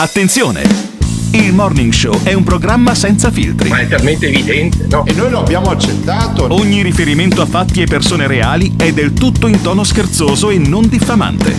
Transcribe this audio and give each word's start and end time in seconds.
Attenzione! 0.00 0.62
Il 1.32 1.52
Morning 1.52 1.92
Show 1.92 2.22
è 2.22 2.32
un 2.32 2.42
programma 2.42 2.94
senza 2.94 3.30
filtri. 3.30 3.68
Ma 3.68 3.80
è 3.80 3.86
talmente 3.86 4.28
evidente, 4.28 4.86
no? 4.88 5.04
E 5.04 5.12
noi 5.12 5.28
lo 5.28 5.40
abbiamo 5.40 5.68
accettato. 5.68 6.46
Ogni 6.54 6.80
riferimento 6.80 7.42
a 7.42 7.46
fatti 7.46 7.82
e 7.82 7.84
persone 7.84 8.26
reali 8.26 8.72
è 8.78 8.94
del 8.94 9.12
tutto 9.12 9.46
in 9.46 9.60
tono 9.60 9.84
scherzoso 9.84 10.48
e 10.48 10.56
non 10.56 10.88
diffamante. 10.88 11.50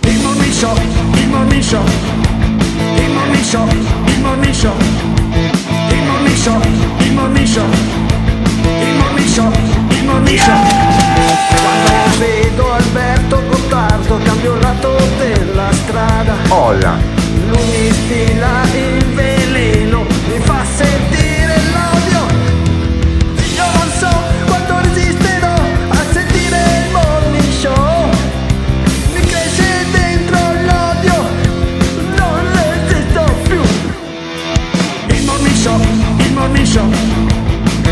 Il 0.00 0.18
Morning 0.22 0.52
Show, 0.52 0.76
il 1.12 1.28
Morning 1.28 1.62
Show, 1.62 1.84
il 2.96 3.10
Morning 3.12 3.44
Show, 3.44 3.68
il 3.68 4.20
Morning 4.20 4.52
Show, 4.52 4.76
il 5.86 6.02
Morning 6.02 6.34
Show, 6.34 6.58
il 6.98 7.12
Morning 7.12 7.46
Show, 7.46 7.70
il 8.80 8.94
Morning 8.98 9.28
Show, 9.28 9.52
il 9.88 10.04
Morning 10.04 10.38
Show. 10.40 10.66
Quando 11.62 12.18
vedo 12.18 12.72
Alberto 12.72 13.42
Gottardo 13.48 14.18
cambio 14.24 14.56
lato 14.56 14.93
strada. 15.94 16.34
Olla. 16.48 16.98
Lui 17.48 17.62
mi 17.70 17.90
stila 17.92 18.62
il 18.74 19.04
veleno, 19.14 20.04
mi 20.28 20.40
fa 20.40 20.64
sentire 20.74 21.54
l'odio. 21.72 22.26
Io 23.54 23.64
non 23.78 23.90
so 23.96 24.10
quanto 24.46 24.80
resisterò 24.80 25.54
a 25.88 25.96
sentire 26.10 26.58
il 26.80 26.90
morning 26.90 27.52
show. 27.52 28.08
Mi 29.14 29.20
cresce 29.20 29.86
dentro 29.92 30.38
l'odio, 30.66 31.14
non 32.16 32.40
resisto 32.58 33.22
più. 33.46 33.60
Il 35.14 35.24
morning 35.24 35.54
show, 35.54 35.80
il 36.18 36.32
morning 36.32 36.66
show, 36.66 36.90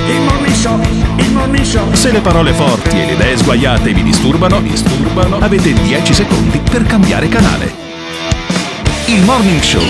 il 0.09 0.21
morning 0.23 0.55
show, 0.55 0.81
il 1.19 1.33
morning 1.33 1.65
show. 1.65 1.93
Se 1.93 2.11
le 2.11 2.21
parole 2.21 2.53
forti 2.53 3.01
e 3.01 3.07
le 3.07 3.13
idee 3.13 3.37
sguaiate 3.37 3.93
vi 3.93 4.03
disturbano, 4.03 4.61
disturbano, 4.61 5.39
avete 5.39 5.73
10 5.73 6.15
secondi 6.15 6.61
per 6.69 6.83
cambiare 6.83 7.29
canale. 7.29 7.72
Il 9.13 9.25
Morning 9.25 9.61
Show 9.61 9.83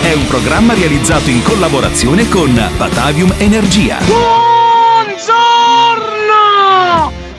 è 0.00 0.14
un 0.14 0.26
programma 0.26 0.72
realizzato 0.72 1.28
in 1.28 1.42
collaborazione 1.42 2.30
con 2.30 2.50
Batavium 2.78 3.34
Energia. 3.36 3.98
Buongiorno! 3.98 5.12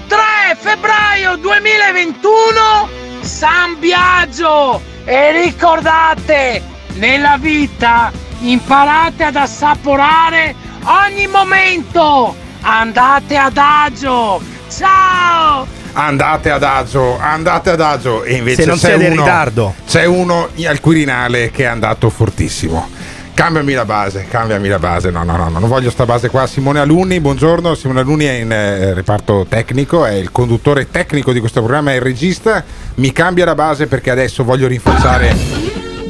3 0.05 0.17
febbraio 0.55 1.35
2021 1.37 2.89
San 3.21 3.79
Biagio! 3.79 4.79
E 5.03 5.31
ricordate, 5.45 6.61
nella 6.97 7.37
vita 7.39 8.11
imparate 8.41 9.23
ad 9.23 9.35
assaporare 9.35 10.53
ogni 10.83 11.25
momento! 11.25 12.35
Andate 12.61 13.35
ad 13.35 13.57
agio! 13.57 14.39
Ciao! 14.69 15.78
Andate 15.93 16.49
ad 16.51 16.63
agio, 16.63 17.17
andate 17.19 17.71
ad 17.71 17.81
agio. 17.81 18.23
E 18.23 18.35
invece 18.35 18.63
Se 18.63 18.67
non 18.67 18.77
c'è 18.77 18.93
uno, 18.93 19.09
ritardo. 19.09 19.73
C'è 19.87 20.05
uno 20.05 20.49
al 20.65 20.79
Quirinale 20.79 21.51
che 21.51 21.63
è 21.63 21.67
andato 21.67 22.09
fortissimo. 22.09 22.89
Cambiami 23.33 23.73
la 23.73 23.85
base, 23.85 24.25
cambiami 24.29 24.67
la 24.67 24.79
base. 24.79 25.11
No, 25.11 25.23
no, 25.23 25.37
no, 25.37 25.49
no, 25.49 25.59
non 25.59 25.69
voglio 25.69 25.89
sta 25.89 26.05
base 26.05 26.29
qua. 26.29 26.45
Simone 26.45 26.79
Alunni, 26.79 27.19
buongiorno. 27.19 27.73
Simone 27.73 28.01
Alunni 28.01 28.25
è 28.25 28.33
in 28.33 28.51
eh, 28.51 28.93
reparto 28.93 29.45
tecnico, 29.47 30.05
è 30.05 30.13
il 30.13 30.31
conduttore 30.31 30.89
tecnico 30.91 31.31
di 31.31 31.39
questo 31.39 31.61
programma, 31.61 31.91
è 31.91 31.95
il 31.95 32.01
regista. 32.01 32.63
Mi 32.95 33.11
cambia 33.13 33.45
la 33.45 33.55
base 33.55 33.87
perché 33.87 34.09
adesso 34.11 34.43
voglio 34.43 34.67
rinfacciare, 34.67 35.35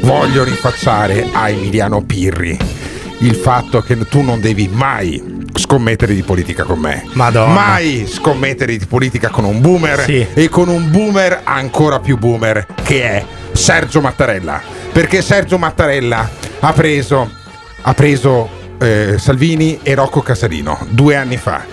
voglio 0.02 0.44
rinfacciare 0.44 1.28
a 1.32 1.50
Emiliano 1.50 2.02
Pirri 2.02 2.58
il 3.20 3.36
fatto 3.36 3.82
che 3.82 3.98
tu 4.08 4.22
non 4.22 4.40
devi 4.40 4.70
mai 4.72 5.39
scommettere 5.56 6.14
di 6.14 6.24
politica 6.24 6.64
con 6.64 6.80
me. 6.80 7.04
Madonna. 7.14 7.54
Mai 7.54 8.06
scommettere 8.08 8.76
di 8.78 8.86
politica 8.86 9.30
con 9.30 9.44
un 9.46 9.60
boomer 9.62 10.02
Sì. 10.04 10.26
e 10.34 10.50
con 10.50 10.68
un 10.70 10.90
boomer 10.92 11.42
ancora 11.44 12.00
più 12.00 12.18
boomer 12.18 12.66
che 12.84 13.04
è 13.04 13.26
Sergio 13.54 14.02
Mattarella. 14.02 14.62
Perché 14.92 15.22
Sergio 15.22 15.58
Mattarella 15.58 16.30
ha 16.60 16.74
preso, 16.74 17.30
ha 17.82 17.94
preso 17.94 18.50
eh, 18.82 19.16
Salvini 19.18 19.80
e 19.84 19.94
Rocco 19.96 20.22
Casalino 20.22 20.78
due 20.90 21.16
anni 21.16 21.38
fa. 21.38 21.64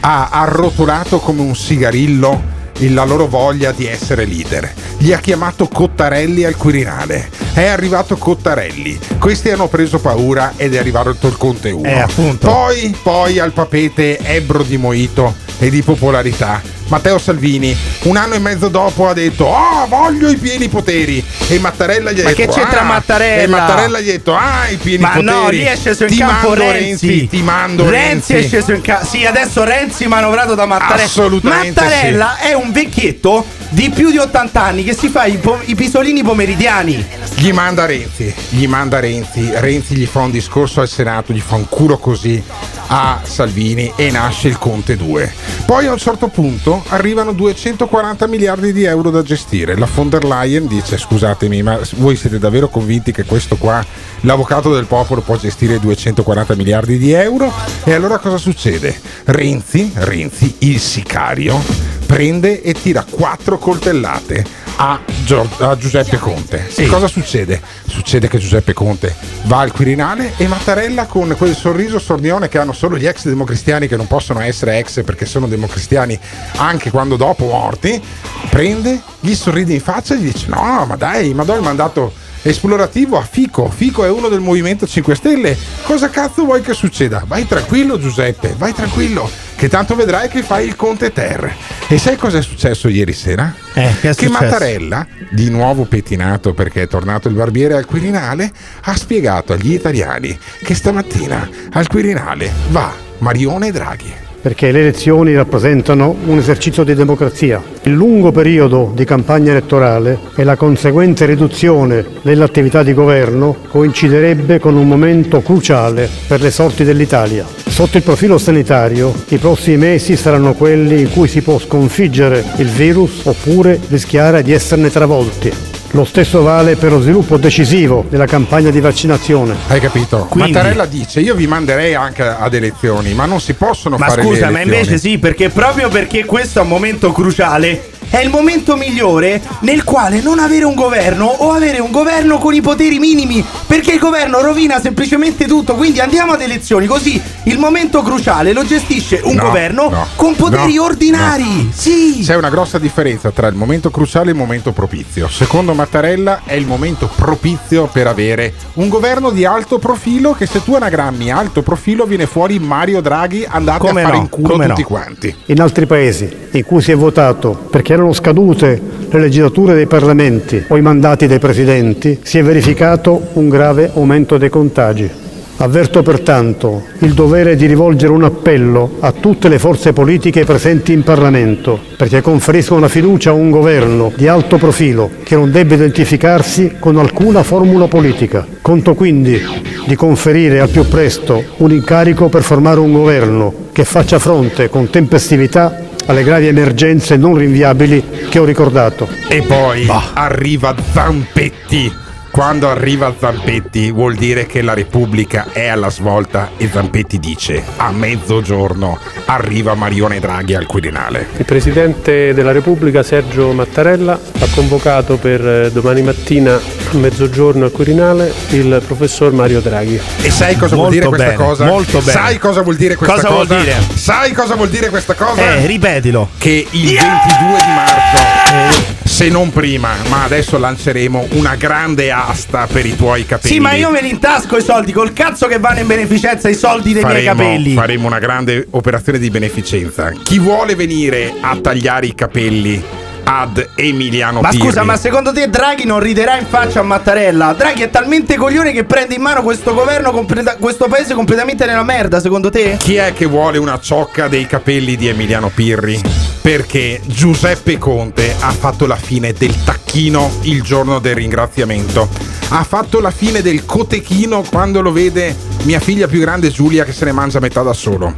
Ha 0.00 0.28
arrotolato 0.30 1.18
come 1.18 1.40
un 1.40 1.56
sigarillo 1.56 2.30
il- 2.32 2.54
la 2.80 3.04
loro 3.04 3.26
voglia 3.26 3.72
di 3.72 3.86
essere 3.86 4.24
leader. 4.24 4.72
Gli 4.98 5.12
ha 5.12 5.18
chiamato 5.18 5.68
Cottarelli 5.68 6.44
al 6.44 6.56
Quirinale. 6.56 7.30
È 7.52 7.64
arrivato 7.64 8.16
Cottarelli. 8.16 8.98
Questi 9.18 9.50
hanno 9.50 9.68
preso 9.68 9.98
paura 9.98 10.52
ed 10.56 10.74
è 10.74 10.78
arrivato 10.78 11.26
il 11.26 11.36
Conte 11.36 11.70
1. 11.70 11.88
Eh. 11.88 12.06
Poi, 12.38 12.96
poi 13.02 13.38
al 13.38 13.52
papete 13.52 14.18
ebbro 14.18 14.62
di 14.62 14.76
moito 14.76 15.34
e 15.58 15.70
di 15.70 15.82
popolarità. 15.82 16.75
Matteo 16.88 17.18
Salvini, 17.18 17.76
un 18.02 18.16
anno 18.16 18.34
e 18.34 18.38
mezzo 18.38 18.68
dopo, 18.68 19.08
ha 19.08 19.12
detto: 19.12 19.44
Oh, 19.44 19.86
voglio 19.88 20.28
i 20.28 20.36
pieni 20.36 20.68
poteri. 20.68 21.24
E 21.48 21.58
Mattarella 21.58 22.12
gli 22.12 22.20
ha 22.20 22.24
Ma 22.24 22.30
detto: 22.32 22.52
che 22.52 22.58
c'entra 22.60 22.80
"Ah", 22.80 22.84
Mattarella? 22.84 23.42
E 23.42 23.46
Mattarella 23.46 24.00
gli 24.00 24.08
ha 24.08 24.12
detto: 24.12 24.34
Ah, 24.36 24.68
i 24.68 24.76
pieni 24.76 25.02
Ma 25.02 25.08
poteri. 25.10 25.24
no, 25.26 25.48
lì 25.48 25.62
è 25.62 25.76
sceso 25.76 26.04
in 26.04 26.10
ti 26.10 26.16
campo 26.18 26.48
mando 26.48 26.70
Renzi. 26.72 27.26
Ti 27.28 27.42
mando 27.42 27.90
Renzi. 27.90 28.32
Renzi. 28.32 28.34
è 28.34 28.48
sceso 28.48 28.72
in 28.72 28.80
campo. 28.82 29.06
Sì, 29.06 29.24
adesso 29.24 29.64
Renzi 29.64 30.06
manovrato 30.06 30.54
da 30.54 30.66
Mattarella. 30.66 31.02
Assolutamente 31.04 31.80
Mattarella 31.80 32.38
è 32.38 32.52
un 32.52 32.70
vecchietto 32.72 33.44
di 33.68 33.90
più 33.90 34.10
di 34.10 34.18
80 34.18 34.62
anni 34.62 34.84
che 34.84 34.94
si 34.94 35.08
fa 35.08 35.24
i, 35.24 35.36
po- 35.38 35.58
i 35.64 35.74
pisolini 35.74 36.22
pomeridiani. 36.22 37.04
Gli 37.34 37.52
manda 37.52 37.84
Renzi, 37.84 38.32
gli 38.50 38.66
manda 38.66 39.00
Renzi, 39.00 39.50
Renzi 39.54 39.96
gli 39.96 40.06
fa 40.06 40.20
un 40.20 40.30
discorso 40.30 40.80
al 40.80 40.88
Senato, 40.88 41.32
gli 41.32 41.40
fa 41.44 41.56
un 41.56 41.68
culo 41.68 41.98
così 41.98 42.40
a 42.88 43.20
Salvini 43.24 43.92
e 43.96 44.10
nasce 44.10 44.46
il 44.48 44.58
Conte 44.58 44.96
2. 44.96 45.34
Poi 45.66 45.86
a 45.86 45.92
un 45.92 45.98
certo 45.98 46.28
punto 46.28 46.75
arrivano 46.88 47.32
240 47.32 48.26
miliardi 48.26 48.72
di 48.72 48.84
euro 48.84 49.10
da 49.10 49.22
gestire. 49.22 49.76
La 49.76 49.88
von 49.92 50.08
der 50.08 50.24
Leyen 50.24 50.66
dice 50.66 50.96
scusatemi 50.96 51.62
ma 51.62 51.78
voi 51.96 52.16
siete 52.16 52.38
davvero 52.38 52.68
convinti 52.68 53.12
che 53.12 53.24
questo 53.24 53.56
qua, 53.56 53.84
l'avvocato 54.20 54.72
del 54.74 54.86
popolo, 54.86 55.20
può 55.20 55.36
gestire 55.36 55.78
240 55.78 56.54
miliardi 56.54 56.98
di 56.98 57.12
euro? 57.12 57.52
E 57.84 57.92
allora 57.92 58.18
cosa 58.18 58.36
succede? 58.36 58.98
Renzi, 59.24 59.90
Renzi, 59.94 60.54
il 60.58 60.78
sicario, 60.80 61.60
prende 62.06 62.62
e 62.62 62.72
tira 62.72 63.04
quattro 63.08 63.58
coltellate 63.58 64.44
a, 64.76 65.00
Gio- 65.24 65.48
a 65.58 65.76
Giuseppe 65.76 66.18
Conte. 66.18 66.68
E 66.74 66.86
cosa 66.86 67.08
succede? 67.08 67.60
Succede 67.86 68.28
che 68.28 68.38
Giuseppe 68.38 68.72
Conte 68.72 69.14
va 69.44 69.60
al 69.60 69.72
Quirinale 69.72 70.32
e 70.36 70.46
Mattarella 70.46 71.06
con 71.06 71.34
quel 71.36 71.54
sorriso 71.54 71.98
sornione 71.98 72.48
che 72.48 72.58
hanno 72.58 72.72
solo 72.72 72.96
gli 72.96 73.06
ex 73.06 73.26
democristiani 73.26 73.88
che 73.88 73.96
non 73.96 74.06
possono 74.06 74.40
essere 74.40 74.78
ex 74.78 75.02
perché 75.02 75.26
sono 75.26 75.46
democristiani 75.46 76.18
anche 76.56 76.90
quando 76.90 77.16
dopo 77.16 77.46
morti, 77.46 78.00
prende, 78.48 79.00
gli 79.20 79.34
sorride 79.34 79.74
in 79.74 79.80
faccia 79.80 80.14
e 80.14 80.18
gli 80.18 80.30
dice 80.30 80.46
no 80.48 80.84
ma 80.86 80.96
dai, 80.96 81.34
ma 81.34 81.44
do 81.44 81.54
il 81.54 81.62
mandato 81.62 82.12
esplorativo 82.48 83.18
a 83.18 83.22
Fico. 83.22 83.68
Fico 83.68 84.04
è 84.04 84.08
uno 84.08 84.28
del 84.28 84.40
Movimento 84.40 84.86
5 84.86 85.14
Stelle. 85.14 85.56
Cosa 85.82 86.10
cazzo 86.10 86.44
vuoi 86.44 86.62
che 86.62 86.74
succeda? 86.74 87.24
Vai 87.26 87.46
tranquillo 87.46 87.98
Giuseppe, 87.98 88.54
vai 88.56 88.72
tranquillo, 88.72 89.28
che 89.56 89.68
tanto 89.68 89.94
vedrai 89.94 90.28
che 90.28 90.42
fai 90.42 90.66
il 90.66 90.76
Conte 90.76 91.12
Ter. 91.12 91.54
E 91.88 91.98
sai 91.98 92.16
cosa 92.16 92.38
è 92.38 92.42
successo 92.42 92.88
ieri 92.88 93.12
sera? 93.12 93.54
Eh, 93.74 93.94
che 94.00 94.12
successo? 94.12 94.32
Mattarella, 94.32 95.06
di 95.30 95.50
nuovo 95.50 95.84
pettinato 95.84 96.54
perché 96.54 96.82
è 96.82 96.88
tornato 96.88 97.28
il 97.28 97.34
barbiere 97.34 97.74
al 97.74 97.86
Quirinale, 97.86 98.50
ha 98.82 98.96
spiegato 98.96 99.52
agli 99.52 99.72
italiani 99.72 100.38
che 100.62 100.74
stamattina 100.74 101.48
al 101.72 101.86
Quirinale 101.86 102.52
va 102.70 102.92
Marione 103.18 103.70
Draghi. 103.70 104.25
Perché 104.46 104.70
le 104.70 104.78
elezioni 104.78 105.34
rappresentano 105.34 106.14
un 106.26 106.38
esercizio 106.38 106.84
di 106.84 106.94
democrazia. 106.94 107.60
Il 107.82 107.90
lungo 107.90 108.30
periodo 108.30 108.92
di 108.94 109.04
campagna 109.04 109.50
elettorale 109.50 110.20
e 110.36 110.44
la 110.44 110.54
conseguente 110.54 111.26
riduzione 111.26 112.04
dell'attività 112.22 112.84
di 112.84 112.94
governo 112.94 113.56
coinciderebbe 113.66 114.60
con 114.60 114.76
un 114.76 114.86
momento 114.86 115.40
cruciale 115.42 116.08
per 116.28 116.40
le 116.42 116.52
sorti 116.52 116.84
dell'Italia. 116.84 117.44
Sotto 117.44 117.96
il 117.96 118.04
profilo 118.04 118.38
sanitario, 118.38 119.12
i 119.30 119.38
prossimi 119.38 119.78
mesi 119.78 120.14
saranno 120.14 120.52
quelli 120.52 121.00
in 121.00 121.10
cui 121.10 121.26
si 121.26 121.42
può 121.42 121.58
sconfiggere 121.58 122.44
il 122.58 122.68
virus 122.68 123.24
oppure 123.24 123.80
rischiare 123.88 124.44
di 124.44 124.52
esserne 124.52 124.92
travolti. 124.92 125.75
Lo 125.92 126.04
stesso 126.04 126.42
vale 126.42 126.76
per 126.76 126.92
lo 126.92 127.00
sviluppo 127.00 127.36
decisivo 127.36 128.04
della 128.08 128.26
campagna 128.26 128.70
di 128.70 128.80
vaccinazione. 128.80 129.54
Hai 129.68 129.80
capito? 129.80 130.26
Quindi- 130.28 130.52
Mattarella 130.52 130.84
dice: 130.84 131.20
Io 131.20 131.34
vi 131.34 131.46
manderei 131.46 131.94
anche 131.94 132.22
ad 132.22 132.52
elezioni, 132.54 133.14
ma 133.14 133.24
non 133.24 133.40
si 133.40 133.54
possono 133.54 133.96
Ma 133.96 134.06
fare 134.08 134.22
le 134.22 134.28
scusa, 134.28 134.50
ma 134.50 134.60
elezioni." 134.60 134.78
invece 134.78 134.98
sì, 134.98 135.18
perché 135.18 135.48
proprio 135.48 135.88
perché 135.88 136.24
questo 136.24 136.58
è 136.58 136.62
un 136.62 136.68
momento 136.68 137.12
cruciale. 137.12 137.90
È 138.08 138.18
il 138.18 138.30
momento 138.30 138.76
migliore 138.76 139.42
nel 139.60 139.84
quale 139.84 140.20
non 140.20 140.38
avere 140.38 140.64
un 140.64 140.74
governo 140.74 141.26
o 141.26 141.52
avere 141.52 141.80
un 141.80 141.90
governo 141.90 142.38
con 142.38 142.54
i 142.54 142.60
poteri 142.60 142.98
minimi. 142.98 143.44
Perché 143.66 143.92
il 143.92 143.98
governo 143.98 144.40
rovina 144.40 144.80
semplicemente 144.80 145.46
tutto. 145.46 145.74
Quindi 145.74 146.00
andiamo 146.00 146.32
ad 146.32 146.40
elezioni. 146.40 146.86
Così 146.86 147.20
il 147.44 147.58
momento 147.58 148.02
cruciale 148.02 148.52
lo 148.52 148.64
gestisce 148.64 149.20
un 149.24 149.34
No, 149.34 149.42
governo 149.44 149.88
no, 149.90 150.06
con 150.16 150.34
poteri 150.34 150.74
no, 150.76 150.84
ordinari. 150.84 151.64
no. 151.64 151.70
Sì. 151.72 152.20
C'è 152.22 152.36
una 152.36 152.48
grossa 152.48 152.78
differenza 152.78 153.30
tra 153.30 153.48
il 153.48 153.54
momento 153.54 153.90
cruciale 153.90 154.28
e 154.28 154.32
il 154.32 154.38
momento 154.38 154.72
propizio. 154.72 155.28
Secondo 155.28 155.74
Mattarella 155.74 156.40
è 156.44 156.54
il 156.54 156.66
momento 156.66 157.10
propizio 157.14 157.86
per 157.92 158.06
avere 158.06 158.54
un 158.74 158.88
governo 158.88 159.30
di 159.30 159.44
alto 159.44 159.78
profilo 159.78 160.32
che 160.32 160.46
se 160.46 160.62
tu 160.62 160.74
anagrammi 160.74 161.30
alto 161.30 161.62
profilo 161.62 162.04
viene 162.06 162.26
fuori 162.26 162.58
Mario 162.58 163.00
Draghi 163.00 163.44
andate 163.48 163.78
Come 163.86 164.00
a 164.02 164.04
fare 164.04 164.16
no, 164.16 164.22
in 164.22 164.28
culo 164.28 164.48
come 164.48 164.66
tutti 164.68 164.80
no. 164.82 164.86
quanti. 164.86 165.34
In 165.46 165.60
altri 165.60 165.86
paesi 165.86 166.34
in 166.52 166.64
cui 166.64 166.80
si 166.80 166.92
è 166.92 166.96
votato 166.96 167.50
perché 167.70 167.95
erano 167.96 168.12
scadute 168.12 168.80
le 169.10 169.18
legislature 169.18 169.74
dei 169.74 169.86
parlamenti 169.86 170.62
o 170.68 170.76
i 170.76 170.82
mandati 170.82 171.26
dei 171.26 171.38
presidenti, 171.38 172.18
si 172.22 172.38
è 172.38 172.42
verificato 172.42 173.28
un 173.34 173.48
grave 173.48 173.90
aumento 173.94 174.36
dei 174.36 174.50
contagi. 174.50 175.10
Avverto 175.58 176.02
pertanto 176.02 176.82
il 176.98 177.14
dovere 177.14 177.56
di 177.56 177.64
rivolgere 177.64 178.12
un 178.12 178.24
appello 178.24 178.96
a 179.00 179.10
tutte 179.12 179.48
le 179.48 179.58
forze 179.58 179.94
politiche 179.94 180.44
presenti 180.44 180.92
in 180.92 181.02
Parlamento 181.02 181.80
perché 181.96 182.20
conferiscono 182.20 182.80
la 182.80 182.88
fiducia 182.88 183.30
a 183.30 183.32
un 183.32 183.48
governo 183.48 184.12
di 184.14 184.28
alto 184.28 184.58
profilo 184.58 185.08
che 185.24 185.34
non 185.34 185.50
debba 185.50 185.76
identificarsi 185.76 186.74
con 186.78 186.98
alcuna 186.98 187.42
formula 187.42 187.86
politica. 187.86 188.46
Conto 188.60 188.94
quindi 188.94 189.40
di 189.86 189.96
conferire 189.96 190.60
al 190.60 190.68
più 190.68 190.86
presto 190.88 191.42
un 191.56 191.70
incarico 191.70 192.28
per 192.28 192.42
formare 192.42 192.80
un 192.80 192.92
governo 192.92 193.54
che 193.72 193.84
faccia 193.84 194.18
fronte 194.18 194.68
con 194.68 194.90
tempestività 194.90 195.85
alle 196.06 196.22
gravi 196.22 196.46
emergenze 196.46 197.16
non 197.16 197.36
rinviabili 197.36 198.02
che 198.28 198.38
ho 198.38 198.44
ricordato. 198.44 199.08
E 199.28 199.42
poi 199.42 199.86
arriva 200.14 200.74
Zampetti. 200.92 202.05
Quando 202.36 202.68
arriva 202.68 203.14
Zampetti 203.18 203.90
vuol 203.90 204.14
dire 204.14 204.44
che 204.44 204.60
la 204.60 204.74
Repubblica 204.74 205.46
è 205.52 205.68
alla 205.68 205.88
svolta 205.88 206.50
e 206.58 206.68
Zampetti 206.70 207.18
dice 207.18 207.62
a 207.78 207.90
mezzogiorno 207.92 208.98
arriva 209.24 209.72
Marione 209.72 210.20
Draghi 210.20 210.54
al 210.54 210.66
Quirinale. 210.66 211.28
Il 211.38 211.46
Presidente 211.46 212.34
della 212.34 212.52
Repubblica 212.52 213.02
Sergio 213.02 213.52
Mattarella 213.52 214.12
ha 214.38 214.46
convocato 214.54 215.16
per 215.16 215.46
eh, 215.48 215.70
domani 215.72 216.02
mattina 216.02 216.56
a 216.56 216.60
mezzogiorno 216.98 217.64
al 217.64 217.72
Quirinale 217.72 218.30
il 218.50 218.82
professor 218.86 219.32
Mario 219.32 219.60
Draghi. 219.62 219.98
E 220.20 220.30
sai 220.30 220.56
cosa 220.56 220.74
vuol 220.76 220.90
Molto 220.90 220.90
dire 220.92 221.08
questa 221.08 221.24
bene, 221.24 221.36
cosa? 221.42 221.64
molto 221.64 221.98
bene. 222.00 222.10
Sai 222.12 222.38
cosa 222.38 222.60
vuol 222.60 222.76
dire 222.76 222.96
questa 222.96 223.14
Cosa 223.14 223.28
cosa? 223.28 223.44
vuol 223.54 223.62
dire? 223.64 223.76
Sai 223.94 224.32
cosa 224.34 224.54
vuol 224.56 224.68
dire 224.68 224.88
questa 224.90 225.14
cosa? 225.14 225.40
Eh, 225.54 225.66
ripetilo. 225.66 226.28
che 226.36 226.66
il 226.70 226.82
22 226.82 227.00
di 227.00 227.72
marzo, 227.74 228.16
eh, 228.52 228.95
se 229.16 229.30
non 229.30 229.50
prima, 229.50 229.94
ma 230.10 230.24
adesso 230.24 230.58
lanceremo 230.58 231.28
una 231.36 231.54
grande 231.54 232.10
asta 232.10 232.66
per 232.70 232.84
i 232.84 232.94
tuoi 232.94 233.24
capelli. 233.24 233.54
Sì, 233.54 233.60
ma 233.60 233.72
io 233.72 233.88
me 233.88 234.02
li 234.02 234.10
intasco 234.10 234.58
i 234.58 234.62
soldi, 234.62 234.92
col 234.92 235.14
cazzo 235.14 235.46
che 235.46 235.58
vanno 235.58 235.78
in 235.78 235.86
beneficenza 235.86 236.50
i 236.50 236.54
soldi 236.54 236.92
dei 236.92 237.02
miei 237.02 237.24
faremo, 237.24 237.42
capelli. 237.42 237.72
faremo 237.72 238.06
una 238.08 238.18
grande 238.18 238.66
operazione 238.72 239.18
di 239.18 239.30
beneficenza. 239.30 240.10
Chi 240.22 240.38
vuole 240.38 240.74
venire 240.74 241.32
a 241.40 241.56
tagliare 241.56 242.04
i 242.04 242.14
capelli 242.14 243.05
ad 243.28 243.70
Emiliano 243.74 244.40
Ma 244.40 244.50
Pirri? 244.50 244.66
scusa, 244.66 244.84
ma 244.84 244.96
secondo 244.96 245.32
te 245.32 245.48
Draghi 245.48 245.84
non 245.84 245.98
riderà 245.98 246.38
in 246.38 246.46
faccia 246.46 246.80
a 246.80 246.82
Mattarella? 246.84 247.54
Draghi 247.54 247.82
è 247.82 247.90
talmente 247.90 248.36
coglione 248.36 248.72
che 248.72 248.84
prende 248.84 249.16
in 249.16 249.22
mano 249.22 249.42
questo 249.42 249.74
governo, 249.74 250.12
completa- 250.12 250.56
questo 250.56 250.86
paese 250.86 251.14
completamente 251.14 251.66
nella 251.66 251.82
merda, 251.82 252.20
secondo 252.20 252.50
te? 252.50 252.76
Chi 252.78 252.94
è 252.94 253.12
che 253.12 253.26
vuole 253.26 253.58
una 253.58 253.80
ciocca 253.80 254.28
dei 254.28 254.46
capelli 254.46 254.94
di 254.96 255.08
Emiliano 255.08 255.50
Pirri? 255.52 256.00
Perché 256.40 257.00
Giuseppe 257.04 257.78
Conte 257.78 258.36
ha 258.38 258.52
fatto 258.52 258.86
la 258.86 258.96
fine 258.96 259.32
del 259.32 259.64
tacchino 259.64 260.30
il 260.42 260.62
giorno 260.62 261.00
del 261.00 261.16
ringraziamento. 261.16 262.08
Ha 262.50 262.62
fatto 262.62 263.00
la 263.00 263.10
fine 263.10 263.42
del 263.42 263.66
cotechino 263.66 264.44
quando 264.48 264.80
lo 264.80 264.92
vede 264.92 265.34
mia 265.62 265.80
figlia 265.80 266.06
più 266.06 266.20
grande 266.20 266.50
Giulia 266.50 266.84
che 266.84 266.92
se 266.92 267.04
ne 267.04 267.12
mangia 267.12 267.40
metà 267.40 267.62
da 267.62 267.72
solo. 267.72 268.14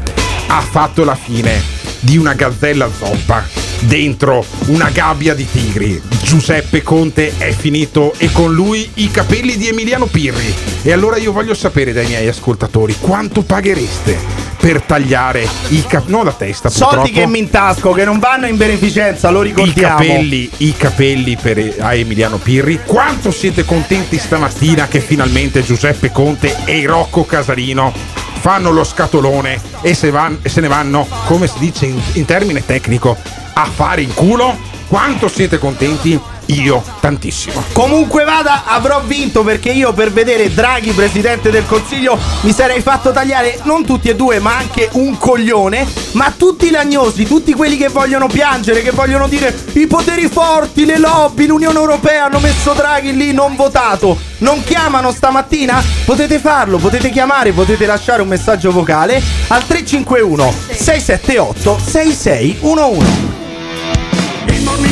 Ha 0.49 0.61
fatto 0.61 1.05
la 1.05 1.15
fine 1.15 1.63
di 2.01 2.19
una 2.19 2.35
gazzella 2.35 2.91
zoppa 2.95 3.68
dentro 3.81 4.45
una 4.67 4.91
gabbia 4.91 5.35
di 5.35 5.49
tigri. 5.51 6.01
Giuseppe 6.23 6.83
Conte 6.83 7.33
è 7.39 7.53
finito 7.53 8.13
e 8.19 8.31
con 8.33 8.53
lui 8.53 8.89
i 8.95 9.11
capelli 9.11 9.57
di 9.57 9.69
Emiliano 9.69 10.07
Pirri. 10.07 10.55
E 10.83 10.93
allora 10.93 11.17
io 11.17 11.33
voglio 11.33 11.55
sapere 11.55 11.93
dai 11.93 12.07
miei 12.07 12.29
ascoltatori 12.29 12.97
quanto 12.99 13.43
paghereste 13.43 14.47
per 14.59 14.83
tagliare 14.83 15.49
i 15.69 15.83
capelli, 15.87 16.11
non 16.11 16.25
la 16.25 16.33
testa, 16.33 16.69
Soldi 16.69 16.95
purtroppo. 16.97 17.19
che 17.21 17.27
mi 17.27 17.39
intasco, 17.39 17.93
che 17.93 18.05
non 18.05 18.19
vanno 18.19 18.47
in 18.47 18.57
beneficenza, 18.57 19.31
lo 19.31 19.43
I 19.43 19.49
ricordiamo. 19.49 19.99
capelli, 19.99 20.51
i 20.59 20.75
capelli 20.77 21.37
per, 21.41 21.77
a 21.79 21.95
Emiliano 21.95 22.39
Pirri. 22.39 22.81
Quanto 22.85 23.31
siete 23.31 23.65
contenti 23.65 24.19
stamattina 24.19 24.89
che 24.89 25.01
finalmente 25.01 25.63
Giuseppe 25.63 26.11
Conte 26.11 26.57
e 26.65 26.85
Rocco 26.87 27.25
Casarino 27.25 27.93
fanno 28.41 28.71
lo 28.71 28.85
scatolone 28.85 29.61
e 29.83 29.95
se, 29.95 30.11
van- 30.11 30.39
e 30.43 30.49
se 30.49 30.61
ne 30.61 30.69
vanno, 30.69 31.07
come 31.27 31.47
si 31.47 31.59
dice 31.59 31.87
in, 31.87 32.01
in 32.15 32.25
termine 32.25 32.65
tecnico, 32.65 33.17
a 33.61 33.65
fare 33.65 34.03
in 34.03 34.15
culo? 34.15 34.57
Quanto 34.87 35.29
siete 35.29 35.59
contenti? 35.59 36.19
Io 36.47 36.83
tantissimo. 37.01 37.63
Comunque 37.73 38.25
vada, 38.25 38.63
avrò 38.65 39.03
vinto 39.05 39.43
perché 39.43 39.69
io 39.71 39.93
per 39.93 40.11
vedere 40.13 40.55
Draghi 40.55 40.93
presidente 40.93 41.51
del 41.51 41.67
Consiglio 41.67 42.19
mi 42.43 42.53
sarei 42.53 42.81
fatto 42.81 43.11
tagliare 43.11 43.59
non 43.65 43.85
tutti 43.85 44.09
e 44.09 44.17
due, 44.17 44.39
ma 44.39 44.57
anche 44.57 44.89
un 44.93 45.19
coglione. 45.19 45.87
Ma 46.13 46.33
tutti 46.35 46.69
i 46.69 46.71
lagnosi, 46.71 47.27
tutti 47.27 47.53
quelli 47.53 47.77
che 47.77 47.89
vogliono 47.89 48.29
piangere, 48.29 48.81
che 48.81 48.93
vogliono 48.93 49.29
dire 49.29 49.55
i 49.73 49.87
poteri 49.87 50.27
forti, 50.29 50.87
le 50.87 50.99
lobby, 50.99 51.45
l'Unione 51.47 51.79
Europea 51.79 52.27
hanno 52.27 52.39
messo 52.39 52.73
Draghi 52.73 53.15
lì 53.15 53.33
non 53.33 53.55
votato. 53.55 54.17
Non 54.39 54.63
chiamano 54.65 55.11
stamattina? 55.11 55.83
Potete 56.07 56.39
farlo, 56.39 56.79
potete 56.79 57.11
chiamare, 57.11 57.53
potete 57.53 57.85
lasciare 57.85 58.23
un 58.23 58.29
messaggio 58.29 58.71
vocale 58.71 59.21
al 59.49 59.67
351 59.67 60.55
678 60.71 61.79
6611. 61.79 63.38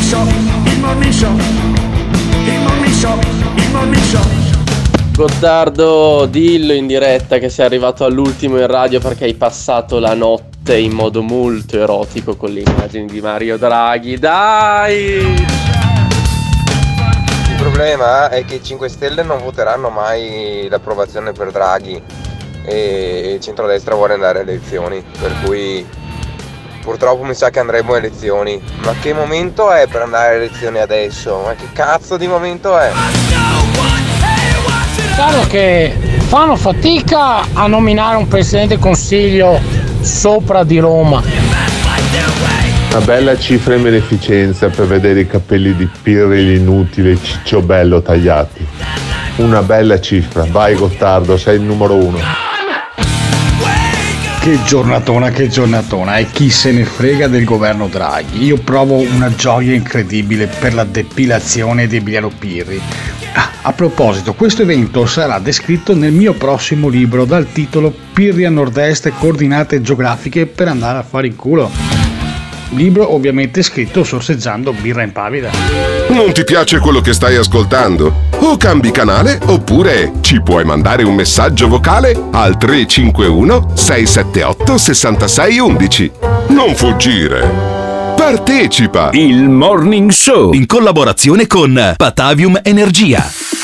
Il 0.06 0.12
morning 0.78 1.10
show, 1.10 1.32
il 1.32 2.60
morning 2.60 2.92
show, 2.92 3.18
il 3.18 4.02
show. 4.04 4.22
Gottardo, 5.16 6.26
dillo 6.26 6.74
in 6.74 6.86
diretta 6.86 7.38
che 7.38 7.48
sei 7.48 7.66
arrivato 7.66 8.04
all'ultimo 8.04 8.56
in 8.60 8.68
radio 8.68 9.00
perché 9.00 9.24
hai 9.24 9.34
passato 9.34 9.98
la 9.98 10.14
notte 10.14 10.76
in 10.76 10.92
modo 10.92 11.22
molto 11.22 11.76
erotico 11.76 12.36
con 12.36 12.50
le 12.50 12.60
immagini 12.60 13.06
di 13.06 13.20
Mario 13.20 13.58
Draghi. 13.58 14.16
Dai! 14.16 14.94
Il 17.48 17.56
problema 17.58 18.28
è 18.28 18.44
che 18.44 18.54
i 18.54 18.62
5 18.62 18.88
Stelle 18.88 19.24
non 19.24 19.42
voteranno 19.42 19.90
mai 19.90 20.68
l'approvazione 20.70 21.32
per 21.32 21.50
Draghi 21.50 22.00
e 22.64 23.32
il 23.34 23.40
centrodestra 23.40 23.96
vuole 23.96 24.14
andare 24.14 24.42
alle 24.42 24.52
elezioni, 24.52 25.02
per 25.20 25.32
cui 25.42 25.84
purtroppo 26.86 27.24
mi 27.24 27.34
sa 27.34 27.50
che 27.50 27.58
andremo 27.58 27.94
alle 27.94 28.06
elezioni. 28.06 28.62
Ma 28.82 28.94
che 29.00 29.12
momento 29.12 29.72
è 29.72 29.88
per 29.88 30.02
andare 30.02 30.36
alle 30.36 30.44
elezioni 30.44 30.78
adesso? 30.78 31.42
Ma 31.44 31.54
che 31.54 31.66
cazzo 31.72 32.16
di 32.16 32.28
momento 32.28 32.78
è? 32.78 32.92
Chiaro 35.16 35.46
che 35.48 35.92
fanno 36.28 36.54
fatica 36.54 37.44
a 37.52 37.66
nominare 37.66 38.16
un 38.16 38.28
presidente 38.28 38.74
del 38.74 38.78
consiglio 38.78 39.60
sopra 40.00 40.62
di 40.62 40.78
Roma. 40.78 41.20
Una 42.90 43.04
bella 43.04 43.36
cifra 43.36 43.74
in 43.74 43.82
beneficenza 43.82 44.68
per 44.68 44.86
vedere 44.86 45.20
i 45.20 45.26
capelli 45.26 45.74
di 45.74 45.88
Pirri 46.02 46.44
l'inutile 46.44 47.20
cicciobello 47.20 48.00
tagliati. 48.00 48.64
Una 49.36 49.60
bella 49.62 50.00
cifra. 50.00 50.46
Vai 50.48 50.76
Gottardo, 50.76 51.36
sei 51.36 51.56
il 51.56 51.62
numero 51.62 51.94
uno. 51.94 52.54
Che 54.46 54.62
giornatona, 54.62 55.30
che 55.30 55.48
giornatona 55.48 56.18
e 56.18 56.26
chi 56.30 56.50
se 56.50 56.70
ne 56.70 56.84
frega 56.84 57.26
del 57.26 57.42
governo 57.42 57.88
Draghi. 57.88 58.44
Io 58.44 58.56
provo 58.58 58.94
una 58.94 59.34
gioia 59.34 59.74
incredibile 59.74 60.46
per 60.46 60.72
la 60.72 60.84
depilazione 60.84 61.88
di 61.88 61.96
Emiliano 61.96 62.28
Pirri. 62.28 62.80
Ah, 63.34 63.50
a 63.62 63.72
proposito, 63.72 64.34
questo 64.34 64.62
evento 64.62 65.04
sarà 65.04 65.40
descritto 65.40 65.96
nel 65.96 66.12
mio 66.12 66.34
prossimo 66.34 66.86
libro 66.86 67.24
dal 67.24 67.50
titolo 67.50 67.92
Pirri 68.12 68.44
a 68.44 68.50
nord-est 68.50 69.12
coordinate 69.18 69.82
geografiche 69.82 70.46
per 70.46 70.68
andare 70.68 70.98
a 70.98 71.02
fare 71.02 71.26
in 71.26 71.34
culo. 71.34 71.95
Libro 72.70 73.14
ovviamente 73.14 73.62
scritto 73.62 74.02
sorseggiando 74.04 74.72
birra 74.72 75.02
impavida. 75.02 75.50
Non 76.08 76.32
ti 76.32 76.44
piace 76.44 76.78
quello 76.78 77.00
che 77.00 77.12
stai 77.12 77.36
ascoltando? 77.36 78.24
O 78.38 78.56
cambi 78.56 78.90
canale 78.90 79.38
oppure 79.46 80.12
ci 80.20 80.40
puoi 80.42 80.64
mandare 80.64 81.04
un 81.04 81.14
messaggio 81.14 81.68
vocale 81.68 82.10
al 82.32 82.56
351 82.56 83.72
678 83.74 84.78
6611. 84.78 86.10
Non 86.48 86.74
fuggire. 86.74 87.74
Partecipa! 88.16 89.10
Il 89.12 89.48
Morning 89.48 90.10
Show 90.10 90.52
in 90.52 90.66
collaborazione 90.66 91.46
con 91.46 91.94
Patavium 91.96 92.58
Energia. 92.62 93.55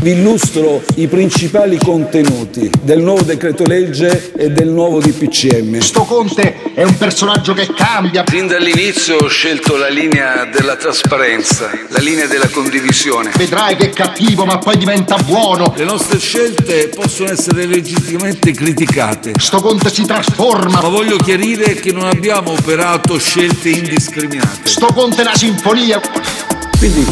Vi 0.00 0.10
illustro 0.10 0.80
i 0.94 1.08
principali 1.08 1.76
contenuti 1.76 2.70
del 2.82 3.00
nuovo 3.00 3.22
decreto 3.22 3.64
legge 3.66 4.32
e 4.36 4.48
del 4.48 4.68
nuovo 4.68 5.00
DPCM. 5.00 5.80
Sto 5.80 6.04
Conte 6.04 6.72
è 6.72 6.84
un 6.84 6.96
personaggio 6.96 7.52
che 7.52 7.66
cambia. 7.74 8.22
Fin 8.24 8.46
dall'inizio 8.46 9.16
ho 9.16 9.26
scelto 9.26 9.76
la 9.76 9.88
linea 9.88 10.44
della 10.44 10.76
trasparenza, 10.76 11.70
la 11.88 11.98
linea 11.98 12.26
della 12.26 12.46
condivisione. 12.48 13.32
Vedrai 13.36 13.74
che 13.74 13.86
è 13.86 13.90
cattivo 13.90 14.44
ma 14.44 14.58
poi 14.58 14.78
diventa 14.78 15.16
buono. 15.16 15.74
Le 15.76 15.84
nostre 15.84 16.20
scelte 16.20 16.90
possono 16.94 17.32
essere 17.32 17.66
legittimamente 17.66 18.52
criticate. 18.52 19.32
Sto 19.36 19.60
Conte 19.60 19.90
si 19.90 20.06
trasforma. 20.06 20.80
Ma 20.80 20.88
voglio 20.88 21.16
chiarire 21.16 21.74
che 21.74 21.90
non 21.90 22.06
abbiamo 22.06 22.52
operato 22.52 23.18
scelte 23.18 23.70
indiscriminate. 23.70 24.60
Sto 24.62 24.92
Conte 24.92 25.22
è 25.22 25.24
una 25.24 25.34
sinfonia. 25.34 26.00
Quindi 26.78 27.04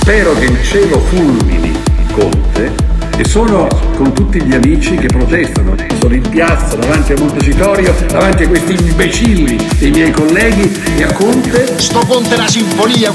spero 0.00 0.36
che 0.36 0.44
il 0.46 0.58
cielo 0.64 0.98
fulmini 0.98 1.73
Conte 2.14 2.72
e 3.16 3.24
sono 3.24 3.66
con 3.96 4.12
tutti 4.12 4.40
gli 4.40 4.54
amici 4.54 4.94
che 4.94 5.06
protestano. 5.06 5.74
Sono 5.98 6.14
in 6.14 6.28
piazza 6.28 6.76
davanti 6.76 7.12
a 7.12 7.16
Montecitorio, 7.18 7.92
davanti 8.08 8.44
a 8.44 8.48
questi 8.48 8.74
imbecilli 8.74 9.56
dei 9.78 9.90
miei 9.90 10.10
colleghi 10.12 10.72
e 10.96 11.02
a 11.02 11.12
Conte. 11.12 11.78
Sto 11.78 12.00
Conte 12.06 12.34
è 12.34 12.38
una 12.38 12.48
sinfonia. 12.48 13.12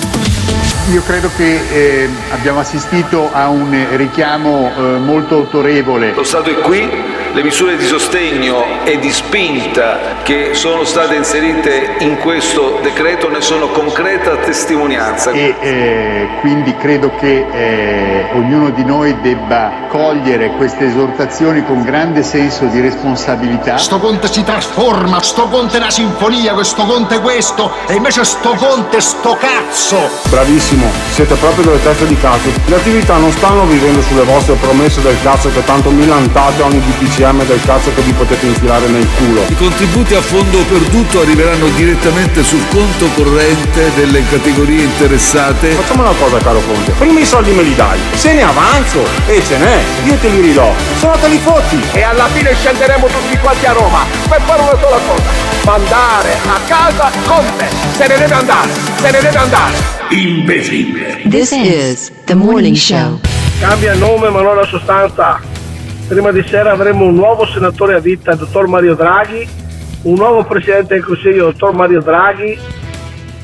Io 0.91 1.01
credo 1.03 1.29
che 1.38 1.62
eh, 1.72 2.10
abbiamo 2.32 2.60
assistito 2.60 3.29
a 3.32 3.48
un 3.48 3.88
richiamo 3.91 4.72
eh, 4.75 4.82
molto 4.98 5.36
autorevole. 5.36 6.13
Lo 6.13 6.24
Stato 6.24 6.50
è 6.50 6.56
qui, 6.56 6.89
le 7.33 7.43
misure 7.43 7.77
di 7.77 7.86
sostegno 7.86 8.83
e 8.83 8.98
di 9.00 9.12
spinta 9.12 10.17
che 10.24 10.51
sono 10.53 10.83
state 10.83 11.15
inserite 11.15 11.95
in 12.00 12.17
questo 12.17 12.79
decreto 12.81 13.29
ne 13.29 13.41
sono 13.41 13.67
concreta 13.67 14.38
testimonianza. 14.38 15.31
E 15.31 15.55
eh, 15.59 16.27
quindi 16.39 16.75
credo 16.75 17.12
che 17.15 17.45
eh, 17.51 18.29
ognuno 18.33 18.69
di 18.71 18.83
noi 18.83 19.19
debba 19.21 19.88
cogliere 19.89 20.50
queste 20.57 20.88
esortazioni 20.88 21.63
con 21.65 21.83
grande 21.83 22.24
senso 22.24 22.65
di 22.65 22.79
responsabilità. 22.79 23.77
Sto 23.77 24.00
Conte 24.00 24.31
si 24.31 24.43
trasforma, 24.43 25.21
sto 25.21 25.48
Conte 25.48 25.77
è 25.77 25.79
una 25.79 25.91
sinfonia, 25.91 26.53
questo 26.53 26.83
Conte 26.86 27.15
è 27.15 27.21
questo, 27.21 27.71
e 27.88 27.95
invece 27.95 28.24
sto 28.24 28.55
Conte 28.55 28.98
è 28.98 29.01
sto 29.01 29.38
cazzo. 29.39 29.98
Bravissimo, 30.29 30.89
siete 31.12 31.36
proprio 31.36 31.65
delle 31.65 31.83
teste 31.83 32.07
di 32.07 32.17
cazzo. 32.17 32.50
Le 32.65 32.75
attività 32.75 33.17
non 33.17 33.31
stanno 33.31 33.65
vivendo 33.65 34.01
sulle 34.01 34.24
vostre 34.24 34.55
promesse 34.55 35.01
del 35.01 35.17
cazzo 35.21 35.51
che 35.51 35.63
tanto 35.63 35.89
milantate 35.89 36.62
ogni 36.62 36.79
DPCM 37.19 37.45
del 37.45 37.61
cazzo 37.65 37.93
che 37.93 38.01
vi 38.01 38.13
potete 38.13 38.45
infilare 38.45 38.88
nel 38.88 39.05
culo. 39.17 39.43
I 39.49 39.55
contributi 39.55 40.15
a 40.15 40.21
fondo 40.21 40.59
perduto 40.63 41.21
arriveranno 41.21 41.67
direttamente 41.75 42.43
sul 42.43 42.65
conto 42.69 43.07
corrente 43.15 43.91
delle 43.95 44.23
categorie 44.29 44.83
interessate. 44.83 45.71
Facciamo 45.71 46.03
una 46.03 46.17
cosa 46.17 46.38
caro 46.38 46.61
Conte, 46.65 46.91
prima 46.91 47.19
i 47.19 47.25
soldi 47.25 47.51
me 47.51 47.63
li 47.63 47.75
dai, 47.75 47.99
se 48.13 48.33
ne 48.33 48.43
avanzo 48.43 49.03
e 49.27 49.43
ce 49.43 49.57
n'è, 49.57 49.79
io 50.05 50.15
te 50.15 50.29
li 50.29 50.39
ridò, 50.39 50.73
se 50.97 51.07
no 51.07 51.13
te 51.19 51.27
li 51.27 51.38
fotti. 51.39 51.81
E 51.91 52.03
alla 52.03 52.27
fine 52.27 52.53
scenderemo 52.53 53.07
tutti 53.07 53.38
quanti 53.38 53.65
a 53.65 53.73
Roma 53.73 54.05
per 54.27 54.41
fare 54.45 54.61
una 54.61 54.77
sola 54.79 54.99
cosa, 55.05 55.29
mandare 55.65 56.38
a 56.45 56.59
casa 56.67 57.11
Conte. 57.25 57.67
Se 57.97 58.07
ne 58.07 58.17
deve 58.17 58.33
andare, 58.33 58.69
se 58.95 59.11
ne 59.11 59.19
deve 59.19 59.38
andare. 59.38 59.73
Imbecille. 60.09 61.21
This 61.29 61.51
is 61.51 62.11
the 62.25 62.35
morning 62.35 62.75
show. 62.75 63.19
Cambia 63.59 63.91
il 63.91 63.99
nome 63.99 64.29
ma 64.29 64.41
non 64.41 64.55
la 64.55 64.65
sostanza. 64.65 65.49
Prima 66.10 66.32
di 66.32 66.44
sera 66.48 66.72
avremo 66.72 67.06
un 67.06 67.13
nuovo 67.13 67.46
senatore 67.46 67.94
a 67.94 68.00
vita, 68.00 68.32
il 68.32 68.39
dottor 68.39 68.68
Mario 68.68 68.96
Draghi, 68.96 69.48
un 70.01 70.16
nuovo 70.16 70.44
presidente 70.44 70.96
del 70.96 71.04
Consiglio, 71.04 71.50
il 71.50 71.54
dottor 71.54 71.75
Mario 71.75 72.01
Draghi, 72.01 72.58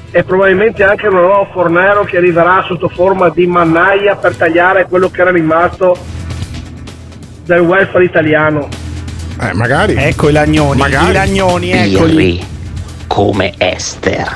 e 0.09 0.23
probabilmente 0.23 0.83
anche 0.83 1.05
un 1.05 1.13
nuovo 1.13 1.47
Fornero 1.53 2.05
che 2.05 2.17
arriverà 2.17 2.63
sotto 2.67 2.89
forma 2.89 3.29
di 3.29 3.45
mannaia 3.45 4.15
per 4.15 4.35
tagliare 4.35 4.87
quello 4.87 5.11
che 5.11 5.21
era 5.21 5.29
rimasto 5.29 5.95
del 7.45 7.59
welfare 7.59 8.03
italiano. 8.03 8.67
Eh, 9.39 9.53
magari. 9.53 9.93
Ecco 9.95 10.29
i 10.29 10.31
lagnoni, 10.31 10.79
Magari. 10.79 11.09
i 11.11 11.13
lagnoni, 11.13 11.71
eccoli. 11.71 12.43
Come 13.05 13.53
Esther, 13.59 14.27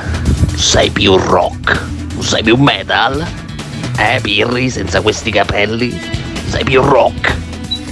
sei 0.56 0.92
più 0.92 1.16
rock, 1.18 1.82
sei 2.20 2.44
più 2.44 2.58
metal? 2.58 3.26
Eh, 3.98 4.20
Pirri, 4.22 4.70
senza 4.70 5.02
questi 5.02 5.32
capelli, 5.32 6.00
sei 6.46 6.64
più 6.64 6.80
rock. 6.84 7.48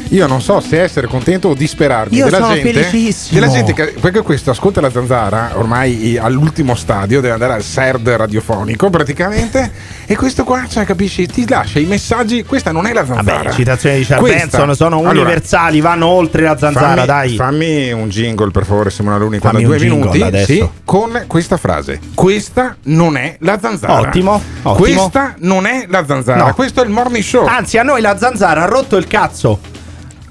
Io 0.10 0.26
non 0.26 0.42
so 0.42 0.60
se 0.62 0.82
essere 0.82 1.08
contento 1.08 1.50
o 1.50 1.54
disperarmi 1.54 2.16
Io 2.16 2.26
della 2.26 2.38
sono 2.38 2.54
gente, 2.54 2.72
felicissimo. 2.74 3.40
della 3.40 3.52
gente 3.52 3.74
che 3.74 3.94
perché 4.00 4.22
questo 4.22 4.52
ascolta 4.52 4.80
la 4.80 4.90
zanzara 4.90 5.52
ormai 5.56 6.18
all'ultimo 6.18 6.76
stadio 6.76 7.20
deve 7.20 7.34
andare 7.34 7.54
al 7.54 7.64
CERD 7.64 8.08
radiofonico 8.10 8.90
praticamente 8.90 9.70
e 10.06 10.16
questo 10.16 10.44
qua 10.46 10.66
cioè 10.68 10.86
capisci 10.86 11.26
ti 11.28 11.48
lascia 11.48 11.80
i 11.80 11.86
messaggi 11.86 12.44
questa 12.46 12.72
non 12.72 12.86
è 12.86 12.94
la 12.94 13.06
zanzara 13.06 13.44
Vabbè, 13.44 13.52
citazioni 13.54 13.98
di 13.98 14.06
Charles 14.06 14.34
Benson 14.34 14.76
sono 14.76 14.98
Allora, 15.00 15.10
universali, 15.12 15.82
vanno 15.82 16.08
oltre 16.08 16.44
la 16.44 16.58
zanzara, 16.58 16.88
fammi, 16.96 17.06
dai. 17.06 17.36
fammi 17.36 17.92
un 17.92 18.08
jingle 18.10 18.52
per 18.52 18.66
favore 18.66 18.90
Simona 18.90 19.18
Luni 19.18 19.40
Fammi 19.40 19.64
quando 19.64 19.78
due 19.78 19.90
minuti 19.90 20.46
sì, 20.46 20.70
con 20.86 21.24
questa 21.28 21.58
frase 21.58 22.00
questa 22.14 22.78
non 22.84 23.18
è 23.18 23.36
la 23.42 23.60
zanzara 23.62 24.00
Ottimo, 24.00 24.42
ottimo. 24.62 24.74
questa 24.76 25.34
non 25.40 25.66
è 25.66 25.86
la 25.90 26.06
zanzara 26.06 26.46
No. 26.46 26.54
questo 26.54 26.82
è 26.82 26.86
il 26.86 26.92
morning 26.92 27.24
show 27.24 27.46
Anzi, 27.46 27.78
a 27.78 27.84
noi 27.84 28.00
la 28.02 28.18
zanzara 28.18 28.64
ha 28.64 28.66
rotto 28.68 28.96
il 28.96 29.08
cazzo. 29.08 29.60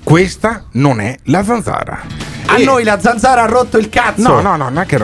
Questa 0.07 0.67
non 0.75 1.01
è 1.01 1.19
la 1.25 1.43
zanzara 1.43 2.01
A 2.47 2.59
noi 2.59 2.85
la 2.85 3.01
zanzara 3.01 3.43
ha 3.43 3.47
rotto 3.47 3.77
il 3.77 3.89
cazzo. 3.89 4.23
No, 4.23 4.41
no, 4.41 4.55
no, 4.55 4.69
non 4.69 4.79
è 4.79 4.87
che 4.87 4.99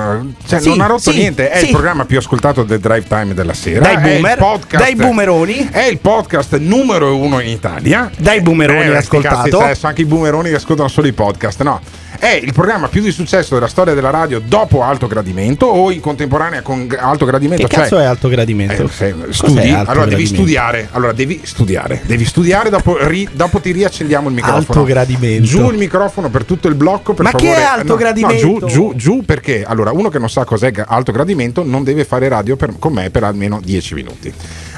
cioè, 0.47 0.61
Sì, 0.61 0.69
non 0.69 0.81
ha 0.81 0.87
rotto 0.87 1.11
sì, 1.11 1.17
niente. 1.19 1.51
È 1.51 1.59
sì. 1.59 1.65
il 1.65 1.71
programma 1.73 2.05
più 2.05 2.19
ascoltato 2.19 2.63
del 2.63 2.79
drive 2.79 3.03
time 3.09 3.35
della 3.35 3.53
sera. 3.53 3.81
Dai 3.81 3.99
boomer, 3.99 4.39
podcast, 4.39 4.85
dai 4.85 4.95
boomeroni. 4.95 5.71
È 5.73 5.83
il 5.83 5.99
podcast 5.99 6.57
numero 6.59 7.17
uno 7.17 7.41
in 7.41 7.49
Italia. 7.49 8.09
Dai 8.17 8.43
boomeroni 8.43 8.91
Eh, 8.91 8.97
ascoltato. 8.97 9.59
cazzi, 9.59 9.87
anche 9.87 10.03
i 10.03 10.05
boomeroni 10.05 10.51
che 10.51 10.55
ascoltano 10.55 10.87
solo 10.89 11.09
i 11.09 11.13
podcast. 11.13 11.63
No. 11.65 11.81
È 12.23 12.39
il 12.41 12.53
programma 12.53 12.87
più 12.87 13.03
di 13.03 13.11
successo 13.11 13.55
della 13.55 13.67
storia 13.67 13.95
della 13.95 14.11
radio 14.11 14.39
dopo 14.39 14.85
Alto 14.85 15.09
Gradimento 15.09 15.67
o 15.67 15.91
in 15.91 15.99
contemporanea 15.99 16.63
con 16.63 16.87
Alto 16.97 17.25
Gradimento. 17.25 17.67
Che 17.67 17.75
cioè- 17.75 17.83
cazzo 17.83 17.99
è 17.99 18.05
alto 18.05 18.29
gradimento? 18.29 18.85
eh, 18.85 18.89
se- 18.89 19.13
studi, 19.31 19.71
alto 19.71 19.91
allora 19.91 20.07
devi 20.07 20.25
studiare. 20.27 20.89
Allora 20.93 21.11
devi 21.11 21.41
studiare. 21.43 22.01
Devi 22.05 22.25
studiare, 22.25 22.71
dopo, 22.71 22.97
ri- 23.09 23.29
dopo 23.33 23.59
ti 23.59 23.73
riaccendiamo 23.73 24.29
il 24.29 24.35
microfono. 24.37 24.59
Alto 24.61 24.85
gradimento. 24.85 25.43
Giù 25.49 25.69
il 25.71 25.77
microfono 25.79 26.31
per 26.31 26.45
tutto 26.45 26.69
il 26.69 26.77
blocco. 26.77 27.13
Per 27.13 27.25
Ma 27.25 27.33
che 27.33 27.39
favore. 27.39 27.61
è 27.61 27.65
alto 27.65 27.87
No, 27.95 27.97
gradimento? 27.97 28.47
No, 28.47 28.59
giù, 28.61 28.67
giù, 28.69 28.93
giù 28.95 29.25
perché 29.25 29.65
allora 29.65 29.91
uno 29.91 30.09
che 30.09 30.21
non 30.21 30.31
sa 30.31 30.45
cos'è 30.45 30.71
alto 30.87 31.11
gradimento 31.11 31.65
non 31.65 31.83
deve 31.83 32.05
fare 32.05 32.29
radio 32.29 32.55
per- 32.55 32.75
con 32.79 32.93
me 32.93 33.11
per 33.11 33.25
almeno 33.25 33.59
10 33.61 33.95
minuti. 33.95 34.33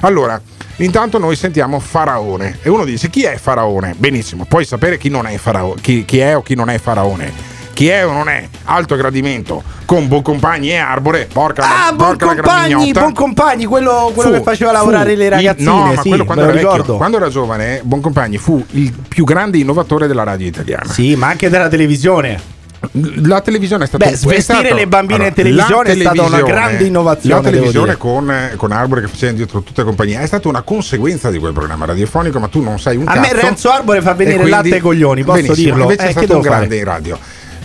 Allora, 0.05 0.39
intanto 0.77 1.17
noi 1.19 1.35
sentiamo 1.35 1.79
Faraone 1.81 2.59
e 2.63 2.69
uno 2.69 2.85
dice 2.85 3.09
chi 3.09 3.23
è 3.25 3.37
Faraone? 3.37 3.95
Benissimo, 3.97 4.45
puoi 4.45 4.67
sapere 4.67 4.99
chi 4.99 5.09
non 5.09 5.27
è 5.27 5.35
Faraone, 5.39 5.81
chi, 5.81 6.05
chi 6.05 6.19
è 6.19 6.37
o 6.37 6.43
chi 6.43 6.55
non 6.55 6.69
è 6.69 6.79
Faraone. 6.79 7.53
Chi 7.73 7.89
è 7.89 8.07
o 8.07 8.13
non 8.13 8.29
è 8.29 8.47
alto 8.67 8.95
gradimento 8.95 9.61
con 9.85 10.07
Boncompagni 10.07 10.71
e 10.71 10.77
Arbore? 10.77 11.27
Porca, 11.33 11.63
Ah, 11.65 11.91
la- 11.91 11.97
buon 11.97 12.09
porca 12.11 12.27
la 12.27 12.33
compagni, 12.35 12.69
gradignotta. 12.69 13.01
buon 13.01 13.13
compagni, 13.15 13.65
quello, 13.65 14.13
quello 14.15 14.31
Fu- 14.31 14.37
che 14.37 14.43
faceva 14.45 14.71
lavorare 14.71 15.13
fu 15.15 15.19
le 15.19 15.29
ragazzine. 15.31 15.71
no, 15.71 15.87
ma 15.87 16.01
sì, 16.03 16.09
quello 16.09 16.25
quando 16.25 16.45
era 16.45 16.53
vecchio, 16.53 16.97
quando 16.97 17.17
era 17.17 17.29
giovane, 17.31 17.81
Boncompagni 17.83 18.37
fu 18.37 18.65
il 18.73 18.93
più 19.09 19.25
grande 19.25 19.59
innovatore 19.59 20.07
della 20.07 20.23
radio 20.23 20.47
italiana. 20.47 20.85
Sì, 20.93 21.17
ma 21.17 21.27
anche 21.27 21.49
della 21.51 21.67
televisione. 21.69 22.53
La 22.93 23.41
televisione 23.41 23.85
è 23.85 23.87
stata 23.87 24.05
Beh, 24.09 24.17
svestire 24.17 24.59
stato- 24.61 24.75
le 24.75 24.87
bambine 24.87 25.15
allora, 25.15 25.29
in 25.29 25.35
televisione 25.35 25.93
è 25.93 25.97
stata 25.97 26.23
una 26.23 26.43
grande 26.43 26.85
innovazione, 26.85 27.35
La 27.43 27.49
televisione 27.51 27.97
con, 27.97 28.31
eh, 28.31 28.53
con 28.57 28.73
Arbore 28.73 29.01
che 29.03 29.09
faceva 29.09 29.33
dietro 29.33 29.61
tutte 29.63 29.81
le 29.81 29.87
compagnie 29.87 30.21
è 30.21 30.27
stata 30.27 30.49
una 30.49 30.63
conseguenza 30.63 31.31
di 31.31 31.39
quel 31.39 31.53
programma 31.53 31.85
radiofonico, 31.87 32.39
ma 32.39 32.49
tu 32.49 32.61
non 32.63 32.79
sai 32.79 32.97
un 32.97 33.09
A 33.09 33.13
cazzo. 33.15 33.35
me 33.35 33.41
Renzo 33.43 33.71
Arbore 33.71 34.01
fa 34.03 34.15
venire 34.15 34.37
quindi- 34.37 34.51
latte 34.53 34.75
ai 34.75 34.81
coglioni, 34.81 35.25
posso 35.25 35.55
dirlo? 35.55 35.83
Invece 35.83 36.05
Eh, 36.05 36.09
è 36.09 36.11
stato 36.13 36.35
un 36.37 36.41
grande 36.43 36.77
in 36.77 36.85
radio. 36.85 37.19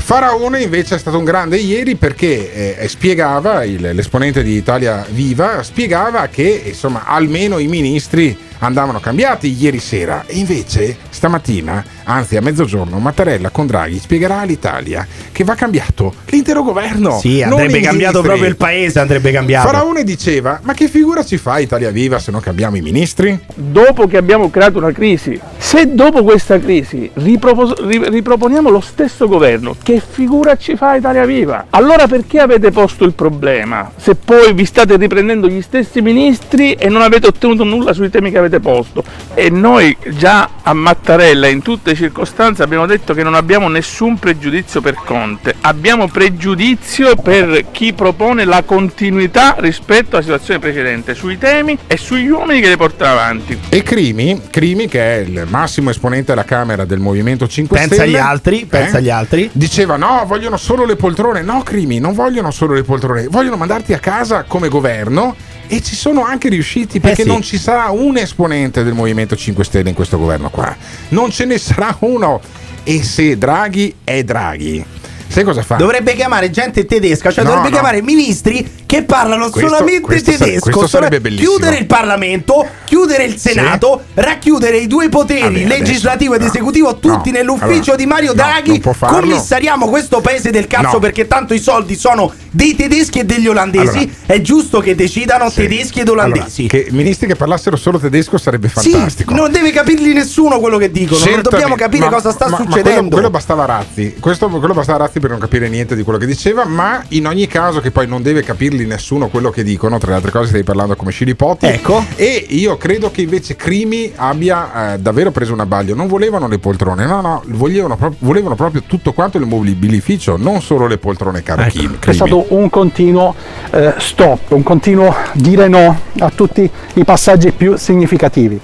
Faraone 0.10 0.64
invece 0.64 0.96
è 0.96 0.98
stato 0.98 1.20
un 1.20 1.24
grande 1.24 1.58
ieri 1.58 1.94
perché 1.94 2.80
eh, 2.80 2.88
spiegava, 2.88 3.64
il- 3.64 3.92
l'esponente 3.94 4.42
di 4.42 4.54
Italia 4.56 5.06
Viva, 5.08 5.62
spiegava 5.62 6.26
che 6.32 6.64
insomma 6.66 7.04
almeno 7.06 7.60
i 7.60 7.68
ministri 7.68 8.36
andavano 8.62 9.00
cambiati 9.00 9.56
ieri 9.58 9.78
sera 9.80 10.24
e 10.26 10.38
invece 10.40 10.98
stamattina, 11.12 11.86
anzi 12.06 12.38
a 12.38 12.42
mezzogiorno, 12.42 12.98
Mattarella 12.98 13.52
con 13.52 13.68
Draghi 13.68 14.00
spiegherà 14.00 14.40
all'Italia 14.40 15.06
che 15.32 15.44
va 15.44 15.54
cambiato 15.54 16.14
l'intero 16.26 16.64
governo. 16.64 17.20
Sì, 17.20 17.44
andrebbe 17.44 17.80
cambiato 17.80 18.22
proprio 18.24 18.48
il 18.48 18.56
paese, 18.56 19.00
andrebbe 19.00 19.32
cambiato. 19.32 19.68
Faraone 19.68 20.04
diceva, 20.04 20.60
ma 20.64 20.74
che 20.74 20.88
figura 20.88 21.24
ci 21.24 21.38
fa 21.38 21.60
Italia 21.60 21.92
Viva 21.92 22.18
se 22.18 22.32
non 22.32 22.42
cambiamo 22.42 22.78
i 22.78 22.82
ministri? 22.82 23.40
dopo 23.54 24.08
che 24.08 24.18
abbiamo 24.18 24.50
creato 24.50 24.80
una 24.80 24.92
crisi, 24.92 25.40
se 25.62 25.94
dopo 25.94 26.24
questa 26.24 26.58
crisi 26.58 27.12
ripropos- 27.16 27.86
ri- 27.86 28.10
riproponiamo 28.10 28.70
lo 28.70 28.80
stesso 28.80 29.28
governo, 29.28 29.76
che 29.84 30.02
figura 30.02 30.56
ci 30.56 30.78
fa 30.78 30.96
Italia 30.96 31.26
Viva? 31.26 31.66
Allora 31.72 32.08
perché 32.08 32.40
avete 32.40 32.72
posto 32.72 33.04
il 33.04 33.14
problema? 33.14 33.92
Se 33.98 34.16
poi 34.16 34.54
vi 34.54 34.64
state 34.64 34.96
riprendendo 34.96 35.48
gli 35.48 35.62
stessi 35.62 36.02
ministri 36.02 36.74
e 36.74 36.88
non 36.88 37.02
avete 37.02 37.28
ottenuto 37.28 37.66
nulla 37.66 37.92
sui 37.94 38.10
temi 38.10 38.32
che 38.32 38.38
avete 38.38 38.62
posto. 38.62 39.04
E 39.34 39.50
noi 39.50 39.96
già 40.12 40.50
a 40.64 40.74
Mattarella 40.74 41.48
in 41.48 41.62
tutte 41.62 41.92
le 41.92 41.96
circostanze 41.98 42.64
abbiamo 42.64 42.86
detto 42.86 43.14
che 43.14 43.22
non 43.22 43.36
abbiamo 43.36 43.68
nessun 43.68 44.18
pregiudizio 44.18 44.80
per 44.80 44.96
Conte, 45.04 45.56
abbiamo 45.62 46.08
pregiudizio 46.08 47.16
per 47.18 47.66
chi 47.72 47.92
propone 47.92 48.46
la 48.46 48.64
continuità 48.64 49.56
rispetto 49.60 50.16
alla 50.16 50.24
situazione 50.24 50.60
precedente 50.60 51.14
sui 51.14 51.38
temi 51.38 51.78
e 51.86 51.98
sugli 51.98 52.30
uomini 52.30 52.62
che 52.62 52.70
le 52.70 52.78
portano 52.78 53.12
avanti. 53.12 53.60
E 53.68 53.84
Crimi, 53.84 54.42
Crimi, 54.50 54.88
che 54.88 55.18
è 55.18 55.20
il 55.20 55.48
massimo 55.50 55.90
esponente 55.90 56.32
alla 56.32 56.46
Camera 56.46 56.86
del 56.86 57.00
Movimento 57.00 57.48
5 57.48 57.78
Pensa 57.78 57.96
Stelle, 57.96 58.18
agli 58.18 58.24
altri, 58.24 58.66
pensa 58.66 58.98
agli 58.98 59.10
altri. 59.10 59.50
Diceva: 59.52 59.98
No, 59.98 60.24
vogliono 60.26 60.58
solo 60.58 60.86
le 60.86 60.96
poltrone. 60.96 61.42
No, 61.42 61.62
Crimi, 61.64 62.00
non 62.00 62.14
vogliono 62.14 62.52
solo 62.52 62.74
le 62.74 62.84
poltrone, 62.84 63.28
vogliono 63.28 63.58
mandarti 63.58 63.94
a 63.94 64.00
casa 64.00 64.44
come 64.44 64.70
governo. 64.70 65.36
E 65.72 65.84
ci 65.84 65.96
sono 65.96 66.26
anche 66.26 66.50
riusciti 66.50 67.00
perché 67.00 67.22
sì. 67.22 67.28
non 67.28 67.44
ci 67.44 67.60
sarà 67.60 67.90
un 67.90 68.18
esponente 68.18 68.84
del 68.84 68.94
Movimento 68.94 69.36
5 69.36 69.64
Stelle 69.64 69.90
in 69.90 69.96
questo 69.96 70.18
governo 70.18 70.50
qua. 70.50 70.76
Non 71.10 71.30
ce 71.30 71.46
ne 71.46 71.60
sarà 71.60 71.96
uno. 72.00 72.42
E 72.84 73.04
se 73.04 73.38
Draghi 73.38 73.94
è 74.04 74.24
Draghi. 74.24 74.84
Sai 75.30 75.44
cosa 75.44 75.62
fa? 75.62 75.76
Dovrebbe 75.76 76.14
chiamare 76.16 76.50
gente 76.50 76.86
tedesca, 76.86 77.32
cioè 77.32 77.44
No, 77.44 77.52
dovrebbe 77.52 77.70
no. 77.70 77.74
chiamare 77.76 78.02
ministri 78.02 78.78
che 78.86 79.04
parlano 79.04 79.50
Questo- 79.50 79.70
solamente 79.70 80.02
questo 80.02 80.32
sare- 80.32 80.46
tedesco. 80.60 81.20
bellissimo. 81.22 81.50
Chiudere 81.52 81.78
il 81.78 81.86
Parlamento, 81.86 82.66
chiudere 82.86 83.24
il 83.26 83.38
Senato, 83.38 84.02
racchiudere 84.16 84.78
i 84.78 84.88
due 84.88 85.08
poteri, 85.10 85.42
Vabbè, 85.42 85.64
adesso- 85.66 85.68
legislativo 85.84 86.34
ed 86.34 86.42
esecutivo, 86.42 86.98
tutti 86.98 87.30
no. 87.32 87.38
nell'ufficio 87.38 87.92
Allora, 87.92 87.96
di 87.98 88.06
Mario 88.08 88.34
Draghi. 88.34 88.82
commissariamo 88.82 89.88
questo 89.88 90.20
paese 90.22 90.50
del 90.50 90.66
cazzo 90.68 90.98
perché 91.00 91.28
tanto 91.28 91.54
i 91.54 91.60
soldi 91.60 91.96
sono 91.96 92.34
dei 92.52 92.76
tedeschi 92.76 93.20
e 93.20 93.24
degli 93.26 93.48
olandesi. 93.48 93.98
Allora. 93.98 94.12
È 94.26 94.42
giusto 94.42 94.80
che 94.80 94.96
decidano 94.96 95.52
tedeschi 95.52 96.00
ed 96.00 96.10
olandesi. 96.10 96.68
Allora, 96.72 96.86
che 96.86 96.92
ministri 96.92 97.28
che 97.28 97.36
parlassero 97.36 97.76
solo 97.76 98.00
tedesco 98.00 98.38
sarebbe 98.40 98.68
fantastico. 98.70 99.32
Sì, 99.34 99.40
non 99.40 99.52
deve 99.52 99.72
capirli 99.72 100.14
nessuno 100.14 100.60
quello 100.60 100.78
che 100.78 100.90
dicono. 100.92 101.18
Non 101.20 101.28
Certamente, 101.28 101.50
dobbiamo 101.52 101.76
capire 101.76 102.06
ma- 102.06 102.12
cosa 102.16 102.32
sta 102.32 102.46
ma- 102.48 102.52
ma 102.52 102.58
succedendo. 102.58 102.92
quello, 102.96 103.10
quello 103.10 103.30
bastava 103.30 103.66
Razzi. 103.66 104.16
Questo, 104.20 104.48
quello 104.50 104.74
bastava 104.74 104.98
Razzi 105.06 105.19
per 105.20 105.30
non 105.30 105.40
capire 105.40 105.70
niente 105.70 105.96
di 105.96 106.04
quello 106.04 106.20
che 106.20 106.26
diceva. 106.26 106.66
Ma 106.66 107.04
in 107.10 107.28
ogni 107.28 107.48
caso, 107.48 107.80
che 107.80 107.92
poi 107.92 108.08
non 108.08 108.22
deve 108.22 108.44
capirli 108.44 108.86
nessuno 108.86 109.28
quello 109.28 109.50
che 109.50 109.64
dicono. 109.64 109.98
Tra 109.98 110.10
le 110.12 110.16
altre 110.16 110.32
cose, 110.32 110.50
stai 110.50 110.64
parlando 110.64 110.96
come 110.96 111.12
Scilipoti. 111.12 111.66
Ecco. 111.66 112.04
E 112.16 112.46
io 112.50 112.78
credo 112.78 113.12
che 113.12 113.22
invece 113.22 113.56
Crimi 113.56 114.12
abbia 114.16 114.94
eh, 114.94 115.00
davvero 115.00 115.32
preso 115.32 115.54
un 115.54 115.60
abbaglio. 115.60 115.96
Non 115.96 116.08
volevano 116.08 116.48
le 116.48 116.60
poltrone, 116.60 117.06
no, 117.06 117.22
no, 117.22 117.44
volevano, 117.48 117.96
pro- 117.96 118.16
volevano 118.20 118.56
proprio 118.56 118.84
tutto 118.86 119.14
quanto 119.14 119.38
il 119.38 119.46
mobilificio, 119.46 120.38
non 120.38 120.62
solo 120.62 120.88
le 120.88 120.98
poltrone, 120.98 121.44
caro 121.44 121.64
Kim- 121.70 121.94
C'è 121.94 122.00
Crimi. 122.00 122.16
stato 122.16 122.46
un 122.50 122.70
continuo 122.70 123.36
eh, 123.72 123.94
stop, 123.98 124.52
un 124.52 124.64
continuo 124.64 125.16
dire 125.34 125.68
no 125.68 126.00
a 126.20 126.32
tutti 126.34 126.70
i 126.94 127.04
passaggi 127.04 127.52
più 127.52 127.76
significativi. 127.78 128.60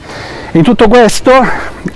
In 0.51 0.63
tutto 0.63 0.87
questo 0.87 1.31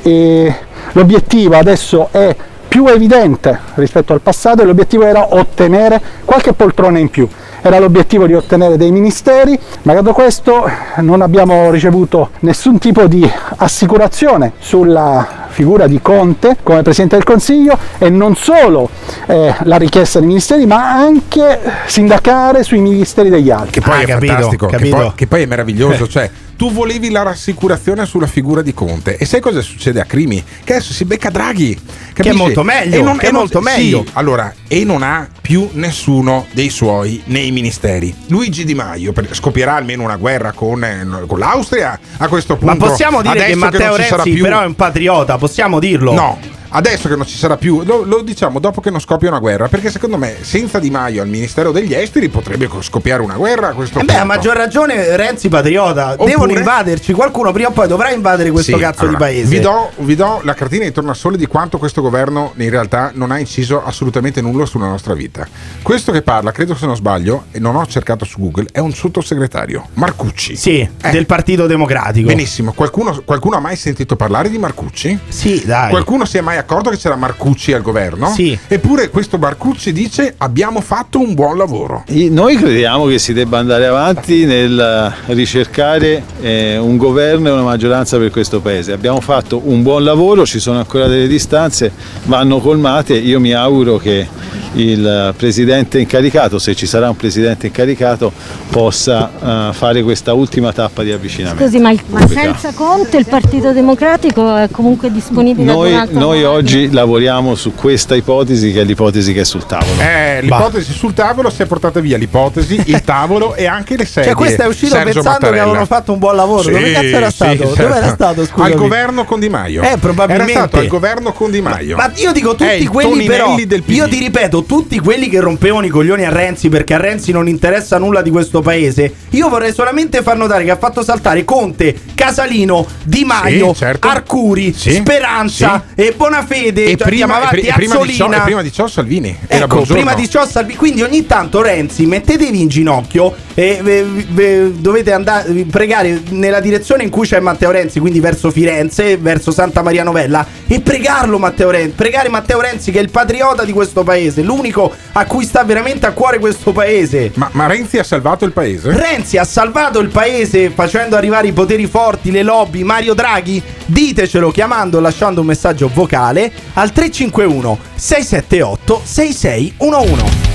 eh, 0.02 0.56
l'obiettivo 0.94 1.56
adesso 1.58 2.10
è 2.12 2.36
più 2.70 2.86
evidente 2.86 3.60
rispetto 3.74 4.14
al 4.14 4.22
passato 4.22 4.62
e 4.62 4.66
l'obiettivo 4.66 5.04
era 5.04 5.34
ottenere 5.36 6.00
qualche 6.24 6.54
poltrona 6.54 7.00
in 7.00 7.10
più. 7.10 7.28
Era 7.62 7.80
l'obiettivo 7.80 8.26
di 8.26 8.36
ottenere 8.36 8.78
dei 8.78 8.92
ministeri, 8.92 9.60
malgrado 9.82 10.14
questo 10.14 10.70
non 10.98 11.22
abbiamo 11.22 11.72
ricevuto 11.72 12.30
nessun 12.40 12.78
tipo 12.78 13.08
di 13.08 13.30
assicurazione 13.58 14.54
sulla 14.60 15.48
figura 15.60 15.88
di 15.88 16.00
Conte 16.02 16.56
come 16.64 16.84
Presidente 16.84 17.16
del 17.18 17.26
Consiglio 17.26 17.78
e 17.98 18.10
non 18.10 18.34
solo 18.38 18.90
eh, 19.28 19.54
la 19.64 19.76
richiesta 19.76 20.20
dei 20.20 20.28
ministeri 20.30 20.66
ma 20.66 20.90
anche 20.94 21.60
sindacare 21.86 22.64
sui 22.64 22.80
ministeri 22.80 23.30
degli 23.30 23.50
altri. 23.50 23.72
Che 23.72 23.82
poi 23.82 23.98
Ah, 24.00 24.02
è 24.02 24.06
capito, 24.06 24.32
fantastico, 24.34 24.66
che 24.68 24.76
capito. 24.78 24.96
poi, 24.96 25.12
che 25.16 25.28
poi 25.28 25.42
è 25.42 25.46
meraviglioso. 25.46 26.08
Cioè, 26.08 26.30
tu 26.56 26.72
volevi 26.72 27.10
la 27.10 27.24
rassicurazione 27.24 28.06
sulla 28.06 28.28
figura 28.28 28.62
di 28.62 28.74
Conte. 28.74 29.18
E 29.18 29.26
sai 29.26 29.40
cosa 29.42 29.62
succede 29.62 30.00
a 30.02 30.06
Crimi? 30.06 30.42
Che 30.64 30.74
adesso 30.74 30.94
si 30.94 31.04
becca 31.06 31.30
Draghi. 31.30 31.74
Che 31.76 31.82
è 31.82 32.14
capisci? 32.26 32.38
molto 32.38 32.64
meglio, 32.64 33.16
che 33.16 33.28
è 33.28 33.32
molto 33.32 33.60
meglio. 33.62 34.04
Sì, 34.06 34.12
allora, 34.14 34.54
e 34.68 34.84
non 34.84 35.02
ha 35.04 35.28
più 35.42 35.70
nessuno 35.74 36.46
dei 36.52 36.70
suoi 36.70 37.22
nei 37.26 37.52
ministeri. 37.52 38.14
Luigi 38.28 38.66
Di 38.66 38.76
Maio 38.76 39.14
per- 39.14 39.30
scoppierà 39.34 39.76
almeno 39.76 40.04
una 40.04 40.18
guerra 40.18 40.52
con, 40.52 40.84
eh, 40.84 41.08
con 41.28 41.40
l'Austria 41.40 41.98
a 42.18 42.28
questo 42.28 42.58
Ma 42.60 42.72
punto. 42.74 42.88
possiamo 42.88 43.22
dire 43.22 43.46
che 43.46 43.56
Matteo 43.56 43.88
non 43.96 44.00
sarà 44.02 44.24
Renzi 44.24 44.32
più- 44.32 44.44
però 44.44 44.62
è 44.62 44.66
un 44.66 44.76
patriota, 44.76 45.38
possiamo 45.50 45.80
dirlo? 45.80 46.14
No. 46.14 46.38
Adesso 46.72 47.08
che 47.10 47.16
non 47.16 47.26
ci 47.26 47.36
sarà 47.38 47.58
più, 47.58 47.82
lo, 47.84 48.04
lo 48.04 48.22
diciamo 48.22 48.60
dopo 48.60 48.80
che 48.80 48.92
non 48.92 49.00
scoppia 49.00 49.30
una 49.30 49.40
guerra, 49.40 49.68
perché 49.68 49.90
secondo 49.90 50.18
me 50.18 50.38
senza 50.42 50.78
Di 50.80 50.90
Maio 50.90 51.22
al 51.22 51.28
Ministero 51.28 51.72
degli 51.72 51.94
Esteri 51.94 52.30
potrebbe 52.30 52.68
co- 52.68 52.82
scoppiare 52.82 53.22
una 53.24 53.36
guerra 53.36 53.70
a 53.70 53.74
questo 53.74 54.00
Eh 54.00 54.04
beh, 54.04 54.18
a 54.18 54.24
maggior 54.24 54.56
ragione 54.56 55.16
Renzi 55.16 55.50
patriota. 55.50 56.12
Oppure- 56.12 56.30
Devono 56.30 56.52
invaderci, 56.52 57.14
qualcuno 57.14 57.52
prima 57.52 57.70
o 57.70 57.72
poi 57.72 57.88
dovrà 57.88 58.12
invadere 58.12 58.52
questo 58.52 58.76
Sì, 58.76 58.80
cazzo 58.80 59.02
allora, 59.02 59.18
di 59.18 59.24
paese. 59.24 59.50
Vi 59.50 59.60
do, 59.60 59.90
vi 59.98 60.16
do 60.16 60.42
la 60.44 60.54
cartina 60.54 60.84
di 60.84 60.92
tornasole 60.92 61.38
di 61.38 61.48
quanto 61.48 61.80
questo 61.80 62.02
governo 62.02 62.54
in 62.58 62.70
realtà 62.70 63.12
non 63.16 63.32
ha 63.32 63.40
inciso 63.40 63.84
assolutamente 63.84 64.40
nulla 64.42 64.66
sulla 64.68 64.88
nostra 64.88 65.16
vita. 65.16 65.48
Questo 65.82 66.12
che 66.12 66.22
parla, 66.22 66.52
credo 66.52 66.76
se 66.76 66.86
non 66.86 66.96
sbaglio, 66.96 67.46
e 67.52 67.60
non 67.60 67.76
ho 67.76 67.86
cercato 67.88 68.26
su 68.26 68.40
Google, 68.40 68.68
è 68.72 68.80
un 68.80 68.94
sottosegretario, 68.94 69.88
Marcucci. 69.94 70.56
Sì, 70.56 70.88
del 71.12 71.26
Partito 71.26 71.66
Democratico. 71.66 72.28
Benissimo, 72.28 72.74
qualcuno, 72.74 73.22
qualcuno 73.26 73.56
ha 73.56 73.60
mai 73.60 73.76
sentito 73.76 74.16
parlare 74.16 74.50
di 74.50 74.60
Marcucci? 74.60 75.18
Sì, 75.28 75.64
dai. 75.66 75.90
Qualcuno 75.90 76.26
si 76.26 76.38
è 76.38 76.42
mai 76.42 76.58
accorto 76.60 76.90
che 76.90 76.98
c'era 76.98 77.16
Marcucci 77.16 77.74
al 77.74 77.82
governo? 77.82 78.30
Sì. 78.34 78.58
Eppure 78.68 79.10
questo 79.10 79.38
Marcucci 79.38 79.92
dice 79.92 80.34
abbiamo 80.38 80.82
fatto 80.82 81.20
un 81.20 81.34
buon 81.34 81.58
lavoro. 81.58 82.04
Noi 82.08 82.56
crediamo 82.56 83.06
che 83.06 83.18
si 83.20 83.34
debba 83.34 83.58
andare 83.58 83.86
avanti 83.88 84.46
nel 84.46 85.14
ricercare 85.28 86.24
eh, 86.42 86.78
un 86.78 86.98
governo 86.98 87.48
e 87.50 87.52
una 87.52 87.64
maggioranza 87.64 88.18
per 88.18 88.30
questo 88.32 88.60
Paese. 88.60 88.92
Abbiamo 88.92 89.22
fatto 89.22 89.62
un 89.64 89.82
buon 89.84 90.04
lavoro, 90.04 90.46
ci 90.46 90.60
sono 90.60 90.78
ancora 90.80 91.08
delle 91.08 91.28
distanze, 91.28 91.92
vanno 92.26 92.60
colmate. 92.60 93.16
Io 93.16 93.40
mi 93.40 93.54
auguro 93.54 93.98
che 93.98 94.28
il 94.74 95.34
Presidente 95.36 96.00
incaricato, 96.00 96.60
se 96.60 96.76
ci 96.76 96.86
sarà 96.86 97.10
un 97.10 97.16
Presidente 97.16 97.68
incaricato, 97.68 98.32
possa 98.70 99.32
eh, 99.70 99.74
fare 99.74 100.04
questa 100.04 100.34
ultima 100.34 100.72
tappa 100.72 101.02
di 101.04 101.12
avvicinamento. 101.12 101.64
Scusi, 101.64 101.80
ma, 101.80 101.92
il- 101.92 102.00
ma 102.08 102.28
senza 102.28 102.72
Conte 102.74 103.18
il 103.18 103.26
Partito 103.26 103.72
Democratico 103.72 104.56
è 104.56 104.68
comunque 104.72 105.12
disponibile 105.12 105.72
Noi, 105.72 105.92
un'altra 105.92 106.20
noi? 106.20 106.44
Oggi 106.50 106.92
lavoriamo 106.92 107.56
su 107.56 107.74
questa 107.74 108.16
ipotesi 108.16 108.72
che 108.72 108.82
è 108.82 108.84
l'ipotesi 108.84 109.34
che 109.34 109.42
è 109.42 109.44
sul 109.44 109.66
tavolo. 109.66 110.02
Eh, 110.02 110.40
l'ipotesi 110.42 110.92
sul 110.94 111.14
tavolo 111.14 111.50
si 111.50 111.62
è 111.62 111.66
portata 111.66 112.00
via 112.00 112.18
l'ipotesi, 112.18 112.82
il 112.88 113.02
tavolo 113.02 113.56
e 113.56 113.66
anche 113.66 113.96
le 113.98 114.06
sedie. 114.06 114.30
Cioè, 114.30 114.34
questo 114.36 114.62
è 114.64 114.68
uscito 114.68 114.92
Sergio 114.96 115.06
pensando 115.14 115.30
che 115.38 115.44
Mattarella. 115.46 115.62
avevano 115.64 115.86
fatto 115.86 116.12
un 116.14 116.20
buon 116.20 116.36
lavoro. 116.36 116.64
Sì, 116.64 116.72
Dove 116.72 116.92
cazzo 116.92 117.06
era 117.06 117.30
sì, 117.30 117.36
stato? 117.36 117.58
certo. 117.58 117.82
Dove 117.82 117.96
era 117.96 118.10
stato? 118.10 118.46
Scusami. 118.46 118.72
Al 118.72 118.78
governo 118.78 119.26
con 119.26 119.40
Di 119.40 119.50
Maio. 119.50 119.82
Eh, 119.84 119.98
probabilmente. 120.00 120.52
Era 120.52 120.62
stato 120.68 120.78
al 120.80 120.88
governo 120.88 121.32
con 121.34 121.52
Di 121.52 121.62
Maio. 121.62 121.96
Ma 121.96 122.12
io 122.16 122.32
dico 122.32 122.56
tutti 122.56 122.82
il 122.82 122.90
quelli 122.90 123.26
però 123.26 123.44
Toninelli 123.46 123.68
del 123.68 123.84
PD. 123.84 123.90
Io 123.92 124.08
ti 124.08 124.20
ripeto 124.20 124.64
Tutti 124.64 125.00
quelli 125.00 125.30
che 125.30 125.40
rompevano 125.40 125.86
i 125.86 125.90
coglioni 125.90 126.26
a 126.26 126.30
Renzi 126.30 126.70
Perché 126.70 126.94
a 126.94 126.98
Renzi 126.98 127.32
non 127.32 127.48
interessa 127.48 127.98
nulla 127.98 128.22
di 128.22 128.30
questo 128.30 128.62
paese 128.62 129.14
Io 129.32 129.50
vorrei 129.50 129.74
solamente 129.74 130.22
far 130.22 130.38
notare 130.38 130.64
che 130.64 130.72
ha 130.72 130.78
fatto 130.78 131.04
saltare 131.04 131.44
Conte, 131.46 131.96
Casalino, 132.16 132.86
Di 133.04 133.24
Maio, 133.24 133.74
Sì, 133.74 133.80
certo. 133.80 134.08
Arcuri, 134.08 134.74
Sì, 134.74 134.92
Speranza 134.92 135.86
e 135.96 136.14
Bonafede 136.40 136.84
E 136.86 136.96
cioè, 136.96 137.08
prima, 137.08 137.50
e 137.52 137.74
prima 137.74 137.98
di 138.04 138.14
ciò, 138.14 138.32
e 138.32 138.40
prima 138.42 138.62
di 138.62 138.72
ciò 138.72 138.88
Salvini. 138.88 139.38
Era 139.48 139.66
Ecco, 139.66 139.76
buongiorno. 139.76 140.04
prima 140.04 140.14
di 140.16 140.30
ciò 140.30 140.46
Salvi- 140.46 140.76
quindi 140.76 141.02
ogni 141.02 141.26
tanto 141.26 141.62
Renzi 141.62 142.06
mettetevi 142.06 142.62
in 142.62 142.68
ginocchio 142.68 143.36
e 143.60 143.82
eh, 143.84 144.26
eh, 144.38 144.72
dovete 144.74 145.12
andare 145.12 145.66
pregare 145.70 146.22
nella 146.30 146.62
direzione 146.62 147.04
in 147.04 147.10
cui 147.10 147.28
c'è 147.28 147.42
Matteo 147.42 147.72
Renzi, 147.72 148.00
quindi 148.00 148.22
verso 148.22 148.52
Firenze, 148.52 149.18
verso 149.18 149.52
Santa 149.52 149.82
Maria 149.82 150.04
Novella 150.04 150.46
e 150.66 150.80
pregarlo 150.80 151.38
Matteo 151.38 151.70
Renzi, 151.70 151.94
pregare 151.94 152.30
Matteo 152.30 152.62
Renzi 152.62 152.90
che 152.92 153.00
è 153.00 153.02
il 153.02 153.10
patriota 153.10 153.66
di 153.66 153.74
questo 153.74 154.04
paese, 154.04 154.44
l'unico 154.44 154.94
a 155.12 155.26
cui 155.26 155.44
sta 155.44 155.66
veramente 155.66 156.06
a 156.06 156.14
cuore 156.14 156.40
questo 156.40 156.72
paese. 156.72 157.32
Ma, 157.34 157.50
ma 157.52 157.68
Renzi 157.68 157.98
ha 157.98 158.04
salvato 158.06 158.46
il 158.46 158.54
paese? 158.54 158.96
Renzi 158.96 159.38
ha 159.38 159.44
salvato 159.44 160.00
il 160.00 160.08
paese 160.08 160.70
facendo 160.70 161.18
arrivare 161.18 161.48
i 161.48 161.52
poteri 161.52 161.86
forti, 161.86 162.32
le 162.32 162.44
lobby, 162.44 162.84
Mario 162.84 163.14
Draghi? 163.14 163.62
Ditecelo 163.86 164.52
chiamando 164.52 165.02
lasciando 165.02 165.42
un 165.42 165.48
messaggio 165.48 165.92
vocale 165.94 166.50
al 166.76 166.94
351 166.94 167.78
678 167.96 169.02
6611. 169.04 170.48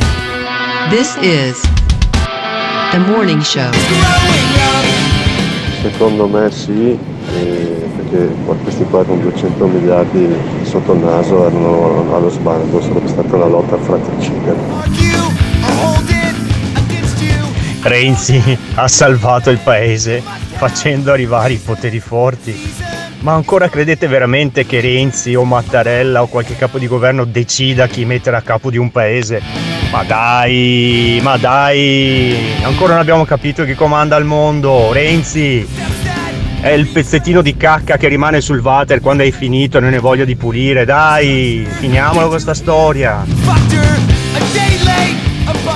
This 0.89 1.17
is 1.21 1.84
the 2.95 3.01
morning 3.11 3.41
show. 3.41 3.73
Secondo 5.83 6.29
me 6.29 6.49
sì, 6.53 6.97
eh, 7.35 7.89
perché 7.97 8.33
questi 8.63 8.85
qua 8.85 9.05
con 9.05 9.21
200 9.21 9.67
miliardi 9.67 10.33
sotto 10.63 10.93
il 10.93 11.01
naso 11.01 11.45
erano 11.45 12.15
allo 12.15 12.31
sbando, 12.31 12.81
sarebbe 12.81 13.09
stata 13.09 13.35
una 13.35 13.47
lotta 13.47 13.77
fratricida. 13.79 14.55
Renzi 17.83 18.59
ha 18.75 18.87
salvato 18.87 19.51
il 19.51 19.59
paese 19.59 20.23
facendo 20.53 21.11
arrivare 21.11 21.55
i 21.55 21.59
poteri 21.59 21.99
forti. 21.99 22.94
Ma 23.25 23.33
ancora 23.33 23.71
credete 23.71 24.07
veramente 24.07 24.67
che 24.67 24.81
Renzi 24.81 25.35
o 25.35 25.45
Mattarella 25.45 26.21
o 26.21 26.27
qualche 26.27 26.57
capo 26.57 26.79
di 26.79 26.87
governo 26.87 27.25
decida 27.25 27.87
chi 27.87 28.05
mettere 28.05 28.37
a 28.37 28.43
capo 28.43 28.69
di 28.71 28.77
un 28.77 28.91
paese? 28.91 29.41
Ma 29.91 30.03
dai, 30.03 31.21
ma 31.23 31.39
dai, 31.39 32.37
ancora 32.63 32.93
non 32.93 33.01
abbiamo 33.01 33.25
capito 33.25 33.65
chi 33.65 33.75
comanda 33.75 34.17
il 34.17 34.27
mondo. 34.27 34.93
Renzi 34.93 35.67
è 36.61 36.69
il 36.69 36.87
pezzettino 36.87 37.41
di 37.41 37.57
cacca 37.57 37.97
che 37.97 38.09
rimane 38.09 38.43
sul 38.43 38.61
water 38.61 39.01
quando 39.01 39.23
hai 39.23 39.33
finito 39.33 39.79
e 39.79 39.81
non 39.81 39.95
hai 39.95 40.01
voglia 40.01 40.27
di 40.27 40.37
pulire. 40.37 40.85
Dai, 40.85 41.67
finiamola 41.67 42.27
questa 42.27 42.53
storia. 42.53 43.25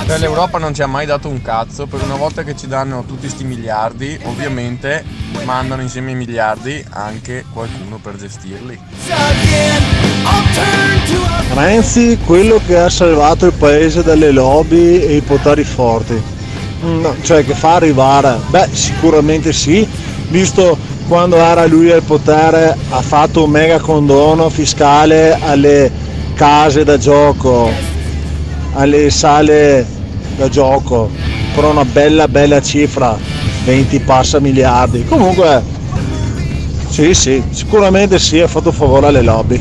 Cioè, 0.07 0.17
l'Europa 0.17 0.57
non 0.57 0.73
ci 0.73 0.81
ha 0.81 0.87
mai 0.87 1.05
dato 1.05 1.27
un 1.27 1.43
cazzo, 1.43 1.85
per 1.85 2.01
una 2.01 2.15
volta 2.15 2.43
che 2.43 2.55
ci 2.55 2.67
danno 2.67 3.03
tutti 3.05 3.29
sti 3.29 3.43
miliardi, 3.43 4.19
ovviamente 4.23 5.03
mandano 5.43 5.83
insieme 5.83 6.09
ai 6.09 6.15
miliardi 6.15 6.83
anche 6.89 7.45
qualcuno 7.53 7.99
per 8.01 8.15
gestirli. 8.15 8.79
Renzi, 11.53 12.17
quello 12.25 12.59
che 12.65 12.79
ha 12.79 12.89
salvato 12.89 13.45
il 13.45 13.53
paese 13.53 14.01
dalle 14.01 14.31
lobby 14.31 14.99
e 14.99 15.17
i 15.17 15.21
poteri 15.21 15.63
forti. 15.63 16.19
Mm, 16.83 17.01
no, 17.01 17.15
cioè 17.21 17.45
che 17.45 17.53
fa 17.53 17.75
arrivare? 17.75 18.39
Beh, 18.47 18.69
sicuramente 18.71 19.53
sì, 19.53 19.87
visto 20.29 20.77
quando 21.07 21.35
era 21.35 21.67
lui 21.67 21.91
al 21.91 22.03
potere 22.03 22.75
ha 22.89 23.01
fatto 23.01 23.43
un 23.43 23.51
mega 23.51 23.79
condono 23.79 24.49
fiscale 24.49 25.37
alle 25.39 25.91
case 26.33 26.83
da 26.83 26.97
gioco 26.97 27.97
alle 28.73 29.09
sale 29.09 29.85
da 30.35 30.47
gioco 30.49 31.09
per 31.53 31.65
una 31.65 31.85
bella 31.85 32.27
bella 32.27 32.61
cifra, 32.61 33.17
20 33.65 33.99
passa 33.99 34.39
miliardi. 34.39 35.05
Comunque, 35.05 35.61
sì 36.89 37.13
sì, 37.13 37.43
sicuramente 37.49 38.19
sì, 38.19 38.39
ha 38.39 38.47
fatto 38.47 38.71
favore 38.71 39.07
alle 39.07 39.21
lobby. 39.21 39.59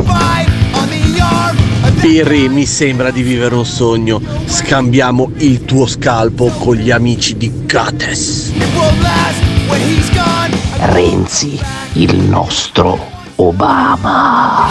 Pirri, 2.00 2.48
mi 2.48 2.64
sembra 2.64 3.10
di 3.10 3.22
vivere 3.22 3.56
un 3.56 3.66
sogno. 3.66 4.20
Scambiamo 4.44 5.32
il 5.38 5.64
tuo 5.64 5.86
scalpo 5.86 6.46
con 6.58 6.76
gli 6.76 6.92
amici 6.92 7.36
di 7.36 7.64
Cates. 7.66 8.52
Renzi, 10.80 11.58
il 11.94 12.14
nostro 12.14 13.17
Obama. 13.40 14.66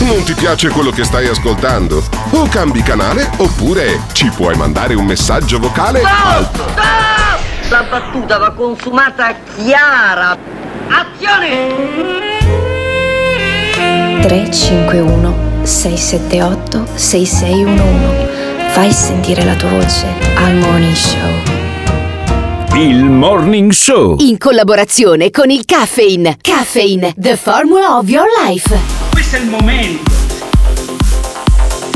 Non 0.00 0.22
ti 0.24 0.32
piace 0.32 0.70
quello 0.70 0.90
che 0.90 1.04
stai 1.04 1.28
ascoltando? 1.28 2.02
O 2.30 2.48
cambi 2.48 2.82
canale 2.82 3.30
oppure 3.36 4.00
ci 4.12 4.30
puoi 4.30 4.56
mandare 4.56 4.94
un 4.94 5.04
messaggio 5.04 5.58
vocale 5.58 6.00
al 6.02 6.48
La 7.68 7.82
battuta 7.82 8.38
va 8.38 8.50
consumata 8.52 9.34
chiara. 9.56 10.36
Azione! 10.88 11.76
351 14.22 15.62
678 15.62 16.86
6611 16.94 18.26
Fai 18.70 18.90
sentire 18.90 19.44
la 19.44 19.54
tua 19.54 19.70
voce 19.70 20.06
al 20.34 20.54
Morning 20.54 20.94
Show. 20.94 21.57
Il 22.78 23.10
Morning 23.10 23.72
Show. 23.72 24.14
In 24.20 24.38
collaborazione 24.38 25.32
con 25.32 25.50
il 25.50 25.64
Caffeine. 25.64 26.36
Caffeine, 26.40 27.12
the 27.18 27.36
formula 27.36 27.96
of 27.96 28.08
your 28.08 28.28
life. 28.46 28.72
Questo 29.10 29.34
è 29.34 29.40
il 29.40 29.48
momento. 29.48 30.12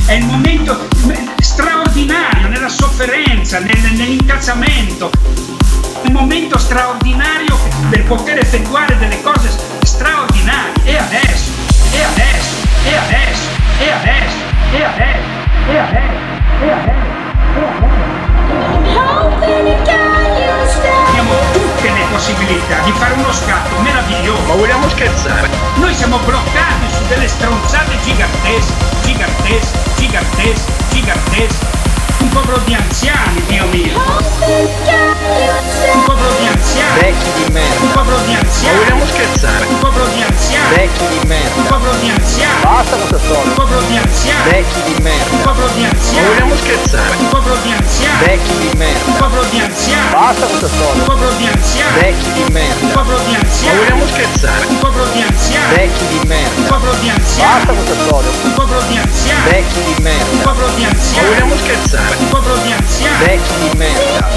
È 0.04 0.12
il 0.14 0.24
momento 0.24 0.88
straordinario 1.38 2.48
nella 2.48 2.68
sofferenza, 2.68 3.60
nel- 3.60 3.92
nell'incazzamento. 3.92 5.12
Un 6.02 6.12
momento 6.14 6.58
straordinario 6.58 7.56
per 7.88 8.02
poter 8.02 8.38
effettuare 8.38 8.98
delle 8.98 9.22
cose 9.22 9.50
straordinarie. 9.84 10.72
E 10.82 10.96
adesso, 10.98 11.52
e 11.92 12.02
adesso, 12.02 12.56
e 12.82 12.96
adesso, 12.96 13.48
e 13.78 13.88
adesso, 13.92 14.36
e 14.72 14.82
adesso, 14.82 15.16
e 15.68 15.78
adesso, 15.78 16.10
e 16.60 16.70
adesso, 16.72 17.02
Abbiamo 20.82 21.32
tutte 21.52 21.90
le 21.90 22.04
possibilità 22.10 22.80
di 22.84 22.92
fare 22.92 23.14
uno 23.14 23.32
scatto 23.32 23.78
meraviglioso. 23.80 24.42
Ma 24.42 24.54
vogliamo 24.54 24.88
scherzare? 24.88 25.48
Noi 25.76 25.94
siamo 25.94 26.18
bloccati 26.18 26.90
su 26.90 27.06
delle 27.06 27.28
stronzate 27.28 27.98
gigantesche, 28.02 28.72
gigantesche, 29.02 29.78
gigantesche, 29.96 30.72
gigantesche. 30.90 31.91
Un 32.32 32.40
popolo 32.40 32.60
di 32.64 32.72
anziani, 32.72 33.42
Dio 33.46 33.66
mio. 33.66 33.92
Un 35.92 36.02
popolo 36.06 36.32
di 36.40 36.46
anziani. 36.46 37.00
Vecchi 37.00 37.30
di 37.36 37.52
merda. 37.52 37.80
Un 37.84 37.90
popolo 37.92 38.18
di 38.24 38.34
anziani. 38.34 38.74
Ma 38.74 38.82
vogliamo 38.84 39.04
scherzare? 39.06 39.66
Un 39.66 39.78
popolo 39.78 40.06
di 40.14 40.22
anziani. 40.22 40.74
Vecchi 40.76 41.04
di 41.10 41.26
merda. 41.26 41.54
Un 41.60 41.66
popolo 41.66 41.92
di 42.00 42.08
anziani. 42.08 42.62
Basta 42.62 42.96
con 42.96 43.08
queste 43.08 43.26
storie. 43.28 43.44
Un 43.44 43.52
popolo 43.52 43.80
di 43.82 43.96
anziani. 43.98 44.50
Vecchi 44.50 44.82
di 44.82 44.94
merda. 45.02 45.30
Un 45.30 45.40
popolo 45.42 45.68
di 45.74 45.84
anziani. 45.84 46.24
Ma 46.24 46.32
vogliamo 46.32 46.56
scherzare? 46.56 47.16
Un 47.18 47.28
popolo 47.28 47.56
di 47.62 47.72
anziani. 47.72 48.24
Vecchi 48.24 48.56
di 48.56 48.70
merda. 48.76 49.04
Un 49.04 49.16
popolo 49.16 49.44
di 49.52 49.60
anziani. 49.60 50.10
Basta 50.12 50.46
con 50.46 50.58
queste 50.58 50.68
storie. 50.72 51.00
Un 51.00 51.04
popolo 51.04 51.32
di 51.36 51.46
anziani. 51.52 52.00
Vecchi 52.00 52.32
di 52.32 52.44
merda. 52.48 52.80
Un 52.80 52.92
popolo 52.92 53.18
di 53.28 53.34
anziani. 53.34 53.76
Ma 53.76 53.82
vogliamo 53.84 54.06
scherzare? 54.08 54.64
Un 54.72 54.78
popolo 54.78 55.04
di 55.12 55.20
anziani. 55.20 55.74
Vecchi 55.76 56.06
di 56.08 56.20
merda. 56.24 56.56
Un 56.56 56.64
popolo 56.64 56.94
di 56.96 57.08
anziani. 57.12 57.52
Basta 57.52 57.72
con 57.72 57.84
queste 57.84 58.04
storie. 58.08 58.30
Un 58.40 58.52
popolo 58.54 58.80
di 58.88 58.96
anziani. 58.96 59.50
Vecchi 59.52 59.80
di 59.84 59.94
merda. 60.00 60.30
Un 60.32 60.40
popolo 60.40 60.68
di 60.72 60.82
Ma 60.82 60.88
anziani. 60.88 61.28
vogliamo 61.28 61.56
scherzare? 61.60 62.21
Un 62.22 62.28
popolo 62.28 62.54
di 62.62 62.70
anziani. 62.70 63.24
Vecchi 63.24 63.54
di 63.58 63.76
merda. 63.76 64.28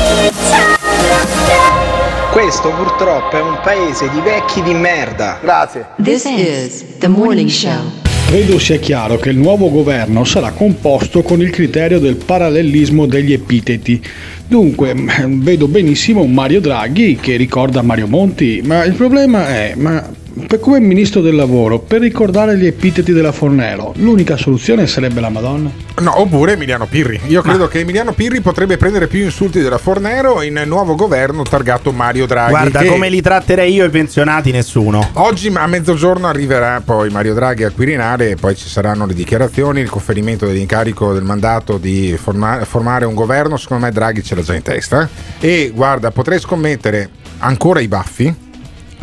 Questo 2.31 2.69
purtroppo 2.71 3.37
è 3.37 3.41
un 3.41 3.59
paese 3.63 4.09
di 4.09 4.19
vecchi 4.21 4.63
di 4.63 4.73
merda. 4.73 5.37
Grazie. 5.39 5.85
This 6.01 6.25
is 6.25 6.83
the 6.97 7.07
Morning 7.07 7.47
Show. 7.47 7.91
Credo 8.25 8.57
sia 8.57 8.79
chiaro 8.79 9.17
che 9.17 9.29
il 9.29 9.37
nuovo 9.37 9.69
governo 9.69 10.23
sarà 10.23 10.49
composto 10.49 11.21
con 11.21 11.41
il 11.41 11.51
criterio 11.51 11.99
del 11.99 12.15
parallelismo 12.15 13.05
degli 13.05 13.33
epiteti. 13.33 14.01
Dunque, 14.47 14.95
mm, 14.95 15.43
vedo 15.43 15.67
benissimo 15.67 16.21
un 16.21 16.33
Mario 16.33 16.61
Draghi 16.61 17.17
che 17.21 17.35
ricorda 17.35 17.83
Mario 17.83 18.07
Monti, 18.07 18.61
ma 18.65 18.83
il 18.83 18.93
problema 18.93 19.47
è, 19.47 19.73
ma 19.75 20.03
per 20.47 20.59
come 20.59 20.79
ministro 20.79 21.21
del 21.21 21.33
lavoro, 21.33 21.79
per 21.79 22.01
ricordare 22.01 22.57
gli 22.57 22.65
epiteti 22.65 23.13
della 23.13 23.31
Fornero, 23.31 23.93
l'unica 23.97 24.35
soluzione 24.35 24.85
sarebbe 24.85 25.21
la 25.21 25.29
Madonna? 25.29 25.71
No, 26.01 26.19
oppure 26.19 26.53
Emiliano 26.53 26.87
Pirri. 26.87 27.21
Io 27.27 27.41
credo 27.41 27.69
che 27.69 27.79
Emiliano 27.79 28.11
Pirri 28.11 28.41
potrebbe 28.41 28.75
prendere 28.75 29.07
più 29.07 29.23
insulti 29.23 29.61
della 29.61 29.77
Fornero 29.77 30.41
in 30.41 30.61
nuovo 30.65 30.95
governo 30.95 31.43
targato 31.43 31.93
Mario 31.93 32.25
Draghi. 32.25 32.49
Guarda, 32.49 32.79
che 32.79 32.87
come 32.87 33.09
li 33.09 33.21
tratterei 33.21 33.73
io 33.73 33.85
i 33.85 33.89
pensionati, 33.89 34.51
nessuno. 34.51 35.11
Oggi 35.13 35.51
a 35.55 35.67
mezzogiorno 35.67 36.27
arriverà 36.27 36.81
poi 36.83 37.09
Mario 37.09 37.33
Draghi 37.33 37.63
al 37.63 37.73
Quirinale 37.73 38.31
e 38.31 38.35
poi 38.35 38.57
ci 38.57 38.67
saranno 38.67 39.05
le 39.05 39.13
dichiarazioni, 39.13 39.79
il 39.79 39.89
conferimento 39.89 40.45
dell'incarico 40.45 41.13
del 41.13 41.23
mandato 41.23 41.77
di 41.77 42.17
forma- 42.21 42.65
formare 42.65 43.05
un 43.05 43.13
governo. 43.13 43.55
Secondo 43.55 43.85
me 43.85 43.91
Draghi 43.91 44.21
ce 44.21 44.35
l'ha 44.35 44.41
già 44.41 44.53
in 44.53 44.63
testa. 44.63 45.07
E 45.39 45.71
guarda, 45.73 46.11
potrei 46.11 46.39
scommettere 46.39 47.09
ancora 47.39 47.79
i 47.79 47.87
baffi. 47.87 48.43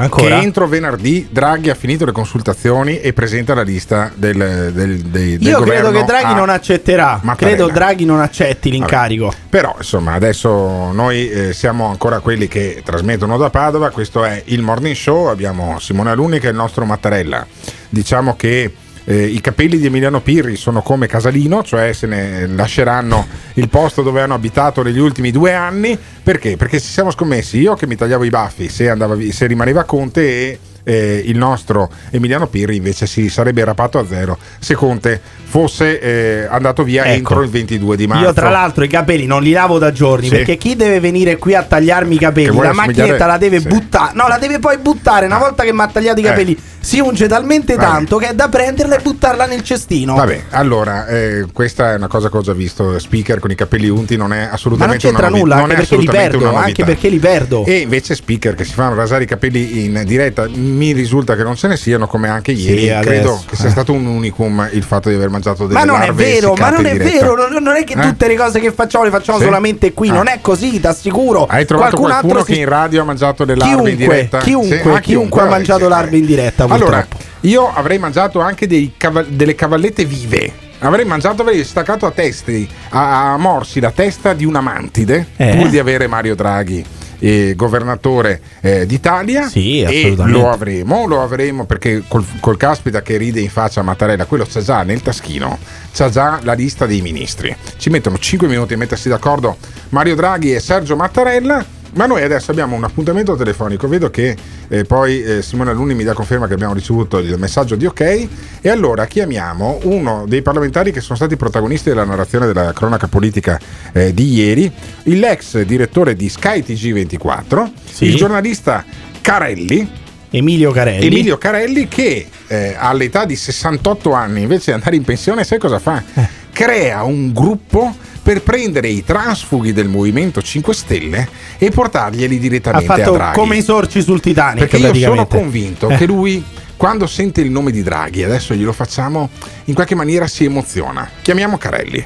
Ancora? 0.02 0.38
Che 0.38 0.44
entro 0.44 0.66
venerdì 0.66 1.28
Draghi 1.30 1.70
ha 1.70 1.74
finito 1.74 2.04
le 2.04 2.12
consultazioni 2.12 3.00
e 3.00 3.12
presenta 3.12 3.54
la 3.54 3.62
lista 3.62 4.10
del, 4.14 4.70
del, 4.72 4.98
dei- 4.98 5.38
del 5.38 5.46
Io 5.46 5.60
credo 5.60 5.90
che 5.90 6.04
Draghi 6.04 6.34
non 6.34 6.48
accetterà. 6.48 7.20
Mattarella. 7.22 7.56
Credo 7.56 7.72
Draghi 7.72 8.04
non 8.04 8.20
accetti 8.20 8.70
l'incarico. 8.70 9.26
Vabbè. 9.26 9.36
Però 9.48 9.74
insomma 9.78 10.14
adesso 10.14 10.90
noi 10.92 11.30
eh, 11.30 11.52
siamo 11.52 11.86
ancora 11.86 12.20
quelli 12.20 12.48
che 12.48 12.82
trasmettono 12.84 13.36
da 13.36 13.50
Padova, 13.50 13.90
questo 13.90 14.24
è 14.24 14.42
il 14.46 14.62
Morning 14.62 14.94
Show, 14.94 15.26
abbiamo 15.26 15.78
Simone 15.78 16.10
Aluni 16.10 16.38
che 16.38 16.48
è 16.48 16.50
il 16.50 16.56
nostro 16.56 16.84
Mattarella. 16.84 17.46
Diciamo 17.88 18.36
che 18.36 18.72
eh, 19.04 19.24
i 19.24 19.40
capelli 19.40 19.78
di 19.78 19.86
Emiliano 19.86 20.20
Pirri 20.20 20.56
sono 20.56 20.82
come 20.82 21.06
Casalino, 21.06 21.62
cioè 21.62 21.92
se 21.92 22.06
ne 22.06 22.46
lasceranno 22.46 23.26
il 23.54 23.68
posto 23.68 24.02
dove 24.02 24.20
hanno 24.20 24.34
abitato 24.34 24.82
negli 24.82 24.98
ultimi 24.98 25.30
due 25.30 25.54
anni. 25.54 25.98
Perché? 26.22 26.56
Perché 26.56 26.80
ci 26.80 26.88
siamo 26.88 27.10
scommessi 27.10 27.58
io 27.58 27.74
che 27.74 27.86
mi 27.86 27.96
tagliavo 27.96 28.24
i 28.24 28.30
baffi 28.30 28.68
se, 28.68 28.88
andava 28.88 29.16
se 29.30 29.46
rimaneva 29.46 29.84
Conte 29.84 30.22
e 30.22 30.58
eh, 30.84 31.22
il 31.24 31.36
nostro 31.36 31.90
Emiliano 32.10 32.46
Pirri 32.46 32.76
invece 32.76 33.06
si 33.06 33.28
sarebbe 33.28 33.64
rapato 33.64 33.98
a 33.98 34.06
zero 34.06 34.36
se 34.58 34.74
Conte 34.74 35.20
fosse 35.44 36.00
eh, 36.00 36.46
andato 36.48 36.82
via 36.82 37.04
Ecco. 37.04 37.14
entro 37.14 37.42
il 37.42 37.50
22 37.50 37.96
di 37.96 38.06
marzo. 38.06 38.24
Io, 38.24 38.32
tra 38.32 38.48
l'altro, 38.48 38.84
i 38.84 38.88
capelli 38.88 39.26
non 39.26 39.42
li 39.42 39.50
lavo 39.50 39.78
da 39.78 39.92
giorni 39.92 40.28
Sì. 40.28 40.36
perché 40.36 40.56
chi 40.56 40.76
deve 40.76 40.98
venire 40.98 41.36
qui 41.36 41.54
a 41.54 41.62
tagliarmi 41.62 42.14
i 42.14 42.18
capelli, 42.18 42.56
la 42.58 42.72
macchinetta 42.72 43.26
la 43.26 43.36
deve 43.36 43.60
sì. 43.60 43.68
buttare. 43.68 44.12
No, 44.14 44.28
la 44.28 44.38
deve 44.38 44.58
poi 44.58 44.78
buttare. 44.78 45.26
Una 45.26 45.36
volta 45.36 45.62
che 45.62 45.72
mi 45.74 45.80
ha 45.80 45.88
tagliato 45.88 46.20
i 46.20 46.24
Eh. 46.24 46.56
Si 46.82 46.98
unge 46.98 47.28
talmente 47.28 47.74
Vabbè. 47.76 47.86
tanto 47.86 48.16
che 48.16 48.28
è 48.30 48.34
da 48.34 48.48
prenderla 48.48 48.96
e 48.96 49.00
buttarla 49.02 49.46
nel 49.46 49.62
cestino. 49.62 50.14
Vabbè, 50.14 50.42
allora, 50.50 51.06
eh, 51.06 51.46
questa 51.52 51.92
è 51.92 51.94
una 51.94 52.08
cosa 52.08 52.28
che 52.28 52.36
ho 52.36 52.40
già 52.42 52.52
visto. 52.52 52.98
Speaker 52.98 53.38
con 53.38 53.50
i 53.50 53.54
capelli 53.54 53.88
unti 53.88 54.16
non 54.16 54.32
è 54.32 54.36
Ma 54.38 54.42
non 54.44 54.52
assolutamente 54.54 54.98
c'entra 54.98 55.26
una 55.28 55.28
novi- 55.28 55.40
nulla, 55.42 55.54
non 55.56 55.70
anche 55.70 55.74
è 55.74 55.78
perché 55.78 55.96
li 55.96 56.02
assolutamente 56.06 56.38
perdo. 56.38 56.56
Anche 56.56 56.84
perché 56.84 57.08
li 57.08 57.18
perdo. 57.18 57.64
E 57.64 57.76
invece 57.78 58.14
speaker 58.16 58.54
che 58.54 58.64
si 58.64 58.72
fanno 58.72 58.94
rasare 58.96 59.22
i 59.22 59.26
capelli 59.26 59.84
in 59.84 60.02
diretta, 60.04 60.46
mi 60.52 60.92
risulta 60.92 61.36
che 61.36 61.42
non 61.44 61.54
ce 61.56 61.68
ne 61.68 61.76
siano 61.76 62.06
come 62.08 62.28
anche 62.28 62.54
Sì, 62.56 62.62
ieri. 62.68 62.90
adesso, 62.90 63.08
Credo 63.10 63.42
che 63.46 63.56
sia 63.56 63.68
eh. 63.68 63.70
stato 63.70 63.92
un 63.92 64.04
unicum 64.06 64.68
il 64.72 64.82
fatto 64.82 65.08
di 65.08 65.14
aver 65.14 65.28
mangiato 65.28 65.66
delle 65.66 65.78
Ma 65.78 65.84
non 65.84 66.02
è 66.02 66.12
vero, 66.12 66.54
ma 66.54 66.70
non 66.70 66.84
è 66.84 66.96
vero, 66.96 67.36
non, 67.36 67.62
non 67.62 67.76
è 67.76 67.84
che 67.84 67.94
Eh? 67.94 68.00
tutte 68.02 68.26
le 68.26 68.36
cose 68.36 68.58
che 68.60 68.72
facciamo 68.72 69.04
le 69.04 69.10
facciamo 69.10 69.38
Sì? 69.38 69.44
solamente 69.44 69.92
qui, 69.92 70.08
Ah. 70.08 70.14
non 70.14 70.26
è 70.26 70.38
così, 70.40 70.80
t'assicuro. 70.80 71.46
Hai 71.46 71.64
trovato 71.64 71.96
Qualcun 71.96 72.08
qualcuno 72.10 72.32
altro 72.32 72.44
che 72.44 72.54
si- 72.54 72.60
in 72.60 72.68
radio 72.68 73.02
ha 73.02 73.04
mangiato 73.04 73.44
le 73.44 73.54
larve 73.54 73.70
Chiunque, 73.72 73.90
in 73.90 73.96
diretta? 73.96 74.38
chiunque, 74.38 74.80
Sì? 74.82 74.88
Ah, 74.88 75.00
chiunque 75.00 75.40
ha 75.40 75.44
vabbè, 75.44 75.56
mangiato 75.56 75.82
sì, 75.84 75.88
larve 75.88 76.16
in 76.16 76.24
diretta, 76.26 76.66
Allora, 76.74 77.06
io 77.40 77.72
avrei 77.72 77.98
mangiato 77.98 78.40
anche 78.40 78.66
cava- 78.96 79.24
delle 79.26 79.54
cavallette 79.54 80.04
vive. 80.04 80.52
Avrei 80.80 81.04
mangiato, 81.04 81.42
avrei 81.42 81.62
staccato 81.64 82.06
a 82.06 82.10
testi, 82.10 82.68
a, 82.90 83.32
a 83.34 83.36
morsi 83.36 83.78
la 83.78 83.92
testa 83.92 84.32
di 84.32 84.44
una 84.44 84.60
mantide, 84.60 85.28
Eh? 85.36 85.54
pur 85.56 85.68
di 85.68 85.78
avere 85.78 86.06
Mario 86.08 86.34
Draghi. 86.34 86.84
eh, 87.24 87.52
governatore 87.54 88.40
eh, 88.62 88.84
d'Italia 88.84 89.46
Sì, 89.46 89.80
e 89.80 90.12
lo 90.16 90.50
avremo, 90.50 91.06
lo 91.06 91.22
avremo 91.22 91.66
perché 91.66 92.02
col, 92.08 92.24
col 92.40 92.56
caspita 92.56 93.00
che 93.00 93.16
ride 93.16 93.38
in 93.38 93.48
faccia 93.48 93.78
a 93.78 93.84
Mattarella, 93.84 94.24
quello 94.24 94.44
c'ha 94.44 94.60
già 94.60 94.82
nel 94.82 95.02
taschino, 95.02 95.56
c'ha 95.94 96.10
già 96.10 96.40
la 96.42 96.52
lista 96.54 96.84
dei 96.84 97.00
ministri. 97.00 97.54
Ci 97.76 97.90
mettono 97.90 98.18
5 98.18 98.48
minuti 98.48 98.74
a 98.74 98.76
mettersi 98.76 99.08
d'accordo 99.08 99.56
Mario 99.90 100.16
Draghi 100.16 100.52
e 100.52 100.58
Sergio 100.58 100.96
Mattarella. 100.96 101.64
Ma 101.94 102.06
noi 102.06 102.22
adesso 102.22 102.50
abbiamo 102.50 102.74
un 102.74 102.84
appuntamento 102.84 103.36
telefonico. 103.36 103.86
Vedo 103.86 104.10
che 104.10 104.34
eh, 104.68 104.84
poi 104.84 105.22
eh, 105.22 105.42
Simone 105.42 105.70
Alunni 105.70 105.94
mi 105.94 106.04
dà 106.04 106.14
conferma 106.14 106.46
che 106.46 106.54
abbiamo 106.54 106.72
ricevuto 106.72 107.18
il 107.18 107.36
messaggio 107.38 107.76
di 107.76 107.84
ok. 107.84 108.28
E 108.62 108.68
allora 108.70 109.06
chiamiamo 109.06 109.80
uno 109.84 110.24
dei 110.26 110.40
parlamentari 110.42 110.90
che 110.90 111.00
sono 111.00 111.16
stati 111.16 111.36
protagonisti 111.36 111.90
della 111.90 112.04
narrazione 112.04 112.46
della 112.46 112.72
cronaca 112.72 113.08
politica 113.08 113.58
eh, 113.92 114.14
di 114.14 114.32
ieri, 114.34 114.72
l'ex 115.04 115.60
direttore 115.62 116.14
di 116.16 116.28
Sky 116.30 116.60
TG24, 116.60 117.70
Sì. 117.90 118.04
il 118.06 118.16
giornalista 118.16 118.84
Carelli. 119.20 120.00
Emilio 120.30 120.70
Carelli. 120.70 121.06
Emilio 121.06 121.36
Carelli 121.36 121.88
che 121.88 122.26
eh, 122.46 122.74
all'età 122.78 123.26
di 123.26 123.36
68 123.36 124.12
anni 124.12 124.40
invece 124.42 124.64
di 124.66 124.72
andare 124.72 124.96
in 124.96 125.04
pensione 125.04 125.44
sai 125.44 125.58
cosa 125.58 125.78
fa? 125.78 126.02
Eh. 126.14 126.26
Crea 126.52 127.02
un 127.02 127.32
gruppo 127.32 127.94
per 128.22 128.42
prendere 128.42 128.88
i 128.88 129.04
transfughi 129.04 129.72
del 129.72 129.88
Movimento 129.88 130.40
5 130.40 130.72
Stelle 130.74 131.28
e 131.58 131.70
portarglieli 131.70 132.36
Ha 132.36 132.40
direttamente 132.40 132.92
a 132.92 132.96
fatto 132.96 133.12
Draghi. 133.12 133.38
come 133.38 133.56
i 133.56 133.62
sorci 133.62 134.00
sul 134.02 134.20
Titanic. 134.20 134.68
Perché 134.68 134.76
io 134.76 134.94
sono 134.94 135.26
convinto 135.26 135.88
Eh. 135.88 135.96
che 135.96 136.06
lui, 136.06 136.42
quando 136.76 137.06
sente 137.06 137.40
il 137.40 137.50
nome 137.50 137.70
di 137.72 137.82
Draghi, 137.82 138.22
adesso 138.22 138.54
glielo 138.54 138.72
facciamo, 138.72 139.28
in 139.64 139.74
qualche 139.74 139.94
maniera 139.96 140.26
si 140.26 140.44
emoziona. 140.44 141.08
Chiamiamo 141.22 141.58
Carelli. 141.58 142.04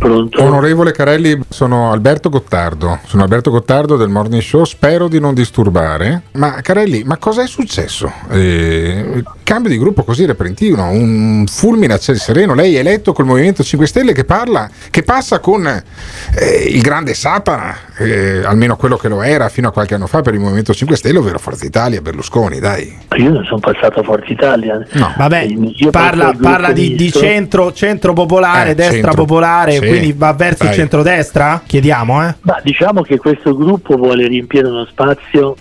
Onorevole 0.00 0.92
Carelli, 0.92 1.38
sono 1.48 1.90
Alberto 1.90 2.28
Gottardo. 2.28 3.00
Sono 3.06 3.22
Alberto 3.24 3.50
Gottardo 3.50 3.96
del 3.96 4.08
Morning 4.08 4.40
Show. 4.42 4.64
Spero 4.64 5.08
di 5.08 5.18
non 5.18 5.34
disturbare. 5.34 6.22
Ma 6.32 6.60
Carelli, 6.62 7.02
ma 7.04 7.16
cosa 7.16 7.42
è 7.42 7.46
successo? 7.48 8.10
Eh, 8.30 9.22
cambio 9.42 9.70
di 9.70 9.78
gruppo 9.78 10.04
così 10.04 10.24
repentino, 10.24 10.88
un 10.90 11.44
fulmine 11.48 11.94
a 11.94 11.98
ciel 11.98 12.18
sereno. 12.18 12.54
Lei 12.54 12.76
è 12.76 12.78
eletto 12.78 13.12
col 13.12 13.24
Movimento 13.26 13.62
5 13.64 13.86
Stelle 13.88 14.12
che 14.12 14.24
parla, 14.24 14.68
che 14.90 15.02
passa 15.02 15.40
con 15.40 15.66
eh, 15.66 16.64
il 16.68 16.80
grande 16.80 17.14
Satana, 17.14 17.74
eh, 17.96 18.42
almeno 18.44 18.76
quello 18.76 18.96
che 18.96 19.08
lo 19.08 19.22
era 19.22 19.48
fino 19.48 19.68
a 19.68 19.72
qualche 19.72 19.94
anno 19.94 20.06
fa 20.06 20.20
per 20.22 20.34
il 20.34 20.40
Movimento 20.40 20.72
5 20.72 20.96
Stelle, 20.96 21.18
ovvero 21.18 21.38
Forza 21.38 21.64
Italia, 21.66 22.00
Berlusconi, 22.00 22.60
dai. 22.60 22.96
Io 23.16 23.30
non 23.30 23.44
sono 23.44 23.58
passato 23.58 24.00
a 24.00 24.02
Forza 24.04 24.30
Italia. 24.32 24.80
No. 24.92 25.12
Vabbè, 25.16 25.40
Io 25.74 25.90
parla, 25.90 26.32
parla 26.40 26.70
di, 26.72 26.94
di 26.94 27.10
centro, 27.10 27.72
centro 27.72 28.12
popolare, 28.12 28.70
Eh, 28.70 28.74
destra 28.76 28.94
centro. 28.94 29.14
popolare, 29.14 29.72
Sì. 29.72 29.87
Quindi 29.88 30.12
va 30.16 30.32
verso 30.32 30.62
il 30.62 30.68
Dai. 30.70 30.78
centrodestra? 30.78 31.62
Chiediamo, 31.66 32.26
eh? 32.26 32.34
Ma 32.42 32.60
diciamo 32.62 33.02
che 33.02 33.16
questo 33.18 33.56
gruppo 33.56 33.96
vuole 33.96 34.26
riempire 34.26 34.66
uno 34.66 34.84
spazio 34.86 35.54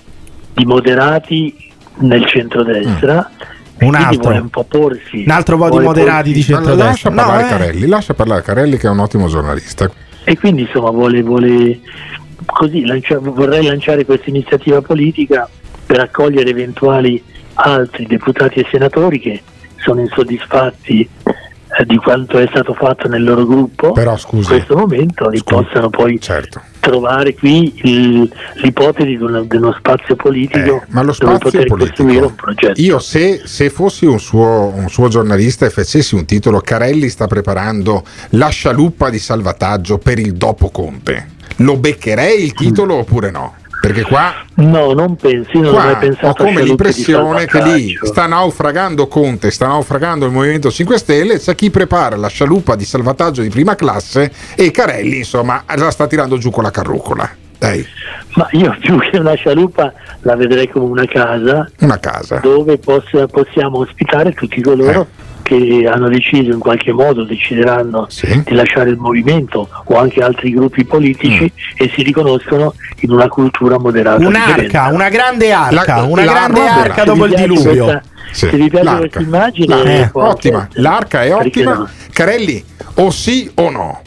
di 0.53 0.65
moderati 0.65 1.55
nel 1.99 2.25
centrodestra. 2.25 3.29
e 3.79 3.85
Un 3.85 3.95
altro. 3.95 4.21
vuole 4.21 4.39
un 4.39 4.49
po' 4.49 4.63
porsi. 4.63 5.23
Un 5.25 5.31
altro 5.31 5.57
po' 5.57 5.69
di 5.69 5.79
moderati 5.85 6.31
di 6.31 6.43
porsi- 6.43 6.53
centrodestra. 6.53 6.85
Lascia 6.89 7.09
No, 7.09 7.15
parlare 7.15 7.45
eh. 7.45 7.49
Carelli, 7.49 7.87
lascia 7.87 8.13
parlare 8.13 8.41
Carelli 8.41 8.77
che 8.77 8.87
è 8.87 8.89
un 8.89 8.99
ottimo 8.99 9.27
giornalista. 9.27 9.89
E 10.23 10.37
quindi 10.37 10.63
insomma 10.63 10.89
vuole, 10.89 11.21
vuole 11.21 11.79
così 12.45 12.85
lancia- 12.85 13.19
vorrei 13.19 13.65
lanciare 13.65 14.03
questa 14.05 14.29
iniziativa 14.29 14.81
politica 14.81 15.47
per 15.85 15.99
accogliere 15.99 16.49
eventuali 16.49 17.21
altri 17.53 18.05
deputati 18.07 18.59
e 18.59 18.67
senatori 18.71 19.19
che 19.19 19.41
sono 19.77 20.01
insoddisfatti 20.01 21.07
di 21.85 21.97
quanto 21.97 22.37
è 22.39 22.47
stato 22.49 22.73
fatto 22.73 23.07
nel 23.07 23.23
loro 23.23 23.45
gruppo 23.45 23.91
Però 23.91 24.15
scusi, 24.17 24.51
in 24.53 24.57
questo 24.57 24.77
momento 24.77 25.27
li 25.29 25.41
possano 25.43 25.89
poi 25.89 26.19
Certo. 26.19 26.61
trovare 26.79 27.33
qui 27.35 27.73
il- 27.83 28.31
l'ipotesi 28.63 29.09
di, 29.17 29.21
una- 29.21 29.41
di 29.43 29.55
uno 29.57 29.73
spazio 29.77 30.15
politico 30.15 30.75
Eh, 30.77 30.81
Ma 30.89 31.01
lo 31.01 31.13
dove 31.17 31.35
spazio 31.35 31.37
poter 31.51 31.67
costruire 31.67 31.93
politico. 32.19 32.25
un 32.27 32.35
progetto. 32.35 32.81
Io 32.81 32.99
se, 32.99 33.41
se 33.45 33.69
fossi 33.69 34.05
un 34.05 34.19
suo, 34.19 34.71
un 34.73 34.87
suo 34.89 35.07
giornalista 35.09 35.65
e 35.65 35.69
facessi 35.69 36.15
un 36.15 36.25
titolo, 36.25 36.59
Carelli 36.61 37.09
sta 37.09 37.27
preparando 37.27 38.03
la 38.31 38.47
scialuppa 38.47 39.09
di 39.09 39.19
salvataggio 39.19 39.97
per 39.97 40.19
il 40.19 40.33
dopo 40.33 40.69
Conte. 40.69 41.35
Lo 41.57 41.77
beccherei 41.77 42.43
il 42.43 42.53
titolo 42.53 42.95
oppure 42.95 43.29
no? 43.31 43.53
Perché 43.79 44.01
qua, 44.03 44.33
No, 44.55 44.93
non 44.93 45.15
penso, 45.15 45.51
io 45.53 45.61
non 45.61 45.69
ho 45.69 45.81
qua 45.81 45.95
pensato 45.97 46.43
ho 46.43 46.45
come 46.45 46.63
l'impressione 46.63 47.45
che 47.45 47.61
lì 47.61 47.97
sta 48.01 48.25
naufragando 48.25 49.07
Conte, 49.07 49.51
sta 49.51 49.67
naufragando 49.67 50.25
il 50.25 50.31
Movimento 50.31 50.69
5 50.71 50.97
Stelle, 50.97 51.39
c'è 51.39 51.55
chi 51.55 51.69
prepara 51.69 52.15
la 52.15 52.27
scialuppa 52.27 52.75
di 52.75 52.83
salvataggio 52.85 53.41
di 53.41 53.49
prima 53.49 53.75
classe 53.75 54.31
e 54.55 54.71
Carelli 54.71 55.17
insomma 55.17 55.63
la 55.75 55.91
sta 55.91 56.07
tirando 56.07 56.37
giù 56.37 56.49
con 56.49 56.63
la 56.63 56.71
carrucola. 56.71 57.29
Dai, 57.59 57.83
Ma 58.35 58.47
io 58.51 58.75
più 58.79 58.99
che 58.99 59.17
una 59.17 59.33
scialuppa 59.33 59.91
la 60.21 60.35
vedrei 60.35 60.69
come 60.69 60.85
una 60.85 61.05
casa 61.05 61.67
una 61.79 61.97
casa. 61.99 62.37
dove 62.37 62.77
possa- 62.77 63.25
possiamo 63.25 63.79
ospitare 63.79 64.31
tutti 64.33 64.61
coloro 64.61 65.07
che 65.47 65.87
hanno 65.89 66.09
deciso 66.09 66.51
in 66.51 66.59
qualche 66.59 66.91
modo, 66.91 67.23
decideranno 67.23 68.07
di 68.43 68.53
lasciare 68.53 68.89
il 68.89 68.97
movimento 68.97 69.69
o 69.85 69.95
anche 69.97 70.21
altri 70.21 70.51
gruppi 70.51 70.83
politici 70.83 71.49
e 71.77 71.89
si 71.95 72.03
riconoscono 72.03 72.73
in 72.99 73.11
una 73.11 73.29
cultura 73.29 73.79
moderata. 73.79 74.25
Un'arca, 74.27 74.61
differente. 74.61 74.93
una 74.93 75.09
grande 75.09 75.51
arca, 75.53 75.95
La- 75.97 76.03
una 76.03 76.23
la- 76.25 76.31
grande 76.33 76.67
arca 76.67 76.99
se 76.99 77.05
dopo 77.05 77.25
il 77.25 77.33
diluvio. 77.35 77.83
questa- 77.85 78.01
Sì, 78.29 78.49
Se 78.49 78.57
vi 78.57 78.69
piace 78.69 78.83
l'arca. 78.83 78.99
questa 78.99 79.19
immagine, 79.21 79.75
L'arca, 79.75 79.89
eh, 79.89 80.09
ottima, 80.13 80.67
l'arca 80.73 81.23
è 81.23 81.33
ottima. 81.33 81.73
no? 81.75 81.89
Carelli, 82.11 82.61
o 82.95 83.09
sì 83.09 83.49
o 83.55 83.69
no? 83.69 84.01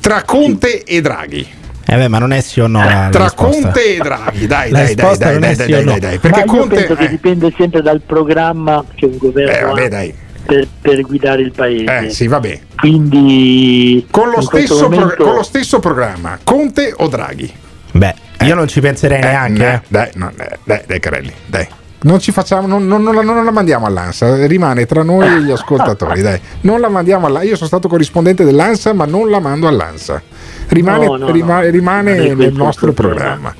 Tra 0.00 0.22
Conte 0.22 0.82
e 0.82 1.02
Draghi. 1.02 1.46
Eh 1.88 1.94
beh, 1.96 2.08
ma 2.08 2.18
non 2.18 2.32
è 2.32 2.40
sì 2.40 2.60
o 2.60 2.66
no 2.68 2.78
la, 2.82 3.08
Tra 3.10 3.18
la 3.20 3.24
risposta. 3.26 3.60
Conte 3.60 3.94
e 3.96 3.98
Draghi, 3.98 4.46
dai, 4.46 4.70
La 4.70 4.78
dai, 4.78 4.94
dai, 4.94 5.16
dai, 5.18 5.18
dai, 5.18 5.36
è 5.36 5.38
dai, 5.38 5.54
sì 5.54 5.72
o 5.72 5.76
dai, 5.76 5.84
no. 5.84 5.90
dai, 5.90 6.00
dai, 6.00 6.18
perché 6.18 6.44
Ma 6.44 6.52
io 6.52 6.58
Conte 6.58 6.74
penso 6.74 6.94
che 6.94 7.04
eh, 7.04 7.08
dipende 7.10 7.52
sempre 7.56 7.82
dal 7.82 8.00
programma 8.00 8.82
che 8.94 9.04
un 9.04 9.16
governo 9.18 9.52
eh, 9.52 9.60
vabbè, 9.62 9.84
ha 9.84 9.88
dai. 9.88 10.14
Per, 10.46 10.66
per 10.80 11.00
guidare 11.02 11.42
il 11.42 11.52
paese. 11.52 12.06
Eh, 12.06 12.10
sì, 12.10 12.26
vabbè. 12.28 12.60
Quindi 12.76 14.06
Con 14.10 14.30
lo, 14.30 14.40
stesso 14.40 14.88
pro- 14.88 14.98
momento- 14.98 15.24
con 15.24 15.34
lo 15.34 15.42
stesso 15.42 15.78
programma, 15.80 16.38
Conte 16.42 16.94
o 16.96 17.08
Draghi? 17.08 17.52
Beh, 17.92 18.14
io 18.42 18.54
non 18.54 18.68
ci 18.68 18.80
penserei 18.80 19.20
neanche. 19.20 19.62
no, 19.64 19.72
eh. 19.72 19.80
Dai, 19.88 20.10
no, 20.14 20.30
eh, 20.38 20.58
dai, 20.64 20.80
dai, 20.86 21.00
Carelli, 21.00 21.32
dai. 21.46 21.66
Non 21.98 22.20
ci 22.20 22.30
facciamo, 22.30 22.66
non, 22.66 22.86
non- 22.86 23.02
non 23.02 23.14
la, 23.14 23.22
non 23.22 23.44
la 23.44 23.50
mandiamo 23.50 23.86
all'ANSA, 23.86 24.46
rimane 24.46 24.86
tra 24.86 25.02
noi 25.02 25.26
e 25.26 25.42
gli 25.42 25.50
ascoltatori, 25.52 26.20
dai. 26.22 26.38
Non 26.62 26.80
la 26.80 26.88
mandiamo 26.88 27.26
all'ANSA. 27.26 27.48
Io 27.48 27.56
sono 27.56 27.68
stato 27.68 27.88
corrispondente 27.88 28.44
dell'ANSA, 28.44 28.92
ma 28.92 29.06
non 29.06 29.28
la 29.30 29.40
mando 29.40 29.66
all'ANSA. 29.66 30.22
Rimane, 30.68 31.06
No, 31.06 31.16
no, 31.16 31.30
rima- 31.30 31.60
no. 31.62 31.70
rimane 31.70 32.16
è 32.16 32.34
nel 32.34 32.52
nostro 32.52 32.92
programma. 32.92 33.54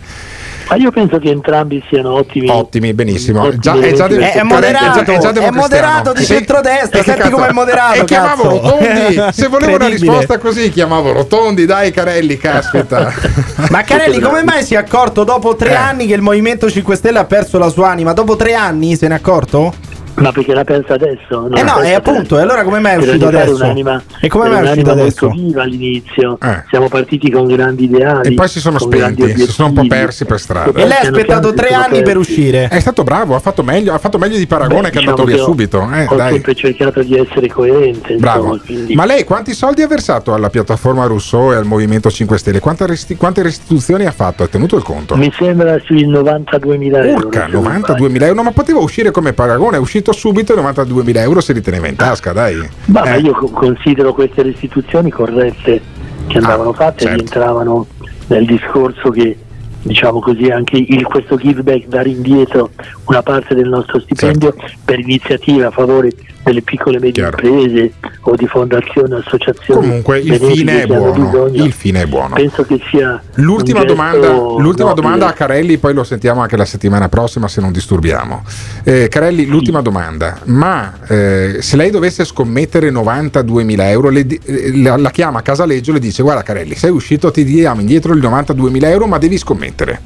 Ma 0.68 0.74
io 0.76 0.90
penso 0.90 1.18
che 1.18 1.31
entrambi 1.31 1.83
siano 1.88 2.14
ottimi. 2.14 2.48
Ottimi, 2.48 2.92
benissimo. 2.92 3.42
ottimi 3.42 3.59
Già- 3.61 3.74
è 3.79 3.92
già 3.92 4.07
È 4.07 4.09
Carelli 4.09 4.42
moderato, 4.42 5.00
è 5.12 5.18
già- 5.18 5.33
è 5.33 5.46
è 5.46 5.50
moderato 5.50 6.12
di 6.12 6.20
Sì. 6.20 6.26
centrodestra, 6.35 7.02
senti 7.05 7.20
cazzo- 7.20 7.37
com'è 7.37 7.52
moderato, 7.52 8.00
E 8.00 8.05
chiamavo 8.05 8.42
cazzo. 8.42 8.61
Rotondi. 8.79 9.22
Se 9.33 9.46
volevo 9.48 9.74
una 9.76 9.87
risposta 9.87 10.38
così, 10.38 10.70
chiamavo 10.70 11.12
Rotondi. 11.12 11.66
Dai, 11.66 11.92
Carelli, 11.92 12.37
caspita. 12.37 13.12
Ma 13.70 13.83
Carelli, 13.83 14.18
come 14.20 14.42
mai 14.42 14.64
si 14.64 14.74
è 14.74 14.79
accorto 14.79 15.22
dopo 15.22 15.55
tre 15.55 15.70
Eh. 15.70 15.74
anni 15.74 16.07
che 16.07 16.14
il 16.14 16.22
Movimento 16.22 16.68
5 16.68 16.96
Stelle 16.96 17.20
ha 17.20 17.24
perso 17.24 17.59
la 17.59 17.68
sua 17.68 17.88
anima? 17.90 18.12
Dopo 18.12 18.35
tre 18.35 18.55
anni 18.55 18.96
se 18.96 19.07
ne 19.07 19.14
è 19.14 19.18
accorto? 19.18 19.72
Ma 20.16 20.33
perché 20.33 20.55
la 20.55 20.64
pensa 20.64 20.94
adesso? 20.94 21.40
Non 21.40 21.57
Eh 21.57 21.62
no, 21.62 21.81
e 21.81 21.92
appunto, 21.92 22.18
adesso. 22.20 22.38
e 22.38 22.42
allora 22.42 22.62
come 22.64 22.79
mai 22.81 22.94
è 22.94 22.96
uscito 22.96 23.26
adesso? 23.29 23.55
un'anima- 23.55 24.02
E 24.20 24.29
come 24.29 24.48
mai 24.48 24.66
è 24.66 24.70
uscito 24.70 24.90
adesso? 24.90 25.26
molto 25.29 25.42
viva 25.42 25.62
all'inizio. 25.62 26.38
Eh. 26.42 26.64
Siamo 26.70 26.88
partiti 26.88 27.31
con 27.31 27.46
grandi 27.46 27.85
ideali. 27.85 28.29
E 28.33 28.35
poi 28.35 28.48
si 28.48 28.61
sono 28.61 28.79
spenti, 28.79 29.37
si 29.37 29.46
sono 29.50 29.68
un 29.68 29.74
po' 29.74 29.87
persi 29.87 30.24
per 30.24 30.40
strada. 30.40 30.70
E 30.79 30.87
lei 30.87 30.98
ha 30.98 31.00
aspettato 31.09 31.52
tre 31.55 31.68
anni 31.70 31.88
persi. 31.88 32.02
per 32.02 32.16
uscire. 32.16 32.68
È 32.68 32.81
stato 32.81 33.02
bravo, 33.05 33.35
ha 33.35 33.40
fatto 33.40 33.62
meglio, 33.62 33.92
ha 33.92 33.98
fatto 33.98 34.18
meglio 34.18 34.37
di 34.38 34.46
Paragone 34.46 34.83
Beh, 34.83 34.90
che 34.90 34.98
è 34.98 35.00
diciamo 35.00 35.11
andato 35.11 35.26
via 35.26 35.37
che 35.37 35.42
ho- 35.42 35.44
subito. 35.44 35.88
Eh, 35.92 36.07
ho 36.09 36.16
dai. 36.16 36.33
sempre 36.33 36.55
cercato 36.55 37.02
di 37.02 37.16
essere 37.18 37.48
coerente. 37.48 38.14
Bravo. 38.16 38.55
insomma, 38.66 38.94
Ma 38.94 39.05
lei 39.05 39.24
quanti 39.24 39.52
soldi 39.55 39.83
ha 39.83 39.87
versato 39.87 40.33
alla 40.35 40.48
piattaforma 40.50 41.05
Rousseau 41.07 41.52
e 41.52 41.57
al 41.57 41.64
Movimento 41.66 42.11
5 42.11 42.38
Stelle? 42.38 42.61
Quante, 42.61 42.87
resti- 42.87 43.16
quante 43.16 43.42
restituzioni 43.42 44.07
ha 44.07 44.12
fatto? 44.12 44.42
Ha 44.42 44.46
tenuto 44.48 44.76
il 44.76 44.83
conto? 44.83 45.14
Mi 45.16 45.31
sembra 45.37 45.79
sui 45.85 46.07
92.000 46.07 47.05
euro. 47.07 47.26
Urca, 47.26 47.46
se 47.46 47.52
non 47.52 47.62
92.000 47.64 48.26
euro, 48.26 48.42
ma 48.42 48.52
poteva 48.52 48.79
uscire 48.81 49.11
come 49.11 49.33
Paragone, 49.33 49.76
è 49.76 49.81
uscito 49.81 50.06
subito 50.12 50.53
e 50.55 50.61
92.000 50.61 51.16
euro 51.19 51.40
se 51.40 51.53
li 51.53 51.61
teneva 51.61 51.88
in 51.88 51.97
tasca, 51.97 52.33
dai. 52.33 52.57
Ma, 52.87 53.01
ma 53.03 53.14
Eh. 53.14 53.21
io 53.21 53.33
co- 53.33 53.49
considero 53.51 54.12
queste 54.14 54.42
restituzioni 54.42 55.11
corrette 55.11 55.81
che 56.27 56.38
andavano 56.38 56.73
fatte 56.73 57.05
certo. 57.05 57.16
rientravano 57.16 57.87
nel 58.29 58.45
discorso 58.47 59.11
che 59.11 59.38
diciamo 59.83 60.19
così 60.21 60.47
anche 60.51 60.77
il, 60.77 61.05
questo 61.05 61.37
give 61.37 61.62
back 61.62 61.87
dare 61.87 62.09
indietro 62.09 62.71
una 63.05 63.23
parte 63.23 63.55
del 63.55 63.69
nostro 63.69 64.01
stipendio 64.01 64.53
Certo. 64.59 64.77
per 64.85 64.99
iniziative 64.99 65.66
a 65.66 65.71
favore 65.71 66.11
delle 66.46 66.62
piccole 66.62 66.98
e 66.98 67.00
medie 67.00 67.24
imprese 67.24 67.92
o 68.20 68.37
di 68.37 68.46
fondazioni 68.46 69.14
associazioni 69.14 69.80
Comunque 69.80 70.20
il 70.20 70.37
fine 70.37 70.82
è 70.82 70.87
buono, 70.87 71.46
il 71.52 71.72
fine 71.72 72.02
è 72.02 72.06
buono. 72.06 72.37
penso 72.37 72.64
che 72.64 72.80
sia 72.88 73.20
L'ultima, 73.35 73.82
domanda, 73.82 74.28
l'ultima 74.28 74.92
domanda 74.92 75.26
a 75.26 75.32
Carelli, 75.32 75.78
poi 75.78 75.92
lo 75.92 76.04
sentiamo 76.04 76.40
anche 76.40 76.56
la 76.56 76.64
settimana 76.64 77.09
prossima 77.09 77.48
se 77.48 77.61
non 77.61 77.72
disturbiamo. 77.72 78.44
Eh, 78.85 79.09
Carelli, 79.09 79.46
l'ultima 79.46 79.80
domanda, 79.80 80.38
ma 80.44 80.94
eh, 81.09 81.56
se 81.61 81.76
lei 81.76 81.90
dovesse 81.90 82.24
scommettere 82.24 82.90
92.000 82.90 83.80
euro, 83.80 84.09
le 84.09 84.26
eh, 84.26 84.80
la, 84.80 84.96
la 84.96 85.11
chiama 85.11 85.40
a 85.40 85.42
Casaleggio 85.42 85.90
e 85.90 85.94
le 85.94 86.00
dice 86.00 86.22
guarda 86.22 86.42
Carelli, 86.42 86.76
sei 86.76 86.90
uscito, 86.90 87.32
ti 87.32 87.42
diamo 87.42 87.80
indietro 87.80 88.14
i 88.14 88.20
92.000 88.20 88.85
euro, 88.85 89.06
ma 89.06 89.18
devi 89.18 89.37
scommettere. 89.37 90.00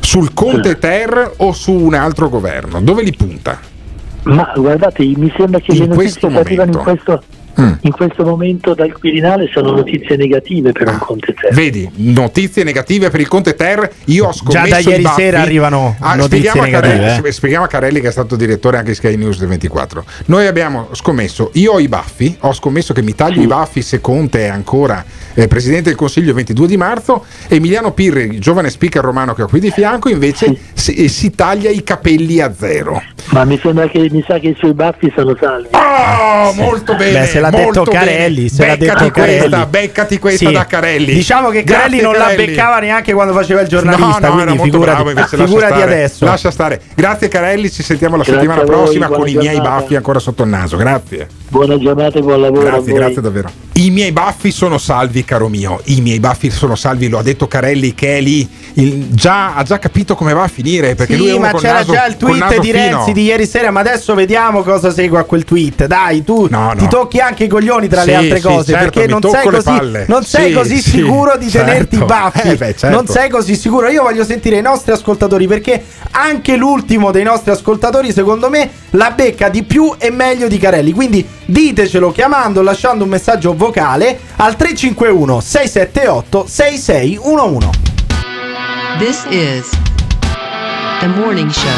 Sul 0.00 0.34
Conte 0.34 0.78
Ter 0.78 1.32
o 1.38 1.52
su 1.52 1.72
un 1.72 1.94
altro 1.94 2.28
governo, 2.28 2.80
dove 2.82 3.02
li 3.02 3.14
punta? 3.14 3.76
Ma 4.28 4.52
guardate 4.56 5.04
mi 5.04 5.32
sembra 5.36 5.60
che 5.60 5.72
In 5.72 5.80
le 5.80 5.86
notizie 5.86 6.28
che 6.28 6.38
arrivano 6.38 6.72
in 6.72 6.78
questo, 6.78 7.22
Mm. 7.60 7.72
in 7.80 7.90
questo 7.90 8.22
momento 8.22 8.72
dal 8.72 8.92
Quirinale 8.92 9.50
sono 9.52 9.72
notizie 9.72 10.14
negative 10.14 10.70
per 10.70 10.86
un 10.86 10.98
Conte 10.98 11.34
Ter 11.34 11.52
Vedi, 11.52 11.90
notizie 11.96 12.62
negative 12.62 13.10
per 13.10 13.18
il 13.18 13.26
Conte 13.26 13.56
Ter. 13.56 13.90
Io 14.04 14.28
ho 14.28 14.32
scommesso 14.32 14.64
Già 14.64 14.70
da 14.70 14.78
ieri 14.78 15.02
baffi. 15.02 15.20
sera 15.22 15.40
arrivano 15.40 15.96
notizie 15.98 16.22
spieghiamo 16.22 16.60
a 16.60 16.64
negative, 16.66 16.98
Carelli, 16.98 17.26
eh. 17.28 17.32
spieghiamo 17.32 17.64
a 17.64 17.66
Carelli 17.68 18.00
che 18.00 18.06
è 18.06 18.12
stato 18.12 18.36
direttore 18.36 18.76
anche 18.76 18.90
di 18.90 18.94
Sky 18.94 19.16
News 19.16 19.40
del 19.40 19.48
24. 19.48 20.04
Noi 20.26 20.46
abbiamo 20.46 20.90
scommesso, 20.92 21.50
io 21.54 21.72
ho 21.72 21.80
i 21.80 21.88
baffi, 21.88 22.36
ho 22.42 22.52
scommesso 22.52 22.92
che 22.92 23.02
mi 23.02 23.16
taglio 23.16 23.42
i 23.42 23.48
baffi 23.48 23.82
se 23.82 24.00
Conte 24.00 24.44
è 24.44 24.48
ancora 24.48 25.04
eh, 25.34 25.48
Presidente 25.48 25.88
del 25.88 25.96
Consiglio 25.96 26.28
il 26.28 26.34
22 26.36 26.66
di 26.68 26.76
marzo. 26.76 27.24
Emiliano 27.48 27.90
Pirri, 27.90 28.38
giovane 28.38 28.70
speaker 28.70 29.02
romano 29.02 29.34
che 29.34 29.42
ho 29.42 29.48
qui 29.48 29.58
di 29.58 29.72
fianco, 29.72 30.08
invece 30.08 30.56
si- 30.78 30.94
e 30.94 31.08
si 31.08 31.30
taglia 31.32 31.70
i 31.70 31.82
capelli 31.82 32.40
a 32.40 32.52
zero. 32.56 33.02
Ma 33.30 33.44
mi 33.44 33.58
sembra 33.60 33.86
che 33.88 34.08
mi 34.10 34.24
sa 34.26 34.38
che 34.38 34.48
i 34.48 34.56
suoi 34.58 34.72
baffi 34.72 35.12
sono 35.14 35.36
salvi. 35.38 35.68
Oh, 35.72 36.52
molto 36.54 36.94
bene. 36.94 37.20
Beh, 37.20 37.26
se 37.26 37.40
l'ha 37.40 37.50
detto 37.50 37.82
Carelli, 37.82 38.48
se 38.48 38.66
l'ha 38.66 38.76
beccati 38.76 39.02
detto 39.04 39.12
Carelli. 39.20 39.38
questa, 39.40 39.66
beccati 39.66 40.18
questa 40.18 40.46
Sì. 40.46 40.52
da 40.54 40.66
Carelli. 40.66 41.12
Diciamo 41.12 41.50
che 41.50 41.62
Grazie, 41.62 41.82
Carelli 41.82 42.00
non 42.02 42.12
la 42.12 42.18
Carelli. 42.18 42.46
beccava 42.46 42.78
neanche 42.78 43.12
quando 43.12 43.32
faceva 43.34 43.60
il 43.60 43.68
giornalista, 43.68 44.06
No, 44.06 44.34
no, 44.34 44.40
era 44.40 44.52
quindi 44.52 44.56
molto 44.56 44.62
figurati, 44.72 45.02
bravo, 45.02 45.20
lascia 45.20 45.36
figurati 45.44 45.74
stare, 45.74 45.92
adesso. 45.92 46.24
Lascia 46.24 46.50
stare. 46.50 46.80
Grazie 46.94 47.28
Carelli, 47.28 47.70
ci 47.70 47.82
sentiamo 47.82 48.16
la 48.16 48.22
Grazie 48.22 48.40
settimana 48.40 48.64
voi, 48.64 48.74
prossima 48.82 49.06
con 49.08 49.28
i 49.28 49.34
miei 49.34 49.54
giornata. 49.56 49.68
baffi 49.80 49.96
ancora 49.96 50.18
sotto 50.20 50.42
il 50.44 50.48
naso. 50.48 50.76
Grazie. 50.76 51.28
Buona 51.48 51.78
giornata 51.78 52.18
e 52.18 52.22
buon 52.22 52.40
lavoro. 52.40 52.66
a 52.66 52.70
Grazie, 52.70 52.90
voi. 52.92 53.00
grazie 53.00 53.20
davvero. 53.22 53.50
I 53.74 53.90
miei 53.90 54.10
baffi 54.10 54.50
sono 54.50 54.76
salvi, 54.78 55.24
caro 55.24 55.48
mio. 55.48 55.80
I 55.84 56.00
miei 56.00 56.18
baffi 56.18 56.50
sono 56.50 56.74
salvi, 56.74 57.08
lo 57.08 57.18
ha 57.18 57.22
detto 57.22 57.46
Carelli 57.46 57.94
che 57.94 58.16
è 58.18 58.20
lì. 58.20 58.48
il- 58.74 59.08
già, 59.10 59.54
ha 59.54 59.62
già 59.64 59.78
capito 59.78 60.14
come 60.14 60.32
va 60.32 60.44
a 60.44 60.48
finire. 60.48 60.67
Perché 60.76 61.14
sì, 61.14 61.18
lui 61.18 61.34
è 61.34 61.38
ma 61.38 61.52
c'era 61.52 61.78
naso- 61.78 61.92
già 61.92 62.06
il 62.06 62.16
tweet 62.16 62.58
di 62.60 62.70
fino. 62.70 62.78
Renzi 62.78 63.12
di 63.12 63.22
ieri 63.24 63.46
sera, 63.46 63.70
ma 63.70 63.80
adesso 63.80 64.14
vediamo 64.14 64.62
cosa 64.62 64.90
segue 64.92 65.18
a 65.18 65.24
quel 65.24 65.44
tweet. 65.44 65.86
Dai, 65.86 66.22
tu 66.24 66.46
No, 66.50 66.72
ti 66.76 66.84
no. 66.84 66.90
tocchi 66.90 67.18
anche 67.18 67.44
i 67.44 67.48
coglioni 67.48 67.88
tra 67.88 68.04
le 68.04 68.10
Sì, 68.12 68.16
altre 68.16 68.36
sì, 68.40 68.42
cose, 68.46 68.72
certo, 68.72 68.90
perché 68.90 69.06
non 69.10 69.20
sei 69.22 69.44
le 69.44 69.50
così, 69.62 70.04
non 70.06 70.24
sei 70.24 70.48
Sì, 70.48 70.52
così 70.54 70.80
sì, 70.80 70.90
sicuro 70.90 71.36
di 71.38 71.48
certo. 71.50 71.66
tenerti 71.70 71.96
i 71.96 72.04
baffi. 72.04 72.48
Eh, 72.48 72.56
beh, 72.56 72.76
certo. 72.76 72.94
Non 72.96 73.06
sei 73.06 73.28
così 73.30 73.56
sicuro. 73.56 73.88
Io 73.88 74.02
voglio 74.02 74.24
sentire 74.24 74.56
i 74.58 74.62
nostri 74.62 74.92
ascoltatori, 74.92 75.46
perché 75.46 75.82
anche 76.12 76.56
l'ultimo 76.56 77.10
dei 77.10 77.24
nostri 77.24 77.50
ascoltatori, 77.50 78.12
secondo 78.12 78.48
me, 78.50 78.68
la 78.90 79.10
becca 79.12 79.48
di 79.48 79.62
più 79.62 79.94
e 79.98 80.10
meglio 80.10 80.48
di 80.48 80.58
Carelli. 80.58 80.92
Quindi 80.92 81.26
ditecelo 81.46 82.12
chiamando, 82.12 82.62
lasciando 82.62 83.04
un 83.04 83.10
messaggio 83.10 83.54
vocale 83.54 84.18
al 84.36 84.56
351 84.56 85.40
678 85.40 86.44
6611. 86.46 87.68
This 88.98 89.24
is 89.30 89.66
The 91.00 91.06
Morning 91.06 91.48
Show. 91.48 91.70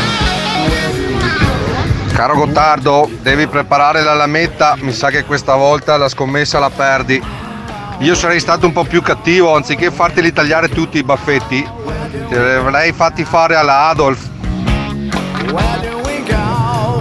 Caro 2.14 2.34
Gottardo, 2.36 3.10
devi 3.20 3.46
preparare 3.48 4.02
la 4.02 4.14
lametta, 4.14 4.76
mi 4.80 4.92
sa 4.92 5.10
che 5.10 5.24
questa 5.24 5.56
volta 5.56 5.98
la 5.98 6.08
scommessa 6.08 6.58
la 6.58 6.70
perdi. 6.70 7.22
Io 7.98 8.14
sarei 8.14 8.40
stato 8.40 8.64
un 8.64 8.72
po' 8.72 8.84
più 8.84 9.02
cattivo, 9.02 9.54
anziché 9.54 9.90
farteli 9.90 10.32
tagliare 10.32 10.70
tutti 10.70 10.96
i 10.96 11.02
baffetti, 11.02 11.62
te 12.30 12.42
li 12.42 12.50
avrei 12.50 12.92
fatti 12.92 13.24
fare 13.24 13.56
alla 13.56 13.88
Adolf. 13.88 14.26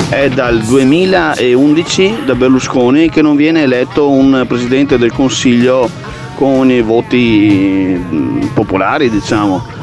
È 0.10 0.28
dal 0.28 0.60
2011 0.60 2.24
da 2.26 2.36
Berlusconi 2.36 3.10
che 3.10 3.22
non 3.22 3.38
viene 3.38 3.62
eletto 3.62 4.10
un 4.10 4.44
presidente 4.46 4.98
del 4.98 5.14
Consiglio 5.14 5.90
con 6.36 6.70
i 6.70 6.82
voti 6.82 7.98
mm, 7.98 8.48
popolari, 8.48 9.10
diciamo. 9.10 9.79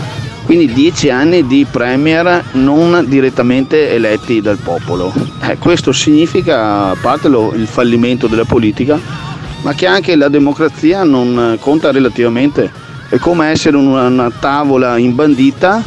Quindi 0.47 0.73
dieci 0.73 1.11
anni 1.11 1.45
di 1.47 1.67
premier 1.69 2.43
non 2.53 3.05
direttamente 3.09 3.91
eletti 3.93 4.41
dal 4.41 4.59
popolo. 4.59 5.13
Eh, 5.43 5.59
questo 5.59 5.91
significa, 5.93 6.91
a 6.91 6.97
parte 6.99 7.29
lo- 7.29 7.53
il 7.55 7.67
fallimento 7.67 8.29
della 8.29 8.45
politica, 8.45 8.99
ma 9.63 9.75
che 9.75 9.87
anche 9.87 10.15
la 10.15 10.29
democrazia 10.29 11.03
non 11.03 11.57
conta 11.61 11.91
relativamente. 11.91 12.71
È 13.09 13.19
come 13.19 13.49
essere 13.49 13.77
una, 13.77 14.07
una 14.07 14.31
tavola 14.31 14.97
imbandita 14.97 15.83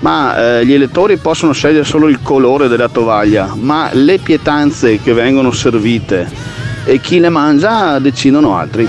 ma 0.00 0.58
eh, 0.58 0.66
gli 0.66 0.72
elettori 0.72 1.18
possono 1.18 1.52
scegliere 1.52 1.84
solo 1.84 2.08
il 2.08 2.20
colore 2.22 2.68
della 2.68 2.88
tovaglia, 2.88 3.52
ma 3.54 3.90
le 3.92 4.18
pietanze 4.18 4.98
che 4.98 5.12
vengono 5.12 5.52
servite 5.52 6.26
e 6.84 7.00
chi 7.00 7.20
le 7.20 7.28
mangia 7.28 7.98
decidono 7.98 8.56
altri. 8.56 8.88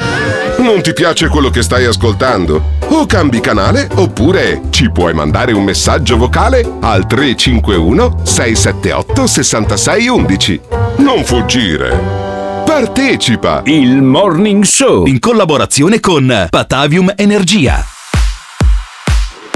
Non 0.62 0.84
ti 0.84 0.94
piace 0.94 1.28
quello 1.28 1.50
che 1.50 1.64
stai 1.64 1.86
ascoltando? 1.86 2.78
O 2.90 3.08
cambi 3.08 3.40
canale 3.40 3.90
oppure 3.96 4.62
ci 4.70 4.92
puoi 4.92 5.12
mandare 5.12 5.54
un 5.54 5.64
messaggio 5.64 6.18
vocale 6.18 6.64
al 6.82 7.08
351 7.08 8.20
678 8.24 9.26
6611. 9.26 10.62
Non 10.98 11.26
fuggire. 11.26 11.98
Partecipa! 12.64 13.64
Il 13.66 14.04
Morning 14.04 14.64
Show 14.64 15.08
in 15.08 15.18
collaborazione 15.18 16.00
con 16.00 16.48
Patavium 16.52 17.12
Energia. 17.16 17.84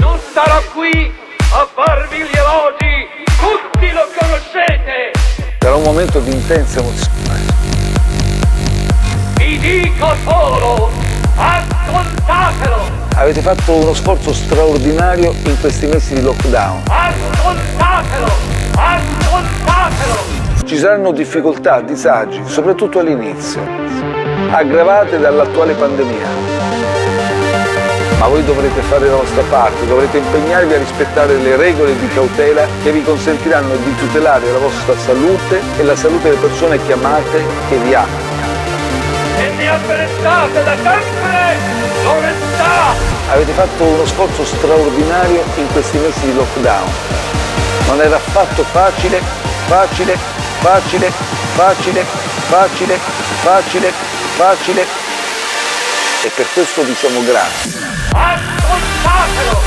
Non 0.00 0.18
starò 0.28 0.60
qui 0.74 0.90
a 0.90 1.68
farvi 1.72 2.16
gli 2.16 2.36
elogi, 2.36 3.06
tutti 3.38 3.92
lo 3.92 4.08
conoscete. 4.18 5.12
Sarà 5.60 5.76
un 5.76 5.84
momento 5.84 6.18
di 6.18 6.32
intensa 6.32 6.80
emozione. 6.80 7.65
Vi 9.46 9.58
dico 9.58 10.12
solo, 10.24 10.90
ascoltatelo, 11.36 12.80
Avete 13.14 13.40
fatto 13.42 13.74
uno 13.74 13.94
sforzo 13.94 14.32
straordinario 14.32 15.32
in 15.44 15.56
questi 15.60 15.86
mesi 15.86 16.14
di 16.14 16.20
lockdown. 16.20 16.82
ascoltatelo, 16.88 18.26
ascoltatelo. 18.74 20.14
Ci 20.64 20.76
saranno 20.76 21.12
difficoltà, 21.12 21.80
disagi, 21.80 22.42
soprattutto 22.44 22.98
all'inizio, 22.98 23.60
aggravate 24.50 25.16
dall'attuale 25.20 25.74
pandemia. 25.74 26.26
Ma 28.18 28.26
voi 28.26 28.44
dovrete 28.44 28.80
fare 28.80 29.06
la 29.06 29.14
vostra 29.14 29.42
parte, 29.48 29.86
dovrete 29.86 30.18
impegnarvi 30.18 30.74
a 30.74 30.78
rispettare 30.78 31.36
le 31.36 31.54
regole 31.54 31.96
di 31.96 32.08
cautela 32.08 32.66
che 32.82 32.90
vi 32.90 33.04
consentiranno 33.04 33.76
di 33.76 33.94
tutelare 33.94 34.50
la 34.50 34.58
vostra 34.58 34.96
salute 34.96 35.60
e 35.78 35.84
la 35.84 35.94
salute 35.94 36.30
delle 36.30 36.40
persone 36.40 36.84
che 36.84 36.94
amate 36.94 37.44
e 37.70 37.76
vi 37.76 37.94
amano. 37.94 38.25
E 39.56 39.58
ne 39.58 39.70
avvelentate 39.70 40.64
da 40.64 40.76
sempre 40.76 41.56
l'onestà. 42.02 42.94
Avete 43.30 43.52
fatto 43.52 43.84
uno 43.84 44.04
sforzo 44.04 44.44
straordinario 44.44 45.42
in 45.54 45.72
questi 45.72 45.96
mesi 45.96 46.20
di 46.20 46.34
lockdown. 46.34 46.90
Non 47.86 48.02
era 48.02 48.16
affatto 48.16 48.64
facile, 48.64 49.22
facile, 49.66 50.18
facile, 50.60 51.10
facile, 51.54 52.04
facile, 52.48 52.98
facile, 53.40 53.92
facile. 54.36 54.86
E 56.22 56.28
per 56.34 56.46
questo 56.52 56.82
vi 56.82 56.94
siamo 56.94 57.24
grati. 57.24 57.84
Ascoltatelo, 58.12 58.56
ascoltatelo. 58.72 59.65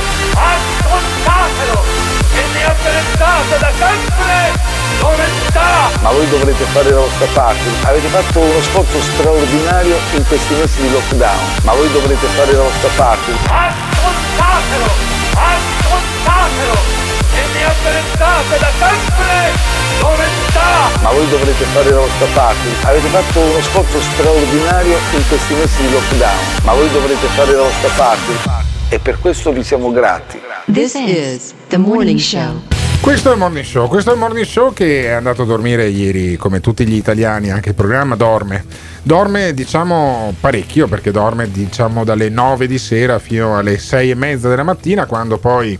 Ma 6.10 6.16
voi 6.16 6.28
dovrete 6.28 6.64
fare 6.74 6.90
la 6.90 6.98
vostra 6.98 7.26
parte. 7.34 7.62
Avete 7.84 8.08
fatto 8.08 8.40
uno 8.40 8.60
sforzo 8.62 9.00
straordinario 9.00 9.94
in 10.16 10.26
questi 10.26 10.54
mesi 10.54 10.82
di 10.82 10.90
lockdown. 10.90 11.38
Ma 11.62 11.72
voi 11.72 11.88
dovrete 11.92 12.26
fare 12.34 12.50
la 12.50 12.62
vostra 12.62 12.88
parte. 12.96 13.30
Ascoltatelo, 13.30 14.90
ascoltatelo. 15.38 16.74
E 17.30 17.42
ne 17.54 17.64
avvelentate 17.64 18.58
da 18.58 18.70
sempre. 18.74 19.38
Ma 21.00 21.10
voi 21.10 21.28
dovrete 21.28 21.64
fare 21.66 21.90
la 21.90 22.00
vostra 22.00 22.26
parte. 22.34 22.68
Avete 22.82 23.06
fatto 23.06 23.38
uno 23.38 23.60
sforzo 23.60 24.00
straordinario 24.00 24.98
in 25.14 25.28
questi 25.28 25.54
mesi 25.54 25.82
di 25.82 25.92
lockdown. 25.92 26.38
Ma 26.64 26.72
voi 26.72 26.90
dovrete 26.90 27.26
fare 27.36 27.52
la 27.52 27.62
vostra 27.62 27.88
parte. 27.94 28.32
E 28.88 28.98
per 28.98 29.20
questo 29.20 29.52
vi 29.52 29.62
siamo 29.62 29.92
grati. 29.92 30.40
This 30.72 30.94
is 30.94 31.54
The 31.68 31.78
Morning 31.78 32.18
Show. 32.18 32.69
Questo 33.00 33.30
è 33.30 33.32
il 33.32 33.38
morning 33.38 33.64
show, 33.64 33.88
questo 33.88 34.10
è 34.10 34.12
il 34.12 34.18
morning 34.18 34.44
show 34.44 34.74
che 34.74 35.06
è 35.06 35.10
andato 35.10 35.42
a 35.42 35.44
dormire 35.46 35.88
ieri 35.88 36.36
come 36.36 36.60
tutti 36.60 36.86
gli 36.86 36.94
italiani, 36.94 37.50
anche 37.50 37.70
il 37.70 37.74
programma 37.74 38.14
dorme. 38.14 38.64
Dorme 39.02 39.54
diciamo 39.54 40.34
parecchio 40.38 40.86
perché 40.86 41.10
dorme 41.10 41.50
diciamo 41.50 42.04
dalle 42.04 42.28
9 42.28 42.66
di 42.66 42.78
sera 42.78 43.18
fino 43.18 43.56
alle 43.56 43.78
6 43.78 44.10
e 44.10 44.14
mezza 44.14 44.50
della 44.50 44.64
mattina 44.64 45.06
quando 45.06 45.38
poi 45.38 45.76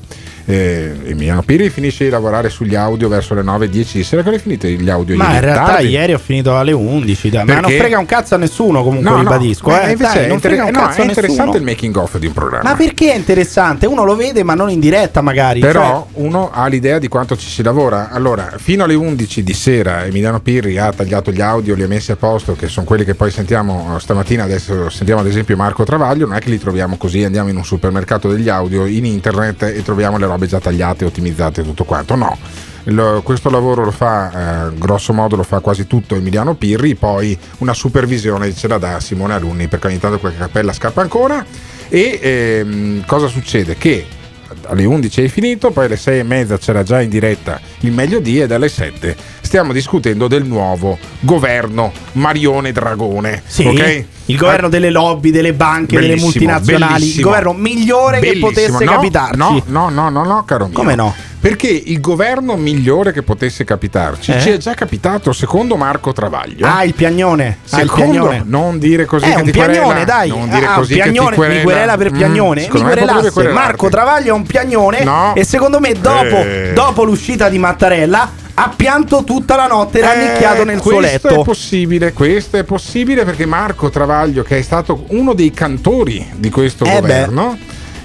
eh, 0.51 0.97
Emiliano 1.05 1.43
Piri 1.43 1.71
finisce 1.71 2.05
di 2.05 2.11
lavorare 2.11 2.49
sugli 2.49 2.75
audio 2.75 3.09
verso 3.09 3.35
le 3.35 3.43
9-10 3.43 3.69
di 3.93 4.05
sera. 4.05 4.23
Che 4.23 4.39
finite 4.39 4.71
gli 4.71 4.89
audio 4.91 5.17
Ma 5.17 5.25
ieri? 5.33 5.35
in 5.37 5.41
realtà 5.43 5.73
Tardi? 5.73 5.89
ieri 5.89 6.13
ho 6.15 6.19
finito 6.19 6.57
alle 6.57 6.73
11, 6.73 7.31
dai. 7.31 7.45
ma 7.45 7.61
non 7.61 7.71
frega 7.71 7.99
un 7.99 8.07
cazzo 8.07 8.35
a 8.35 8.39
nessuno 8.39 8.83
comunque, 8.83 9.09
No, 9.11 9.17
no, 9.17 9.23
ribadisco. 9.23 9.69
ma 9.69 9.83
eh. 9.89 9.93
invece 9.93 10.13
Dai, 10.21 10.29
è, 10.29 10.33
inter- 10.33 10.57
no, 10.59 10.67
è 10.67 10.87
nessuno. 10.87 11.05
interessante 11.05 11.57
il 11.59 11.63
making 11.65 11.97
of 11.97 12.19
di 12.19 12.27
un 12.27 12.33
programma. 12.33 12.71
Ma 12.71 12.77
perché 12.77 13.13
è 13.13 13.17
interessante? 13.17 13.87
Uno 13.87 14.05
lo 14.05 14.17
vede 14.17 14.43
ma 14.43 14.55
non 14.55 14.71
in 14.71 14.81
diretta 14.81 15.21
magari. 15.21 15.61
Però 15.61 16.07
uno 16.15 16.51
ha 16.53 16.67
l'idea 16.67 16.99
di 16.99 17.09
quanto 17.09 17.37
ci 17.37 17.49
si 17.49 17.63
lavora. 17.63 18.11
Allora, 18.11 18.53
fino 18.57 18.85
alle 18.85 18.95
11 18.95 19.43
di 19.43 19.53
sera 19.55 20.05
Emiliano 20.05 20.41
Pirri 20.41 20.79
ha 20.79 20.93
tagliato 20.93 21.31
gli 21.33 21.41
audio, 21.41 21.75
li 21.75 21.83
ha 21.83 21.89
messi 21.89 22.13
a 22.13 22.17
posto, 22.17 22.55
che 22.57 22.69
sono 22.69 22.87
quelli 22.87 23.05
che 23.05 23.15
poi 23.15 23.31
sentiamo 23.31 23.95
eh, 23.97 24.01
stamattina. 24.01 24.45
Adesso 24.45 24.91
sentiamo 24.91 25.21
ad 25.21 25.27
esempio 25.27 25.57
Marco 25.57 25.85
Travaglio. 25.85 26.27
Non 26.27 26.37
è 26.37 26.41
che 26.41 26.51
li 26.51 26.59
troviamo 26.59 26.97
così, 26.97 27.23
andiamo 27.25 27.49
in 27.49 27.57
un 27.57 27.65
supermercato 27.65 28.29
degli 28.29 28.49
audio 28.49 28.87
in 28.87 29.05
internet 29.05 29.63
e 29.63 29.83
troviamo 29.83 30.19
le 30.19 30.27
robe 30.27 30.40
già 30.47 30.61
tagliate, 30.61 31.05
ottimizzate 31.05 31.61
e 31.61 31.65
tutto 31.65 31.85
quanto. 31.85 32.15
No. 32.15 32.37
Lo- 32.85 33.21
questo 33.23 33.51
lavoro 33.51 33.85
lo 33.85 33.91
fa, 33.91 34.69
eh, 34.69 34.75
grosso 34.75 35.13
modo 35.13 35.37
lo 35.37 35.43
fa 35.43 35.61
quasi 35.61 35.87
tutto 35.87 36.15
Emiliano 36.15 36.55
Pirri, 36.55 36.95
poi 36.95 37.39
una 37.59 37.75
supervisione 37.75 38.55
ce 38.55 38.69
la 38.69 38.79
dà 38.79 39.01
Simone 39.01 39.35
Alunni 39.35 39.69
perché 39.69 39.89
ogni 39.89 39.99
tanto 39.99 40.19
qualche 40.19 40.39
cappella 40.39 40.73
scappa 40.73 41.03
ancora. 41.03 41.45
E 41.89 42.19
ehm, 42.23 43.05
cosa 43.05 43.27
succede? 43.27 43.77
Che 43.77 44.07
alle 44.67 44.85
11 44.85 45.25
è 45.25 45.29
finito, 45.29 45.71
poi 45.71 45.87
alle 45.87 45.97
6 45.97 46.19
e 46.19 46.23
mezza 46.23 46.59
c'era 46.59 46.83
già 46.83 47.01
in 47.01 47.09
diretta 47.09 47.61
il 47.81 47.93
meglio 47.93 48.21
di 48.21 48.41
e 48.41 48.47
dalle 48.47 48.69
7 48.69 49.17
stiamo 49.41 49.73
discutendo 49.73 50.29
del 50.29 50.45
nuovo 50.45 50.97
governo 51.21 51.93
Marione 52.13 52.71
Dragone. 52.71 53.43
Sì, 53.45 53.67
ok? 53.67 54.05
il 54.27 54.37
governo 54.37 54.69
delle 54.69 54.91
lobby, 54.91 55.31
delle 55.31 55.53
banche, 55.53 55.99
delle 55.99 56.17
multinazionali, 56.17 57.17
il 57.17 57.21
governo 57.21 57.53
migliore 57.53 58.21
che 58.21 58.39
potesse 58.39 58.85
No, 58.85 58.93
capitarci. 58.93 59.37
No, 59.37 59.63
no, 59.67 59.89
no, 59.89 60.09
no, 60.09 60.25
no, 60.25 60.45
caro 60.45 60.67
mio. 60.67 60.75
Come 60.75 60.95
no? 60.95 61.13
Perché 61.41 61.69
il 61.69 62.01
governo 62.01 62.55
migliore 62.57 63.13
che 63.13 63.23
potesse 63.23 63.65
capitarci 63.65 64.31
Eh? 64.33 64.41
ci 64.41 64.51
è 64.51 64.57
già 64.59 64.75
capitato, 64.75 65.33
secondo 65.33 65.75
Marco 65.77 66.13
Travaglio. 66.13 66.67
Ah, 66.67 66.85
il 66.85 66.93
piagnone. 66.93 67.59
Ah, 67.71 67.81
il 67.81 67.89
Secondo, 67.89 68.11
piagnone. 68.29 68.43
non 68.45 68.79
dire 68.79 69.07
così 69.07 69.25
Eh, 69.25 69.31
che 69.35 69.37
un 69.41 69.45
ti 69.45 69.51
piagnone, 69.53 69.85
querela. 69.85 70.05
dai. 70.05 70.29
Non 70.29 70.49
dire 70.51 70.67
Ah, 70.67 70.75
così 70.75 70.93
un 70.93 70.99
che 70.99 71.05
ti 71.07 71.13
piagnone, 71.13 71.63
querela. 71.63 71.97
per 71.97 72.13
Mm, 72.13 72.17
piagnone. 72.17 72.61
secondo 72.63 72.87
mi 72.87 72.93
querelasse. 72.93 73.49
Marco 73.53 73.89
Travaglio 73.89 74.29
è 74.29 74.33
un 74.37 74.43
piagnone. 74.45 75.03
No. 75.03 75.33
E 75.35 75.45
secondo 75.45 75.81
me, 75.81 75.95
dopo, 75.99 76.37
Eh. 76.37 76.73
dopo 76.75 77.05
l'uscita 77.05 77.49
di 77.49 77.59
Mattarella, 77.59 78.31
ha 78.53 78.73
pianto 78.77 79.25
tutta 79.25 79.57
la 79.57 79.67
notte 79.67 80.01
rannicchiato 80.03 80.61
Eh, 80.61 80.65
nel 80.67 80.81
suo 80.83 80.97
questo 80.97 81.29
letto. 81.29 81.41
è 81.41 81.45
possibile, 81.45 82.13
questo 82.13 82.59
è 82.59 82.65
possibile 82.65 83.25
perché 83.25 83.47
Marco 83.47 83.89
Travaglio, 83.89 84.43
che 84.43 84.59
è 84.59 84.63
stato 84.63 85.05
uno 85.09 85.33
dei 85.33 85.53
cantori 85.53 86.31
di 86.37 86.51
questo 86.51 86.85
Eh 86.85 87.01
beh. 87.01 87.29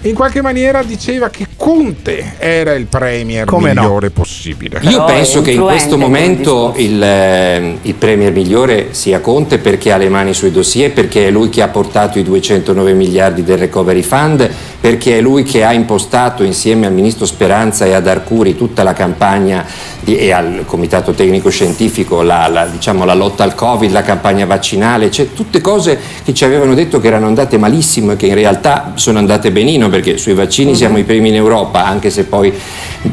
In 0.05 0.13
qualche 0.13 0.41
maniera 0.41 0.83
diceva 0.83 1.29
che 1.29 1.47
Conte 1.55 2.33
era 2.37 2.73
il 2.73 2.85
premier 2.85 3.45
Come 3.45 3.73
no? 3.73 3.81
migliore 3.81 4.11
possibile. 4.11 4.79
Io 4.83 5.03
penso 5.03 5.41
che 5.41 5.51
in 5.51 5.61
questo 5.61 5.97
momento 5.97 6.73
il, 6.75 7.01
eh, 7.01 7.77
il 7.81 7.93
premier 7.95 8.31
migliore 8.31 8.89
sia 8.91 9.19
Conte 9.19 9.57
perché 9.57 9.91
ha 9.91 9.97
le 9.97 10.09
mani 10.09 10.33
sui 10.35 10.51
dossier, 10.51 10.91
perché 10.91 11.27
è 11.27 11.31
lui 11.31 11.49
che 11.49 11.63
ha 11.63 11.69
portato 11.69 12.19
i 12.19 12.23
209 12.23 12.93
miliardi 12.93 13.43
del 13.43 13.57
recovery 13.57 14.03
fund, 14.03 14.47
perché 14.79 15.17
è 15.17 15.21
lui 15.21 15.41
che 15.43 15.63
ha 15.63 15.73
impostato 15.73 16.43
insieme 16.43 16.85
al 16.85 16.93
ministro 16.93 17.25
Speranza 17.25 17.85
e 17.85 17.93
ad 17.93 18.07
Arcuri 18.07 18.55
tutta 18.55 18.83
la 18.83 18.93
campagna 18.93 19.65
di- 20.01 20.17
e 20.17 20.31
al 20.31 20.65
comitato 20.67 21.13
tecnico 21.13 21.49
scientifico 21.49 22.21
la, 22.21 22.47
la- 22.47 22.67
diciamo, 22.67 23.05
la 23.05 23.15
lotta 23.15 23.43
al 23.43 23.55
covid, 23.55 23.91
la 23.91 24.03
campagna 24.03 24.45
vaccinale, 24.45 25.09
cioè 25.09 25.33
tutte 25.33 25.61
cose 25.61 25.99
che 26.23 26.33
ci 26.35 26.45
avevano 26.45 26.75
detto 26.75 26.99
che 26.99 27.07
erano 27.07 27.25
andate 27.25 27.57
malissimo 27.57 28.11
e 28.11 28.15
che 28.15 28.27
in 28.27 28.35
realtà 28.35 28.91
sono 28.93 29.17
andate 29.17 29.51
benino 29.51 29.89
perché 29.95 30.17
sui 30.17 30.33
vaccini 30.33 30.75
siamo 30.75 30.97
i 30.97 31.03
primi 31.03 31.29
in 31.29 31.35
Europa, 31.35 31.85
anche 31.85 32.09
se 32.09 32.25
poi 32.25 32.53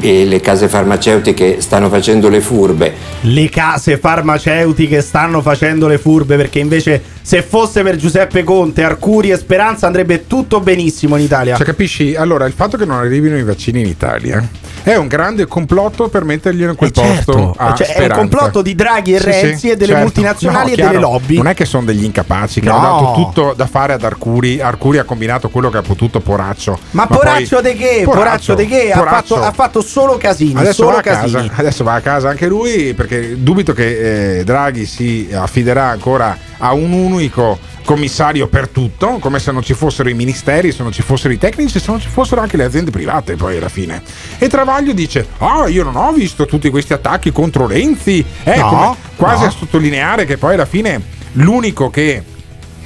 eh, 0.00 0.24
le 0.24 0.40
case 0.40 0.68
farmaceutiche 0.68 1.60
stanno 1.60 1.88
facendo 1.88 2.28
le 2.28 2.40
furbe. 2.40 2.92
Le 3.20 3.48
case 3.48 3.98
farmaceutiche 3.98 5.00
stanno 5.00 5.40
facendo 5.42 5.86
le 5.86 5.98
furbe 5.98 6.36
perché 6.36 6.58
invece 6.58 7.00
se 7.22 7.42
fosse 7.42 7.82
per 7.82 7.96
Giuseppe 7.96 8.42
Conte, 8.42 8.82
Arcuri 8.82 9.30
e 9.30 9.36
Speranza 9.36 9.86
andrebbe 9.86 10.26
tutto 10.26 10.60
benissimo 10.60 11.16
in 11.16 11.22
Italia. 11.22 11.56
Cioè, 11.56 11.64
capisci? 11.66 12.16
Allora, 12.16 12.46
il 12.46 12.52
fatto 12.52 12.76
che 12.76 12.84
non 12.84 12.96
arrivino 12.98 13.36
i 13.36 13.44
vaccini 13.44 13.80
in 13.80 13.86
Italia 13.86 14.44
è 14.82 14.96
un 14.96 15.06
grande 15.06 15.46
complotto 15.46 16.08
per 16.08 16.24
metterglielo 16.24 16.70
in 16.70 16.76
quel 16.76 16.90
Eh, 16.90 16.94
certo. 17.00 17.32
posto. 17.32 17.54
a 17.58 17.74
Cioè, 17.74 17.86
è 17.94 18.02
un 18.06 18.10
complotto 18.10 18.62
di 18.62 18.74
Draghi 18.74 19.14
e 19.14 19.20
Sì, 19.20 19.24
Renzi 19.26 19.56
sì, 19.58 19.68
e 19.70 19.76
delle 19.76 19.92
certo. 19.92 20.02
multinazionali 20.02 20.66
No, 20.70 20.72
e 20.72 20.76
delle 20.76 20.88
chiaro. 20.90 21.00
lobby. 21.12 21.36
Non 21.36 21.46
è 21.46 21.54
che 21.54 21.64
sono 21.64 21.84
degli 21.84 22.02
incapaci 22.02 22.60
che 22.60 22.68
No. 22.68 22.76
hanno 22.78 23.00
dato 23.00 23.12
tutto 23.22 23.54
da 23.56 23.66
fare 23.66 23.92
ad 23.92 24.02
Arcuri. 24.02 24.60
Arcuri 24.60 24.98
ha 24.98 25.04
combinato 25.04 25.48
quello 25.50 25.70
che 25.70 25.76
ha 25.78 25.82
potuto, 25.82 26.18
poraccio. 26.18 26.71
Ma, 26.92 27.06
poi- 27.06 27.18
poraccio 27.18 27.60
de 27.60 27.74
che? 27.74 28.02
Poraccio 28.04 28.54
de 28.54 28.66
che? 28.66 28.90
Ha 28.92 28.98
poraccio. 28.98 29.34
fatto, 29.36 29.46
ha 29.46 29.52
fatto 29.52 29.80
solo 29.82 30.16
casini. 30.16 30.54
Adesso 30.58 30.82
solo 30.82 30.90
va, 30.92 30.98
a 30.98 31.02
casini. 31.02 31.48
casa, 31.48 31.60
adesso 31.60 31.84
va 31.84 31.94
a 31.94 32.00
casa 32.00 32.28
anche 32.28 32.46
lui 32.46 32.94
perché 32.94 33.42
dubito 33.42 33.72
che 33.72 34.38
eh, 34.38 34.44
Draghi 34.44 34.86
si 34.86 35.28
affiderà 35.32 35.88
ancora 35.88 36.36
a 36.58 36.72
un 36.72 36.92
unico 36.92 37.58
commissario 37.84 38.46
per 38.46 38.68
tutto, 38.68 39.18
come 39.18 39.40
se 39.40 39.50
non 39.50 39.62
ci 39.62 39.74
fossero 39.74 40.08
i 40.08 40.14
ministeri, 40.14 40.70
se 40.70 40.84
non 40.84 40.92
ci 40.92 41.02
fossero 41.02 41.32
i 41.34 41.38
tecnici, 41.38 41.80
se 41.80 41.90
non 41.90 42.00
ci 42.00 42.08
fossero 42.08 42.40
anche 42.40 42.56
le 42.56 42.62
aziende 42.62 42.92
private 42.92 43.34
poi 43.34 43.56
alla 43.56 43.68
fine. 43.68 44.00
E 44.38 44.48
Travaglio 44.48 44.92
dice, 44.92 45.26
ah 45.38 45.66
io 45.66 45.82
non 45.82 45.96
ho 45.96 46.12
visto 46.12 46.46
tutti 46.46 46.70
questi 46.70 46.92
attacchi 46.92 47.32
contro 47.32 47.66
Renzi, 47.66 48.24
eh, 48.44 48.56
No, 48.56 48.68
come- 48.68 48.96
quasi 49.16 49.42
no. 49.42 49.48
a 49.48 49.50
sottolineare 49.50 50.24
che 50.24 50.36
poi 50.38 50.54
alla 50.54 50.64
fine 50.64 51.00
l'unico 51.32 51.90
che 51.90 52.22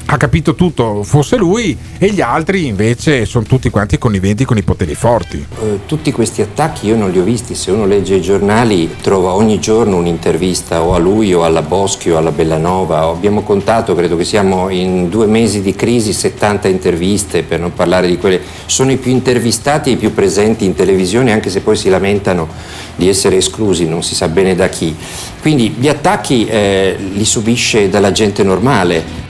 ha 0.09 0.17
capito 0.19 0.55
tutto 0.55 1.03
fosse 1.03 1.37
lui 1.37 1.77
e 1.99 2.11
gli 2.11 2.21
altri 2.21 2.67
invece 2.67 3.25
sono 3.25 3.45
tutti 3.45 3.71
quanti 3.71 3.99
conniventi 3.99 4.45
con 4.45 4.57
i 4.57 4.63
poteri 4.63 4.95
forti. 4.95 5.45
Eh, 5.61 5.81
tutti 5.87 6.13
questi 6.13 6.43
attacchi 6.43 6.87
io 6.87 6.97
non 6.97 7.11
li 7.11 7.19
ho 7.19 7.25
visti, 7.25 7.55
se 7.55 7.73
uno 7.73 7.87
legge 7.87 8.15
i 8.15 8.21
giornali 8.21 8.97
trova 9.01 9.33
ogni 9.33 9.59
giorno 9.59 9.97
un'intervista 9.97 10.83
o 10.83 10.95
a 10.95 10.99
lui 10.99 11.35
o 11.35 11.45
alla 11.45 11.63
Boschi 11.63 12.11
o 12.11 12.19
alla 12.19 12.31
Bellanova, 12.31 13.01
abbiamo 13.01 13.43
contato, 13.43 13.95
credo 13.95 14.17
che 14.17 14.25
siamo 14.25 14.69
in 14.69 15.09
due 15.09 15.27
mesi 15.27 15.61
di 15.61 15.75
crisi, 15.75 16.13
70 16.13 16.69
interviste 16.69 17.43
per 17.43 17.59
non 17.59 17.75
parlare 17.75 18.07
di 18.07 18.17
quelle, 18.17 18.41
sono 18.67 18.93
i 18.93 18.97
più 18.99 19.11
intervistati 19.11 19.91
e 19.91 19.93
i 19.95 19.97
più 19.97 20.15
presenti 20.15 20.65
in 20.65 20.75
televisione 20.75 21.33
anche 21.33 21.51
se 21.51 21.61
poi 21.61 21.77
si 21.77 21.89
lamentano 21.89 22.49
di 22.95 23.09
essere 23.09 23.37
esclusi, 23.37 23.89
non 23.89 24.05
si 24.05 24.15
sa 24.15 24.29
bene 24.29 24.55
da 24.55 24.69
chi. 24.69 24.95
Quindi 25.41 25.75
gli 25.79 25.89
attacchi 25.89 26.47
eh, 26.47 26.97
li 27.13 27.25
subisce 27.25 27.89
dalla 27.89 28.13
gente 28.13 28.43
normale, 28.43 29.26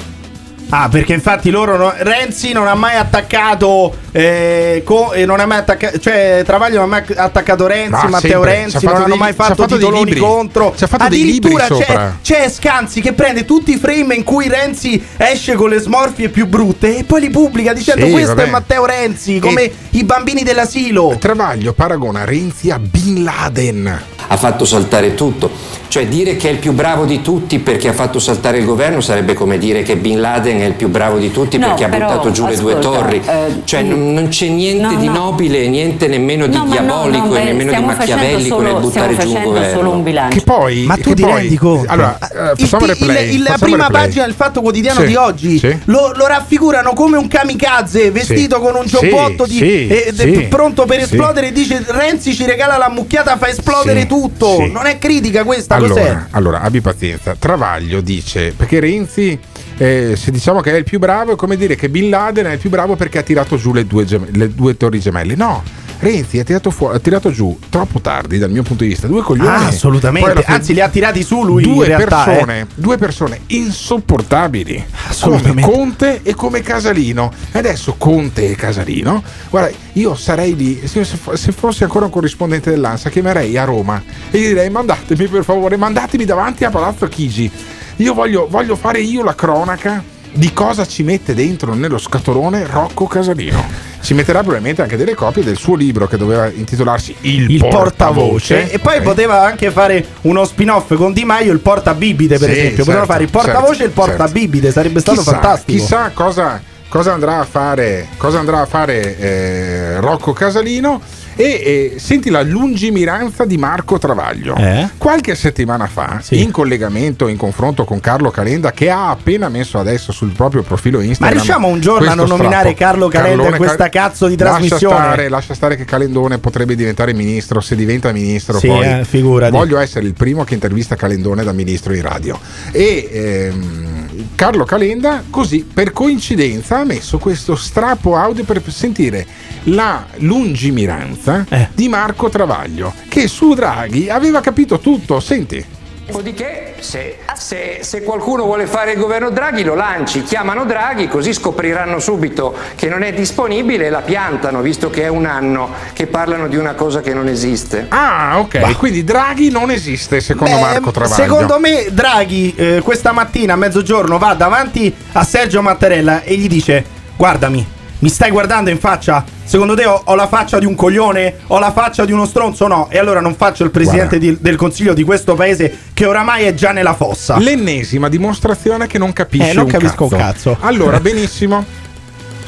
Ah, 0.71 0.89
perché 0.89 1.12
infatti 1.12 1.51
loro 1.51 1.77
no- 1.77 1.95
Renzi 1.97 2.53
non 2.53 2.67
ha 2.67 2.75
mai 2.75 2.97
attaccato 2.97 3.95
eh, 4.11 4.83
co- 4.85 5.12
eh, 5.12 5.25
non 5.25 5.39
ha 5.39 5.47
mai 5.47 5.59
attaccato 5.59 5.99
cioè 6.01 6.43
Travaglio 6.45 6.81
non 6.81 6.85
ha 6.93 7.01
mai 7.01 7.03
attaccato 7.17 7.67
Renzi, 7.69 7.91
Ma 7.91 8.09
Matteo 8.09 8.31
sempre. 8.43 8.51
Renzi, 8.53 8.85
non 8.85 8.95
hanno 8.97 9.07
dei- 9.07 9.19
mai 9.19 9.33
fatto, 9.33 9.55
fatto 9.55 9.77
dei 9.77 9.79
titoloni 9.79 10.17
contro. 10.17 10.75
Ci 10.77 10.85
ha 10.85 10.87
fatto 10.89 11.09
dei 11.09 11.25
libri 11.25 11.55
Addirittura 11.55 11.85
c'è, 11.85 12.11
c'è 12.23 12.49
Scanzi 12.49 13.01
che 13.01 13.12
prende 13.12 13.45
tutti 13.45 13.73
i 13.73 13.77
frame 13.77 14.17
in 14.17 14.25
cui 14.25 14.49
Renzi 14.49 15.01
esce 15.17 15.55
con 15.55 15.69
le 15.69 15.79
smorfie 15.79 16.31
più 16.31 16.47
brutte 16.47 16.99
e 16.99 17.05
poi 17.05 17.21
li 17.21 17.31
pubblica 17.31 17.73
dicendo 17.73 18.05
Sì, 18.05 18.11
questo 18.11 18.35
vabbè. 18.35 18.49
è 18.49 18.51
Matteo 18.51 18.85
Renzi, 18.87 19.39
come 19.39 19.71
i 19.91 20.03
bambini 20.05 20.43
dell'asilo. 20.43 21.17
Travaglio 21.21 21.73
paragona 21.75 22.25
Renzi 22.25 22.71
a 22.71 22.79
Bin 22.81 23.23
Laden. 23.23 24.03
Ha 24.29 24.37
fatto 24.37 24.64
saltare 24.64 25.14
tutto. 25.14 25.74
Cioè 25.89 26.07
dire 26.09 26.37
che 26.37 26.49
è 26.49 26.53
il 26.53 26.59
più 26.59 26.72
bravo 26.72 27.05
di 27.05 27.22
tutti 27.22 27.59
perché 27.61 27.89
ha 27.89 27.93
fatto 27.93 28.18
saltare 28.18 28.59
il 28.59 28.64
governo 28.64 29.01
sarebbe 29.01 29.35
come 29.35 29.57
dire 29.57 29.83
che 29.83 29.97
Bin 29.97 30.20
Laden 30.20 30.61
è 30.61 30.64
il 30.64 30.72
più 30.74 30.89
bravo 30.89 31.16
di 31.16 31.31
tutti 31.31 31.57
No, 31.59 31.68
perché 31.68 31.85
ha 31.85 31.89
però, 31.89 32.07
buttato 32.09 32.31
giù 32.33 32.45
le 32.47 32.57
due 32.57 32.74
ascolta, 32.74 32.99
torri. 32.99 33.22
eh, 33.24 33.61
cioè 33.64 33.83
non, 33.83 34.12
non 34.12 34.29
c'è 34.29 34.49
niente 34.49 34.95
no, 34.95 35.01
di 35.01 35.07
no. 35.07 35.12
nobile, 35.12 35.68
niente 35.68 36.09
nemmeno 36.09 36.49
di 36.49 36.61
diabolico 36.68 37.27
no, 37.29 37.37
e 37.37 37.45
nemmeno 37.45 37.72
di 37.72 37.83
machiavellico 37.85 38.61
nel 38.61 38.70
solo- 38.72 38.81
buttare 38.81 39.12
stiamo 39.14 39.31
giù 39.33 39.37
un 39.39 39.45
governo. 39.45 39.77
solo 39.79 39.91
un 39.91 40.03
bilancio. 40.03 40.39
Che 40.39 40.45
poi 40.45 40.85
Ma 40.85 40.95
tu 40.97 41.01
che 41.03 41.14
ti 41.14 41.22
poi- 41.22 41.33
rendi 41.35 41.57
conto? 41.57 41.91
Allora, 41.93 42.18
eh, 42.18 42.51
il- 42.57 42.66
facciamo 42.66 42.85
il- 42.85 42.91
replay. 42.91 43.35
il- 43.35 43.43
la 43.45 43.57
prima 43.59 43.85
replay. 43.85 44.03
pagina 44.03 44.24
del 44.24 44.35
Fatto 44.35 44.61
Quotidiano 44.61 45.01
Sì, 45.01 45.07
di 45.07 45.14
oggi 45.14 45.59
sì. 45.59 45.79
lo, 45.85 46.12
lo 46.16 46.27
raffigurano 46.27 46.93
come 46.95 47.16
un 47.16 47.29
kamikaze 47.29 48.11
vestito 48.11 48.57
Sì. 48.57 48.61
con 48.62 48.74
un 48.74 48.89
Sì, 48.89 48.97
giubbotto 48.99 49.47
di- 49.47 49.57
sì, 49.57 49.87
eh, 49.87 50.12
de- 50.12 50.35
sì, 50.35 50.41
pronto 50.51 50.85
per 50.85 50.99
sì. 50.99 51.03
esplodere 51.05 51.47
e 51.49 51.53
dice 51.53 51.83
Renzi 51.87 52.35
ci 52.35 52.45
regala 52.45 52.77
la 52.77 52.91
mucchiata 52.91 53.37
fa 53.39 53.49
esplodere 53.49 54.01
Sì, 54.01 54.07
tutto. 54.17 54.57
sì. 54.57 54.71
Non 54.71 54.87
è 54.87 54.99
critica 54.99 55.45
questa, 55.45 55.79
cos'è? 55.79 56.01
Allora, 56.01 56.29
allora, 56.31 56.61
abbi 56.62 56.81
pazienza. 56.81 57.37
Travaglio 57.39 58.01
dice 58.01 58.53
perché 58.57 58.81
Renzi, 58.81 59.39
eh, 59.77 60.14
se 60.17 60.31
diciamo 60.31 60.61
che 60.61 60.73
è 60.73 60.77
il 60.77 60.85
più 60.85 60.99
bravo, 60.99 61.33
è 61.33 61.37
come 61.37 61.57
dire 61.57 61.75
che 61.75 61.89
Bin 61.89 62.09
Laden 62.09 62.47
è 62.47 62.53
il 62.53 62.59
più 62.59 62.71
bravo 62.71 62.97
perché 62.97 63.19
ha 63.19 63.23
tirato 63.23 63.57
giù 63.57 63.73
le 63.73 63.87
due, 63.87 64.05
gem- 64.05 64.35
le 64.35 64.55
due 64.55 64.77
torri 64.77 65.01
gemelle. 65.01 65.35
No, 65.35 65.62
Renzi 65.99 66.38
ha 66.38 66.44
tirato, 66.44 66.70
fu- 66.70 66.84
ha 66.86 66.99
tirato 66.99 67.30
giù 67.30 67.59
troppo 67.70 68.01
tardi 68.01 68.38
dal 68.38 68.51
mio 68.51 68.62
punto 68.62 68.82
di 68.84 68.90
vista. 68.90 69.07
Due 69.07 69.22
coglioni. 69.22 69.49
Ah, 69.49 69.66
assolutamente. 69.68 70.32
Poi 70.32 70.42
Anzi, 70.47 70.74
li 70.74 70.80
ha 70.80 70.88
tirati 70.88 71.22
su 71.22 71.42
lui 71.42 71.62
due 71.62 71.86
realtà. 71.86 72.24
persone, 72.24 72.61
eh. 72.61 72.66
due 72.74 72.97
persone 72.99 73.40
insopportabili 73.47 74.74
come 74.74 75.07
Assolutamente. 75.09 75.70
Conte 75.70 76.20
e 76.22 76.34
come 76.34 76.61
Casalino. 76.61 77.32
E 77.53 77.59
adesso 77.59 77.94
Conte 77.97 78.51
e 78.51 78.55
Casalino, 78.55 79.22
guarda, 79.51 79.74
io 79.92 80.14
sarei 80.14 80.55
lì, 80.55 80.86
se, 80.86 81.05
se 81.05 81.53
fossi 81.53 81.82
ancora 81.84 82.05
un 82.05 82.11
corrispondente 82.11 82.70
dell'ANSA, 82.70 83.09
chiamerei 83.11 83.57
a 83.57 83.64
Roma 83.64 84.03
e 84.30 84.38
gli 84.38 84.47
direi 84.49 84.68
mandatemi 84.70 85.26
per 85.28 85.44
favore, 85.44 85.76
mandatemi 85.76 86.24
davanti 86.24 86.64
a 86.64 86.70
Palazzo 86.70 87.09
Chigi. 87.09 87.51
Io 87.97 88.12
voglio, 88.12 88.47
voglio 88.51 88.76
fare 88.76 89.01
io 89.01 89.22
la 89.24 89.34
cronaca 89.34 90.03
di 90.37 90.53
cosa 90.53 90.87
ci 90.87 91.03
mette 91.03 91.34
dentro 91.34 91.74
nello 91.74 91.99
scatolone 91.99 92.66
Rocco 92.66 93.07
Casalino. 93.07 93.64
Ci 94.01 94.14
metterà 94.14 94.41
probabilmente 94.41 94.82
anche 94.82 94.97
delle 94.97 95.14
copie 95.14 95.43
del 95.43 95.57
suo 95.57 95.74
libro 95.74 96.07
che 96.07 96.16
doveva 96.16 96.49
intitolarsi 96.49 97.14
Il, 97.22 97.51
Il 97.51 97.59
portavoce 97.59 98.55
portavoce. 98.55 98.70
e 98.70 98.78
poi 98.78 98.97
Ok. 98.99 99.03
poteva 99.03 99.43
anche 99.45 99.70
fare 99.70 100.05
uno 100.22 100.45
spin-off 100.45 100.95
con 100.95 101.12
Di 101.12 101.24
Maio 101.24 101.53
il 101.53 101.59
portabibite 101.61 102.39
per 102.39 102.51
Sì, 102.51 102.57
esempio 102.59 102.84
poteva 102.84 102.99
certo, 102.99 103.12
fare 103.12 103.24
il 103.24 103.30
portavoce 103.30 103.66
certo, 103.66 103.82
e 103.82 103.87
il 103.87 103.91
portabibite 103.93 104.70
sarebbe 104.70 105.01
stato 105.01 105.18
Chissà- 105.18 105.32
fantastico 105.32 105.78
Chissà 105.78 106.11
cosa, 106.14 106.62
cosa 106.89 107.12
andrà 107.14 107.39
a 107.41 107.45
fare, 107.45 108.07
cosa 108.16 108.39
andrà 108.39 108.61
a 108.61 108.66
fare 108.66 109.18
eh, 109.18 110.01
Rocco 110.01 110.32
Casalino. 110.32 111.01
E, 111.37 111.93
e 111.95 111.99
senti 111.99 112.30
la 112.30 112.43
lungimiranza 112.43 113.45
di 113.45 113.59
Marco 113.59 113.99
Travaglio. 113.99 114.57
Eh? 114.57 114.89
Qualche 114.97 115.34
settimana 115.34 115.87
fa, 115.87 116.22
in 116.30 116.51
collegamento, 116.51 117.28
in 117.28 117.37
confronto 117.37 117.84
con 117.84 118.01
Carlo 118.01 118.30
Calenda, 118.30 118.72
che 118.72 118.89
ha 118.89 119.11
appena 119.11 119.49
messo 119.51 119.78
adesso 119.78 120.12
sul 120.12 120.32
proprio 120.32 120.62
profilo 120.62 120.99
ma 120.99 121.05
Instagram. 121.05 121.34
riusciamo 121.34 121.68
un 121.68 121.80
giorno 121.80 122.11
a 122.11 122.14
non 122.14 122.26
nominare 122.26 122.70
strappo. 122.70 122.76
Carlo 122.78 123.09
Calenda 123.09 123.30
in 123.30 123.39
Carlone 123.39 123.57
questa 123.59 123.89
Cal- 123.89 124.03
cazzo 124.03 124.26
di 124.28 124.37
Lascia 124.39 124.51
trasmissione 124.51 124.95
stare, 124.95 125.28
lascia 125.28 125.55
stare 125.55 125.76
che 125.76 125.84
Calendone 125.84 126.39
potrebbe 126.39 126.74
diventare 126.74 127.12
ministro. 127.12 127.61
Se 127.61 127.76
diventa 127.76 128.12
ministro, 128.12 128.59
Sì, 128.59 128.68
poi 128.68 129.01
eh, 129.01 129.05
figurati. 129.05 129.53
voglio 129.53 129.78
essere 129.78 130.07
il 130.07 130.14
primo 130.14 130.45
che 130.45 130.55
intervista 130.55 130.97
Calendone 130.97 131.45
da 131.45 131.53
ministro 131.53 131.93
in 131.93 132.03
radio. 132.03 132.39
E 132.72 133.09
ehm, 133.12 134.28
Carlo 134.34 134.64
Calenda, 134.64 135.22
così 135.28 135.68
per 135.70 135.93
coincidenza, 135.93 136.78
ha 136.78 136.84
messo 136.84 137.18
questo 137.18 137.57
strappo 137.57 138.16
audio 138.16 138.45
per 138.45 138.62
sentire 138.68 139.26
la 139.69 140.05
lungimiranza 140.17 141.45
Eh. 141.49 141.69
di 141.75 141.89
Marco 141.89 142.29
Travaglio, 142.29 142.93
che 143.09 143.29
su 143.29 143.55
Draghi 143.55 144.09
aveva 144.09 144.41
capito 144.41 144.79
tutto. 144.79 145.21
Senti. 145.21 145.75
Dopodiché, 146.07 146.75
se, 146.79 147.19
se- 147.35 147.79
se 147.81 148.03
qualcuno 148.05 148.45
vuole 148.45 148.67
fare 148.69 148.93
il 148.93 148.99
governo 148.99 149.31
Draghi, 149.31 149.64
lo 149.64 149.75
lanci, 149.75 150.23
chiamano 150.23 150.64
Draghi, 150.64 151.09
così 151.09 151.33
scopriranno 151.33 151.99
subito 151.99 152.55
che 152.77 152.89
non 152.89 153.03
è 153.03 153.12
disponibile 153.12 153.87
e 153.87 153.91
la 153.91 154.03
piantano, 154.03 154.61
visto 154.61 154.89
che 154.89 155.03
è 155.03 155.09
un 155.09 155.27
anno 155.27 155.69
che 155.95 156.07
parlano 156.07 156.47
di 156.47 156.57
una 156.57 156.75
cosa 156.75 157.01
che 157.01 157.12
non 157.12 157.27
esiste. 157.27 157.87
Ah, 157.89 158.39
ok. 158.39 158.77
Quindi 158.77 159.03
Draghi 159.03 159.51
non 159.51 159.73
esiste, 159.73 160.21
secondo 160.21 160.55
Beh, 160.55 160.61
Marco 160.61 160.93
Travaglio. 160.93 161.23
Secondo 161.25 161.59
me 161.59 161.87
Draghi 161.91 162.55
eh, 162.57 162.81
questa 162.85 163.11
mattina 163.11 163.55
a 163.55 163.57
mezzogiorno 163.57 164.17
va 164.17 164.35
davanti 164.35 164.95
a 165.11 165.25
Sergio 165.25 165.61
Mattarella 165.61 166.23
e 166.23 166.37
gli 166.37 166.47
dice 166.47 166.85
guardami, 167.17 167.67
mi 168.01 168.09
stai 168.09 168.30
guardando 168.30 168.70
in 168.70 168.78
faccia? 168.78 169.24
Secondo 169.44 169.74
te 169.74 169.86
ho, 169.86 170.01
ho 170.05 170.14
la 170.14 170.26
faccia 170.26 170.59
di 170.59 170.66
un 170.66 170.74
coglione? 170.74 171.36
Ho 171.49 171.59
la 171.59 171.72
faccia 171.72 172.05
di 172.05 172.12
uno 172.12 172.26
stronzo? 172.26 172.66
No. 172.66 172.88
E 172.90 172.99
allora 172.99 173.20
non 173.20 173.34
faccio 173.34 173.64
il 173.64 173.70
presidente 173.70 174.18
di- 174.18 174.36
del 174.40 174.57
consiglio 174.57 174.92
di 174.92 175.03
questo 175.05 175.34
paese 175.34 175.76
che 175.94 176.05
oramai 176.05 176.44
è 176.44 176.55
già 176.55 176.72
nella 176.72 176.94
fossa. 176.94 177.38
L'ennesima 177.38 178.09
dimostrazione 178.09 178.86
che 178.86 178.99
non 178.99 179.12
capisce 179.12 179.51
Eh, 179.51 179.55
non 179.55 179.64
un 179.64 179.70
capisco 179.70 180.09
cazzo. 180.09 180.14
un 180.14 180.20
cazzo. 180.20 180.57
Allora, 180.61 181.01
benissimo. 181.01 181.64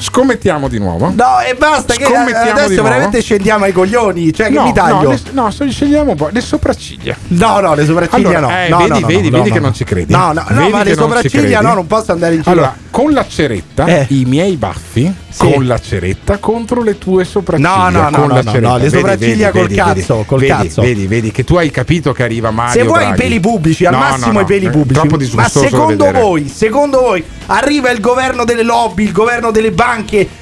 Scommettiamo 0.01 0.67
di 0.69 0.79
nuovo. 0.79 1.11
No, 1.15 1.39
e 1.47 1.55
basta 1.55 1.93
che 1.93 2.05
adesso 2.05 2.81
veramente 2.81 3.21
scendiamo 3.21 3.65
ai 3.65 3.71
coglioni. 3.73 4.33
Cioè, 4.33 4.47
che 4.47 4.53
no, 4.53 4.63
mi 4.63 4.73
taglio? 4.73 5.01
No, 5.01 5.09
le, 5.11 5.19
no, 5.31 5.51
scegliamo 5.51 6.11
un 6.11 6.17
po'. 6.17 6.29
Le 6.31 6.41
sopracciglia. 6.41 7.15
No, 7.27 7.59
no, 7.59 7.73
le 7.75 7.85
sopracciglia 7.85 8.37
Allora, 8.37 8.39
no. 8.39 8.49
eh, 8.49 8.69
No, 8.69 8.77
vedi, 8.77 8.89
no, 8.89 9.07
vedi, 9.07 9.29
vedi 9.29 9.49
che 9.51 9.59
no. 9.59 9.65
non 9.65 9.73
ci 9.73 9.83
credi. 9.83 10.11
No, 10.13 10.31
no, 10.31 10.45
no, 10.47 10.69
ma 10.69 10.77
che 10.83 10.89
le 10.89 10.95
sopracciglia 10.95 11.61
no, 11.61 11.73
non 11.73 11.87
posso 11.87 12.11
andare 12.13 12.35
in 12.35 12.41
giro. 12.41 12.51
Allora, 12.51 12.75
con 12.89 13.11
la 13.11 13.25
ceretta, 13.27 13.85
Eh. 13.85 14.05
i 14.09 14.25
miei 14.25 14.55
baffi, 14.55 15.13
Sì. 15.29 15.51
con 15.51 15.67
la 15.67 15.79
ceretta 15.79 16.37
contro 16.37 16.81
le 16.81 16.97
tue 16.97 17.25
sopracciglia. 17.25 17.89
No, 17.89 17.89
no, 17.89 18.09
no, 18.09 18.25
no, 18.25 18.41
la 18.41 18.59
no, 18.59 18.77
le 18.77 18.89
sopracciglia 18.89 19.51
vedi, 19.51 19.59
col 19.59 19.67
vedi, 19.67 19.75
cazzo, 19.75 20.23
col 20.25 20.45
cazzo. 20.45 20.81
Vedi, 20.81 21.07
vedi, 21.07 21.31
che 21.31 21.43
tu 21.43 21.55
hai 21.55 21.69
capito 21.71 22.13
che 22.13 22.23
arriva 22.23 22.51
Mario 22.51 22.81
Se 22.81 22.87
vuoi 22.87 23.09
i 23.09 23.13
peli 23.13 23.39
pubblici, 23.39 23.85
al 23.85 23.95
massimo 23.97 24.39
i 24.39 24.45
peli 24.45 24.67
è 24.67 24.69
pubblici. 24.69 25.35
Ma 25.35 25.47
secondo 25.49 26.11
voi, 26.11 26.47
secondo 26.47 27.01
voi, 27.01 27.23
arriva 27.47 27.89
il 27.89 27.99
governo 27.99 28.43
delle 28.45 28.63
lobby, 28.63 29.03
il 29.03 29.11
governo 29.11 29.51
delle 29.51 29.71
banche, 29.71 29.87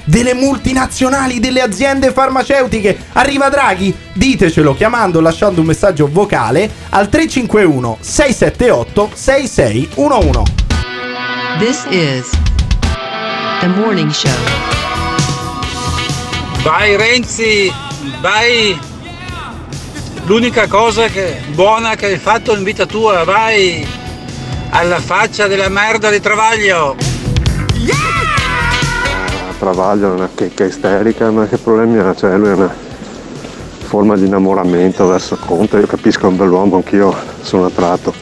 delle 0.04 0.34
multinazionali, 0.34 1.40
delle 1.40 1.62
aziende 1.62 2.12
farmaceutiche? 2.12 2.98
Arriva 3.14 3.48
Draghi? 3.48 3.96
Ditecelo 4.14 4.76
chiamando 4.76 5.22
lasciando 5.22 5.62
un 5.62 5.68
messaggio 5.68 6.10
vocale 6.12 6.70
al 6.90 7.08
351 7.08 7.98
678 8.02 9.10
6611. 9.14 10.54
This 11.60 11.86
is 11.90 12.30
The 13.62 13.68
Morning 13.68 14.12
Show. 14.12 14.32
Vai 16.64 16.98
Renzi, 16.98 17.72
vai! 18.20 18.78
L'unica 20.26 20.68
cosa 20.68 21.08
che- 21.08 21.40
buona 21.54 21.96
che 21.96 22.08
hai 22.08 22.18
fatto 22.18 22.54
in 22.54 22.64
vita 22.64 22.86
tua, 22.86 23.24
vai! 23.24 23.88
Alla 24.72 25.00
faccia 25.00 25.48
della 25.48 25.70
merda 25.70 26.10
di 26.10 26.20
Travaglio! 26.20 27.17
Travaglio 29.60 30.12
è 30.12 30.14
una 30.14 30.30
checca 30.34 30.66
isterica, 30.66 31.32
ma 31.32 31.48
che 31.48 31.58
problemi 31.58 31.98
ha? 31.98 32.14
Cioè 32.14 32.38
lui 32.38 32.50
è 32.50 32.54
una 32.54 32.72
forma 33.88 34.16
di 34.16 34.26
innamoramento 34.26 35.08
verso 35.08 35.38
Conte, 35.38 35.80
io 35.80 35.88
capisco 35.88 36.28
è 36.28 36.30
un 36.30 36.38
bell'uomo, 36.38 36.76
anch'io 36.76 37.16
sono 37.42 37.66
attratto. 37.66 38.14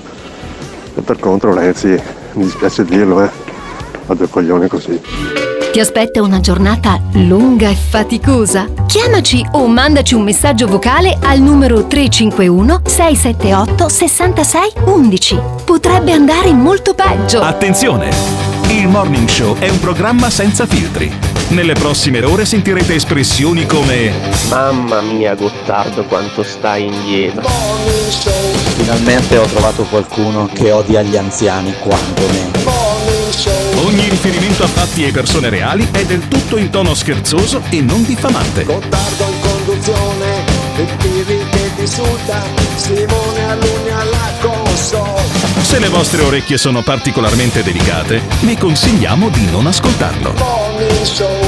E 0.95 1.01
per 1.01 1.19
contro 1.19 1.53
Renzi, 1.53 1.99
mi 2.33 2.43
dispiace 2.43 2.86
dirlo, 2.86 3.21
eh, 3.21 3.29
ha 4.07 4.13
due 4.13 4.29
coglioni 4.29 4.67
così. 4.67 5.55
Ti 5.76 5.82
aspetta 5.82 6.21
una 6.21 6.39
giornata 6.39 7.01
lunga 7.15 7.67
e 7.67 7.76
faticosa? 7.76 8.65
Chiamaci 8.88 9.45
o 9.51 9.67
mandaci 9.67 10.13
un 10.13 10.21
messaggio 10.21 10.67
vocale 10.67 11.17
al 11.21 11.41
numero 11.41 11.86
351 11.86 12.84
678 12.86 13.89
66 13.89 14.71
11. 14.86 15.39
Potrebbe 15.65 16.13
andare 16.13 16.53
molto 16.53 16.93
peggio. 16.93 17.41
Attenzione! 17.41 18.09
Il 18.69 18.88
Morning 18.88 19.28
Show 19.28 19.57
è 19.57 19.67
un 19.67 19.82
programma 19.82 20.30
senza 20.30 20.65
filtri. 20.65 21.11
Nelle 21.49 21.73
prossime 21.73 22.23
ore 22.23 22.45
sentirete 22.45 22.95
espressioni 22.95 23.65
come 23.65 24.13
Mamma 24.47 25.01
mia 25.01 25.36
Gottardo 25.36 26.05
quanto 26.05 26.41
stai 26.43 26.86
indietro. 26.86 27.49
Finalmente 28.78 29.38
ho 29.38 29.45
trovato 29.45 29.84
qualcuno 29.84 30.47
che 30.53 30.71
odia 30.71 31.01
gli 31.01 31.17
anziani 31.17 31.73
quanto 31.82 32.21
me. 32.28 32.74
Ogni 33.95 34.09
riferimento 34.09 34.61
a 34.61 34.67
fatti 34.67 35.05
e 35.05 35.11
persone 35.11 35.47
reali 35.47 35.87
è 35.89 36.03
del 36.03 36.27
tutto 36.27 36.57
in 36.57 36.69
tono 36.69 36.93
scherzoso 36.93 37.61
e 37.69 37.79
non 37.79 38.03
diffamante. 38.03 38.65
Gottardo 38.65 39.23
in 39.23 39.39
conduzione, 39.39 40.43
Pirri 40.97 41.41
che 41.49 41.71
ti 41.75 41.81
insulta, 41.81 42.43
Simone 42.75 43.45
Alunni 43.45 43.89
alla 43.91 44.33
console. 44.41 45.21
Se 45.61 45.79
le 45.79 45.87
vostre 45.87 46.23
orecchie 46.23 46.57
sono 46.57 46.81
particolarmente 46.81 47.63
delicate, 47.63 48.21
vi 48.41 48.57
consigliamo 48.57 49.29
di 49.29 49.49
non 49.49 49.65
ascoltarlo. 49.65 50.33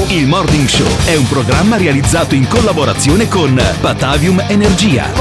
Il 0.06 0.26
Morning 0.26 0.66
Show 0.66 0.88
è 1.04 1.16
un 1.16 1.28
programma 1.28 1.76
realizzato 1.76 2.34
in 2.34 2.48
collaborazione 2.48 3.28
con 3.28 3.62
Batavium 3.78 4.42
Energia. 4.48 5.12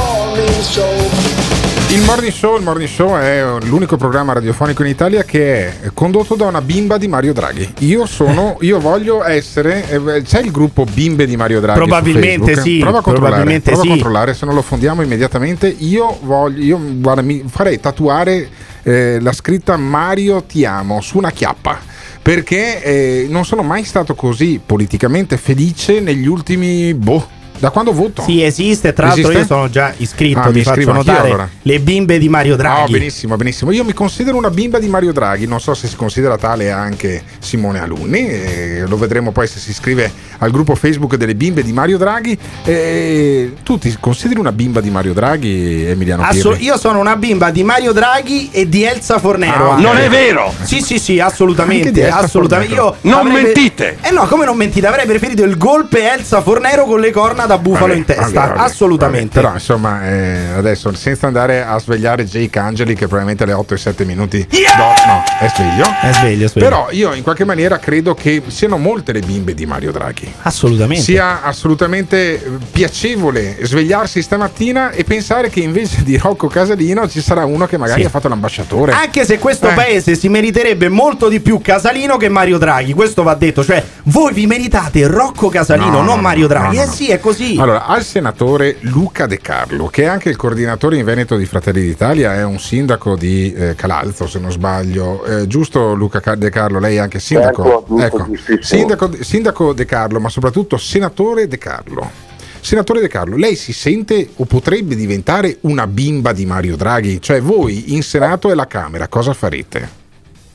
Il 1.90 2.02
Morning 2.04 2.32
Show, 2.34 2.58
il 2.58 2.64
Morning 2.64 2.90
Show 2.90 3.16
è 3.16 3.44
l'unico 3.64 3.96
programma 3.96 4.34
radiofonico 4.34 4.84
in 4.84 4.90
Italia 4.90 5.24
che 5.24 5.80
è 5.82 5.90
condotto 5.94 6.36
da 6.36 6.46
una 6.46 6.62
bimba 6.62 6.98
di 6.98 7.08
Mario 7.08 7.32
Draghi. 7.34 7.76
Io 7.80 8.06
sono, 8.06 8.58
io 8.62 8.80
voglio 8.80 9.24
essere. 9.24 9.90
eh, 9.90 10.22
C'è 10.22 10.42
il 10.42 10.52
gruppo 10.52 10.84
Bimbe 10.84 11.26
di 11.26 11.38
Mario 11.38 11.62
Draghi? 11.62 11.80
Probabilmente 11.80 12.60
sì, 12.60 12.80
Prova 12.80 13.00
a 13.00 13.02
controllare. 13.02 13.36
probabilmente 13.36 13.72
prova 13.72 13.80
a 13.80 13.84
sì. 13.84 13.90
controllare, 13.90 14.34
se 14.34 14.46
non 14.46 14.54
lo 14.56 14.62
fondiamo 14.62 15.02
immediatamente. 15.02 15.74
Io 15.80 16.18
voglio, 16.24 16.64
io 16.64 16.80
guarda, 16.96 17.22
mi 17.22 17.44
farei 17.48 17.80
tatuare 17.80 18.50
eh, 18.84 19.20
la 19.22 19.32
scritta 19.32 19.78
Mario 19.78 20.44
ti 20.44 20.66
amo 20.66 21.00
su 21.00 21.18
una 21.18 21.32
chiappa. 21.32 21.80
Perché 22.22 22.84
eh, 22.84 23.28
non 23.30 23.46
sono 23.46 23.64
mai 23.64 23.86
stato 23.86 24.14
così 24.14 24.60
politicamente 24.64 25.38
felice 25.38 26.02
negli 26.02 26.28
ultimi. 26.28 26.94
boh. 26.94 27.36
Da 27.60 27.70
quando 27.72 27.92
voto? 27.92 28.22
Sì, 28.22 28.42
esiste. 28.44 28.94
Tra 28.94 29.08
l'altro, 29.08 29.32
io 29.32 29.46
sono 29.46 29.70
già 29.70 29.94
iscritto. 29.98 30.40
Ah, 30.40 30.50
mi 30.52 30.62
faccio 30.64 30.92
notare 30.92 31.28
allora. 31.30 31.50
le 31.62 31.80
bimbe 31.80 32.18
di 32.20 32.30
Mario 32.30 32.54
Oh, 32.54 32.58
Draghi. 32.58 32.92
benissimo, 32.92 33.36
benissimo. 33.36 33.72
Io 33.72 33.84
mi 33.84 33.94
considero 33.94 34.38
una 34.38 34.50
bimba 34.50 34.80
di 34.80 34.88
Mario 34.88 35.12
Draghi, 35.12 35.48
non 35.48 35.60
so 35.60 35.74
se 35.74 35.88
si 35.88 35.96
considera 35.96 36.38
tale 36.38 36.72
anche 36.72 37.24
Simone 37.40 37.80
Alunni, 37.80 38.28
eh, 38.28 38.84
lo 38.88 38.98
vedremo 38.98 39.32
poi 39.32 39.48
se 39.48 39.60
si 39.60 39.72
iscrive 39.72 40.12
al 40.40 40.52
gruppo 40.52 40.76
Facebook 40.76 41.16
delle 41.16 41.36
bimbe 41.36 41.64
di 41.64 41.72
Mario 41.74 41.98
Draghi. 41.98 42.38
Eh, 42.64 43.54
tu 43.64 43.78
ti 43.78 43.96
consideri 44.00 44.40
una 44.40 44.52
bimba 44.52 44.82
di 44.82 44.90
Mario 44.90 45.14
Draghi, 45.14 45.86
Emiliano 45.86 46.26
Pirri? 46.30 46.64
io 46.64 46.78
sono 46.78 47.00
una 47.00 47.16
bimba 47.16 47.50
di 47.50 47.64
Mario 47.64 47.92
Draghi 47.94 48.50
e 48.52 48.68
di 48.70 48.84
Elsa 48.84 49.20
Fornero. 49.20 49.72
Ah, 49.72 49.78
non 49.80 49.98
è 49.98 50.10
vero! 50.10 50.54
Sì, 50.64 50.82
sì, 50.82 51.00
sì, 51.00 51.20
assolutamente. 51.20 52.08
Assolutamente. 52.10 52.74
Io. 52.74 52.96
Non 53.02 53.28
avrei- 53.28 53.44
mentite! 53.44 53.98
Eh 54.02 54.12
no, 54.12 54.26
come 54.28 54.46
non 54.46 54.56
mentite? 54.58 54.88
Avrei 54.88 55.06
preferito 55.06 55.44
il 55.44 55.58
golpe 55.58 56.12
Elsa 56.12 56.42
Fornero 56.42 56.86
con 56.86 57.00
le 57.00 57.12
corna 57.12 57.46
da 57.46 57.58
bufalo 57.58 57.88
Vabbè, 57.88 57.98
in 57.98 58.06
testa. 58.06 58.24
vabbè, 58.24 58.48
vabbè, 58.50 58.60
assolutamente. 58.60 59.28
vabbè. 59.42 59.42
Però 59.42 59.54
insomma, 59.54 60.08
eh, 60.08 60.48
adesso 60.56 60.94
senza 60.94 61.28
andare 61.28 61.64
a 61.64 61.80
svegliare 61.80 62.26
Jake 62.26 62.60
Angeli, 62.60 62.94
che 62.94 63.06
probabilmente 63.08 63.44
alle 63.44 63.54
8 63.54 63.74
e 63.74 63.78
7 63.78 64.06
minuti. 64.06 64.46
do- 64.50 64.84
no, 65.08 65.24
è 65.40 65.48
sveglio. 65.50 65.86
È 66.02 66.12
sveglio, 66.14 66.46
è 66.46 66.50
sveglio. 66.50 66.68
Però 66.70 66.88
io 66.92 67.14
in 67.14 67.24
qualche 67.24 67.46
maniera 67.46 67.80
credo 67.80 68.14
che 68.14 68.42
siano 68.48 68.78
molte 68.78 69.12
le 69.12 69.22
bimbe 69.22 69.54
di 69.54 69.66
Mario 69.66 69.92
Draghi. 69.92 70.27
Assolutamente. 70.42 71.04
Sia 71.04 71.44
assolutamente 71.44 72.36
eh, 72.36 72.50
piacevole 72.72 73.58
svegliarsi 73.62 74.22
stamattina 74.22 74.92
e 74.92 75.04
pensare 75.04 75.50
che 75.50 75.60
invece 75.60 76.04
di 76.04 76.18
Rocco 76.18 76.48
Casalino 76.48 77.08
ci 77.10 77.22
sarà 77.22 77.46
uno 77.46 77.66
che 77.66 77.78
magari 77.78 78.02
Sì. 78.02 78.08
ha 78.08 78.10
fatto 78.10 78.28
l'ambasciatore. 78.28 78.92
Anche 78.94 79.26
se 79.26 79.38
questo 79.40 79.70
Eh. 79.70 79.74
paese 79.74 80.16
si 80.16 80.30
meriterebbe 80.30 80.90
molto 80.90 81.28
di 81.30 81.40
più 81.40 81.60
Casalino 81.62 82.18
che 82.18 82.30
Mario 82.30 82.58
Draghi, 82.58 82.94
questo 82.94 83.24
va 83.24 83.34
detto. 83.36 83.64
Cioè, 83.64 83.84
voi 84.04 84.34
vi 84.34 84.46
meritate 84.48 85.06
Rocco 85.08 85.50
Casalino, 85.50 85.86
No, 85.92 86.02
non 86.02 86.16
no, 86.18 86.22
Mario 86.22 86.42
no, 86.44 86.48
Draghi. 86.48 86.76
no, 86.78 86.82
eh 86.84 86.86
no. 86.86 86.92
sì, 86.92 87.10
è 87.10 87.20
così. 87.20 87.58
Allora, 87.60 87.86
al 87.86 88.04
senatore 88.04 88.78
Luca 88.82 89.26
De 89.26 89.40
Carlo, 89.40 89.88
che 89.88 90.04
è 90.04 90.06
anche 90.06 90.30
il 90.30 90.36
coordinatore 90.36 90.98
in 90.98 91.04
Veneto 91.06 91.36
di 91.38 91.46
Fratelli 91.46 91.82
d'Italia, 91.82 92.34
è 92.36 92.44
un 92.44 92.60
sindaco 92.60 93.16
di 93.16 93.54
eh, 93.54 93.76
Calalzo, 93.76 94.28
se 94.28 94.40
non 94.40 94.52
sbaglio. 94.52 95.24
Eh, 95.26 95.48
giusto 95.48 95.94
Luca 95.94 96.20
Ca- 96.20 96.36
De 96.36 96.50
Carlo, 96.50 96.80
lei 96.80 96.96
è 96.96 97.00
anche 97.00 97.20
sindaco? 97.20 97.86
Certo, 97.88 98.00
ecco, 98.18 98.26
giustissimo. 98.26 98.62
sindaco, 98.62 99.10
sindaco 99.22 99.74
De 99.74 99.86
Carlo, 99.86 100.17
ma 100.20 100.30
soprattutto 100.30 100.78
senatore 100.78 101.48
De 101.48 101.58
Carlo. 101.58 102.26
Senatore 102.60 103.00
De 103.00 103.08
Carlo, 103.08 103.38
lei 103.38 103.56
si 103.56 103.72
sente 103.72 104.30
o 104.36 104.46
potrebbe 104.46 104.96
diventare 104.96 105.58
una 105.62 105.88
bimba 105.88 106.34
di 106.34 106.46
Mario 106.46 106.76
Draghi? 106.76 107.22
Cioè 107.22 107.42
voi 107.42 107.94
in 107.94 108.04
Senato 108.04 108.52
e 108.52 108.56
la 108.56 108.68
Camera 108.68 109.08
cosa 109.08 109.34
farete? 109.34 110.06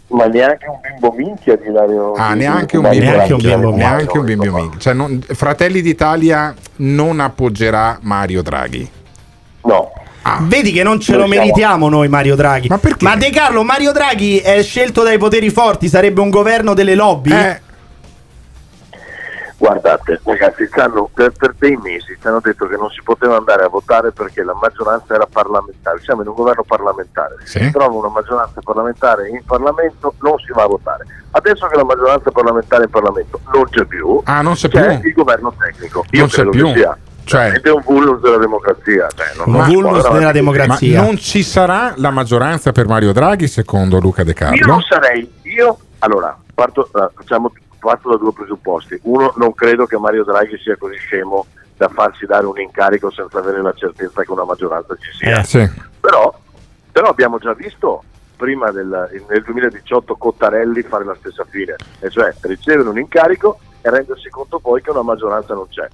Ma 0.09 0.27
neanche 0.27 0.67
un 0.67 0.79
bimbo 0.83 1.15
minchia 1.17 1.57
di 1.57 1.73
Dario. 1.73 2.13
Ah, 2.13 2.33
di- 2.35 2.41
neanche 2.41 2.77
un 2.77 2.83
Mario 2.83 3.01
bimbo 3.01 3.15
Draghi, 3.17 3.33
minchia, 3.33 3.57
neanche 3.89 4.19
un 4.19 4.25
bimbo 4.25 4.53
minchia. 4.53 4.79
Cioè, 4.79 4.93
non- 4.93 5.23
Fratelli 5.27 5.81
d'Italia 5.81 6.55
non 6.77 7.19
appoggerà 7.21 7.99
Mario 8.03 8.43
Draghi. 8.43 8.91
No. 9.65 9.93
Vedi 10.43 10.71
che 10.71 10.83
non 10.83 11.01
ce 11.01 11.17
lo 11.17 11.27
meritiamo 11.27 11.89
noi 11.89 12.09
Mario 12.09 12.37
Draghi. 12.37 12.69
Ma 12.69 12.79
perché? 12.79 13.09
De 13.17 13.31
Carlo, 13.31 13.63
Mario 13.65 13.93
Draghi 13.93 14.39
è 14.39 14.63
scelto 14.63 15.03
dai 15.03 15.19
poteri 15.19 15.49
forti, 15.51 15.89
sarebbe 15.89 16.21
un 16.21 16.31
governo 16.31 16.75
delle 16.75 16.95
lobby? 16.95 17.33
Eh. 17.33 17.61
Guardate, 19.63 20.21
ragazzi, 20.25 20.69
per, 21.15 21.31
per 21.39 21.55
dei 21.57 21.77
mesi 21.77 22.17
ci 22.21 22.27
hanno 22.27 22.41
detto 22.43 22.67
che 22.67 22.75
non 22.77 22.91
si 22.91 23.01
poteva 23.05 23.37
andare 23.37 23.63
a 23.63 23.69
votare 23.69 24.11
perché 24.11 24.43
la 24.43 24.55
maggioranza 24.61 25.15
era 25.15 25.25
parlamentare. 25.31 26.01
Siamo 26.03 26.23
in 26.23 26.29
un 26.29 26.35
governo 26.35 26.65
parlamentare. 26.65 27.37
Se 27.45 27.61
si 27.63 27.71
trova 27.71 27.95
una 27.97 28.09
maggioranza 28.09 28.61
parlamentare 28.61 29.29
in 29.29 29.41
Parlamento 29.47 30.15
non 30.23 30.37
si 30.39 30.51
va 30.53 30.65
a 30.65 30.67
votare. 30.67 31.05
Adesso 31.31 31.69
che 31.69 31.77
la 31.77 31.85
maggioranza 31.85 32.33
parlamentare 32.33 32.83
in 32.85 32.91
Parlamento 32.91 33.39
non 33.55 33.65
c'è 33.71 33.85
più, 33.85 34.21
Ah, 34.25 34.43
non 34.43 34.55
c'è 34.55 34.69
c'è 34.69 34.99
più? 34.99 35.09
il 35.09 35.15
governo 35.15 35.55
tecnico. 35.57 36.05
Io 36.11 36.21
Non 36.23 36.29
c'è 36.29 36.45
più. 36.49 36.67
che 36.67 36.79
sia 36.79 36.99
Cioè- 37.23 37.61
è 37.61 37.71
un 37.71 37.83
vulnus 37.85 38.21
della 38.21 38.39
democrazia. 38.39 39.07
Cioè, 39.15 39.27
può 39.45 39.45
andare 39.45 40.39
avanti 40.41 40.75
così. 40.75 40.93
Ma 40.97 41.03
non 41.03 41.17
ci 41.19 41.43
sarà 41.45 41.93
la 41.99 42.11
maggioranza 42.11 42.73
per 42.73 42.89
Mario 42.89 43.13
Draghi 43.13 43.47
secondo 43.47 44.01
Luca 44.01 44.25
De 44.25 44.31
Io 44.31 44.35
Carlo? 44.37 44.67
non 44.67 44.81
sarei, 44.83 45.33
io 45.43 45.79
allora 46.01 46.37
parto, 46.53 46.89
facciamo, 47.15 47.53
parto 47.83 48.11
da 48.11 48.17
due 48.17 48.33
presupposti. 48.33 48.97
Uno, 49.03 49.33
non 49.37 49.53
credo 49.55 49.87
che 49.87 49.99
Mario 49.99 50.23
Draghi 50.23 50.57
sia 50.59 50.77
così 50.77 50.97
scemo 50.97 51.47
da 51.77 51.89
farsi 51.89 52.27
dare 52.27 52.47
un 52.47 52.61
incarico 52.61 53.11
senza 53.11 53.41
avere 53.41 53.61
la 53.61 53.73
certezza 53.73 54.23
che 54.23 54.31
una 54.31 54.45
maggioranza 54.45 54.95
ci 55.01 55.11
sia. 55.19 55.41
Eh, 55.41 55.45
sì. 55.45 55.69
Però, 55.99 56.33
però 56.93 57.09
abbiamo 57.09 57.39
già 57.39 57.53
visto 57.55 58.05
prima 58.37 58.71
del, 58.71 59.11
nel 59.29 59.43
2018 59.43 60.15
Cottarelli 60.15 60.83
fare 60.83 61.05
la 61.05 61.17
stessa 61.19 61.45
fine, 61.45 61.75
e 61.99 62.09
cioè 62.09 62.33
ricevere 62.43 62.89
un 62.89 62.99
incarico 62.99 63.59
e 63.81 63.91
rendersi 63.91 64.29
conto 64.29 64.61
poi 64.61 64.81
che 64.81 64.91
una 64.91 65.03
maggioranza 65.03 65.55
non 65.55 65.67
c'è. 65.69 65.89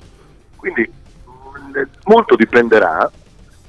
Quindi 0.56 0.82
mh, 0.82 1.82
molto 2.04 2.36
dipenderà 2.36 3.10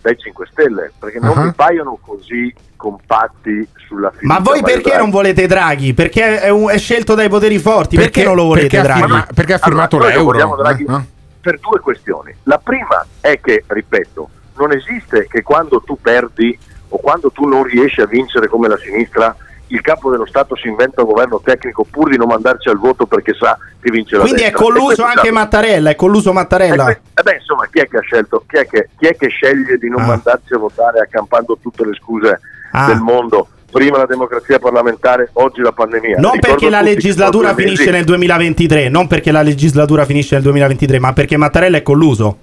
dai 0.01 0.17
5 0.17 0.47
Stelle, 0.51 0.91
perché 0.97 1.19
non 1.19 1.37
Ah. 1.37 1.43
mi 1.45 1.53
paiono 1.53 1.97
così 2.05 2.53
compatti 2.75 3.67
sulla 3.87 4.09
fiducia. 4.11 4.33
Ma 4.33 4.39
voi 4.39 4.61
perché 4.61 4.95
non 4.97 5.09
volete 5.09 5.45
Draghi? 5.47 5.93
Perché 5.93 6.39
è, 6.39 6.49
un- 6.49 6.69
è 6.69 6.77
scelto 6.77 7.13
dai 7.15 7.29
poteri 7.29 7.59
forti? 7.59 7.95
Perché, 7.95 8.11
Perché- 8.11 8.27
non 8.27 8.35
lo 8.35 8.43
volete 8.45 8.67
perché 8.67 8.79
ha 8.79 8.83
Draghi? 8.83 9.01
firma- 9.01 9.27
perché 9.33 9.53
ha 9.53 9.57
firmato 9.57 9.95
Allora, 9.97 10.11
l'euro. 10.11 10.25
vogliamo 10.31 10.55
Draghi 10.55 10.83
eh, 10.85 11.01
per 11.41 11.59
due 11.59 11.79
questioni. 11.79 12.33
La 12.43 12.57
prima 12.57 13.05
è 13.21 13.39
che, 13.39 13.63
ripeto, 13.67 14.29
non 14.57 14.71
esiste 14.73 15.27
che 15.29 15.41
quando 15.41 15.81
tu 15.85 15.97
perdi 16.01 16.57
o 16.89 16.97
quando 16.97 17.31
tu 17.31 17.45
non 17.45 17.63
riesci 17.63 18.01
a 18.01 18.05
vincere 18.05 18.47
come 18.47 18.67
la 18.67 18.77
sinistra, 18.77 19.35
il 19.69 19.81
capo 19.81 20.09
dello 20.11 20.25
Stato 20.25 20.55
si 20.55 20.67
inventa 20.67 21.01
un 21.01 21.07
governo 21.07 21.41
tecnico 21.43 21.85
pur 21.89 22.09
di 22.09 22.17
non 22.17 22.27
mandarci 22.27 22.69
al 22.69 22.77
voto 22.77 23.05
perché 23.05 23.33
sa 23.33 23.57
che 23.81 23.89
vince 23.91 24.15
la 24.17 24.21
Quindi 24.23 24.41
è 24.41 24.49
destra. 24.49 24.59
E 24.59 24.63
colluso 24.69 25.03
anche 25.03 25.27
già- 25.27 25.31
Mattarella, 25.31 25.89
è 25.89 25.95
colluso 25.95 26.33
Mattarella. 26.33 26.89
e 26.89 26.99
beh, 27.23 27.35
insomma, 27.35 27.67
chi 27.71 27.79
è 27.79 27.87
che 27.87 27.97
ha 27.97 28.01
scelto? 28.01 28.43
Chi 28.47 28.57
è 28.57 28.67
che, 28.67 28.89
chi 28.97 29.07
è 29.07 29.15
che 29.15 29.27
sceglie 29.29 29.77
di 29.77 29.89
non 29.89 30.01
Ah. 30.01 30.05
mandarci 30.07 30.53
a 30.53 30.57
votare 30.57 30.99
accampando 30.99 31.57
tutte 31.61 31.85
le 31.85 31.93
scuse 31.93 32.39
Ah. 32.71 32.87
del 32.87 32.99
mondo? 32.99 33.47
Prima 33.71 33.97
la 33.99 34.07
democrazia 34.07 34.57
parlamentare, 34.57 35.29
oggi 35.33 35.61
la 35.61 35.71
pandemia. 35.71 36.17
Non 36.17 36.31
Ricordo 36.31 36.47
perché 36.55 36.69
la 36.71 36.81
legislatura 36.81 37.53
finisce 37.53 37.83
mesi- 37.83 37.91
nel 37.91 38.03
2023, 38.05 38.89
non 38.89 39.05
perché 39.05 39.31
la 39.31 39.43
legislatura 39.43 40.05
finisce 40.05 40.33
nel 40.33 40.43
2023, 40.43 40.97
ma 40.97 41.13
perché 41.13 41.37
Mattarella 41.37 41.77
è 41.77 41.83
colluso. 41.83 42.37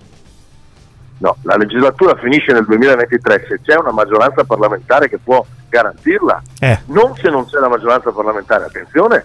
No, 1.18 1.36
la 1.42 1.56
legislatura 1.56 2.14
finisce 2.16 2.52
nel 2.52 2.64
2023, 2.66 3.46
se 3.48 3.60
c'è 3.62 3.76
una 3.78 3.90
maggioranza 3.92 4.44
parlamentare 4.44 5.08
che 5.08 5.18
può 5.18 5.44
garantirla, 5.68 6.42
Eh. 6.60 6.80
non 6.86 7.14
se 7.16 7.30
non 7.30 7.46
c'è 7.46 7.58
la 7.58 7.68
maggioranza 7.68 8.10
parlamentare, 8.12 8.64
attenzione, 8.64 9.24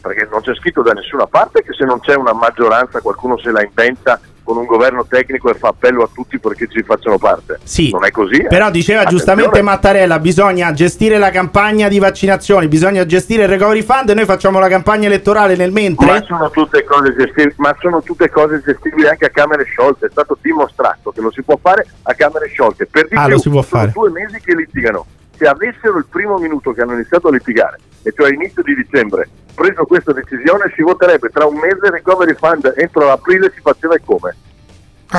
perché 0.00 0.28
non 0.30 0.42
c'è 0.42 0.54
scritto 0.54 0.82
da 0.82 0.92
nessuna 0.92 1.26
parte 1.26 1.62
che 1.62 1.72
se 1.72 1.84
non 1.84 1.98
c'è 2.00 2.14
una 2.14 2.32
maggioranza 2.32 3.00
qualcuno 3.00 3.36
se 3.38 3.50
la 3.50 3.62
inventa 3.62 4.20
con 4.44 4.56
un 4.58 4.66
governo 4.66 5.04
tecnico 5.08 5.50
e 5.50 5.54
fa 5.54 5.68
appello 5.68 6.02
a 6.04 6.08
tutti 6.12 6.38
perché 6.38 6.68
ci 6.68 6.82
facciano 6.82 7.18
parte. 7.18 7.58
Sì, 7.64 7.90
non 7.90 8.04
è 8.04 8.10
così. 8.10 8.36
eh. 8.36 8.46
Però 8.46 8.70
diceva 8.70 9.00
Attenzione. 9.00 9.24
giustamente 9.34 9.62
Mattarella, 9.62 10.18
bisogna 10.18 10.72
gestire 10.72 11.18
la 11.18 11.30
campagna 11.30 11.88
di 11.88 11.98
vaccinazioni, 11.98 12.68
bisogna 12.68 13.04
gestire 13.06 13.44
il 13.44 13.48
recovery 13.48 13.82
fund 13.82 14.10
e 14.10 14.14
noi 14.14 14.26
facciamo 14.26 14.58
la 14.58 14.68
campagna 14.68 15.06
elettorale 15.06 15.56
nel 15.56 15.72
mentre. 15.72 16.06
Ma 16.06 16.22
sono 16.22 16.50
tutte 16.50 16.84
cose 16.84 17.14
gestibili, 17.16 17.54
ma 17.56 17.74
sono 17.80 18.02
tutte 18.02 18.28
cose 18.30 18.60
gestibili 18.64 19.08
anche 19.08 19.24
a 19.24 19.30
Camere 19.30 19.64
sciolte. 19.64 20.06
È 20.06 20.10
stato 20.10 20.36
dimostrato 20.40 21.10
che 21.10 21.20
lo 21.22 21.30
si 21.32 21.42
può 21.42 21.58
fare 21.60 21.86
a 22.02 22.12
Camere 22.14 22.48
sciolte. 22.48 22.86
Per 22.86 23.08
di 23.08 23.16
Ah, 23.16 23.24
più, 23.24 23.32
lo 23.34 23.38
si 23.40 23.48
può 23.48 23.62
sono 23.62 23.80
fare. 23.80 23.92
due 23.94 24.10
mesi 24.10 24.40
che 24.40 24.54
litigano. 24.54 25.06
Se 25.36 25.46
avessero 25.46 25.98
il 25.98 26.06
primo 26.08 26.38
minuto 26.38 26.72
che 26.72 26.82
hanno 26.82 26.94
iniziato 26.94 27.28
a 27.28 27.32
litigare, 27.32 27.78
e 28.02 28.12
cioè 28.12 28.32
inizio 28.32 28.62
di 28.62 28.74
dicembre, 28.74 29.28
preso 29.54 29.84
questa 29.84 30.12
decisione, 30.12 30.72
si 30.74 30.82
voterebbe 30.82 31.28
tra 31.30 31.46
un 31.46 31.56
mese 31.56 31.86
il 31.86 31.92
recovery 31.92 32.34
fund, 32.34 32.72
entro 32.76 33.10
aprile 33.10 33.50
si 33.54 33.60
faceva 33.60 33.94
e 33.94 34.00
come. 34.04 34.34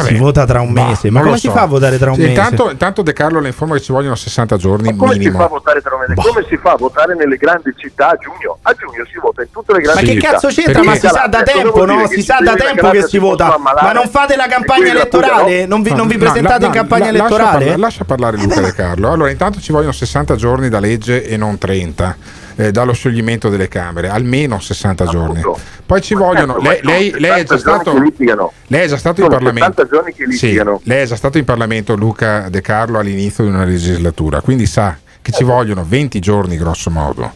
Si 0.04 0.16
vota 0.16 0.46
tra 0.46 0.62
un 0.62 0.72
mese, 0.72 1.10
ma 1.10 1.20
non 1.20 1.30
come 1.30 1.32
lo 1.32 1.38
si 1.38 1.48
so. 1.48 1.54
fa 1.54 1.62
a 1.62 1.66
votare 1.66 1.98
tra 1.98 2.10
un 2.10 2.16
Sì, 2.16 2.22
mese? 2.22 2.32
Intanto, 2.34 2.70
intanto 2.72 3.02
De 3.02 3.14
Carlo 3.14 3.40
le 3.40 3.48
informa 3.48 3.76
che 3.76 3.82
ci 3.82 3.92
vogliono 3.92 4.16
60 4.16 4.58
giorni 4.58 4.96
Come 4.96 5.14
si 5.14 5.20
fa 5.20 5.26
a 5.26 5.30
minimo. 5.30 5.48
votare 5.48 5.82
tra 5.82 5.96
un 5.96 6.02
mese? 6.08 6.14
Come 6.30 6.46
si 6.50 6.58
fa 6.58 6.72
a 6.72 6.76
votare 6.78 7.16
nelle 7.16 7.38
grandi 7.38 7.74
città 7.76 8.10
a 8.10 8.18
giugno? 8.18 8.58
A 8.64 8.74
giugno 8.74 9.06
si 9.12 9.20
vota 9.20 9.42
in 9.42 9.50
tutte 9.52 9.74
le 9.74 9.82
grandi 9.82 10.04
Ma 10.06 10.12
città. 10.12 10.28
che 10.28 10.34
cazzo 10.34 10.48
c'entra? 10.48 10.84
Ma 10.84 10.94
si 10.96 11.08
sa 11.08 11.28
da 11.28 11.44
tempo, 11.44 11.86
no? 11.86 12.08
Si 12.08 12.22
sa 12.22 12.38
da 12.42 12.54
tempo 12.56 12.90
che 12.90 13.04
si 13.08 13.18
vota. 13.18 13.58
Ma 13.60 13.92
non 13.92 14.08
fate 14.10 14.36
la 14.36 14.48
campagna 14.48 14.90
elettorale? 14.92 15.66
Non 15.66 15.82
vi, 15.82 15.94
non 15.94 16.08
vi 16.08 16.14
No, 16.18 16.20
presentate 16.20 16.60
la- 16.62 16.66
in 16.68 16.72
no, 16.74 16.78
campagna 16.80 17.06
la- 17.12 17.18
lascia 17.18 17.26
elettorale? 17.36 17.66
parla- 17.66 17.84
Lascia 17.86 18.04
parlare 18.04 18.38
Luca 18.38 18.62
De 18.62 18.74
Carlo. 18.74 19.12
Allora, 19.12 19.30
intanto 19.30 19.60
ci 19.60 19.72
vogliono 19.72 19.92
60 19.92 20.36
giorni 20.36 20.70
da 20.70 20.80
legge 20.80 21.26
e 21.26 21.38
non 21.38 21.58
30. 21.58 22.16
Eh, 22.56 22.72
dallo 22.72 22.94
scioglimento 22.94 23.50
delle 23.50 23.68
Camere, 23.68 24.10
almeno 24.10 24.60
60 24.60 25.06
giorni. 25.06 25.42
Poi 25.86 26.02
ci 26.02 26.14
vogliono. 26.14 26.54
certo, 26.62 26.70
Lei, 26.70 26.80
ma 26.84 26.90
lei- 26.92 27.14
lei 27.20 27.42
è 27.42 27.44
già 27.44 27.58
60 27.58 27.84
giorni 27.92 28.12
stato. 28.16 28.52
Lei 28.68 28.82
è 28.84 28.88
già 28.88 28.98
stato 28.98 29.22
in 29.22 29.28
Parlamento. 29.28 29.72
60 29.82 29.96
giorni 29.96 30.14
che 30.14 30.32
Sì, 30.32 30.62
lei 30.84 31.02
è 31.04 31.06
già 31.06 31.16
stato 31.16 31.38
in 31.38 31.46
Parlamento, 31.46 31.96
Luca 31.96 32.48
De 32.50 32.62
Carlo, 32.62 33.00
all'inizio 33.00 33.44
di 33.44 33.50
una 33.50 33.66
legislatura, 33.66 34.42
quindi 34.42 34.66
sa 34.66 34.98
che 35.22 35.32
ci 35.32 35.44
vogliono 35.44 35.84
20 35.88 36.20
giorni, 36.20 36.56
grosso 36.58 36.90
modo, 36.90 37.32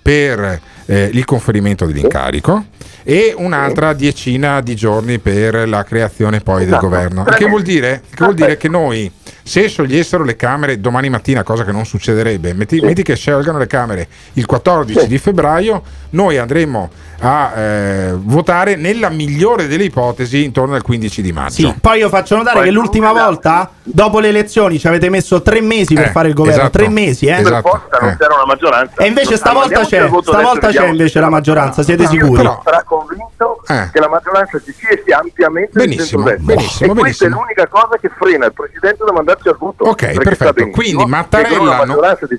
per 0.00 0.60
eh, 0.86 1.10
il 1.12 1.24
conferimento 1.24 1.86
dell'incarico 1.86 2.66
e 3.02 3.34
un'altra 3.36 3.92
decina 3.92 4.60
di 4.60 4.74
giorni 4.74 5.18
per 5.18 5.68
la 5.68 5.82
creazione 5.84 6.40
poi 6.40 6.60
del 6.60 6.68
Esatto. 6.68 6.88
governo. 6.88 7.24
Che 7.24 7.46
vuol 7.46 7.62
dire 7.62 8.02
che, 8.08 8.24
vuol 8.24 8.34
dire 8.34 8.56
che 8.56 8.68
noi, 8.68 9.10
se 9.46 9.68
sciogliessero 9.68 10.24
le 10.24 10.36
Camere 10.36 10.80
domani 10.80 11.10
mattina, 11.10 11.42
cosa 11.42 11.64
che 11.64 11.72
non 11.72 11.84
succederebbe, 11.84 12.54
metti, 12.54 12.80
metti 12.80 13.02
che 13.02 13.14
scelgano 13.14 13.58
le 13.58 13.66
Camere 13.66 14.08
il 14.34 14.46
14 14.46 15.06
di 15.06 15.18
febbraio, 15.18 15.82
noi 16.10 16.38
andremo 16.38 16.90
a 17.20 17.52
eh, 17.54 18.12
votare 18.16 18.76
nella 18.76 19.08
migliore 19.10 19.66
delle 19.66 19.84
ipotesi 19.84 20.44
intorno 20.44 20.74
al 20.74 20.82
15 20.82 21.22
di 21.22 21.32
maggio. 21.32 21.52
Sì, 21.68 21.74
poi 21.80 21.98
io 21.98 22.08
faccio 22.08 22.36
notare 22.36 22.62
che 22.64 22.70
l'ultima 22.70 23.12
volta, 23.12 23.70
dopo 23.82 24.18
le 24.18 24.28
elezioni, 24.28 24.78
ci 24.78 24.88
avete 24.88 25.08
messo 25.10 25.40
tre 25.42 25.60
mesi 25.60 25.94
per 25.94 26.06
Eh, 26.06 26.10
fare 26.10 26.28
il 26.28 26.34
governo. 26.34 26.60
esatto. 26.62 26.78
Tre 26.78 26.88
mesi, 26.88 27.26
eh? 27.26 27.40
Per 27.42 27.60
forza 27.62 27.98
non 28.00 28.16
c'era 28.18 28.34
una 28.34 28.46
maggioranza. 28.46 29.02
E 29.02 29.06
invece 29.06 29.36
stavolta 29.36 29.84
c'è, 29.84 30.08
stavolta 30.22 30.68
c'è 30.68 30.86
invece 30.88 31.20
la 31.20 31.28
maggioranza, 31.30 31.82
siete 31.82 32.06
sicuri? 32.06 32.42
Però 32.42 32.60
sarà 32.64 32.82
convinto 32.82 33.62
Eh. 33.68 33.90
che 33.92 34.00
la 34.00 34.08
maggioranza 34.08 34.60
ci 34.64 34.74
sia 34.76 34.88
e 34.90 35.02
sia 35.04 35.18
ampiamente 35.18 35.70
Benissimo, 35.72 36.22
benissimo, 36.24 36.92
e 36.92 36.94
questa 36.94 36.94
benissimo. 36.94 37.28
è 37.28 37.32
l'unica 37.38 37.66
cosa 37.68 37.96
che 38.00 38.10
frena 38.18 38.46
il 38.46 38.52
Presidente 38.52 39.04
da 39.04 39.12
mandarci 39.34 39.48
al 39.48 39.56
voto. 39.58 39.84
Ok, 39.84 40.12
perfetto. 40.22 40.70
Quindi 40.70 41.04
Mattarella 41.04 41.76
con 41.78 41.88
no- 41.88 41.94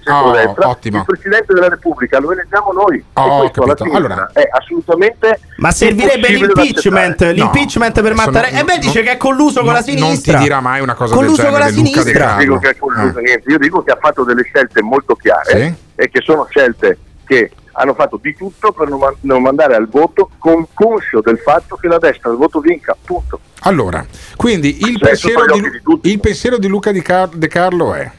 Oh, 0.07 0.69
ottimo. 0.69 0.99
il 0.99 1.05
Presidente 1.05 1.53
della 1.53 1.69
Repubblica 1.69 2.19
lo 2.19 2.31
eleggiamo 2.31 2.71
noi. 2.71 3.03
Oh, 3.13 3.45
e 3.45 3.51
Allora- 3.93 4.29
è 4.33 4.47
assolutamente 4.51 5.39
Ma 5.57 5.71
servirebbe 5.71 6.27
l'impeachment, 6.29 7.21
l'impeachment 7.31 8.01
per 8.01 8.13
Mattarella. 8.13 8.49
non- 8.49 8.59
E 8.59 8.63
beh, 8.63 8.77
dice 8.79 8.93
non- 8.99 9.03
che 9.05 9.11
è 9.11 9.17
colluso 9.17 9.59
con 9.61 9.73
la 9.73 9.79
non 9.79 9.83
sinistra. 9.83 10.37
ti 10.37 10.43
dirà 10.43 10.59
mai 10.61 10.81
una 10.81 10.93
cosa 10.95 11.13
Colluso 11.15 11.41
del 11.41 11.51
con 11.51 11.59
la 11.59 11.65
genere, 11.67 11.83
Luca 11.83 12.03
De 12.03 12.03
sinistra. 12.11 12.29
Non 12.29 12.37
dico 12.39 12.59
che 12.59 12.69
è 12.69 12.75
Carlo. 12.75 12.93
colluso 12.95 13.19
Eh. 13.19 13.21
niente, 13.21 13.51
io 13.51 13.57
dico 13.57 13.83
che 13.83 13.91
ha 13.91 13.97
fatto 13.99 14.23
delle 14.23 14.43
scelte 14.43 14.81
molto 14.81 15.15
chiare 15.15 15.59
Sì. 15.59 15.73
e 15.95 16.09
che 16.09 16.21
sono 16.23 16.45
scelte 16.49 16.97
che 17.25 17.51
hanno 17.75 17.93
fatto 17.93 18.19
di 18.21 18.33
tutto 18.35 18.71
per 18.71 18.87
non, 18.87 18.99
man- 18.99 19.15
non 19.21 19.41
mandare 19.41 19.75
al 19.75 19.87
voto 19.87 20.29
con 20.37 20.67
conscio 20.73 21.21
del 21.21 21.37
fatto 21.37 21.75
che 21.75 21.87
la 21.87 21.97
destra 21.97 22.29
al 22.29 22.37
voto 22.37 22.59
vinca, 22.59 22.95
punto. 23.03 23.39
Allora, 23.61 24.05
quindi 24.35 24.77
il 24.81 24.99
pensiero, 24.99 25.45
di, 25.45 25.61
di 26.01 26.11
il 26.11 26.19
pensiero 26.19 26.57
di 26.57 26.67
Luca 26.67 26.91
Di 26.91 27.01
Car- 27.01 27.35
De 27.35 27.47
Carlo 27.47 27.93
è 27.93 28.09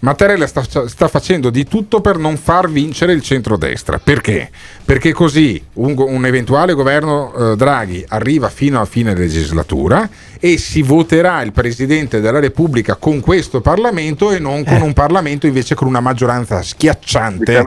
Mattarella 0.00 0.46
sta, 0.46 0.62
sta 0.62 1.08
facendo 1.08 1.50
di 1.50 1.64
tutto 1.64 2.00
per 2.00 2.18
non 2.18 2.36
far 2.36 2.70
vincere 2.70 3.12
il 3.12 3.22
centrodestra. 3.22 3.98
Perché? 3.98 4.50
Perché 4.84 5.12
così 5.12 5.62
un, 5.74 5.94
un 5.96 6.24
eventuale 6.24 6.72
governo 6.74 7.34
eh, 7.34 7.56
Draghi 7.56 8.04
arriva 8.08 8.48
fino 8.48 8.80
a 8.80 8.84
fine 8.84 9.14
legislatura 9.14 10.08
e 10.40 10.56
si 10.56 10.82
voterà 10.82 11.42
il 11.42 11.52
Presidente 11.52 12.20
della 12.20 12.38
Repubblica 12.38 12.94
con 12.94 13.20
questo 13.20 13.60
Parlamento 13.60 14.30
e 14.30 14.38
non 14.38 14.64
con 14.64 14.80
un 14.82 14.92
Parlamento 14.92 15.46
invece 15.46 15.74
con 15.74 15.88
una 15.88 16.00
maggioranza 16.00 16.62
schiacciante 16.62 17.62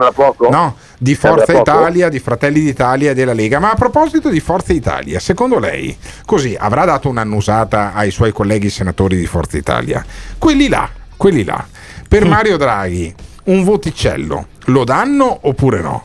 no, 0.50 0.76
di 0.98 1.14
Forza 1.14 1.52
poco? 1.52 1.58
Italia, 1.58 2.08
di 2.08 2.18
Fratelli 2.18 2.60
d'Italia 2.60 3.10
e 3.10 3.14
della 3.14 3.34
Lega. 3.34 3.58
Ma 3.58 3.72
a 3.72 3.74
proposito 3.74 4.30
di 4.30 4.40
Forza 4.40 4.72
Italia, 4.72 5.18
secondo 5.20 5.58
lei 5.58 5.96
così 6.24 6.56
avrà 6.58 6.84
dato 6.84 7.08
un'annusata 7.08 7.92
ai 7.92 8.10
suoi 8.10 8.32
colleghi 8.32 8.70
senatori 8.70 9.16
di 9.16 9.26
Forza 9.26 9.56
Italia? 9.56 10.04
Quelli 10.38 10.68
là, 10.68 10.88
quelli 11.16 11.44
là, 11.44 11.64
per 12.08 12.26
Mario 12.26 12.56
Draghi 12.56 13.14
un 13.44 13.64
voticello 13.64 14.46
lo 14.66 14.84
danno 14.84 15.38
oppure 15.42 15.80
no? 15.80 16.04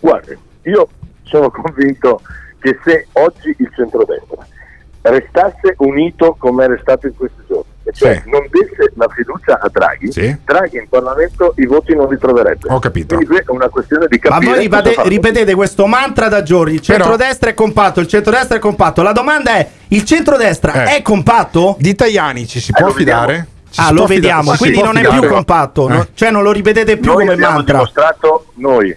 Guardi, 0.00 0.36
io 0.62 0.88
sono 1.24 1.50
convinto 1.50 2.20
che 2.58 2.78
se 2.84 3.06
oggi 3.12 3.54
il 3.58 3.70
centrodestra 3.74 4.46
restasse 5.02 5.74
unito 5.78 6.36
come 6.38 6.64
è 6.64 6.68
restato 6.68 7.06
in 7.08 7.16
questi 7.16 7.42
giorni 7.48 7.70
e 7.84 7.92
cioè 7.92 8.22
non 8.26 8.42
desse 8.48 8.92
la 8.94 9.08
fiducia 9.08 9.58
a 9.60 9.68
Draghi, 9.68 10.08
Draghi 10.44 10.76
in 10.76 10.88
Parlamento 10.88 11.52
i 11.56 11.66
voti 11.66 11.94
non 11.96 12.08
li 12.08 12.16
troverebbe. 12.16 12.68
Ho 12.72 12.78
capito. 12.78 13.16
Quindi 13.16 13.34
qui 13.34 13.42
è 13.44 13.50
una 13.50 13.68
questione 13.68 14.06
di 14.08 14.20
Ma 14.22 14.30
capire. 14.30 14.50
voi 14.52 14.60
ripete- 14.60 15.02
ripetete 15.08 15.54
questo 15.54 15.86
mantra 15.86 16.28
da 16.28 16.44
giorni: 16.44 16.74
il 16.74 16.80
Però- 16.80 16.98
centrodestra 16.98 17.50
è 17.50 17.54
compatto, 17.54 17.98
il 17.98 18.06
centrodestra 18.06 18.56
è 18.56 18.60
compatto. 18.60 19.02
La 19.02 19.10
domanda 19.12 19.56
è: 19.56 19.68
il 19.88 20.04
centrodestra 20.04 20.84
Eh. 20.84 20.96
è 20.98 21.02
compatto? 21.02 21.74
Di 21.80 21.94
Tajani 21.96 22.46
ci 22.46 22.60
si 22.60 22.70
Eh, 22.70 22.80
può 22.80 22.90
fidare? 22.92 23.46
Ci 23.70 23.80
Ah, 23.80 23.90
lo 23.90 24.04
vediamo, 24.06 24.52
quindi 24.56 24.80
non 24.82 24.96
è 24.96 25.00
fidare? 25.00 25.18
più 25.20 25.28
compatto, 25.30 25.88
Eh. 25.88 25.92
no- 25.94 26.06
cioè 26.14 26.30
non 26.30 26.42
lo 26.44 26.52
ripetete 26.52 26.98
più 26.98 27.10
Noi 27.12 27.26
come 27.26 27.36
mantra. 27.36 27.72
dimostrato, 27.78 28.44
noi 28.56 28.96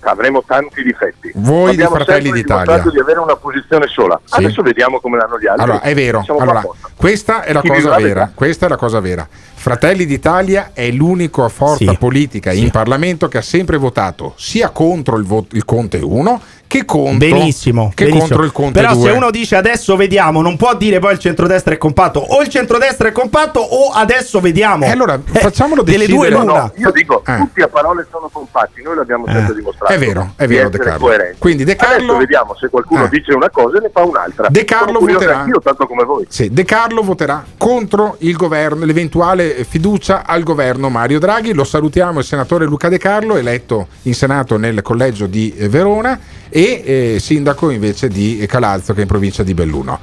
avremo 0.00 0.42
tanti 0.46 0.82
difetti. 0.82 1.32
Voi 1.34 1.74
di 1.76 1.82
abbiamo 1.82 1.96
Fratelli 1.96 2.30
d'Italia. 2.30 2.64
dimostrato 2.64 2.90
di 2.90 3.00
avere 3.00 3.18
una 3.18 3.36
posizione 3.36 3.86
sola. 3.88 4.20
Sì. 4.24 4.34
Adesso 4.36 4.62
vediamo 4.62 5.00
come 5.00 5.16
l'hanno 5.18 5.38
gli 5.38 5.46
altri. 5.46 5.64
Allora, 5.64 5.80
è 5.80 5.94
vero. 5.94 6.22
Qua 6.26 6.42
Allora, 6.42 6.62
questa 6.96 7.42
è 7.42 7.52
la 7.52 7.60
Chi 7.60 7.68
cosa 7.68 7.78
vivrà 7.80 7.96
vera. 7.96 8.06
vedrà. 8.08 8.32
Questa 8.34 8.66
è 8.66 8.68
la 8.68 8.76
cosa 8.76 9.00
vera. 9.00 9.28
Fratelli 9.30 10.06
d'Italia 10.06 10.70
è 10.72 10.90
l'unica 10.90 11.48
forza 11.48 11.90
Sì. 11.90 11.96
politica 11.98 12.52
in 12.52 12.70
Parlamento 12.70 13.28
che 13.28 13.38
ha 13.38 13.42
sempre 13.42 13.76
votato 13.76 14.32
sia 14.36 14.70
contro 14.70 15.16
il, 15.16 15.24
vo- 15.24 15.46
il 15.50 15.64
Conte 15.66 15.98
1 15.98 16.40
che 16.70 16.84
contro, 16.84 17.18
Benissimo, 17.18 17.90
che 17.92 18.04
benissimo. 18.04 18.28
contro 18.28 18.44
il 18.44 18.52
Conte 18.52 18.80
Però 18.80 18.92
2. 18.94 19.02
se 19.02 19.10
uno 19.16 19.30
dice 19.32 19.56
adesso 19.56 19.96
vediamo, 19.96 20.40
non 20.40 20.56
può 20.56 20.76
dire 20.76 21.00
poi 21.00 21.14
il 21.14 21.18
centrodestra 21.18 21.74
è 21.74 21.78
compatto. 21.78 22.20
O 22.20 22.42
il 22.42 22.48
centrodestra 22.48 23.08
è 23.08 23.12
compatto 23.12 23.58
o 23.58 23.90
adesso 23.90 24.38
vediamo. 24.38 24.84
E 24.84 24.90
allora 24.90 25.14
Eh, 25.14 25.38
facciamolo 25.40 25.82
delle 25.82 26.06
decidere. 26.06 26.28
due 26.28 26.38
No, 26.38 26.44
l'una. 26.44 26.60
no, 26.60 26.72
io 26.76 26.92
dico, 26.92 27.24
Eh. 27.26 27.36
tutti 27.38 27.60
a 27.62 27.66
parole 27.66 28.06
sono 28.08 28.28
compatti, 28.32 28.82
noi 28.82 28.94
l'abbiamo 28.94 29.24
sempre 29.26 29.54
dimostrato. 29.56 29.92
È 29.92 29.98
vero, 29.98 30.32
è 30.36 30.46
vero, 30.46 30.68
De 30.68 30.78
Carlo. 30.78 30.98
coerenti. 31.06 31.38
Quindi 31.40 31.64
De 31.64 31.74
Carlo- 31.74 31.96
Adesso 31.96 32.16
vediamo 32.18 32.54
se 32.54 32.68
qualcuno 32.68 33.04
Eh. 33.06 33.08
dice 33.08 33.32
una 33.34 33.50
cosa 33.50 33.78
e 33.78 33.80
ne 33.80 33.90
fa 33.92 34.04
un'altra. 34.04 34.46
De 34.48 34.64
Carlo 34.64 35.00
voterà. 35.00 35.38
anch'io, 35.40 35.58
tanto 35.60 35.86
come 35.88 36.04
voi. 36.04 36.26
Sì, 36.28 36.50
De 36.52 36.64
Carlo 36.64 37.02
voterà 37.02 37.44
contro 37.58 38.14
il 38.20 38.36
governo, 38.36 38.84
l'eventuale 38.84 39.64
fiducia 39.64 40.22
al 40.24 40.44
governo 40.44 40.88
Mario 40.88 41.18
Draghi. 41.18 41.52
Lo 41.52 41.64
salutiamo 41.64 42.20
il 42.20 42.24
senatore 42.24 42.64
Luca 42.64 42.88
De 42.88 42.98
Carlo, 42.98 43.36
eletto 43.36 43.88
in 44.02 44.14
Senato 44.14 44.56
nel 44.56 44.82
collegio 44.82 45.26
di 45.26 45.52
eh, 45.56 45.68
Verona 45.68 46.18
e 46.50 46.82
eh, 46.84 47.18
sindaco 47.20 47.70
invece 47.70 48.08
di 48.08 48.44
Calalzo, 48.46 48.92
che 48.92 48.98
è 48.98 49.02
in 49.02 49.08
provincia 49.08 49.42
di 49.42 49.54
Belluno. 49.54 49.98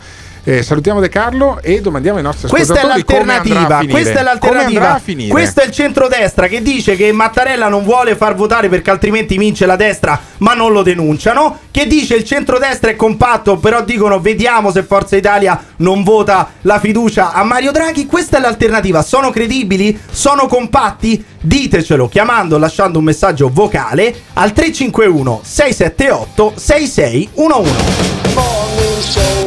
Eh, 0.48 0.64
salutiamo 0.64 1.02
De 1.02 1.10
Carlo 1.10 1.60
e 1.62 1.82
domandiamo 1.82 2.20
ai 2.20 2.24
nostri 2.24 2.48
Questa 2.48 2.76
è 2.76 2.78
ascoltatori 2.78 3.20
come 3.20 3.34
andrà 3.34 3.60
a 3.60 3.68
l'alternativa, 3.68 3.92
questa 3.92 4.20
è 4.20 4.24
l'alternativa. 4.24 5.02
Questo 5.28 5.60
è 5.60 5.66
il 5.66 5.72
centrodestra 5.72 6.48
che 6.48 6.62
dice 6.62 6.96
che 6.96 7.12
Mattarella 7.12 7.68
non 7.68 7.84
vuole 7.84 8.16
far 8.16 8.34
votare 8.34 8.70
perché 8.70 8.90
altrimenti 8.90 9.38
vince 9.38 9.66
la 9.66 9.76
destra, 9.76 10.18
ma 10.38 10.54
non 10.54 10.72
lo 10.72 10.84
denunciano. 10.84 11.60
Che 11.70 11.86
dice 11.86 12.16
il 12.16 12.24
centrodestra 12.24 12.90
è 12.90 12.96
compatto, 12.96 13.58
però 13.58 13.84
dicono 13.84 14.22
vediamo 14.22 14.72
se 14.72 14.84
Forza 14.84 15.18
Italia 15.18 15.62
non 15.80 16.04
vota 16.04 16.52
la 16.62 16.80
fiducia 16.80 17.34
a 17.34 17.44
Mario 17.44 17.74
Draghi. 17.74 18.06
Questa 18.06 18.38
è 18.38 18.40
l'alternativa. 18.40 19.02
Sono 19.02 19.32
credibili? 19.32 20.00
Sono 20.10 20.48
compatti? 20.48 21.22
Ditecelo 21.42 22.08
chiamando, 22.08 22.58
lasciando 22.58 23.00
un 23.00 23.04
messaggio 23.04 23.50
vocale 23.52 24.16
al 24.36 24.54
351 24.54 25.42
678 25.44 26.54
6611. 26.56 28.87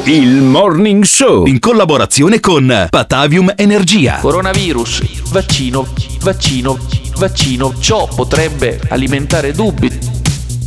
Il 0.04 0.42
Morning 0.42 1.02
Show 1.02 1.44
in 1.46 1.58
collaborazione 1.58 2.38
con 2.38 2.86
Patavium 2.88 3.52
Energia. 3.56 4.18
Coronavirus, 4.20 5.30
vaccino, 5.30 5.88
vaccino, 6.20 6.78
vaccino. 7.16 7.74
Ciò 7.80 8.06
potrebbe 8.14 8.80
alimentare 8.90 9.50
dubbi. 9.50 9.90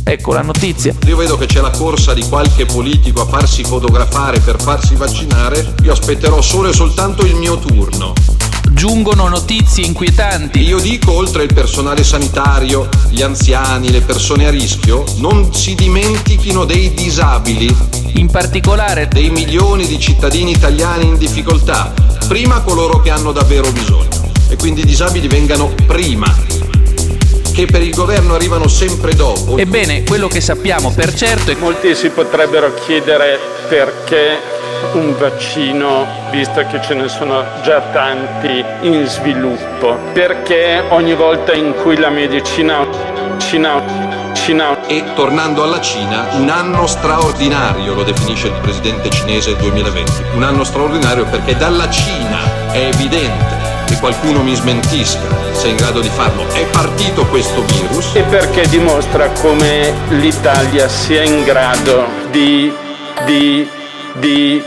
Ecco 0.04 0.34
la 0.34 0.42
notizia. 0.42 0.94
Io 1.06 1.16
vedo 1.16 1.38
che 1.38 1.46
c'è 1.46 1.62
la 1.62 1.70
corsa 1.70 2.12
di 2.12 2.28
qualche 2.28 2.66
politico 2.66 3.22
a 3.22 3.26
farsi 3.26 3.64
fotografare 3.64 4.40
per 4.40 4.60
farsi 4.60 4.96
vaccinare. 4.96 5.76
Io 5.82 5.92
aspetterò 5.92 6.42
solo 6.42 6.68
e 6.68 6.74
soltanto 6.74 7.24
il 7.24 7.36
mio 7.36 7.58
turno. 7.58 8.12
Giungono 8.74 9.28
notizie 9.28 9.84
inquietanti. 9.84 10.60
Io 10.60 10.80
dico, 10.80 11.12
oltre 11.12 11.44
il 11.44 11.54
personale 11.54 12.02
sanitario, 12.02 12.88
gli 13.08 13.22
anziani, 13.22 13.92
le 13.92 14.00
persone 14.00 14.46
a 14.46 14.50
rischio, 14.50 15.04
non 15.18 15.54
si 15.54 15.76
dimentichino 15.76 16.64
dei 16.64 16.92
disabili. 16.92 17.74
In 18.16 18.28
particolare 18.28 19.06
dei 19.06 19.30
milioni 19.30 19.86
di 19.86 19.98
cittadini 20.00 20.50
italiani 20.50 21.06
in 21.06 21.16
difficoltà. 21.16 21.94
Prima 22.26 22.62
coloro 22.62 23.00
che 23.00 23.10
hanno 23.10 23.30
davvero 23.30 23.70
bisogno. 23.70 24.32
E 24.48 24.56
quindi 24.56 24.80
i 24.80 24.84
disabili 24.84 25.28
vengano 25.28 25.72
prima. 25.86 26.26
Che 27.52 27.66
per 27.66 27.80
il 27.80 27.94
governo 27.94 28.34
arrivano 28.34 28.66
sempre 28.66 29.14
dopo. 29.14 29.56
Ebbene, 29.56 30.02
quello 30.02 30.26
che 30.26 30.40
sappiamo 30.40 30.90
per 30.90 31.14
certo 31.14 31.52
è 31.52 31.54
che 31.54 31.60
Molti 31.60 31.94
si 31.94 32.08
potrebbero 32.08 32.74
chiedere 32.74 33.38
perché 33.68 34.63
un 34.92 35.16
vaccino, 35.18 36.06
visto 36.30 36.64
che 36.66 36.80
ce 36.80 36.94
ne 36.94 37.08
sono 37.08 37.44
già 37.62 37.80
tanti 37.92 38.64
in 38.82 39.06
sviluppo, 39.06 39.96
perché 40.12 40.82
ogni 40.90 41.14
volta 41.14 41.52
in 41.52 41.74
cui 41.74 41.96
la 41.96 42.10
medicina, 42.10 42.86
Cina, 43.38 43.82
Cina 44.34 44.86
E 44.86 45.02
tornando 45.14 45.62
alla 45.62 45.80
Cina, 45.80 46.26
un 46.32 46.48
anno 46.48 46.86
straordinario 46.86 47.94
lo 47.94 48.02
definisce 48.02 48.48
il 48.48 48.58
presidente 48.60 49.08
cinese 49.10 49.50
il 49.50 49.56
2020. 49.56 50.12
Un 50.34 50.42
anno 50.42 50.64
straordinario 50.64 51.24
perché 51.24 51.56
dalla 51.56 51.88
Cina 51.88 52.38
è 52.70 52.90
evidente 52.92 53.64
che 53.86 53.96
qualcuno 53.98 54.42
mi 54.42 54.54
smentisca 54.54 55.20
se 55.52 55.66
è 55.66 55.70
in 55.70 55.76
grado 55.76 56.00
di 56.00 56.08
farlo. 56.08 56.46
È 56.52 56.64
partito 56.66 57.24
questo 57.26 57.62
virus. 57.62 58.14
e 58.14 58.22
perché 58.22 58.66
dimostra 58.68 59.28
come 59.40 59.92
l'Italia 60.10 60.88
sia 60.88 61.22
in 61.22 61.42
grado 61.44 62.06
di, 62.30 62.72
di, 63.24 63.68
di, 64.14 64.62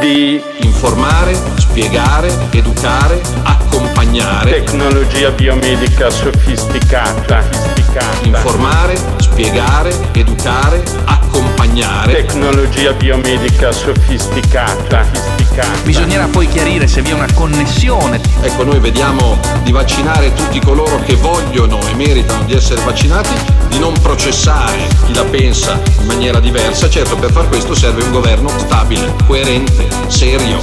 di 0.00 0.40
Informare, 0.78 1.36
spiegare, 1.56 2.32
educare, 2.50 3.20
accompagnare. 3.42 4.62
tecnologia 4.62 5.30
biomedica 5.30 6.08
sofisticata. 6.08 7.42
sofisticata. 7.42 8.26
Informare, 8.26 8.96
spiegare, 9.16 9.92
educare, 10.12 10.84
accompagnare. 11.04 12.12
Tecnologia 12.12 12.92
biomedica 12.92 13.72
sofisticata. 13.72 15.04
sofisticata. 15.12 15.80
bisognerà 15.82 16.26
poi 16.26 16.46
chiarire 16.46 16.86
se 16.86 17.02
vi 17.02 17.10
è 17.10 17.14
una 17.14 17.32
connessione. 17.34 18.20
Ecco, 18.40 18.62
noi 18.62 18.78
vediamo 18.78 19.36
di 19.64 19.72
vaccinare 19.72 20.32
tutti 20.32 20.60
coloro 20.60 21.00
che 21.00 21.16
vogliono 21.16 21.80
e 21.88 21.94
meritano 21.94 22.44
di 22.44 22.54
essere 22.54 22.80
vaccinati, 22.82 23.34
di 23.66 23.78
non 23.80 23.94
processare 24.00 24.86
chi 25.08 25.14
la 25.14 25.24
pensa 25.24 25.80
in 26.00 26.06
maniera 26.06 26.38
diversa. 26.38 26.88
Certo, 26.88 27.16
per 27.16 27.30
far 27.32 27.48
questo 27.48 27.74
serve 27.74 28.02
un 28.02 28.12
governo 28.12 28.48
stabile, 28.50 29.14
coerente, 29.26 29.88
serio. 30.08 30.58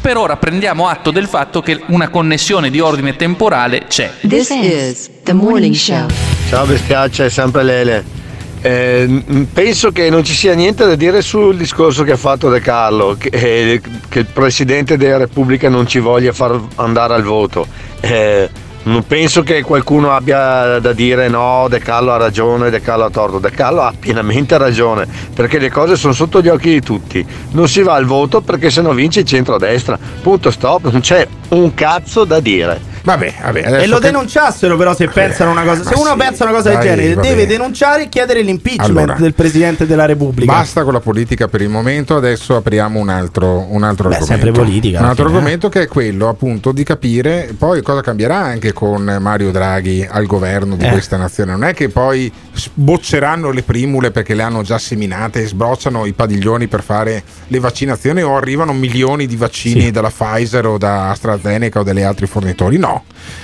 Per 0.00 0.16
ora 0.16 0.36
prendiamo 0.36 0.86
atto 0.86 1.10
del 1.10 1.26
fatto 1.26 1.60
che 1.60 1.80
una 1.86 2.08
connessione 2.08 2.70
di 2.70 2.78
ordine 2.78 3.16
temporale 3.16 3.86
c'è. 3.88 4.10
This 4.26 4.50
is 4.50 5.10
the 5.24 5.32
morning 5.32 5.74
show. 5.74 6.06
Ciao 6.48 6.64
bestiaccia, 6.64 7.24
è 7.24 7.28
sempre 7.28 7.64
Lele. 7.64 8.16
Eh, 8.60 9.46
penso 9.52 9.90
che 9.90 10.10
non 10.10 10.24
ci 10.24 10.32
sia 10.32 10.54
niente 10.54 10.86
da 10.86 10.94
dire 10.94 11.20
sul 11.20 11.56
discorso 11.56 12.04
che 12.04 12.12
ha 12.12 12.16
fatto 12.16 12.48
De 12.48 12.60
Carlo, 12.60 13.16
che, 13.18 13.28
eh, 13.32 13.80
che 14.08 14.18
il 14.20 14.26
Presidente 14.26 14.96
della 14.96 15.18
Repubblica 15.18 15.68
non 15.68 15.86
ci 15.86 15.98
voglia 15.98 16.32
far 16.32 16.60
andare 16.76 17.14
al 17.14 17.22
voto. 17.22 17.66
Eh, 18.00 18.48
non 18.88 19.06
penso 19.06 19.42
che 19.42 19.62
qualcuno 19.62 20.12
abbia 20.12 20.78
da 20.78 20.92
dire 20.94 21.28
no, 21.28 21.66
De 21.68 21.78
Carlo 21.78 22.12
ha 22.12 22.16
ragione, 22.16 22.70
De 22.70 22.80
Carlo 22.80 23.04
ha 23.04 23.10
torto. 23.10 23.38
De 23.38 23.50
Carlo 23.50 23.82
ha 23.82 23.92
pienamente 23.98 24.56
ragione, 24.56 25.06
perché 25.34 25.58
le 25.58 25.70
cose 25.70 25.94
sono 25.94 26.14
sotto 26.14 26.40
gli 26.40 26.48
occhi 26.48 26.70
di 26.70 26.80
tutti. 26.80 27.24
Non 27.50 27.68
si 27.68 27.82
va 27.82 27.94
al 27.94 28.06
voto 28.06 28.40
perché 28.40 28.70
se 28.70 28.80
no 28.80 28.92
vince 28.94 29.20
il 29.20 29.26
centrodestra. 29.26 29.98
Punto 30.22 30.50
stop, 30.50 30.90
non 30.90 31.00
c'è 31.00 31.26
un 31.50 31.74
cazzo 31.74 32.24
da 32.24 32.40
dire. 32.40 32.87
Vabbè, 33.08 33.34
vabbè, 33.42 33.80
E 33.82 33.86
lo 33.86 33.98
denunciassero 33.98 34.76
però 34.76 34.94
se 34.94 35.08
pensano 35.08 35.50
una 35.50 35.62
cosa. 35.62 35.82
Se 35.82 35.94
uno 35.94 36.10
sì, 36.10 36.16
pensa 36.16 36.44
una 36.44 36.52
cosa 36.52 36.68
del 36.68 36.78
dai, 36.78 36.86
genere, 36.88 37.14
vabbè. 37.14 37.28
deve 37.28 37.46
denunciare 37.46 38.02
e 38.02 38.08
chiedere 38.08 38.42
l'impeachment 38.42 38.90
Allora. 38.98 39.14
del 39.14 39.32
Presidente 39.34 39.86
della 39.86 40.04
Repubblica. 40.04 40.52
Basta 40.52 40.84
con 40.84 40.92
la 40.92 41.00
politica 41.00 41.48
per 41.48 41.62
il 41.62 41.70
momento, 41.70 42.16
adesso 42.16 42.56
apriamo 42.56 43.00
un 43.00 43.08
altro, 43.08 43.66
un 43.70 43.82
altro 43.82 44.08
Beh, 44.08 44.16
argomento. 44.16 44.24
sempre 44.44 44.50
politica, 44.62 44.98
Un 44.98 45.04
altro 45.06 45.24
fine, 45.24 45.34
eh. 45.34 45.38
argomento 45.38 45.68
che 45.70 45.82
è 45.82 45.86
quello 45.88 46.28
appunto 46.28 46.72
di 46.72 46.84
capire 46.84 47.54
poi 47.56 47.80
cosa 47.82 48.00
cambierà 48.02 48.36
anche 48.36 48.72
con 48.74 49.16
Mario 49.20 49.50
Draghi 49.50 50.06
al 50.08 50.26
governo 50.26 50.76
di 50.76 50.84
Eh. 50.84 50.90
questa 50.90 51.16
nazione. 51.16 51.52
Non 51.52 51.64
è 51.64 51.72
che 51.74 51.88
poi 51.88 52.30
bocceranno 52.74 53.50
le 53.50 53.62
primule 53.62 54.10
perché 54.10 54.34
le 54.34 54.42
hanno 54.42 54.62
già 54.62 54.78
seminate 54.78 55.42
e 55.42 55.46
sbrocciano 55.46 56.06
i 56.06 56.12
padiglioni 56.12 56.66
per 56.68 56.82
fare 56.82 57.22
le 57.46 57.58
vaccinazioni 57.60 58.22
o 58.22 58.36
arrivano 58.36 58.72
milioni 58.72 59.26
di 59.26 59.36
vaccini 59.36 59.80
Sì. 59.82 59.90
dalla 59.90 60.10
Pfizer 60.10 60.66
o 60.66 60.78
da 60.78 61.10
AstraZeneca 61.10 61.80
o 61.80 61.82
dagli 61.82 62.02
altri 62.02 62.26
fornitori. 62.26 62.76
No. 62.78 62.97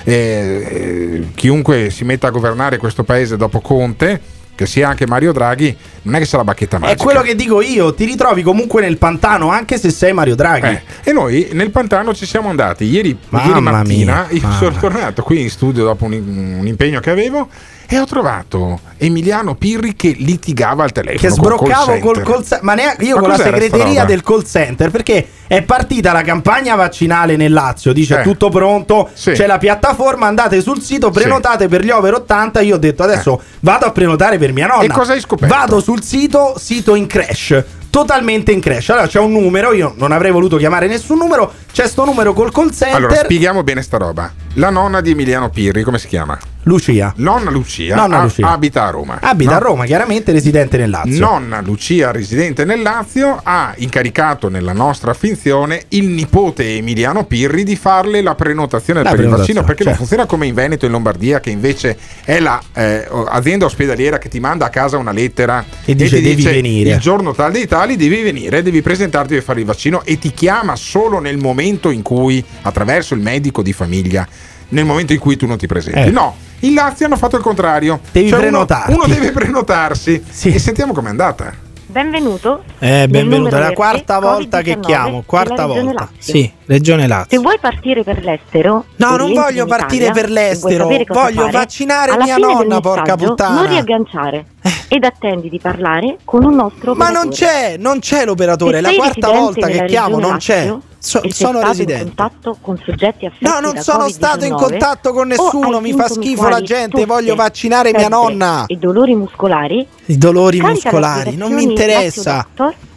Eh, 0.04 0.12
eh, 0.12 1.26
chiunque 1.34 1.90
si 1.90 2.04
metta 2.04 2.28
a 2.28 2.30
governare 2.30 2.76
questo 2.76 3.04
paese 3.04 3.36
dopo 3.36 3.60
Conte 3.60 4.20
che 4.54 4.66
sia 4.66 4.88
anche 4.88 5.06
Mario 5.06 5.32
Draghi, 5.32 5.76
non 6.02 6.14
è 6.14 6.18
che 6.18 6.24
sarà 6.26 6.44
bacchetta 6.44 6.76
È 6.76 6.80
magica. 6.80 7.02
quello 7.02 7.20
che 7.22 7.34
dico 7.34 7.60
io, 7.60 7.92
ti 7.92 8.04
ritrovi 8.04 8.42
comunque 8.42 8.80
nel 8.82 8.98
pantano 8.98 9.50
anche 9.50 9.78
se 9.78 9.90
sei 9.90 10.12
Mario 10.12 10.36
Draghi. 10.36 10.66
Eh, 10.66 10.82
e 11.10 11.12
noi 11.12 11.48
nel 11.52 11.70
pantano 11.70 12.14
ci 12.14 12.24
siamo 12.26 12.48
andati 12.50 12.84
ieri, 12.84 13.16
ieri 13.30 13.60
mattina. 13.60 13.82
mia, 13.82 14.26
io 14.30 14.52
sono 14.52 14.76
tornato 14.78 15.22
qui 15.22 15.40
in 15.40 15.50
studio 15.50 15.84
dopo 15.84 16.04
un, 16.04 16.12
un 16.58 16.66
impegno 16.66 17.00
che 17.00 17.10
avevo. 17.10 17.48
E 17.94 18.00
ho 18.00 18.06
trovato 18.06 18.80
Emiliano 18.96 19.54
Pirri 19.54 19.94
che 19.94 20.16
litigava 20.18 20.82
al 20.82 20.90
telefono. 20.90 21.20
Che 21.20 21.28
sbroccavo 21.30 21.98
col 22.00 22.22
call 22.22 22.40
center, 22.40 22.62
ma 22.62 22.74
neanche 22.74 23.04
io 23.04 23.14
Ma 23.14 23.20
con 23.20 23.28
la 23.30 23.36
segreteria 23.36 24.04
del 24.04 24.22
call 24.22 24.42
center 24.44 24.90
perché 24.90 25.28
è 25.46 25.62
partita 25.62 26.12
la 26.12 26.22
campagna 26.22 26.74
vaccinale 26.74 27.36
nel 27.36 27.52
Lazio, 27.52 27.92
dice 27.92 28.18
Eh. 28.18 28.22
tutto 28.22 28.48
pronto, 28.48 29.10
Sì. 29.12 29.30
c'è 29.30 29.46
la 29.46 29.58
piattaforma, 29.58 30.26
andate 30.26 30.60
sul 30.60 30.80
sito, 30.80 31.10
prenotate 31.10 31.68
per 31.68 31.84
gli 31.84 31.90
over 31.90 32.14
80, 32.14 32.62
io 32.62 32.74
ho 32.74 32.78
detto 32.78 33.04
adesso 33.04 33.40
vado 33.60 33.86
a 33.86 33.92
prenotare 33.92 34.38
per 34.38 34.52
mia 34.52 34.66
nonna. 34.66 34.82
Eh. 34.82 34.86
E 34.86 34.88
cosa 34.88 35.12
hai 35.12 35.20
scoperto? 35.20 35.54
Vado 35.54 35.80
sul 35.80 36.02
sito, 36.02 36.54
sito 36.58 36.96
in 36.96 37.06
crash. 37.06 37.62
Totalmente 37.90 38.50
in 38.50 38.58
crash. 38.58 38.90
Allora 38.90 39.06
c'è 39.06 39.20
un 39.20 39.30
numero, 39.30 39.72
io 39.72 39.94
non 39.98 40.10
avrei 40.10 40.32
voluto 40.32 40.56
chiamare 40.56 40.88
nessun 40.88 41.18
numero, 41.18 41.52
c'è 41.72 41.86
sto 41.86 42.04
numero 42.04 42.32
col 42.32 42.50
call 42.50 42.72
center. 42.72 42.96
Allora, 42.96 43.14
spieghiamo 43.14 43.62
bene 43.62 43.82
sta 43.82 43.98
roba. 43.98 44.32
La 44.56 44.70
nonna 44.70 45.00
di 45.00 45.10
Emiliano 45.10 45.50
Pirri, 45.50 45.82
come 45.82 45.98
si 45.98 46.06
chiama? 46.06 46.38
Lucia. 46.66 47.12
Nonna 47.16 47.50
Lucia, 47.50 47.94
Nonna 47.96 48.20
a- 48.20 48.22
Lucia. 48.22 48.48
abita 48.50 48.86
a 48.86 48.90
Roma. 48.90 49.18
Abita 49.20 49.50
no? 49.50 49.56
a 49.56 49.58
Roma, 49.60 49.84
chiaramente 49.84 50.32
residente 50.32 50.78
nel 50.78 50.88
Lazio. 50.90 51.18
Nonna 51.18 51.60
Lucia, 51.60 52.10
residente 52.12 52.64
nel 52.64 52.80
Lazio, 52.80 53.38
ha 53.42 53.74
incaricato 53.78 54.48
nella 54.48 54.72
nostra 54.72 55.12
finzione 55.12 55.82
il 55.88 56.06
nipote 56.06 56.76
Emiliano 56.76 57.26
Pirri 57.26 57.64
di 57.64 57.76
farle 57.76 58.22
la 58.22 58.34
prenotazione 58.36 59.02
La 59.02 59.10
per 59.10 59.18
il 59.18 59.24
prenotazione, 59.26 59.60
vaccino 59.60 59.66
perché 59.66 59.82
non 59.84 59.92
certo. 59.92 60.06
funziona 60.06 60.26
come 60.26 60.46
in 60.46 60.54
Veneto 60.54 60.84
e 60.84 60.86
in 60.86 60.92
Lombardia 60.92 61.40
che 61.40 61.50
invece 61.50 61.98
è 62.24 62.38
l'azienda 62.40 63.64
ospedaliera 63.66 64.16
che 64.18 64.28
ti 64.30 64.40
manda 64.40 64.64
a 64.66 64.70
casa 64.70 64.96
una 64.96 65.12
lettera 65.12 65.62
E 65.84 65.94
dice, 65.94 66.16
ti 66.16 66.22
"Devi 66.22 66.34
dice 66.36 66.50
venire." 66.52 66.90
il 66.92 66.98
giorno 67.00 67.34
tal 67.34 67.52
dei 67.52 67.66
tali 67.66 67.96
devi 67.96 68.22
venire, 68.22 68.62
devi 68.62 68.80
presentarti 68.80 69.34
per 69.34 69.42
fare 69.42 69.60
il 69.60 69.66
vaccino 69.66 70.02
e 70.04 70.16
ti 70.18 70.30
chiama 70.32 70.76
solo 70.76 71.18
nel 71.18 71.36
momento 71.38 71.90
in 71.90 72.00
cui 72.00 72.42
attraverso 72.62 73.12
il 73.14 73.20
medico 73.20 73.60
di 73.60 73.72
famiglia 73.74 74.26
nel 74.68 74.84
momento 74.84 75.12
in 75.12 75.18
cui 75.18 75.36
tu 75.36 75.46
non 75.46 75.56
ti 75.56 75.66
presenti. 75.66 75.98
Eh. 76.00 76.10
No, 76.10 76.36
in 76.60 76.74
Lazio 76.74 77.06
hanno 77.06 77.16
fatto 77.16 77.36
il 77.36 77.42
contrario. 77.42 78.00
Devi 78.10 78.28
Cioè 78.28 78.48
uno-. 78.48 78.66
Uno, 78.88 79.06
deve 79.06 79.32
prenotarsi. 79.32 80.22
E 80.42 80.58
sentiamo 80.58 80.92
com'è 80.92 81.08
andata. 81.08 81.62
Benvenuto. 81.86 82.64
Eh, 82.80 83.06
benvenuto, 83.08 83.54
è 83.54 83.60
la 83.60 83.70
quarta 83.70 84.18
volta 84.18 84.62
che 84.62 84.78
Covid-19 84.78 84.80
chiamo, 84.80 85.22
quarta 85.24 85.66
volta. 85.66 85.92
Lazio. 85.92 86.32
Sì, 86.34 86.52
Regione 86.66 87.06
Lazio. 87.06 87.36
Se 87.36 87.38
vuoi 87.38 87.58
partire 87.60 88.02
per 88.02 88.24
l'estero, 88.24 88.86
No, 88.96 89.16
non 89.16 89.32
voglio 89.32 89.64
partire 89.66 90.06
Italia, 90.06 90.22
per 90.22 90.30
l'estero, 90.30 90.88
voglio 90.88 91.42
fare, 91.42 91.50
vaccinare 91.52 92.10
alla 92.10 92.24
mia 92.24 92.34
fine 92.34 92.46
del 92.48 92.56
nonna, 92.66 92.80
porca 92.80 93.14
messaggio 93.14 93.26
puttana. 93.26 93.54
Non 93.54 93.68
riagganciare 93.68 94.44
ed 94.88 95.04
attendi 95.04 95.48
di 95.50 95.58
parlare 95.58 96.18
con 96.24 96.44
un 96.44 96.54
nostro 96.54 96.94
Ma 96.94 97.08
operatore. 97.10 97.24
non 97.24 97.28
c'è, 97.32 97.76
non 97.76 97.98
c'è 97.98 98.24
l'operatore, 98.24 98.78
è 98.78 98.80
la 98.80 98.92
quarta 98.94 99.30
volta 99.30 99.66
che 99.66 99.84
chiamo, 99.84 100.18
non 100.18 100.36
c'è. 100.38 100.74
So- 100.98 101.20
sono 101.28 101.58
stato 101.58 101.66
residente. 101.66 101.92
in 102.02 102.14
contatto 102.14 102.56
con 102.62 102.80
soggetti 102.82 103.26
affetti 103.26 103.44
No, 103.44 103.60
non 103.60 103.76
sono 103.76 104.04
Covid-19, 104.06 104.08
stato 104.08 104.44
in 104.46 104.54
contatto 104.54 105.12
con 105.12 105.28
nessuno, 105.28 105.80
mi 105.80 105.92
fa 105.92 106.08
schifo 106.08 106.48
la 106.48 106.62
gente, 106.62 107.04
voglio 107.04 107.34
vaccinare 107.34 107.92
mia 107.92 108.08
nonna. 108.08 108.64
E 108.66 108.76
dolori 108.76 109.14
muscolari? 109.14 109.86
I 110.06 110.16
dolori 110.16 110.60
muscolari, 110.62 111.36
non 111.36 111.52
mi 111.52 111.62
interessa. 111.64 112.46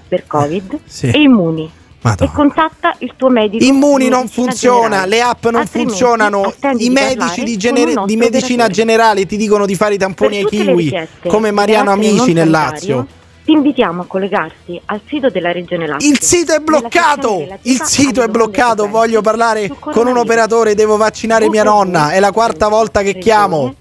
Per 0.07 0.26
Covid 0.26 0.80
Sì. 0.86 1.09
e 1.09 1.20
Immuni. 1.20 1.70
Madonna. 2.01 2.31
E 2.31 2.33
contatta 2.33 2.95
il 2.99 3.13
tuo 3.15 3.29
medico. 3.29 3.63
Immuni 3.63 4.07
non 4.07 4.27
funziona, 4.27 4.81
generale. 4.81 5.09
le 5.09 5.21
app 5.21 5.43
non 5.45 5.55
Altrimenti 5.55 5.89
funzionano, 5.89 6.53
i 6.61 6.75
di 6.77 6.89
medici 6.89 7.43
di, 7.43 7.57
gener- 7.57 8.05
di 8.05 8.15
medicina 8.15 8.67
generale 8.67 9.25
ti 9.25 9.37
dicono 9.37 9.65
di 9.65 9.75
fare 9.75 9.95
i 9.95 9.97
tamponi 9.97 10.37
ai 10.37 10.45
kiwi, 10.45 11.07
come 11.27 11.51
Mariano 11.51 11.91
Amici 11.91 12.33
nel 12.33 12.49
Lazio. 12.49 13.07
Ti 13.43 13.53
invitiamo 13.53 14.01
a 14.01 14.05
collegarti 14.05 14.81
al 14.85 14.99
sito 15.07 15.29
della 15.29 15.53
Regione 15.53 15.87
Lazio. 15.87 16.09
Il 16.09 16.19
sito 16.19 16.53
è 16.53 16.59
bloccato! 16.59 17.47
Il 17.61 17.81
sito 17.81 18.21
è 18.21 18.27
bloccato, 18.27 18.89
voglio 18.89 19.21
parlare 19.21 19.71
con 19.79 20.05
un 20.07 20.17
operatore, 20.17 20.75
devo 20.75 20.97
vaccinare 20.97 21.49
mia 21.49 21.63
nonna, 21.63 22.11
è 22.11 22.19
la 22.19 22.31
quarta 22.31 22.67
volta 22.67 23.01
che 23.01 23.17
chiamo. 23.17 23.73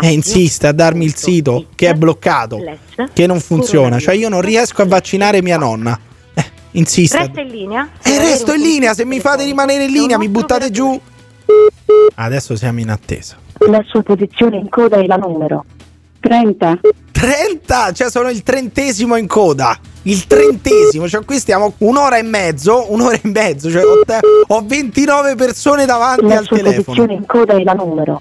E 0.00 0.12
insiste 0.12 0.66
a 0.66 0.72
darmi 0.72 1.04
il 1.04 1.14
sito 1.14 1.66
che 1.74 1.90
è 1.90 1.94
bloccato, 1.94 2.58
che 3.12 3.26
non 3.26 3.38
funziona, 3.40 3.98
cioè 3.98 4.14
io 4.14 4.30
non 4.30 4.40
riesco 4.40 4.80
a 4.80 4.86
vaccinare 4.86 5.42
mia 5.42 5.58
nonna. 5.58 6.00
Eh, 6.70 6.78
insiste. 6.78 7.18
Resta 7.18 7.40
in 7.40 7.48
linea. 7.48 7.88
E 8.02 8.18
resto 8.18 8.52
in 8.54 8.60
linea, 8.62 8.94
se 8.94 9.04
mi 9.04 9.20
fate 9.20 9.44
rimanere 9.44 9.84
in 9.84 9.90
linea 9.92 10.18
mi 10.18 10.28
buttate 10.28 10.70
giù. 10.70 10.98
Adesso 12.14 12.56
siamo 12.56 12.80
in 12.80 12.90
attesa. 12.90 13.36
La 13.68 13.82
sua 13.86 14.02
posizione 14.02 14.56
in 14.56 14.68
coda 14.68 14.96
è 14.98 15.06
la 15.06 15.16
numero 15.16 15.64
30. 16.20 16.80
30, 17.10 17.92
cioè 17.92 18.10
sono 18.10 18.28
il 18.30 18.42
trentesimo 18.42 19.16
in 19.16 19.26
coda. 19.26 19.76
Il 20.02 20.26
trentesimo, 20.26 21.08
cioè 21.08 21.24
qui 21.24 21.38
stiamo 21.38 21.74
un'ora 21.78 22.16
e 22.18 22.22
mezzo, 22.22 22.86
un'ora 22.92 23.16
e 23.16 23.20
mezzo, 23.24 23.70
cioè 23.70 23.84
ho, 23.84 24.00
te- 24.06 24.20
ho 24.46 24.62
29 24.64 25.34
persone 25.34 25.84
davanti 25.84 26.26
La 26.26 26.36
al 26.38 26.44
sua 26.44 26.56
telefono. 26.56 26.82
posizione 26.84 27.12
in 27.14 27.26
coda 27.26 27.54
è 27.54 27.62
la 27.64 27.72
numero 27.72 28.20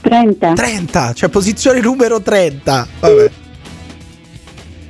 30. 0.00 0.52
30, 0.54 1.12
cioè 1.12 1.28
posizione 1.28 1.80
numero 1.80 2.20
30. 2.20 2.86
Vabbè. 3.00 3.30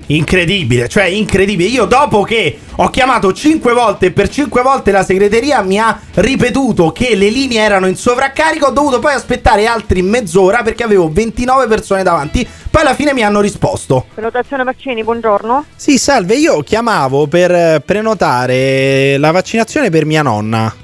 Incredibile, 0.06 0.88
cioè 0.88 1.04
incredibile. 1.04 1.68
Io 1.68 1.84
dopo 1.84 2.22
che 2.22 2.58
ho 2.76 2.90
chiamato 2.90 3.32
5 3.32 3.72
volte 3.72 4.06
e 4.06 4.10
per 4.10 4.28
5 4.28 4.62
volte 4.62 4.90
la 4.90 5.04
segreteria 5.04 5.62
mi 5.62 5.78
ha 5.78 6.00
ripetuto 6.14 6.92
che 6.92 7.14
le 7.14 7.28
linee 7.28 7.60
erano 7.60 7.86
in 7.86 7.96
sovraccarico, 7.96 8.66
ho 8.66 8.70
dovuto 8.70 8.98
poi 8.98 9.14
aspettare 9.14 9.66
altri 9.66 10.02
mezz'ora 10.02 10.62
perché 10.62 10.82
avevo 10.82 11.10
29 11.10 11.66
persone 11.66 12.02
davanti. 12.02 12.46
Poi 12.70 12.80
alla 12.80 12.94
fine 12.94 13.12
mi 13.12 13.22
hanno 13.22 13.40
risposto. 13.40 14.06
Prenotazione 14.14 14.64
vaccini, 14.64 15.04
buongiorno. 15.04 15.66
Sì, 15.76 15.98
salve, 15.98 16.34
io 16.34 16.60
chiamavo 16.62 17.26
per 17.26 17.50
eh, 17.52 17.82
prenotare 17.84 19.16
la 19.18 19.30
vaccinazione 19.30 19.90
per 19.90 20.04
mia 20.04 20.22
nonna. 20.22 20.74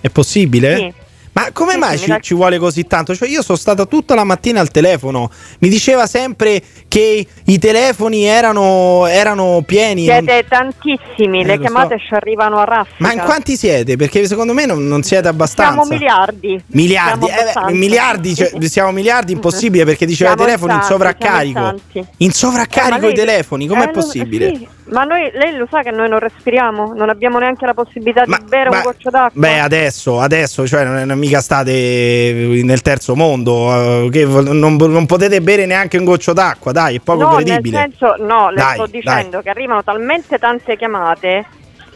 È 0.00 0.08
possibile? 0.10 0.76
Sì. 0.76 1.03
Ma 1.36 1.50
come 1.52 1.72
Sì, 1.72 1.78
mai 1.78 1.98
ci, 1.98 2.16
ci 2.20 2.34
vuole 2.34 2.58
così 2.58 2.86
tanto? 2.86 3.12
Cioè, 3.14 3.28
io 3.28 3.42
sono 3.42 3.58
stata 3.58 3.86
tutta 3.86 4.14
la 4.14 4.22
mattina 4.22 4.60
al 4.60 4.70
telefono. 4.70 5.28
Mi 5.58 5.68
diceva 5.68 6.06
sempre 6.06 6.62
che 6.86 7.26
i 7.44 7.58
telefoni 7.58 8.22
erano, 8.22 9.06
erano 9.06 9.62
pieni. 9.66 10.06
non- 10.06 10.22
Siete 10.24 10.46
tantissimi, 10.48 11.40
Eh, 11.40 11.44
le 11.44 11.58
chiamate 11.58 11.98
ci 11.98 12.14
arrivano 12.14 12.58
a 12.58 12.64
raffica. 12.64 12.94
Ma 12.98 13.12
in 13.12 13.18
quanti 13.20 13.56
siete? 13.56 13.96
Perché 13.96 14.26
secondo 14.28 14.52
me 14.52 14.64
non, 14.64 14.86
non 14.86 15.02
siete 15.02 15.26
abbastanza. 15.26 15.72
Siamo 15.82 15.88
miliardi. 15.88 16.62
Miliardi, 16.68 17.26
Siamo 17.26 17.68
eh, 17.68 17.72
miliardi, 17.72 18.34
cioè, 18.36 18.52
siamo 18.68 18.92
miliardi 18.92 19.32
impossibile 19.32 19.84
perché 19.84 20.06
diceva 20.06 20.32
i 20.32 20.36
telefoni 20.36 20.72
in 20.72 20.78
tanti, 20.78 20.92
sovraccarico. 20.92 21.74
In 22.18 22.28
Eh, 22.28 22.32
sovraccarico 22.32 22.98
i 22.98 23.00
lei- 23.00 23.14
telefoni, 23.14 23.66
com'è 23.66 23.86
eh, 23.86 23.90
possibile? 23.90 24.48
sì, 24.54 24.68
ma 24.86 25.04
noi, 25.04 25.30
lei 25.32 25.56
lo 25.56 25.66
sa 25.70 25.82
che 25.82 25.90
noi 25.90 26.08
non 26.08 26.18
respiriamo, 26.18 26.92
non 26.94 27.08
abbiamo 27.08 27.38
neanche 27.38 27.64
la 27.64 27.72
possibilità 27.72 28.24
di 28.24 28.36
bere 28.46 28.68
un 28.68 28.80
goccio 28.82 29.08
d'acqua. 29.08 29.40
Beh, 29.40 29.60
adesso, 29.60 30.20
adesso, 30.20 30.66
cioè, 30.66 30.84
non, 30.84 31.06
non 31.06 31.18
mica 31.18 31.40
state 31.40 32.60
nel 32.62 32.82
terzo 32.82 33.16
mondo. 33.16 34.10
eh, 34.12 34.24
non, 34.24 34.76
non 34.76 35.06
potete 35.06 35.40
bere 35.40 35.64
neanche 35.64 35.96
un 35.96 36.04
goccio 36.04 36.34
d'acqua, 36.34 36.72
dai, 36.72 36.96
è 36.96 37.00
poco 37.00 37.22
no, 37.22 37.34
credibile. 37.36 37.78
nel 37.78 37.94
senso, 37.96 38.22
no, 38.22 38.50
le 38.50 38.56
Dai, 38.56 38.74
sto 38.74 38.86
dicendo 38.86 39.40
che 39.40 39.48
arrivano 39.48 39.82
talmente 39.82 40.38
tante 40.38 40.76
chiamate. 40.76 41.46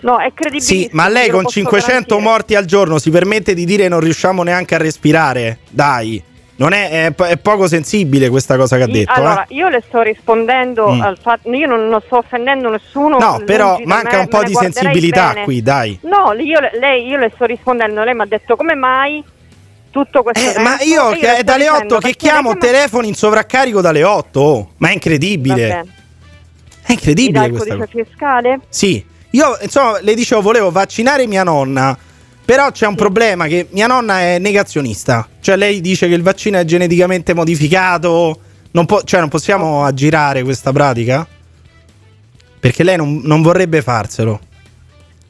No, 0.01 0.19
è 0.19 0.33
credibile. 0.33 0.65
Sì, 0.65 0.89
ma 0.93 1.09
lei 1.09 1.29
con 1.29 1.45
500 1.45 2.19
morti 2.21 2.55
al 2.55 2.65
giorno 2.65 2.99
si 2.99 3.11
permette 3.11 3.53
di 3.53 3.65
dire 3.65 3.89
non 3.89 4.01
riusciamo 4.01 4.43
neanche 4.43 4.77
a 4.77 4.79
respirare? 4.79 5.59
Dai, 5.69 6.23
non 6.59 6.73
è, 6.73 7.07
è 7.07 7.15
è 7.15 7.37
poco 7.39 7.67
sensibile 7.69 8.29
questa 8.29 8.57
cosa 8.57 8.77
che 8.77 8.83
ha 8.83 8.87
detto. 8.89 9.13
allora, 9.13 9.43
eh? 9.45 9.55
io 9.55 9.69
le 9.69 9.83
sto 9.87 10.03
rispondendo 10.03 10.89
Mm. 10.91 11.01
al 11.01 11.19
fatto. 11.21 11.51
Io 11.53 11.67
non, 11.67 11.89
non 11.89 12.01
sto 12.05 12.19
offendendo 12.19 12.69
nessuno. 12.71 13.19
No, 13.19 13.43
però 13.45 13.79
manca 13.85 14.17
me, 14.17 14.23
un 14.23 14.29
po' 14.29 14.43
di 14.43 14.55
sensibilità 14.55 15.33
bene. 15.33 15.45
qui, 15.45 15.63
dai. 15.63 15.99
No, 16.03 16.33
io, 16.33 16.61
le- 16.61 16.73
lei, 16.79 17.07
io 17.07 17.17
le 17.19 17.31
sto 17.35 17.45
rispondendo. 17.45 18.03
Lei 18.05 18.15
mi 18.15 18.23
ha 18.23 18.27
detto 18.27 18.57
come 18.57 18.75
mai 18.75 19.23
tutto 19.91 20.23
questo. 20.23 20.59
Eh, 20.59 20.63
Ma 20.63 20.77
io, 20.81 21.11
le 21.11 21.37
è 21.39 21.43
dalle 21.45 21.65
dicendo 21.69 21.97
8 21.97 22.07
che 22.09 22.15
chiamo 22.15 22.51
chiama- 22.51 22.59
telefoni 22.67 23.09
in 23.09 23.15
sovraccarico 23.15 23.81
dalle 23.81 24.03
8. 24.05 24.41
oh. 24.41 24.71
Ma 24.79 24.89
è 24.89 24.93
incredibile. 24.93 25.69
È 25.69 25.75
Mi 25.77 25.85
dà 26.87 26.93
incredibile 26.93 27.47
il 27.47 27.53
codice 27.57 27.77
cosa. 27.77 27.87
fiscale? 28.05 28.61
Sì, 28.69 29.05
io 29.31 29.59
insomma 29.61 29.99
le 30.01 30.15
dicevo 30.15 30.41
volevo 30.41 30.71
vaccinare 30.71 31.27
mia 31.27 31.43
nonna, 31.45 31.97
però 32.49 32.71
c'è 32.71 32.87
un 32.87 32.95
problema 32.95 33.47
che 33.47 33.67
mia 33.73 33.87
nonna 33.87 34.21
è 34.21 34.39
negazionista. 34.39 35.29
Cioè 35.39 35.55
lei 35.57 35.83
dice 35.83 36.09
che 36.09 36.15
il 36.15 36.23
vaccino 36.23 36.57
è 36.57 36.65
geneticamente 36.65 37.35
modificato, 37.35 38.41
non 38.71 38.87
po- 38.87 39.03
cioè 39.03 39.21
non 39.21 39.29
possiamo 39.29 39.85
aggirare 39.85 40.43
questa 40.43 40.73
pratica? 40.73 41.27
Perché 42.59 42.85
lei 42.85 42.97
non, 42.97 43.21
non 43.23 43.43
vorrebbe 43.43 43.83
farselo. 43.83 44.41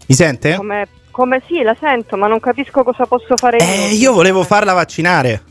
Mi 0.06 0.14
sente? 0.14 0.54
Come, 0.54 0.86
come 1.10 1.42
sì, 1.48 1.60
la 1.62 1.76
sento, 1.80 2.16
ma 2.16 2.28
non 2.28 2.38
capisco 2.38 2.84
cosa 2.84 3.04
posso 3.04 3.34
fare 3.34 3.58
Eh, 3.58 3.94
io 3.94 4.12
volevo 4.12 4.44
farla 4.44 4.72
vaccinare. 4.72 5.42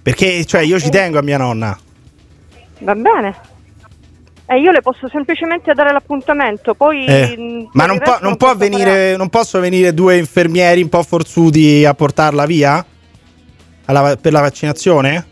Perché 0.00 0.46
cioè 0.46 0.62
io 0.62 0.80
ci 0.80 0.88
tengo 0.88 1.18
a 1.18 1.22
mia 1.22 1.36
nonna. 1.36 1.78
Va 2.78 2.94
bene. 2.94 3.36
E 4.44 4.58
io 4.60 4.70
le 4.70 4.82
posso 4.82 5.08
semplicemente 5.08 5.72
dare 5.72 5.92
l'appuntamento, 5.92 6.74
poi... 6.74 7.06
Eh, 7.06 7.36
mh, 7.36 7.68
ma 7.72 7.86
non, 7.86 7.98
resto 7.98 8.18
non 8.22 8.36
può 8.36 8.48
posso 8.48 8.58
venire, 8.58 9.16
non 9.16 9.28
possono 9.28 9.62
venire 9.62 9.94
due 9.94 10.18
infermieri 10.18 10.82
un 10.82 10.88
po' 10.88 11.02
forzuti 11.02 11.84
a 11.84 11.94
portarla 11.94 12.44
via? 12.44 12.84
Alla 13.86 14.16
per 14.16 14.32
la 14.32 14.40
vaccinazione? 14.40 15.26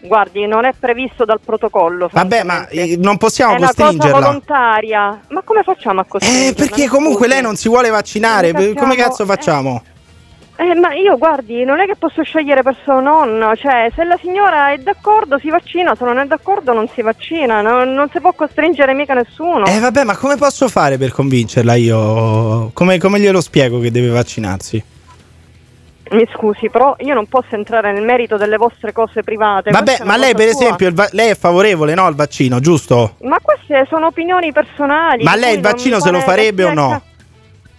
Guardi, 0.00 0.46
non 0.46 0.64
è 0.64 0.72
previsto 0.78 1.24
dal 1.24 1.38
protocollo. 1.44 2.08
Vabbè, 2.10 2.42
ma 2.42 2.66
eh, 2.68 2.96
non 2.98 3.18
possiamo 3.18 3.54
è 3.54 3.58
una 3.58 3.68
cosa 3.68 3.82
costringerla. 3.82 4.18
volontaria. 4.18 5.20
Ma 5.28 5.42
come 5.42 5.62
facciamo 5.62 6.00
a 6.00 6.04
costringerla? 6.04 6.48
Eh, 6.48 6.54
perché 6.54 6.88
comunque 6.88 7.28
lei 7.28 7.40
non 7.40 7.54
si 7.54 7.68
vuole 7.68 7.88
vaccinare. 7.88 8.74
Come 8.74 8.96
cazzo 8.96 9.24
facciamo? 9.24 9.82
Eh, 10.62 10.76
ma 10.76 10.94
io 10.94 11.18
guardi, 11.18 11.64
non 11.64 11.80
è 11.80 11.86
che 11.86 11.96
posso 11.96 12.22
scegliere 12.22 12.62
per 12.62 12.76
suo 12.84 13.00
nonno, 13.00 13.56
cioè 13.56 13.90
se 13.96 14.04
la 14.04 14.16
signora 14.22 14.70
è 14.70 14.78
d'accordo 14.78 15.36
si 15.40 15.50
vaccina, 15.50 15.96
se 15.96 16.04
non 16.04 16.18
è 16.18 16.24
d'accordo 16.24 16.72
non 16.72 16.86
si 16.86 17.02
vaccina, 17.02 17.62
non, 17.62 17.92
non 17.92 18.08
si 18.12 18.20
può 18.20 18.32
costringere 18.32 18.94
mica 18.94 19.12
nessuno. 19.12 19.66
Eh 19.66 19.80
vabbè, 19.80 20.04
ma 20.04 20.16
come 20.16 20.36
posso 20.36 20.68
fare 20.68 20.98
per 20.98 21.10
convincerla 21.10 21.74
io? 21.74 22.70
Come, 22.74 22.98
come 22.98 23.18
glielo 23.18 23.40
spiego 23.40 23.80
che 23.80 23.90
deve 23.90 24.10
vaccinarsi? 24.10 24.84
Mi 26.12 26.28
scusi, 26.32 26.68
però 26.70 26.94
io 27.00 27.14
non 27.14 27.26
posso 27.26 27.56
entrare 27.56 27.90
nel 27.90 28.04
merito 28.04 28.36
delle 28.36 28.56
vostre 28.56 28.92
cose 28.92 29.22
private. 29.22 29.70
Vabbè, 29.70 30.02
ma 30.04 30.16
lei 30.16 30.34
per 30.34 30.50
sua. 30.50 30.60
esempio, 30.60 30.92
va- 30.92 31.08
lei 31.12 31.30
è 31.30 31.34
favorevole 31.34 31.94
no, 31.94 32.04
al 32.04 32.14
vaccino, 32.14 32.60
giusto? 32.60 33.16
Ma 33.22 33.38
queste 33.42 33.86
sono 33.88 34.08
opinioni 34.08 34.52
personali. 34.52 35.24
Ma 35.24 35.34
lei 35.34 35.54
il 35.54 35.60
vaccino 35.60 35.98
se 36.00 36.10
lo 36.10 36.20
farebbe 36.20 36.64
o 36.64 36.74
no? 36.74 37.02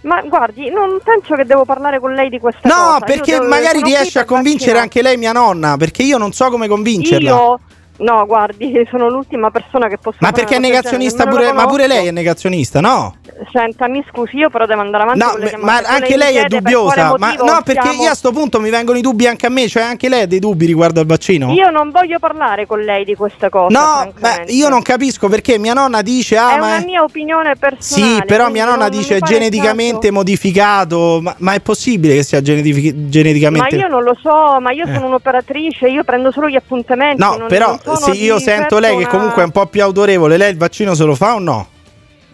Ma 0.03 0.21
guardi, 0.21 0.69
non 0.69 0.99
penso 1.03 1.33
che 1.35 1.45
devo 1.45 1.65
parlare 1.65 1.99
con 1.99 2.13
lei 2.13 2.29
di 2.29 2.39
questa 2.39 2.61
cosa. 2.69 2.91
No, 2.93 2.99
perché 3.05 3.33
devo- 3.33 3.47
magari 3.47 3.81
riesce 3.81 4.19
a 4.19 4.25
convincere 4.25 4.79
anche 4.79 5.01
lei 5.01 5.17
mia 5.17 5.31
nonna, 5.31 5.77
perché 5.77 6.03
io 6.03 6.17
non 6.17 6.31
so 6.33 6.49
come 6.49 6.67
convincerla. 6.67 7.29
Io 7.29 7.59
no, 8.03 8.25
guardi, 8.25 8.71
sono 8.91 9.09
l'ultima 9.09 9.49
persona 9.51 9.87
che 9.87 9.97
posso 9.97 10.17
Ma 10.19 10.31
perché 10.31 10.55
è 10.55 10.59
negazionista 10.59 11.25
pure, 11.25 11.51
ma 11.53 11.65
pure 11.65 11.87
lei 11.87 12.07
è 12.07 12.11
negazionista, 12.11 12.79
no? 12.81 13.15
Senta, 13.51 13.87
mi 13.87 14.03
scusi, 14.09 14.37
io 14.37 14.49
però 14.49 14.65
devo 14.65 14.81
andare 14.81 15.03
avanti 15.03 15.19
No, 15.19 15.35
le 15.37 15.57
ma 15.59 15.77
anche 15.83 16.15
lei 16.17 16.35
è 16.35 16.41
per 16.47 16.59
dubbiosa. 16.61 17.07
quale 17.15 17.17
Ma 17.17 17.33
no, 17.33 17.61
perché 17.63 17.81
siamo- 17.89 18.03
io 18.03 18.09
a 18.11 18.15
sto 18.15 18.31
punto 18.31 18.59
mi 18.59 18.69
vengono 18.69 18.97
i 18.97 19.01
dubbi 19.01 19.25
anche 19.27 19.47
a 19.47 19.49
me, 19.49 19.67
cioè 19.67 19.81
anche 19.83 20.07
lei 20.07 20.21
ha 20.21 20.27
dei 20.27 20.39
dubbi 20.39 20.65
riguardo 20.65 20.99
al 20.99 21.05
vaccino? 21.07 21.51
Io 21.51 21.69
non 21.71 21.89
voglio 21.89 22.19
parlare 22.19 22.65
con 22.67 22.79
lei 22.81 23.03
di 23.03 23.15
questa 23.15 23.49
cosa. 23.49 23.77
No, 23.77 24.13
ma 24.19 24.43
io 24.47 24.69
non 24.69 24.81
capisco 24.83 25.29
perché 25.29 25.57
mia 25.57 25.73
nonna 25.73 26.01
dice: 26.01 26.37
Ah, 26.37 26.55
è 26.55 26.59
ma 26.59 26.65
una 26.67 26.77
è- 26.77 26.85
mia 26.85 27.03
opinione 27.03 27.55
personale. 27.55 28.15
Sì, 28.17 28.23
però 28.25 28.49
mia 28.49 28.65
nonna 28.65 28.77
non- 28.85 28.89
non 28.89 28.99
dice 28.99 29.17
pare 29.19 29.33
geneticamente 29.33 30.11
modificato. 30.11 31.19
Ma, 31.21 31.33
ma 31.39 31.53
è 31.53 31.59
possibile 31.59 32.15
che 32.15 32.23
sia 32.23 32.41
genetifi- 32.41 32.93
Ma 32.93 33.09
geneticamente. 33.09 33.75
io 33.75 33.87
non 33.87 34.03
lo 34.03 34.15
so, 34.21 34.57
ma 34.59 34.71
io 34.71 34.85
Eh. 34.85 34.93
sono 34.93 35.07
un'operatrice, 35.07 35.87
io 35.87 36.03
prendo 36.03 36.31
solo 36.31 36.47
gli 36.49 36.55
appuntamenti. 36.55 37.21
No, 37.21 37.35
non- 37.37 37.47
però 37.47 37.77
non 37.85 37.92
sono 37.95 38.13
se 38.13 38.19
io 38.19 38.39
sento 38.39 38.79
lei 38.79 38.97
che 38.97 39.07
comunque 39.07 39.41
è 39.41 39.45
un 39.45 39.51
po' 39.51 39.65
più 39.67 39.81
autorevole, 39.81 40.37
lei 40.37 40.51
il 40.51 40.57
vaccino 40.57 40.93
se 40.95 41.03
lo 41.03 41.15
fa 41.15 41.35
o 41.35 41.39
no? 41.39 41.67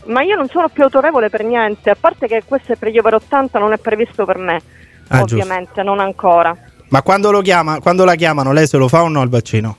Ma 0.05 0.21
io 0.23 0.35
non 0.35 0.47
sono 0.49 0.69
più 0.69 0.83
autorevole 0.83 1.29
per 1.29 1.43
niente, 1.43 1.89
a 1.89 1.97
parte 1.99 2.27
che 2.27 2.43
questo 2.45 2.73
è 2.73 2.75
per 2.75 2.89
gli 2.89 2.97
over 2.97 3.15
80, 3.15 3.59
non 3.59 3.73
è 3.73 3.77
previsto 3.77 4.25
per 4.25 4.37
me, 4.37 4.61
Ah, 5.09 5.21
ovviamente, 5.21 5.83
non 5.83 5.99
ancora. 5.99 6.55
Ma 6.89 7.01
quando 7.03 7.29
lo 7.31 7.41
chiama, 7.41 7.79
quando 7.79 8.05
la 8.05 8.15
chiamano, 8.15 8.51
lei 8.51 8.65
se 8.67 8.77
lo 8.77 8.87
fa 8.87 9.03
o 9.03 9.07
no 9.07 9.21
il 9.21 9.29
vaccino? 9.29 9.77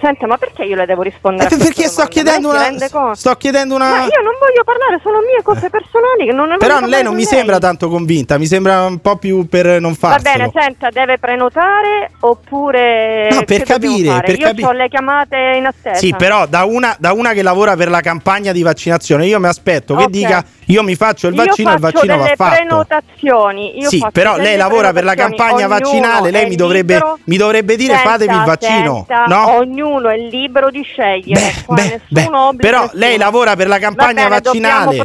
Senta, 0.00 0.26
ma 0.26 0.36
perché 0.36 0.64
io 0.64 0.76
le 0.76 0.86
devo 0.86 1.02
rispondere? 1.02 1.54
Eh, 1.54 1.56
perché 1.58 1.84
sto 1.88 2.04
chiedendo 2.06 2.50
una- 2.50 3.14
sto 3.14 3.34
chiedendo 3.36 3.74
una- 3.74 3.88
Ma 3.88 3.96
io 4.04 4.22
non 4.22 4.34
voglio 4.38 4.62
parlare, 4.64 5.00
sono 5.02 5.18
mie 5.20 5.42
cose 5.42 5.70
personali 5.70 6.26
che 6.26 6.32
non 6.32 6.56
Però 6.58 6.80
lei 6.80 7.02
non 7.02 7.14
mi 7.14 7.24
lei. 7.24 7.28
sembra 7.28 7.58
tanto 7.58 7.88
convinta, 7.88 8.36
mi 8.38 8.46
sembra 8.46 8.84
un 8.84 8.98
po' 9.00 9.16
più 9.16 9.46
per 9.48 9.80
non 9.80 9.92
Va 9.98 10.08
farselo. 10.08 10.50
bene, 10.50 10.50
senta, 10.54 10.88
deve 10.90 11.18
prenotare 11.18 12.10
oppure 12.20 13.28
No, 13.30 13.42
per 13.44 13.58
che 13.58 13.64
capire, 13.64 14.20
per 14.24 14.38
Io 14.38 14.46
capi- 14.48 14.64
ho 14.64 14.72
le 14.72 14.88
chiamate 14.88 15.36
in 15.56 15.66
attesa. 15.66 15.94
Sì, 15.94 16.14
però 16.16 16.46
da 16.46 16.64
una, 16.64 16.94
da 16.98 17.12
una 17.12 17.32
che 17.32 17.42
lavora 17.42 17.74
per 17.76 17.88
la 17.88 18.00
campagna 18.00 18.52
di 18.52 18.62
vaccinazione, 18.62 19.26
io 19.26 19.38
mi 19.40 19.46
aspetto 19.46 19.94
che 19.94 20.04
Ok. 20.04 20.10
dica 20.10 20.44
io 20.66 20.82
mi 20.82 20.94
faccio 20.94 21.28
il 21.28 21.34
vaccino, 21.34 21.68
io 21.70 21.74
il 21.76 21.80
vaccino 21.80 22.16
va 22.16 22.32
fatto. 22.36 22.54
prenotazioni. 22.54 23.78
Io 23.80 23.88
Sì, 23.88 24.04
però 24.12 24.36
lei 24.36 24.56
lavora 24.56 24.92
per 24.92 25.04
la 25.04 25.14
campagna 25.14 25.66
vaccinale, 25.66 26.30
lei 26.30 26.48
mi 26.48 26.56
dovrebbe, 26.56 27.00
mi 27.24 27.36
dovrebbe 27.36 27.76
dire 27.76 27.94
Senta, 27.94 28.10
fatevi 28.10 28.34
il 28.34 28.44
vaccino, 28.44 29.04
senta, 29.06 29.24
no? 29.26 29.56
Ognuno 29.56 29.83
è 30.10 30.16
libero 30.16 30.70
di 30.70 30.82
scegliere. 30.82 31.52
qua 31.64 31.76
nessuno 31.76 32.48
obbliga 32.48 32.70
Però 32.70 32.90
lei 32.94 33.16
lavora 33.16 33.56
per 33.56 33.68
la 33.68 33.78
campagna 33.78 34.28
Va 34.28 34.28
bene, 34.28 34.40
vaccinale. 34.42 35.02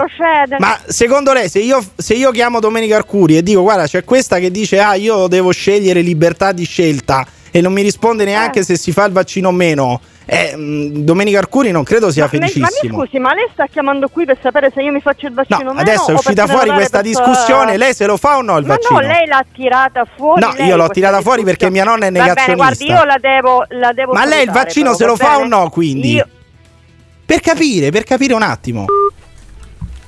Ma 0.57 0.77
secondo 0.87 1.33
lei, 1.33 1.49
se 1.49 1.59
io, 1.59 1.83
se 1.95 2.13
io 2.13 2.31
chiamo 2.31 2.59
Domenica 2.59 2.95
Arcuri 2.95 3.37
e 3.37 3.43
dico 3.43 3.61
guarda, 3.61 3.85
c'è 3.85 4.03
questa 4.03 4.39
che 4.39 4.51
dice 4.51 4.79
ah, 4.79 4.95
io 4.95 5.27
devo 5.27 5.51
scegliere 5.51 6.01
libertà 6.01 6.51
di 6.51 6.65
scelta 6.65 7.25
e 7.51 7.61
non 7.61 7.73
mi 7.73 7.81
risponde 7.81 8.23
Eh. 8.23 8.27
neanche 8.27 8.63
se 8.63 8.77
si 8.77 8.91
fa 8.91 9.05
il 9.05 9.11
vaccino 9.11 9.49
o 9.49 9.51
meno, 9.51 9.99
eh, 10.29 10.55
mh, 10.55 10.99
Domenica 11.03 11.39
Arcuri 11.39 11.71
non 11.71 11.83
credo 11.83 12.11
sia 12.11 12.23
Ma, 12.23 12.29
me- 12.33 12.39
ma 12.39 12.45
mi 12.45 12.51
felicissimo. 12.51 13.03
scusi, 13.03 13.19
ma 13.19 13.33
lei 13.33 13.47
sta 13.51 13.65
chiamando 13.67 14.07
qui 14.09 14.25
per 14.25 14.37
sapere 14.41 14.71
se 14.73 14.81
io 14.81 14.91
mi 14.91 15.01
faccio 15.01 15.27
il 15.27 15.33
vaccino 15.33 15.57
o 15.71 15.73
meno? 15.73 15.79
Adesso 15.79 16.11
è 16.11 16.13
uscita 16.13 16.45
fuori 16.47 16.69
questa 16.69 16.99
per- 17.01 17.07
discussione, 17.07 17.77
lei 17.77 17.93
se 17.93 18.05
lo 18.05 18.17
fa 18.17 18.37
o 18.37 18.41
no 18.41 18.57
il 18.57 18.65
Ma 18.65 18.73
vaccino? 18.75 18.99
no, 18.99 19.07
lei 19.07 19.25
l'ha 19.27 19.43
tirata 19.53 20.05
fuori. 20.15 20.41
No, 20.41 20.53
io 20.63 20.75
l'ho 20.75 20.89
tirata 20.89 21.21
fuori 21.21 21.43
perché 21.43 21.69
mia 21.69 21.83
nonna 21.83 22.05
è 22.05 22.11
Va 22.11 22.33
bene, 22.33 22.55
guardi, 22.55 22.85
negazionista. 22.85 22.93
io 22.93 23.03
la 23.05 23.17
devo, 23.19 23.65
la 23.69 23.91
devo 23.93 24.13
Ma 24.13 24.25
lei 24.25 24.43
il 24.43 24.51
vaccino 24.51 24.95
però, 24.95 24.95
se 24.95 25.05
lo 25.05 25.15
fa 25.15 25.37
o 25.37 25.45
no 25.45 25.69
quindi? 25.69 26.13
Io- 26.13 26.27
Per 27.25 27.39
capire, 27.41 27.89
per 27.91 28.03
capire 28.03 28.33
un 28.33 28.41
attimo. 28.41 28.85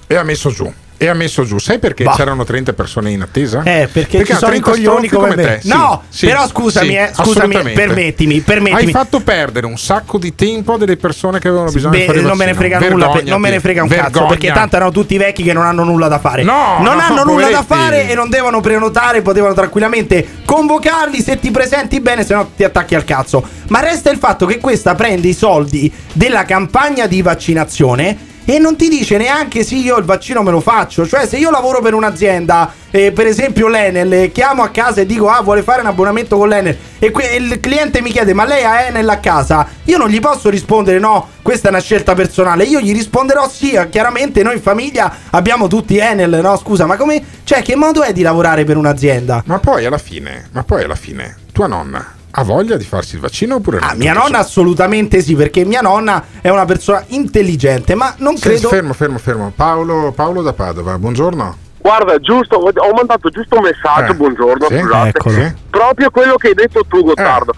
E 0.07 0.15
ha 0.15 0.23
messo 0.23 0.49
giù. 0.51 0.71
E 1.03 1.07
ha 1.07 1.15
messo 1.15 1.43
giù. 1.45 1.57
Sai 1.57 1.79
perché 1.79 2.03
Bah. 2.03 2.13
c'erano 2.15 2.43
30 2.43 2.73
persone 2.73 3.09
in 3.09 3.21
attesa? 3.23 3.63
Eh, 3.63 3.89
perché 3.91 4.23
ci 4.23 4.31
hanno 4.33 4.39
sono 4.39 4.53
i 4.53 4.59
30 4.61 4.69
coglioni 4.69 5.07
come 5.07 5.35
me. 5.35 5.43
te. 5.43 5.59
Sì, 5.63 5.67
No, 5.69 6.03
sì, 6.09 6.27
però 6.27 6.47
scusami, 6.47 6.87
sì, 6.89 6.93
eh, 6.95 7.09
scusami, 7.11 7.71
permettimi, 7.73 8.39
permettimi. 8.41 8.81
Hai 8.85 8.91
fatto 8.91 9.19
perdere 9.21 9.65
un 9.65 9.79
sacco 9.79 10.19
di 10.19 10.35
tempo 10.35 10.73
a 10.73 10.77
delle 10.77 10.97
persone 10.97 11.39
che 11.39 11.47
avevano 11.47 11.71
bisogno 11.71 11.95
di 11.97 12.03
fare 12.05 12.21
non 12.21 12.37
me 12.37 12.45
ne 12.45 12.53
frega 12.53 12.77
nulla, 12.77 13.09
per- 13.09 13.23
non 13.23 13.41
me 13.41 13.49
ne 13.49 13.57
Vergognati. 13.57 13.59
frega 13.61 13.81
un 13.81 13.89
cazzo, 13.89 14.01
Vergogna. 14.03 14.27
perché 14.27 14.51
tanto 14.51 14.75
erano 14.75 14.91
tutti 14.91 15.17
vecchi 15.17 15.41
che 15.41 15.53
non 15.53 15.65
hanno 15.65 15.83
nulla 15.83 16.07
da 16.07 16.19
fare. 16.19 16.43
No, 16.43 16.77
non 16.81 16.97
no, 16.97 17.01
hanno 17.01 17.23
nulla 17.23 17.49
da 17.49 17.63
fare 17.63 18.07
e 18.07 18.13
non 18.13 18.29
devono 18.29 18.59
prenotare, 18.61 19.23
potevano 19.23 19.55
tranquillamente 19.55 20.23
convocarli 20.45 21.19
se 21.19 21.39
ti 21.39 21.49
presenti 21.49 21.99
bene, 21.99 22.23
se 22.23 22.35
no 22.35 22.51
ti 22.55 22.63
attacchi 22.63 22.93
al 22.93 23.05
cazzo. 23.05 23.43
Ma 23.69 23.79
resta 23.79 24.11
il 24.11 24.19
fatto 24.19 24.45
che 24.45 24.59
questa 24.59 24.93
prende 24.93 25.27
i 25.29 25.33
soldi 25.33 25.91
della 26.13 26.45
campagna 26.45 27.07
di 27.07 27.23
vaccinazione 27.23 28.29
e 28.45 28.59
non 28.59 28.75
ti 28.75 28.89
dice 28.89 29.17
neanche 29.17 29.63
sì, 29.63 29.83
io 29.83 29.97
il 29.97 30.05
vaccino 30.05 30.41
me 30.41 30.51
lo 30.51 30.59
faccio. 30.59 31.07
Cioè, 31.07 31.27
se 31.27 31.37
io 31.37 31.49
lavoro 31.49 31.81
per 31.81 31.93
un'azienda, 31.93 32.73
eh, 32.89 33.11
per 33.11 33.27
esempio 33.27 33.67
l'Enel, 33.67 34.31
chiamo 34.31 34.63
a 34.63 34.69
casa 34.69 35.01
e 35.01 35.05
dico 35.05 35.29
ah, 35.29 35.41
vuole 35.41 35.63
fare 35.63 35.81
un 35.81 35.87
abbonamento 35.87 36.37
con 36.37 36.49
l'Enel, 36.49 36.77
e 36.99 37.11
que- 37.11 37.35
il 37.35 37.59
cliente 37.59 38.01
mi 38.01 38.11
chiede 38.11 38.33
ma 38.33 38.45
lei 38.45 38.63
ha 38.63 38.83
Enel 38.83 39.07
a 39.09 39.17
casa, 39.17 39.67
io 39.85 39.97
non 39.97 40.09
gli 40.09 40.19
posso 40.19 40.49
rispondere 40.49 40.99
no, 40.99 41.29
questa 41.41 41.67
è 41.67 41.71
una 41.71 41.81
scelta 41.81 42.13
personale. 42.13 42.63
Io 42.63 42.79
gli 42.79 42.93
risponderò 42.93 43.49
sì, 43.49 43.71
eh, 43.71 43.89
chiaramente 43.89 44.43
noi 44.43 44.55
in 44.55 44.61
famiglia 44.61 45.13
abbiamo 45.29 45.67
tutti 45.67 45.97
Enel, 45.97 46.39
no? 46.41 46.57
Scusa, 46.57 46.85
ma 46.85 46.95
come. 46.97 47.23
Cioè, 47.43 47.61
che 47.61 47.75
modo 47.75 48.01
è 48.03 48.13
di 48.13 48.21
lavorare 48.21 48.63
per 48.63 48.77
un'azienda? 48.77 49.43
Ma 49.45 49.59
poi 49.59 49.85
alla 49.85 49.97
fine, 49.97 50.47
ma 50.51 50.63
poi 50.63 50.83
alla 50.83 50.95
fine, 50.95 51.37
tua 51.51 51.67
nonna 51.67 52.19
ha 52.31 52.43
voglia 52.43 52.77
di 52.77 52.83
farsi 52.85 53.15
il 53.15 53.21
vaccino 53.21 53.55
oppure 53.55 53.79
no? 53.79 53.85
Ah, 53.85 53.93
mia 53.95 54.13
nonna 54.13 54.39
assolutamente 54.39 55.21
sì, 55.21 55.35
perché 55.35 55.65
mia 55.65 55.81
nonna 55.81 56.23
è 56.41 56.49
una 56.49 56.65
persona 56.65 57.03
intelligente, 57.07 57.95
ma 57.95 58.13
non 58.17 58.35
Sì, 58.37 58.43
credo. 58.43 58.69
Fermo, 58.69 58.93
fermo, 58.93 59.17
fermo. 59.17 59.51
Paolo, 59.55 60.11
Paolo 60.15 60.41
da 60.41 60.53
Padova, 60.53 60.97
buongiorno. 60.97 61.57
Guarda, 61.79 62.17
giusto, 62.19 62.57
ho 62.57 62.93
mandato 62.93 63.29
giusto 63.29 63.55
un 63.57 63.63
messaggio, 63.63 64.11
Eh, 64.11 64.15
buongiorno, 64.15 64.67
sì, 64.67 64.77
scusate. 64.77 65.07
eccolo. 65.09 65.53
Proprio 65.69 66.09
quello 66.11 66.35
che 66.35 66.49
hai 66.49 66.53
detto 66.53 66.85
tu, 66.87 67.03
Gottardo. 67.03 67.53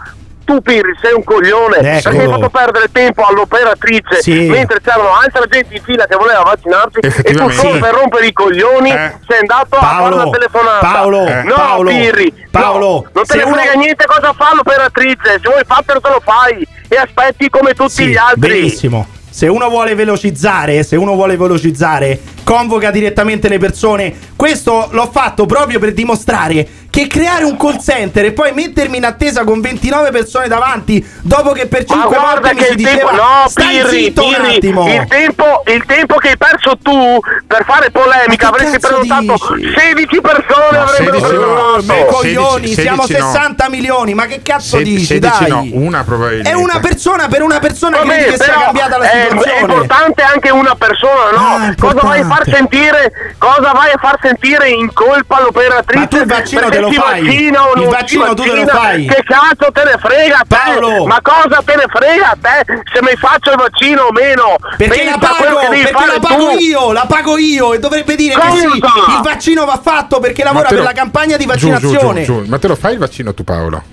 Tu 0.45 0.61
Pirri 0.61 0.93
sei 1.01 1.13
un 1.13 1.23
coglione 1.23 1.77
Eccolo. 1.77 2.01
perché 2.01 2.19
hai 2.21 2.27
fatto 2.29 2.49
perdere 2.49 2.91
tempo 2.91 3.23
all'operatrice 3.23 4.21
Sì. 4.21 4.47
mentre 4.49 4.81
c'erano 4.81 5.13
altra 5.15 5.45
gente 5.49 5.75
in 5.75 5.81
fila 5.81 6.05
che 6.05 6.15
voleva 6.17 6.41
vaccinarsi 6.41 6.99
e 6.99 7.33
tu 7.33 7.49
solo 7.49 7.73
Sì. 7.73 7.79
per 7.79 7.93
rompere 7.93 8.25
i 8.27 8.33
coglioni 8.33 8.89
Eh. 8.91 9.13
sei 9.25 9.39
andato 9.39 9.75
a 9.77 9.79
fare 9.79 9.97
Paolo, 10.09 10.15
una 10.15 10.29
telefonata. 10.29 10.79
Paolo, 10.85 11.25
Eh. 11.27 11.43
no, 11.43 11.53
Paolo, 11.55 11.89
Pirri, 11.89 12.33
Paolo, 12.51 12.87
no, 12.87 13.09
non 13.13 13.23
te 13.25 13.37
ne 13.37 13.43
uno- 13.43 13.55
frega 13.55 13.71
niente 13.73 14.05
cosa 14.05 14.33
fa 14.33 14.53
l'operatrice, 14.53 15.39
se 15.41 15.49
vuoi 15.49 15.63
fatelo 15.65 16.01
te 16.01 16.09
lo 16.09 16.21
fai 16.23 16.67
e 16.89 16.95
aspetti 16.97 17.49
come 17.49 17.73
tutti 17.73 17.89
Sì, 17.91 18.05
gli 18.07 18.17
altri. 18.17 18.39
benissimo. 18.49 19.07
Se 19.33 19.47
uno 19.47 19.67
vuole 19.67 19.95
velocizzare, 19.95 20.83
se 20.83 20.95
uno 20.95 21.13
vuole 21.15 21.37
velocizzare, 21.37 22.19
convoca 22.43 22.91
direttamente 22.91 23.47
le 23.49 23.57
persone. 23.57 24.13
Questo 24.35 24.89
l'ho 24.91 25.09
fatto 25.11 25.47
proprio 25.47 25.79
per 25.79 25.91
dimostrare 25.93 26.67
che 26.93 27.07
creare 27.07 27.43
un 27.43 27.57
call 27.57 27.79
center 27.79 28.23
e 28.25 28.33
poi 28.33 28.51
mettermi 28.53 28.97
in 28.97 29.05
attesa 29.05 29.43
con 29.43 29.59
29 29.61 30.11
persone 30.11 30.47
davanti, 30.47 31.03
dopo 31.23 31.51
che 31.51 31.65
per 31.65 31.85
Ma 31.87 31.95
5 31.95 32.07
guarda 32.17 32.29
volte 32.39 32.53
mi 32.53 32.59
che 32.59 32.65
si 32.65 32.71
il 32.73 32.77
diceva 32.77 33.09
tempo, 33.09 33.15
no, 33.15 33.47
stai 33.47 33.67
Pirri, 33.77 33.89
zitto 34.03 34.23
un 34.23 34.29
Pirri, 34.35 34.55
attimo. 34.57 34.87
il 34.93 35.05
tempo, 35.07 35.63
il 35.65 35.83
tempo 35.87 36.15
che 36.17 36.27
hai 36.29 36.37
perso 36.37 36.77
tu 36.83 37.19
per 37.47 37.63
fare 37.65 37.89
polemica 37.89 38.49
avresti 38.49 38.77
prenotato 38.77 39.55
dici? 39.55 39.73
16 39.75 40.21
persone 40.21 40.77
No, 40.77 40.83
avrebbero 40.83 41.17
16 41.17 41.33
no. 41.33 41.81
prenotato. 41.81 41.99
I 41.99 42.05
coglioni, 42.13 42.67
16 42.67 42.81
siamo 42.81 43.01
16 43.07 43.19
no. 43.25 43.31
60 43.31 43.69
milioni, 43.69 44.13
ma 44.13 44.25
che 44.27 44.41
cazzo 44.43 44.77
Se- 44.77 44.83
dici? 44.83 45.05
16 45.05 45.37
Dai. 45.45 45.49
no, 45.49 45.65
una 45.81 46.03
probabilmente. 46.03 46.49
È 46.51 46.53
una 46.53 46.79
persona 46.79 47.27
per 47.27 47.41
una 47.41 47.57
persona 47.57 47.97
Vabbè, 47.97 48.13
credi 48.13 48.29
che 48.37 48.43
sia 48.43 48.53
cambiata 48.53 48.97
la 48.99 49.09
è- 49.09 49.25
È, 49.25 49.29
situazione. 49.31 49.59
importante 49.61 50.21
anche 50.21 50.49
una 50.51 50.75
persona, 50.75 51.31
no? 51.31 51.65
Ah, 51.65 51.73
cosa 51.79 51.99
vai 52.03 52.19
a 52.21 52.25
far 52.27 52.43
sentire? 52.47 53.11
Cosa 53.39 53.71
vai 53.73 53.89
a 53.91 53.97
far 53.99 54.19
sentire 54.21 54.69
in 54.69 54.93
colpa 54.93 55.41
l'operatrice? 55.41 55.97
Ma 55.99 56.07
tu 56.07 56.17
il 56.17 56.25
vaccino 56.27 56.69
te 56.69 56.81
lo 56.87 56.91
fai. 57.01 57.21
vaccina 57.23 57.67
o 57.67 57.73
Il 57.75 57.81
non 57.81 57.89
vaccino 57.89 58.27
si 58.27 58.35
tu 58.35 58.43
te 58.43 58.55
lo 58.55 58.65
fai. 58.67 59.05
Che 59.05 59.23
cazzo 59.23 59.71
te 59.71 59.83
ne 59.83 59.97
frega 59.99 60.35
a 60.37 60.45
te? 60.47 60.55
Paolo. 60.79 61.05
Ma 61.05 61.19
cosa 61.21 61.61
te 61.65 61.75
ne 61.75 61.85
frega 61.87 62.29
a 62.31 62.37
te 62.41 62.73
se 62.93 63.01
mi 63.01 63.15
faccio 63.17 63.51
il 63.51 63.57
vaccino 63.57 64.03
o 64.03 64.11
meno? 64.11 64.55
Perché 64.77 65.03
la 65.05 65.11
Pensa 65.17 65.31
a 65.31 65.35
quello 65.35 65.55
pago, 65.55 65.71
che 65.71 65.81
perché 65.83 66.05
la 66.05 66.19
pago 66.19 66.49
tu. 66.51 66.57
io, 66.59 66.91
la 66.91 67.05
pago 67.07 67.37
io 67.37 67.73
e 67.73 67.79
dovrebbe 67.79 68.15
dire 68.15 68.33
che 68.35 68.39
Cosa? 68.39 68.55
sì, 68.55 68.67
il 68.77 69.21
vaccino 69.23 69.65
va 69.65 69.79
fatto 69.81 70.19
perché 70.19 70.43
lavora 70.43 70.63
Ma 70.63 70.69
te 70.69 70.75
per 70.75 70.83
la 70.83 70.91
campagna 70.93 71.37
di 71.37 71.45
Giù, 71.45 71.55
giù, 71.57 71.69
vaccinazione. 71.69 72.23
giù, 72.23 72.43
giù. 72.43 72.49
Ma 72.49 72.59
te 72.59 72.67
lo 72.67 72.75
fai 72.75 72.93
il 72.93 72.99
vaccino 72.99 73.33
tu 73.33 73.43
Paolo? 73.43 73.83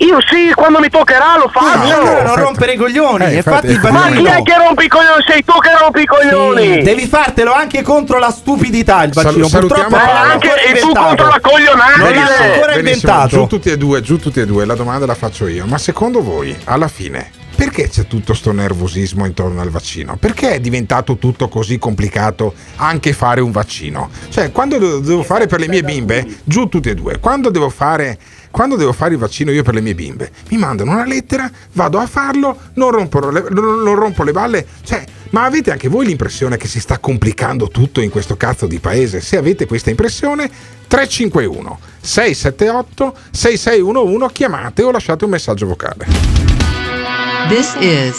Io 0.00 0.16
sì, 0.26 0.50
quando 0.54 0.78
mi 0.80 0.88
toccherà 0.88 1.36
lo 1.36 1.48
faccio. 1.52 1.92
allora 1.94 2.22
non 2.22 2.36
rompere 2.36 2.72
i 2.72 2.76
coglioni 2.76 3.24
Eh, 3.26 3.34
infatti, 3.36 3.72
infatti, 3.72 3.92
Ma 3.92 4.06
chi 4.08 4.24
è 4.24 4.42
che 4.42 4.56
rompe 4.56 4.84
i 4.84 4.88
coglioni? 4.88 5.22
Sei 5.26 5.44
tu 5.44 5.52
che 5.58 5.68
rompi 5.78 6.00
i 6.00 6.06
coglioni. 6.06 6.62
Sì, 6.62 6.80
devi 6.80 7.06
fartelo 7.06 7.52
anche 7.52 7.82
contro 7.82 8.18
la 8.18 8.30
stupidità 8.30 9.02
il 9.02 9.12
vaccino. 9.12 9.46
Salu- 9.46 9.68
Purtroppo 9.68 9.96
l'hanno 9.96 10.32
Anche 10.32 10.54
e 10.64 10.78
tu 10.78 10.92
contro 10.92 11.26
la 11.28 11.38
coglionata. 11.40 11.96
Non 11.96 12.12
Benissimo, 12.12 12.44
ancora 12.44 12.72
benissimo. 12.72 12.78
inventato. 12.78 13.28
Giù 13.28 13.46
tutti 13.46 13.68
e 13.70 13.76
due, 13.76 14.00
giù 14.00 14.18
tutti 14.18 14.40
e 14.40 14.46
due. 14.46 14.64
La 14.64 14.74
domanda 14.74 15.04
la 15.04 15.14
faccio 15.14 15.46
io. 15.46 15.66
Ma 15.66 15.76
secondo 15.76 16.22
voi, 16.22 16.56
alla 16.64 16.88
fine, 16.88 17.30
perché 17.54 17.90
c'è 17.90 18.06
tutto 18.06 18.32
sto 18.32 18.52
nervosismo 18.52 19.26
intorno 19.26 19.60
al 19.60 19.68
vaccino? 19.68 20.16
Perché 20.18 20.52
è 20.52 20.60
diventato 20.60 21.16
tutto 21.18 21.48
così 21.48 21.78
complicato 21.78 22.54
anche 22.76 23.12
fare 23.12 23.42
un 23.42 23.50
vaccino? 23.50 24.08
Cioè, 24.30 24.50
quando 24.50 25.00
devo 25.00 25.22
fare 25.22 25.46
per 25.46 25.60
le 25.60 25.68
mie 25.68 25.82
bimbe, 25.82 26.26
giù 26.44 26.68
tutti 26.68 26.88
e 26.88 26.94
due. 26.94 27.18
Quando 27.18 27.50
devo 27.50 27.68
fare 27.68 28.18
quando 28.50 28.76
devo 28.76 28.92
fare 28.92 29.12
il 29.12 29.18
vaccino 29.18 29.50
io 29.50 29.62
per 29.62 29.74
le 29.74 29.80
mie 29.80 29.94
bimbe, 29.94 30.30
mi 30.50 30.56
mandano 30.56 30.92
una 30.92 31.04
lettera, 31.04 31.50
vado 31.72 31.98
a 31.98 32.06
farlo, 32.06 32.56
non 32.74 32.90
rompo 32.90 33.30
le, 33.30 33.44
non- 33.50 33.94
rompo 33.94 34.22
le 34.24 34.32
balle. 34.32 34.66
Cioè, 34.82 35.04
ma 35.30 35.44
avete 35.44 35.70
anche 35.70 35.88
voi 35.88 36.06
l'impressione 36.06 36.56
che 36.56 36.66
si 36.66 36.80
sta 36.80 36.98
complicando 36.98 37.68
tutto 37.68 38.00
in 38.00 38.10
questo 38.10 38.36
cazzo 38.36 38.66
di 38.66 38.80
paese? 38.80 39.20
Se 39.20 39.36
avete 39.36 39.66
questa 39.66 39.90
impressione, 39.90 40.50
351 40.88 41.78
678 42.00 43.16
6611 43.30 44.32
chiamate 44.32 44.82
o 44.82 44.90
lasciate 44.90 45.24
un 45.24 45.30
messaggio 45.30 45.66
vocale. 45.66 46.06
This 47.48 47.76
is 47.78 48.18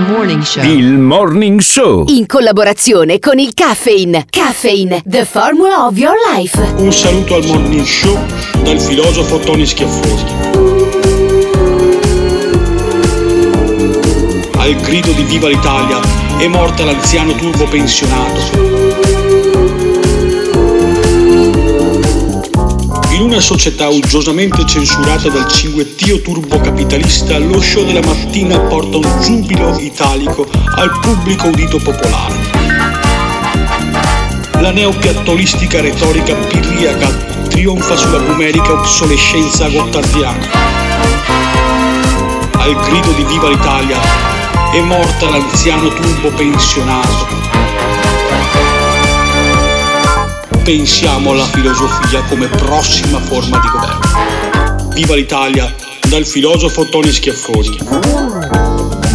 morning 0.00 0.42
show. 0.42 0.64
Il 0.64 0.98
Morning 0.98 1.60
Show. 1.60 2.04
In 2.08 2.26
collaborazione 2.26 3.18
con 3.18 3.38
il 3.38 3.52
Caffeine. 3.52 4.26
Caffeine, 4.30 5.02
the 5.04 5.24
formula 5.24 5.86
of 5.86 5.98
your 5.98 6.14
life. 6.34 6.58
Un 6.76 6.92
saluto 6.92 7.34
al 7.34 7.44
Morning 7.46 7.84
Show 7.84 8.18
dal 8.62 8.80
filosofo 8.80 9.38
Tony 9.38 9.66
Schiaffoni. 9.66 10.24
Al 14.56 14.74
grido 14.76 15.12
di 15.12 15.24
Viva 15.24 15.48
l'Italia 15.48 16.00
è 16.38 16.46
morta 16.46 16.84
l'anziano 16.84 17.34
turbo 17.34 17.64
pensionato. 17.66 19.41
In 23.12 23.20
una 23.20 23.40
società 23.40 23.88
uggiosamente 23.88 24.64
censurata 24.66 25.28
dal 25.28 25.46
cinguettio 25.46 26.22
turbocapitalista, 26.22 27.36
lo 27.38 27.60
show 27.60 27.84
della 27.84 28.00
mattina 28.00 28.58
porta 28.58 28.96
un 28.96 29.20
giubilo 29.20 29.78
italico 29.78 30.48
al 30.76 30.98
pubblico 30.98 31.48
udito 31.48 31.76
popolare. 31.76 32.34
La 34.60 34.70
neopiattolistica 34.70 35.82
retorica 35.82 36.34
pirriaca 36.34 37.08
trionfa 37.48 37.96
sulla 37.96 38.18
numerica 38.18 38.72
obsolescenza 38.72 39.68
gottardiana. 39.68 40.48
Al 42.56 42.74
grido 42.80 43.12
di 43.12 43.24
Viva 43.24 43.50
l'Italia 43.50 44.00
è 44.72 44.80
morta 44.80 45.28
l'anziano 45.28 45.88
turbo 45.88 46.30
pensionato. 46.30 47.61
Pensiamo 50.64 51.32
alla 51.32 51.46
filosofia 51.46 52.22
come 52.28 52.46
prossima 52.46 53.18
forma 53.18 53.58
di 53.58 53.66
governo. 53.66 54.90
Viva 54.94 55.16
l'Italia 55.16 55.74
dal 56.08 56.24
filosofo 56.24 56.88
Tony 56.88 57.10
Schiaffoni. 57.10 58.61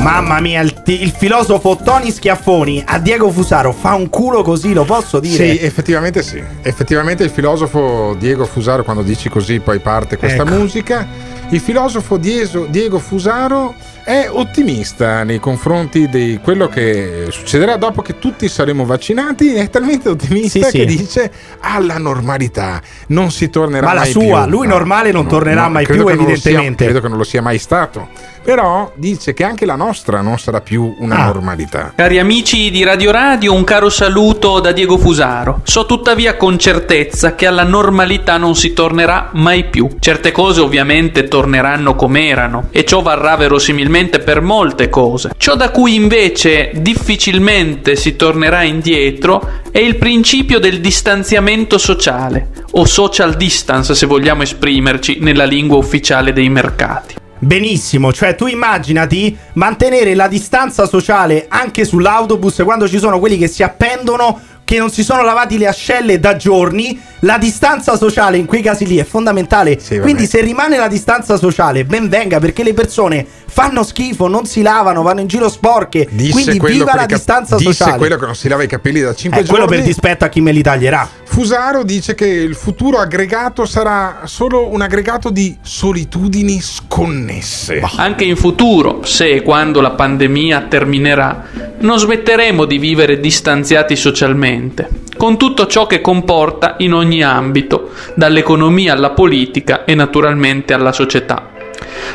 Mamma 0.01 0.39
mia, 0.39 0.61
il, 0.61 0.83
ti- 0.83 1.01
il 1.01 1.11
filosofo 1.11 1.77
Tony 1.83 2.11
Schiaffoni 2.11 2.83
a 2.85 2.99
Diego 2.99 3.29
Fusaro 3.31 3.73
fa 3.73 3.93
un 3.95 4.09
culo 4.09 4.41
così, 4.41 4.71
lo 4.73 4.85
posso 4.85 5.19
dire? 5.19 5.49
Sì, 5.57 5.59
effettivamente 5.63 6.21
sì. 6.23 6.41
Effettivamente 6.61 7.23
il 7.23 7.29
filosofo 7.29 8.15
Diego 8.17 8.45
Fusaro, 8.45 8.83
quando 8.83 9.01
dici 9.01 9.27
così, 9.27 9.59
poi 9.59 9.79
parte 9.79 10.17
questa 10.17 10.43
Ecco. 10.43 10.53
musica. 10.55 11.35
Il 11.49 11.59
filosofo 11.61 12.17
Diego 12.17 12.99
Fusaro 12.99 13.73
è 14.03 14.27
ottimista 14.29 15.23
nei 15.23 15.39
confronti 15.39 16.07
di 16.09 16.39
quello 16.43 16.67
che 16.67 17.27
succederà 17.29 17.77
dopo 17.77 18.01
che 18.01 18.19
tutti 18.19 18.47
saremo 18.49 18.85
vaccinati. 18.85 19.53
È 19.53 19.69
talmente 19.69 20.09
ottimista 20.09 20.65
Sì, 20.65 20.69
sì. 20.71 20.77
che 20.79 20.85
dice 20.85 21.31
alla 21.61 21.97
normalità 21.97 22.81
non 23.07 23.31
si 23.31 23.49
tornerà 23.49 23.87
Ma 23.87 23.93
la 23.93 23.99
mai 24.01 24.11
sua, 24.11 24.41
più. 24.43 24.51
lui 24.51 24.67
normale 24.67 25.11
non 25.11 25.25
tornerà 25.27 25.67
mai 25.69 25.85
credo 25.85 26.03
più, 26.05 26.15
lo 26.15 26.21
sia- 26.25 26.33
evidentemente. 26.33 26.83
credo 26.83 27.01
che 27.01 27.07
non 27.07 27.17
lo 27.17 27.23
sia 27.23 27.41
mai 27.41 27.57
stato. 27.59 28.09
Però 28.47 28.93
dice 28.95 29.33
che 29.33 29.43
anche 29.43 29.65
la 29.65 29.75
nostra 29.75 30.21
non 30.21 30.39
sarà 30.39 30.61
più 30.61 30.95
una 30.99 31.17
Ah. 31.17 31.25
normalità. 31.25 31.91
Cari 31.93 32.17
amici 32.17 32.71
di 32.71 32.81
Radio 32.85 33.11
Radio, 33.11 33.51
un 33.53 33.65
caro 33.65 33.89
saluto 33.89 34.61
da 34.61 34.71
Diego 34.71 34.97
Fusaro. 34.97 35.59
So 35.63 35.85
tuttavia 35.85 36.37
con 36.37 36.57
certezza 36.57 37.35
che 37.35 37.45
alla 37.45 37.63
normalità 37.63 38.37
non 38.37 38.55
si 38.55 38.71
tornerà 38.71 39.31
mai 39.33 39.65
più. 39.65 39.89
Certe 39.99 40.31
cose 40.31 40.61
ovviamente 40.61 41.27
torneranno 41.27 41.95
come 41.95 42.27
erano 42.29 42.69
e 42.71 42.85
ciò 42.85 43.01
varrà 43.01 43.35
verosimilmente 43.35 44.19
per 44.19 44.39
molte 44.39 44.87
cose. 44.87 45.31
Ciò 45.35 45.57
da 45.57 45.69
cui 45.69 45.95
invece 45.95 46.71
difficilmente 46.75 47.97
si 47.97 48.15
tornerà 48.15 48.63
indietro 48.63 49.55
è 49.71 49.79
il 49.79 49.97
principio 49.97 50.59
del 50.59 50.79
distanziamento 50.79 51.77
sociale 51.77 52.51
o 52.71 52.85
social 52.85 53.35
distance 53.35 53.93
se 53.93 54.05
vogliamo 54.05 54.43
esprimerci 54.43 55.17
nella 55.19 55.43
lingua 55.43 55.75
ufficiale 55.75 56.31
dei 56.31 56.47
mercati. 56.47 57.15
Benissimo, 57.39 58.11
cioè 58.11 58.33
tu 58.33 58.47
immaginati 58.47 59.37
mantenere 59.53 60.15
la 60.15 60.27
distanza 60.27 60.87
sociale 60.87 61.45
anche 61.47 61.85
sull'autobus 61.85 62.61
quando 62.63 62.87
ci 62.87 62.97
sono 62.97 63.19
quelli 63.19 63.37
che 63.37 63.47
si 63.47 63.61
appendono 63.61 64.39
che 64.63 64.79
non 64.79 64.89
si 64.89 65.01
sono 65.01 65.23
lavati 65.23 65.57
le 65.57 65.67
ascelle 65.67 66.19
da 66.19 66.35
giorni, 66.35 66.99
la 67.21 67.37
distanza 67.37 67.97
sociale 67.97 68.37
in 68.37 68.45
quei 68.45 68.61
casi 68.61 68.85
lì 68.85 68.97
è 68.97 69.03
fondamentale. 69.03 69.75
vabbè. 69.77 69.99
Quindi 70.01 70.25
se 70.27 70.41
rimane 70.41 70.77
la 70.77 70.87
distanza 70.87 71.37
sociale, 71.37 71.83
ben 71.85 72.09
venga 72.09 72.39
perché 72.39 72.63
le 72.63 72.73
persone 72.73 73.25
fanno 73.47 73.83
schifo, 73.83 74.27
non 74.27 74.45
si 74.45 74.61
lavano, 74.61 75.01
vanno 75.01 75.21
in 75.21 75.27
giro 75.27 75.49
sporche. 75.49 76.07
Disse 76.11 76.31
Quindi 76.31 76.59
viva 76.59 76.93
la 76.93 77.01
cap- 77.01 77.09
distanza 77.13 77.55
disse 77.55 77.71
sociale. 77.73 77.97
quello 77.97 78.17
che 78.17 78.25
non 78.25 78.35
si 78.35 78.47
lava 78.47 78.63
i 78.63 78.67
capelli 78.67 79.01
da 79.01 79.15
5 79.15 79.39
Eh, 79.39 79.43
giorni. 79.43 79.57
quello 79.59 79.75
per 79.75 79.83
dispetto 79.85 80.25
a 80.25 80.29
chi 80.29 80.41
me 80.41 80.51
li 80.51 80.61
taglierà. 80.61 81.09
Fusaro 81.23 81.83
dice 81.83 82.13
che 82.15 82.25
il 82.27 82.55
futuro 82.55 82.97
aggregato 82.99 83.65
sarà 83.65 84.21
solo 84.25 84.71
un 84.71 84.81
aggregato 84.81 85.29
di 85.29 85.57
solitudini 85.61 86.59
sconnesse. 86.61 87.81
Anche 87.97 88.23
in 88.25 88.35
futuro, 88.35 89.03
se 89.03 89.29
e 89.29 89.41
quando 89.41 89.81
la 89.81 89.91
pandemia 89.91 90.65
terminerà, 90.69 91.45
non 91.79 91.97
smetteremo 91.99 92.65
di 92.65 92.77
vivere 92.77 93.19
distanziati 93.19 93.95
socialmente, 93.95 94.89
con 95.17 95.37
tutto 95.37 95.67
ciò 95.67 95.85
che 95.87 96.01
comporta 96.01 96.75
in 96.79 96.93
ogni 96.93 97.06
ambito, 97.21 97.91
dall'economia 98.15 98.93
alla 98.93 99.11
politica 99.11 99.85
e 99.85 99.95
naturalmente 99.95 100.73
alla 100.73 100.91
società. 100.91 101.51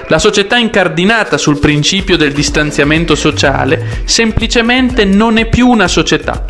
La 0.09 0.18
società 0.18 0.57
incardinata 0.57 1.38
sul 1.38 1.59
principio 1.59 2.16
del 2.16 2.32
distanziamento 2.32 3.14
sociale 3.14 4.03
semplicemente 4.05 5.05
non 5.05 5.38
è 5.38 5.49
più 5.49 5.68
una 5.68 5.88
società, 5.88 6.45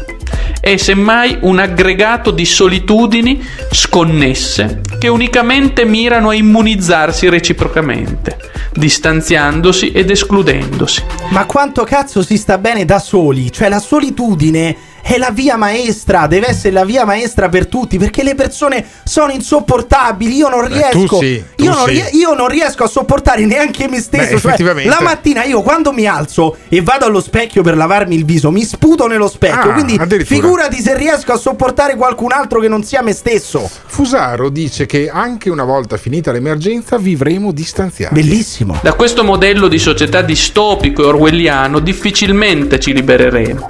è 0.61 0.77
semmai 0.77 1.39
un 1.41 1.59
aggregato 1.59 2.31
di 2.31 2.45
solitudini 2.45 3.45
sconnesse 3.71 4.81
che 4.99 5.09
unicamente 5.09 5.85
mirano 5.85 6.31
a 6.31 6.35
immunizzarsi 6.35 7.29
reciprocamente, 7.29 8.37
distanziandosi 8.73 9.91
ed 9.91 10.11
escludendosi. 10.11 11.03
Ma 11.31 11.47
quanto 11.47 11.85
cazzo 11.85 12.23
si 12.23 12.37
sta 12.39 12.59
bene 12.59 12.85
da 12.85 12.99
soli? 12.99 13.51
Cioè 13.51 13.69
la 13.69 13.81
solitudine 13.81 14.77
è 15.03 15.19
la 15.19 15.31
via 15.31 15.57
maestra, 15.57 16.27
deve 16.27 16.49
essere 16.51 16.71
la 16.73 16.85
via 16.85 17.05
maestra 17.05 17.49
per 17.49 17.67
tutti, 17.67 17.99
perché 17.99 18.23
le 18.23 18.35
persone 18.35 18.85
sono 19.05 19.33
insopportabili, 19.33 20.37
io 20.37 20.49
non 20.49 20.67
Beh, 20.69 20.75
riesco. 20.75 21.19
tu 21.19 21.23
sì, 21.23 21.43
tu 21.57 21.65
io, 21.65 21.75
non 21.75 21.91
io 22.13 22.35
non 22.35 22.49
riesco 22.49 22.85
a 22.85 22.89
sopportare 22.89 23.45
neanche 23.45 23.89
me 23.89 24.01
stesso. 24.01 24.35
Beh, 24.35 24.39
Cioè, 24.41 24.51
effettivamente. 24.51 24.89
la 24.89 25.01
mattina 25.03 25.45
io 25.45 25.63
quando 25.63 25.93
mi 25.93 26.07
alzo 26.07 26.57
e 26.69 26.81
vado 26.83 27.05
allo 27.05 27.21
specchio 27.21 27.63
per 27.63 27.77
lavarmi 27.77 28.15
il 28.15 28.25
viso, 28.25 28.51
mi 28.51 28.65
sputo 28.65 29.07
nello 29.07 29.29
specchio. 29.29 29.71
Ah, 29.71 29.75
quindi 29.75 29.99
figurati 30.25 30.81
se 30.81 30.97
riesco 30.97 31.33
a 31.33 31.37
sopportare 31.37 31.97
qualcun 31.97 32.33
altro 32.33 32.61
che 32.61 32.69
non 32.69 32.85
sia 32.85 33.03
me 33.03 33.13
stesso. 33.13 33.69
Fusaro 33.87 34.49
dice 34.49 34.87
che 34.87 35.11
anche 35.13 35.51
una 35.51 35.65
volta 35.65 35.97
finita 35.97 36.31
l'emergenza 36.33 36.97
vivremo 36.97 37.53
distanziati. 37.53 38.15
Bellissimo. 38.15 38.79
Da 38.83 38.95
questo 38.95 39.25
modello 39.25 39.69
di 39.69 39.79
società 39.79 40.23
distopico 40.23 41.03
e 41.03 41.07
orwelliano 41.07 41.79
difficilmente 41.81 42.79
ci 42.79 42.93
libereremo. 42.93 43.67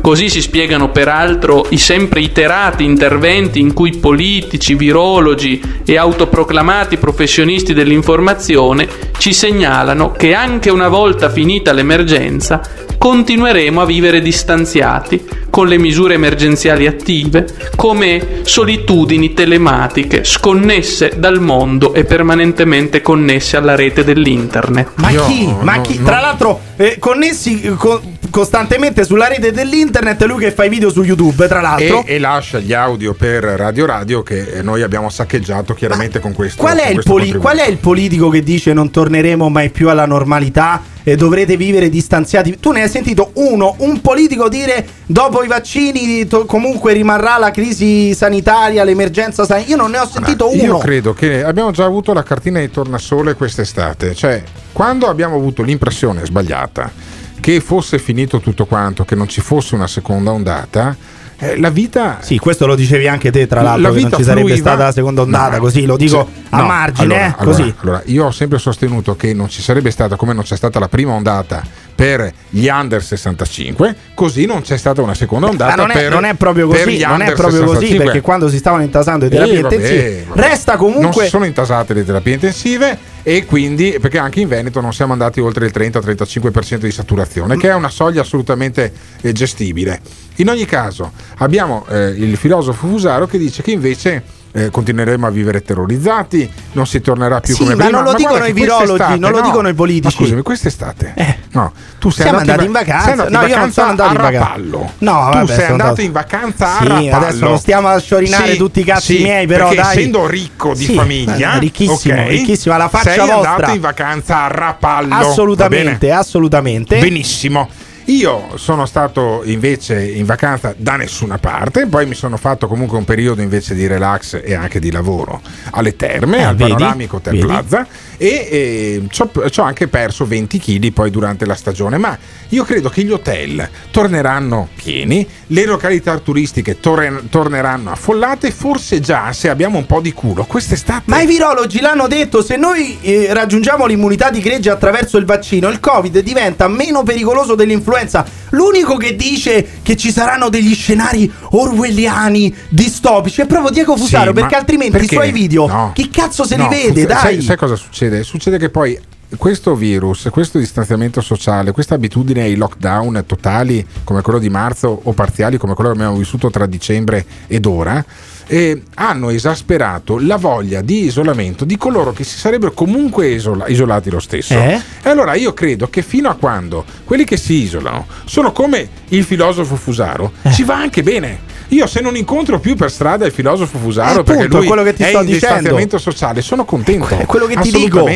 Così 0.00 0.28
si 0.28 0.40
spiegano 0.56 0.88
peraltro 0.88 1.66
i 1.68 1.76
sempre 1.76 2.22
iterati 2.22 2.82
interventi 2.82 3.60
in 3.60 3.74
cui 3.74 3.94
politici, 3.98 4.74
virologi 4.74 5.60
e 5.84 5.98
autoproclamati 5.98 6.96
professionisti 6.96 7.74
dell'informazione 7.74 8.88
ci 9.18 9.34
segnalano 9.34 10.12
che 10.12 10.32
anche 10.32 10.70
una 10.70 10.88
volta 10.88 11.28
finita 11.28 11.74
l'emergenza 11.74 12.62
continueremo 12.96 13.82
a 13.82 13.84
vivere 13.84 14.22
distanziati, 14.22 15.22
con 15.56 15.68
le 15.68 15.78
misure 15.78 16.12
emergenziali 16.12 16.86
attive, 16.86 17.46
come 17.76 18.40
solitudini 18.42 19.32
telematiche 19.32 20.22
sconnesse 20.22 21.14
dal 21.16 21.40
mondo 21.40 21.94
e 21.94 22.04
permanentemente 22.04 23.00
connesse 23.00 23.56
alla 23.56 23.74
rete 23.74 24.04
dell'internet. 24.04 24.90
Ma 24.96 25.08
chi? 25.08 25.50
Ma 25.62 25.80
chi? 25.80 26.02
Tra 26.02 26.20
l'altro, 26.20 26.60
eh, 26.76 26.98
connessi 26.98 27.62
eh, 27.62 27.70
co- 27.70 28.02
costantemente 28.28 29.02
sulla 29.06 29.28
rete 29.28 29.50
dell'internet, 29.50 30.22
lui 30.24 30.40
che 30.40 30.52
fa 30.52 30.64
i 30.64 30.68
video 30.68 30.90
su 30.90 31.02
YouTube, 31.02 31.48
tra 31.48 31.62
l'altro. 31.62 32.04
E, 32.04 32.16
e 32.16 32.18
lascia 32.18 32.58
gli 32.58 32.74
audio 32.74 33.14
per 33.14 33.42
Radio 33.42 33.86
Radio 33.86 34.22
che 34.22 34.58
eh, 34.58 34.60
noi 34.60 34.82
abbiamo 34.82 35.08
saccheggiato 35.08 35.72
chiaramente 35.72 36.20
con 36.20 36.34
questo. 36.34 36.60
Qual 36.60 36.76
è, 36.76 36.84
con 36.84 36.94
questo 36.96 37.10
poli- 37.10 37.32
qual 37.32 37.56
è 37.56 37.66
il 37.66 37.78
politico 37.78 38.28
che 38.28 38.42
dice 38.42 38.74
non 38.74 38.90
torneremo 38.90 39.48
mai 39.48 39.70
più 39.70 39.88
alla 39.88 40.04
normalità 40.04 40.82
e 41.08 41.14
dovrete 41.14 41.56
vivere 41.56 41.88
distanziati? 41.88 42.58
Tu 42.58 42.72
ne 42.72 42.82
hai 42.82 42.88
sentito 42.88 43.30
uno, 43.34 43.76
un 43.78 44.00
politico 44.00 44.48
dire 44.48 44.84
dopo 45.06 45.44
i 45.44 45.46
vaccini 45.46 46.26
to- 46.26 46.46
comunque 46.46 46.94
rimarrà 46.94 47.38
la 47.38 47.52
crisi 47.52 48.12
sanitaria, 48.12 48.82
l'emergenza 48.82 49.44
sanitaria? 49.44 49.76
Io 49.76 49.80
non 49.80 49.92
ne 49.92 49.98
ho 50.00 50.08
sentito 50.08 50.50
uno. 50.50 50.62
Io 50.64 50.78
credo 50.78 51.14
che 51.14 51.44
abbiamo 51.44 51.70
già 51.70 51.84
avuto 51.84 52.12
la 52.12 52.24
cartina 52.24 52.58
di 52.58 52.68
tornasole 52.72 53.34
quest'estate, 53.34 54.16
cioè 54.16 54.42
quando 54.72 55.06
abbiamo 55.06 55.36
avuto 55.36 55.62
l'impressione 55.62 56.24
sbagliata 56.26 56.90
che 57.38 57.60
fosse 57.60 58.00
finito 58.00 58.40
tutto 58.40 58.66
quanto, 58.66 59.04
che 59.04 59.14
non 59.14 59.28
ci 59.28 59.40
fosse 59.40 59.76
una 59.76 59.86
seconda 59.86 60.32
ondata, 60.32 60.96
eh, 61.38 61.58
la 61.58 61.70
vita... 61.70 62.18
Sì, 62.20 62.38
questo 62.38 62.66
lo 62.66 62.74
dicevi 62.74 63.06
anche 63.08 63.30
te, 63.30 63.46
tra 63.46 63.60
La 63.62 63.70
l'altro, 63.76 63.92
che 63.92 63.94
non 63.94 64.04
vita 64.04 64.16
ci 64.16 64.22
sarebbe 64.24 64.46
fluiva- 64.48 64.68
stata 64.70 64.84
la 64.84 64.92
seconda 64.92 65.20
ondata, 65.22 65.56
No, 65.56 65.60
così 65.62 65.84
lo 65.84 65.96
dico 65.96 66.28
sì, 66.32 66.42
a 66.50 66.56
no, 66.58 66.66
margine, 66.66 67.04
allora, 67.14 67.20
eh, 67.20 67.34
allora, 67.38 67.56
così. 67.56 67.74
allora, 67.80 68.02
io 68.06 68.24
ho 68.24 68.30
sempre 68.30 68.58
sostenuto 68.58 69.16
che 69.16 69.34
non 69.34 69.48
ci 69.48 69.60
sarebbe 69.62 69.90
stata, 69.90 70.16
come 70.16 70.32
non 70.32 70.42
c'è 70.44 70.56
stata 70.56 70.78
la 70.78 70.88
prima 70.88 71.12
ondata 71.12 71.62
per 71.94 72.32
gli 72.50 72.66
under 72.68 73.02
65, 73.02 73.96
così 74.14 74.44
non 74.46 74.60
c'è 74.62 74.76
stata 74.76 75.00
una 75.02 75.14
seconda 75.14 75.46
ondata 75.48 75.76
Ma 75.76 75.82
non 75.82 75.90
è, 75.90 75.94
per, 75.94 76.10
non 76.10 76.24
è 76.24 76.34
proprio 76.34 76.66
così, 76.68 77.02
non 77.04 77.22
è 77.22 77.32
proprio 77.32 77.60
così 77.64 77.86
65. 77.86 78.04
perché 78.04 78.20
quando 78.20 78.48
si 78.48 78.58
stavano 78.58 78.82
intasando 78.82 79.24
le 79.24 79.30
terapie 79.30 79.58
Eh, 79.58 79.62
vabbè, 79.62 79.74
intensive 79.74 80.24
vabbè. 80.28 80.40
resta 80.48 80.76
Non 80.76 80.80
comunque 80.92 81.24
si 81.24 81.30
sono 81.30 81.44
intasate 81.44 81.94
le 81.94 82.04
terapie 82.04 82.34
intensive 82.34 82.98
e 83.28 83.44
quindi 83.44 83.98
perché 84.00 84.18
anche 84.18 84.38
in 84.38 84.46
Veneto 84.46 84.80
non 84.80 84.92
siamo 84.92 85.12
andati 85.12 85.40
oltre 85.40 85.66
il 85.66 85.72
30-35% 85.74 86.76
di 86.76 86.92
saturazione, 86.92 87.56
che 87.56 87.68
è 87.68 87.74
una 87.74 87.88
soglia 87.88 88.20
assolutamente 88.20 88.92
eh, 89.20 89.32
gestibile. 89.32 90.00
In 90.36 90.48
ogni 90.48 90.64
caso, 90.64 91.10
abbiamo 91.38 91.84
eh, 91.88 92.10
il 92.10 92.36
filosofo 92.36 92.86
Fusaro 92.86 93.26
che 93.26 93.36
dice 93.36 93.62
che 93.62 93.72
invece 93.72 94.22
eh, 94.56 94.70
continueremo 94.70 95.26
a 95.26 95.30
vivere 95.30 95.62
terrorizzati, 95.62 96.50
non 96.72 96.86
si 96.86 97.00
tornerà 97.00 97.40
più 97.40 97.54
Sì, 97.54 97.62
come 97.62 97.74
ma 97.74 97.84
prima. 97.84 97.98
non 98.00 98.10
lo 98.10 98.16
dicono 98.16 98.36
guarda 98.38 98.48
i 98.48 98.52
virologi, 98.52 99.18
non 99.18 99.30
lo 99.30 99.40
no, 99.40 99.44
dicono 99.46 99.68
i 99.68 99.74
politici. 99.74 100.04
Ma 100.16 100.22
scusami, 100.22 100.42
quest'estate? 100.42 101.14
no, 101.52 101.72
tu 101.98 102.10
sei 102.10 102.22
Siamo 102.24 102.38
andato 102.38 102.60
andati 102.60 102.66
in 102.66 102.72
vacanza. 102.72 103.02
sei 103.02 103.10
andato 103.12 103.30
No, 103.30 103.42
in 103.42 103.48
io 103.48 103.56
non 103.58 103.72
sono 103.72 103.88
andato 103.90 104.10
in 104.10 104.16
a 104.16 104.20
vacanza. 104.22 104.46
Rapallo. 104.46 104.78
No, 104.98 105.12
tu 105.30 105.36
vabbè, 105.38 105.46
sei 105.46 105.54
sono 105.54 105.70
andato 105.70 105.82
andato- 105.88 106.00
in 106.00 106.12
vacanza 106.12 106.66
a 106.66 106.78
Sì, 106.80 106.86
Rapallo. 106.88 107.16
adesso 107.26 107.44
non 107.44 107.58
stiamo 107.58 107.88
a 107.88 107.98
sciorinare 108.00 108.52
Sì, 108.52 108.56
tutti 108.56 108.80
i 108.80 108.84
cazzi 108.84 109.16
sì, 109.16 109.22
miei, 109.22 109.46
però 109.46 109.68
perché 109.68 109.82
dai. 109.82 109.96
essendo 109.96 110.26
ricco 110.26 110.74
di 110.74 110.86
famiglia, 110.86 111.54
eh, 111.54 111.58
ricchissimo, 111.58 112.20
ok, 112.22 112.28
ricchissimo, 112.28 112.74
alla 112.74 112.88
faccia 112.88 113.10
sei 113.10 113.18
vostra. 113.28 113.50
andato 113.54 113.74
in 113.74 113.80
vacanza 113.80 114.42
a 114.44 114.48
Rapallo. 114.48 115.14
Assolutamente, 115.14 116.10
assolutamente. 116.10 116.98
Benissimo. 116.98 117.68
Io 118.08 118.56
sono 118.56 118.86
stato 118.86 119.42
invece 119.44 120.00
in 120.00 120.26
vacanza 120.26 120.72
da 120.76 120.94
nessuna 120.94 121.38
parte, 121.38 121.86
poi 121.86 122.06
mi 122.06 122.14
sono 122.14 122.36
fatto 122.36 122.68
comunque 122.68 122.96
un 122.96 123.04
periodo 123.04 123.42
invece 123.42 123.74
di 123.74 123.84
relax 123.88 124.40
e 124.44 124.54
anche 124.54 124.78
di 124.78 124.92
lavoro 124.92 125.40
alle 125.72 125.96
terme, 125.96 126.38
Eh, 126.38 126.42
al 126.42 126.54
vedi? 126.54 126.70
Panoramico 126.72 127.16
Hotel 127.16 127.32
Vedi? 127.34 127.46
Plaza 127.46 127.84
e 128.18 128.48
eh, 128.50 129.02
ci 129.10 129.60
ho 129.60 129.62
anche 129.62 129.88
perso 129.88 130.24
20 130.26 130.58
kg 130.58 130.92
poi 130.92 131.10
durante 131.10 131.44
la 131.46 131.54
stagione, 131.54 131.98
ma 131.98 132.16
io 132.50 132.64
credo 132.64 132.88
che 132.88 133.02
gli 133.02 133.10
hotel 133.10 133.68
torneranno 133.90 134.68
pieni, 134.74 135.26
le 135.48 135.64
località 135.64 136.18
turistiche 136.18 136.80
torre- 136.80 137.24
torneranno 137.30 137.90
affollate, 137.90 138.50
forse 138.50 139.00
già 139.00 139.32
se 139.32 139.48
abbiamo 139.48 139.78
un 139.78 139.86
po' 139.86 140.00
di 140.00 140.12
culo 140.12 140.44
quest'estate. 140.44 141.02
Ma 141.06 141.20
i 141.20 141.26
virologi 141.26 141.80
l'hanno 141.80 142.06
detto, 142.06 142.42
se 142.42 142.56
noi 142.56 142.98
eh, 143.00 143.32
raggiungiamo 143.32 143.86
l'immunità 143.86 144.30
di 144.30 144.40
gregge 144.40 144.70
attraverso 144.70 145.16
il 145.18 145.24
vaccino, 145.24 145.68
il 145.68 145.80
Covid 145.80 146.18
diventa 146.20 146.68
meno 146.68 147.02
pericoloso 147.02 147.54
dell'influenza. 147.54 148.24
L'unico 148.50 148.96
che 148.96 149.16
dice 149.16 149.66
che 149.82 149.96
ci 149.96 150.10
saranno 150.12 150.48
degli 150.48 150.74
scenari 150.74 151.30
orwelliani, 151.50 152.54
distopici, 152.68 153.40
è 153.42 153.46
proprio 153.46 153.70
Diego 153.70 153.96
Fusaro, 153.96 154.28
Sì, 154.28 154.32
perché 154.34 154.54
altrimenti 154.54 154.92
perché? 154.92 155.06
i 155.14 155.18
suoi 155.18 155.32
video, 155.32 155.66
No. 155.66 155.90
chi 155.94 156.08
cazzo 156.10 156.44
se 156.44 156.56
No, 156.56 156.64
li 156.64 156.68
vede, 156.68 156.86
funziona- 156.86 157.14
dai? 157.14 157.34
Sai, 157.34 157.42
sai 157.42 157.56
cosa 157.56 157.74
succede? 157.76 158.05
Succede 158.22 158.58
che 158.58 158.68
poi 158.70 158.98
questo 159.36 159.74
virus, 159.74 160.28
questo 160.30 160.58
distanziamento 160.58 161.20
sociale, 161.20 161.72
questa 161.72 161.94
abitudine 161.96 162.42
ai 162.42 162.54
lockdown 162.54 163.24
totali 163.26 163.84
come 164.04 164.22
quello 164.22 164.38
di 164.38 164.48
marzo 164.48 165.00
o 165.02 165.12
parziali 165.12 165.56
come 165.58 165.74
quello 165.74 165.90
che 165.90 165.96
abbiamo 165.96 166.16
vissuto 166.16 166.48
tra 166.48 166.64
dicembre 166.66 167.24
ed 167.48 167.66
ora, 167.66 168.04
eh, 168.46 168.82
hanno 168.94 169.30
esasperato 169.30 170.18
la 170.20 170.36
voglia 170.36 170.80
di 170.80 171.06
isolamento 171.06 171.64
di 171.64 171.76
coloro 171.76 172.12
che 172.12 172.22
si 172.22 172.38
sarebbero 172.38 172.70
comunque 172.72 173.26
isola- 173.26 173.66
isolati 173.66 174.10
lo 174.10 174.20
stesso. 174.20 174.54
Eh? 174.54 174.80
E 175.02 175.08
allora 175.08 175.34
io 175.34 175.52
credo 175.52 175.88
che 175.90 176.02
fino 176.02 176.28
a 176.28 176.34
quando 176.36 176.84
quelli 177.04 177.24
che 177.24 177.36
si 177.36 177.54
isolano 177.64 178.06
sono 178.26 178.52
come 178.52 178.88
il 179.08 179.24
filosofo 179.24 179.74
Fusaro, 179.74 180.32
Eh. 180.42 180.52
ci 180.52 180.62
va 180.62 180.76
anche 180.76 181.02
bene. 181.02 181.45
Io 181.68 181.86
se 181.86 182.00
non 182.00 182.16
incontro 182.16 182.60
più 182.60 182.76
per 182.76 182.90
strada 182.90 183.26
il 183.26 183.32
filosofo 183.32 183.78
Fusaro 183.78 184.20
Eh, 184.20 184.22
perché 184.22 184.42
appunto, 184.42 184.56
lui 184.56 184.64
è 184.64 184.68
quello 184.68 184.82
che 184.82 184.94
ti 184.94 185.02
è 185.02 185.08
sto 185.08 185.20
in 185.20 185.26
distanziamento 185.26 185.98
sociale, 185.98 186.42
sono 186.42 186.64
contento. 186.64 187.08
È 187.08 187.26
quello 187.26 187.46
che 187.46 187.56
ti 187.56 187.70
dico. 187.70 188.08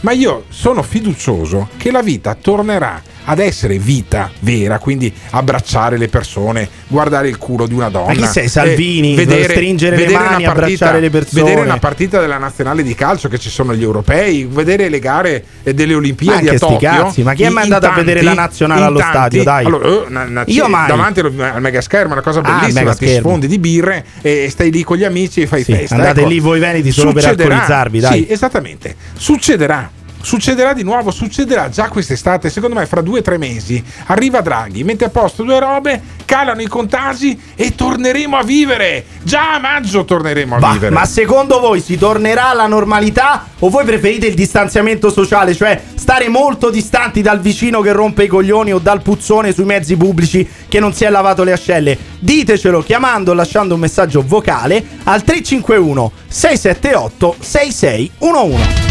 Ma 0.00 0.12
io 0.12 0.44
sono 0.48 0.82
fiducioso 0.82 1.68
che 1.76 1.90
la 1.90 2.02
vita 2.02 2.34
tornerà 2.34 3.00
ad 3.30 3.40
essere 3.40 3.76
vita 3.78 4.30
vera, 4.40 4.78
quindi 4.78 5.12
abbracciare 5.30 5.98
le 5.98 6.08
persone, 6.08 6.66
guardare 6.86 7.28
il 7.28 7.36
culo 7.36 7.66
di 7.66 7.74
una 7.74 7.90
donna. 7.90 8.06
Ma 8.06 8.14
chi 8.14 8.26
sei, 8.26 8.48
Salvini? 8.48 9.14
eh, 9.16 9.44
Stringere 9.44 9.96
le 9.96 10.02
vedere 10.04 10.18
mani, 10.24 10.44
una 10.44 10.52
partita- 10.52 10.52
abbracciare 10.52 11.00
le 11.00 11.10
persone. 11.10 11.42
Vedere 11.42 11.60
una 11.60 11.76
partita 11.78 12.20
della 12.20 12.38
nazionale 12.38 12.82
di 12.82 12.94
calcio 12.94 13.28
che 13.28 13.38
ci 13.38 13.50
sono 13.50 13.74
gli 13.74 13.82
europei, 13.82 14.48
vedere 14.50 14.88
le 14.88 14.98
gare 14.98 15.44
eh, 15.62 15.74
delle 15.74 15.92
Ma 15.92 15.98
Olimpiadi 15.98 16.48
anche 16.48 16.54
a 16.54 16.58
Tokyo. 16.58 16.78
cazzi, 16.88 17.22
ma 17.22 17.34
chi 17.34 17.42
è 17.42 17.50
mai 17.50 17.64
andato 17.64 17.86
a 17.86 17.92
vedere 17.92 18.22
la 18.22 18.34
tanti- 18.34 18.40
nazionale 18.48 18.82
allo 18.84 18.98
tanti- 18.98 19.12
stadio, 19.18 19.42
dai? 19.42 19.64
Allora, 19.66 19.88
eh, 19.88 20.04
una- 20.08 20.22
una- 20.24 20.44
Io 20.46 20.68
mai. 20.68 20.88
davanti 20.88 21.20
al 21.20 21.60
mega 21.60 21.80
schermo, 21.82 22.12
una 22.14 22.22
cosa 22.22 22.40
Ah, 22.40 22.42
bellissima, 22.60 22.80
mega 22.80 22.94
ti 22.94 23.14
sfondi 23.14 23.46
di 23.46 23.58
birre 23.58 24.04
e 24.22 24.48
stai 24.50 24.70
lì 24.70 24.82
con 24.84 24.96
gli 24.96 25.04
amici 25.04 25.42
e 25.42 25.46
fai 25.46 25.64
Sì, 25.64 25.74
festa. 25.74 25.96
andate 25.96 26.20
Ecco, 26.20 26.28
lì 26.30 26.40
voi 26.40 26.58
veneti 26.60 26.90
solo 26.92 27.12
per 27.12 27.22
succederà- 27.24 27.48
alcolizzarvi, 27.56 28.00
dai. 28.00 28.24
Sì, 28.26 28.32
esattamente. 28.32 28.94
Succederà. 29.16 29.90
Succederà 30.28 30.74
di 30.74 30.82
nuovo, 30.82 31.10
succederà 31.10 31.70
già 31.70 31.88
quest'estate, 31.88 32.50
secondo 32.50 32.76
me 32.76 32.84
fra 32.84 33.00
due 33.00 33.20
o 33.20 33.22
tre 33.22 33.38
mesi 33.38 33.82
arriva 34.08 34.42
Draghi, 34.42 34.84
mette 34.84 35.06
a 35.06 35.08
posto 35.08 35.42
due 35.42 35.58
robe, 35.58 36.02
calano 36.26 36.60
i 36.60 36.66
contagi 36.66 37.40
e 37.54 37.74
torneremo 37.74 38.36
a 38.36 38.42
vivere. 38.42 39.06
Già 39.22 39.54
a 39.54 39.58
maggio 39.58 40.04
torneremo 40.04 40.56
a 40.56 40.58
Va, 40.58 40.72
vivere. 40.72 40.92
ma 40.94 41.06
secondo 41.06 41.60
voi 41.60 41.80
si 41.80 41.96
tornerà 41.96 42.50
alla 42.50 42.66
normalità 42.66 43.46
o 43.58 43.70
voi 43.70 43.86
preferite 43.86 44.26
il 44.26 44.34
distanziamento 44.34 45.08
sociale, 45.10 45.54
cioè 45.54 45.80
stare 45.94 46.28
molto 46.28 46.68
distanti 46.68 47.22
dal 47.22 47.40
vicino 47.40 47.80
che 47.80 47.92
rompe 47.92 48.24
i 48.24 48.28
coglioni 48.28 48.70
o 48.74 48.78
dal 48.78 49.00
puzzone 49.00 49.54
sui 49.54 49.64
mezzi 49.64 49.96
pubblici 49.96 50.46
che 50.68 50.78
non 50.78 50.92
si 50.92 51.04
è 51.04 51.08
lavato 51.08 51.42
le 51.42 51.52
ascelle? 51.52 51.96
Ditecelo 52.18 52.82
chiamando 52.82 53.30
o 53.30 53.34
lasciando 53.34 53.72
un 53.72 53.80
messaggio 53.80 54.22
vocale 54.26 54.84
al 55.04 55.22
351 55.22 56.12
678 56.28 57.36
6611. 57.40 58.87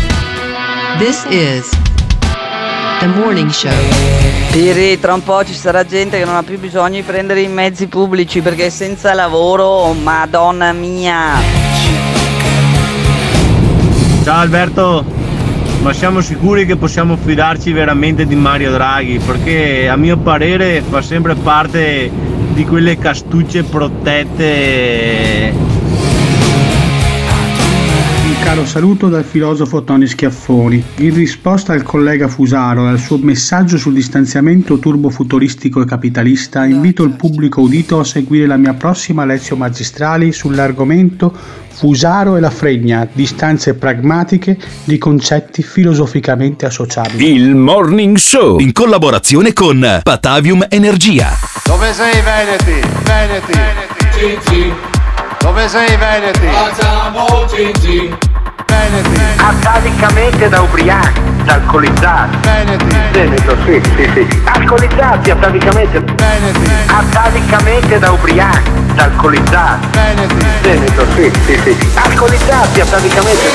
This 0.98 1.26
is 1.30 1.70
The 3.00 3.06
Morning 3.06 3.52
Show. 3.52 3.70
Piri, 4.52 5.00
tra 5.00 5.14
un 5.14 5.24
po' 5.24 5.46
ci 5.46 5.54
sarà 5.54 5.86
gente 5.86 6.18
che 6.18 6.26
non 6.26 6.36
ha 6.36 6.42
più 6.42 6.58
bisogno 6.58 6.96
di 6.96 7.04
prendere 7.04 7.42
i 7.42 7.48
mezzi 7.48 7.86
pubblici 7.86 8.42
perché 8.42 8.66
è 8.66 8.70
senza 8.70 9.14
lavoro, 9.14 9.94
madonna 9.94 10.74
mia. 10.74 11.34
Ciao 14.24 14.40
Alberto, 14.40 15.06
ma 15.84 15.94
siamo 15.94 16.20
sicuri 16.22 16.66
che 16.66 16.78
possiamo 16.78 17.16
fidarci 17.16 17.72
veramente 17.72 18.26
di 18.26 18.36
Mario 18.36 18.72
Draghi? 18.72 19.20
Perché 19.20 19.88
a 19.88 19.96
mio 19.98 20.18
parere 20.18 20.82
fa 20.82 21.04
sempre 21.04 21.36
parte 21.36 22.10
di 22.54 22.66
quelle 22.66 22.98
castucce 22.98 23.62
protette. 23.62 25.54
Un 28.48 28.54
caro 28.54 28.66
saluto 28.66 29.10
dal 29.10 29.26
filosofo 29.26 29.84
Tony 29.84 30.08
Schiaffoni. 30.08 30.82
In 31.00 31.14
risposta 31.14 31.74
al 31.74 31.84
collega 31.84 32.30
Fusaro 32.30 32.86
e 32.86 32.92
al 32.92 32.98
suo 32.98 33.18
messaggio 33.18 33.78
sul 33.78 33.94
distanziamento 33.94 34.80
turbofuturistico 34.80 35.82
e 35.82 35.86
capitalista, 35.86 36.64
invito 36.64 37.04
il 37.04 37.12
pubblico 37.12 37.60
udito 37.60 38.00
a 38.00 38.06
seguire 38.06 38.48
la 38.48 38.56
mia 38.56 38.74
prossima 38.74 39.26
lezione 39.26 39.64
magistrale 39.64 40.32
sull'argomento 40.32 41.36
Fusaro 41.74 42.38
e 42.38 42.40
la 42.40 42.50
fregna, 42.50 43.06
distanze 43.12 43.74
pragmatiche 43.74 44.58
di 44.86 44.98
concetti 44.98 45.62
filosoficamente 45.62 46.66
associabili. 46.66 47.30
Il 47.30 47.54
Morning 47.54 48.16
Show 48.16 48.60
in 48.60 48.72
collaborazione 48.72 49.52
con 49.52 50.00
Patavium 50.02 50.68
Energia. 50.70 51.38
Dove 51.66 51.92
sei 51.92 52.22
Veneti? 52.22 52.88
Veneti. 53.04 54.96
Dove 55.40 55.68
sei 55.68 55.98
Veneti? 55.98 56.48
Facciamo 56.48 57.46
Gigi, 57.48 58.10
Atavicamente 59.38 60.50
da 60.50 60.62
ubriachi, 60.62 61.22
da 61.44 61.54
alcolizzati. 61.54 62.38
Veneto, 63.12 63.56
sì, 63.66 63.82
sì, 63.96 64.12
sì. 64.14 64.42
Alcolizzati 64.44 65.30
atavicamente. 65.32 66.04
Atavicamente 66.88 68.00
da 68.00 68.12
ubriachi, 68.12 68.72
da 68.94 69.04
alcolizzati. 69.04 69.88
Veneto, 70.62 71.06
sì, 71.16 71.32
sì, 71.46 71.60
sì. 71.64 71.92
Alcolizzati 71.96 72.82
atavicamente. 72.82 73.50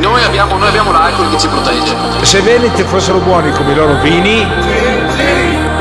Noi 0.00 0.22
abbiamo, 0.24 0.56
noi 0.56 0.68
abbiamo 0.68 0.92
l'alcol 0.92 1.30
che 1.30 1.38
ci 1.38 1.48
protegge. 1.48 1.94
Se 2.22 2.40
Veneti 2.40 2.82
fossero 2.82 3.18
buoni 3.18 3.52
come 3.52 3.72
i 3.72 3.74
loro 3.74 3.94
vini, 4.00 4.46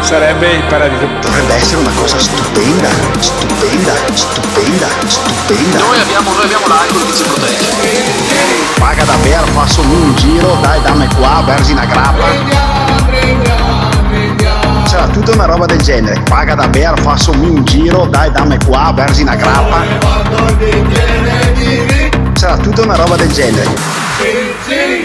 sarebbe 0.06 0.52
il 0.52 0.64
paradiso. 0.66 1.08
Dovrebbe 1.20 1.56
essere 1.56 1.78
una 1.78 1.92
cosa 1.96 2.20
stupenda, 2.20 2.88
stupenda, 3.18 3.94
stupenda, 4.14 4.88
stupenda. 5.08 5.80
Noi 5.80 6.00
abbiamo, 6.00 6.32
noi 6.32 6.44
abbiamo 6.44 6.68
l'alcol 6.68 7.06
che 7.08 7.14
ci 7.14 7.24
protegge. 7.24 7.74
Paga 8.78 9.04
da 9.04 9.16
bere, 9.16 9.46
faccio 9.48 9.82
un 9.82 10.16
giro, 10.16 10.58
dai 10.62 10.80
dammi 10.84 11.08
qua, 11.16 11.44
versi 11.46 11.72
una 11.72 11.86
grappa. 11.86 12.24
C'era 14.86 15.08
tutta 15.08 15.32
una 15.32 15.46
roba 15.46 15.66
del 15.66 15.82
genere. 15.82 16.22
Paga 16.30 16.54
da 16.54 16.68
bere, 16.68 17.02
faccio 17.02 17.32
un 17.32 17.64
giro, 17.66 18.06
dai 18.06 18.32
dammi 18.32 18.58
qua, 18.64 18.94
versi 18.96 19.24
una 19.24 19.36
grappa. 19.36 19.84
C'era 22.34 22.58
tutta 22.58 22.82
una 22.84 22.96
roba 22.96 23.16
del 23.16 23.32
genere. 23.32 24.04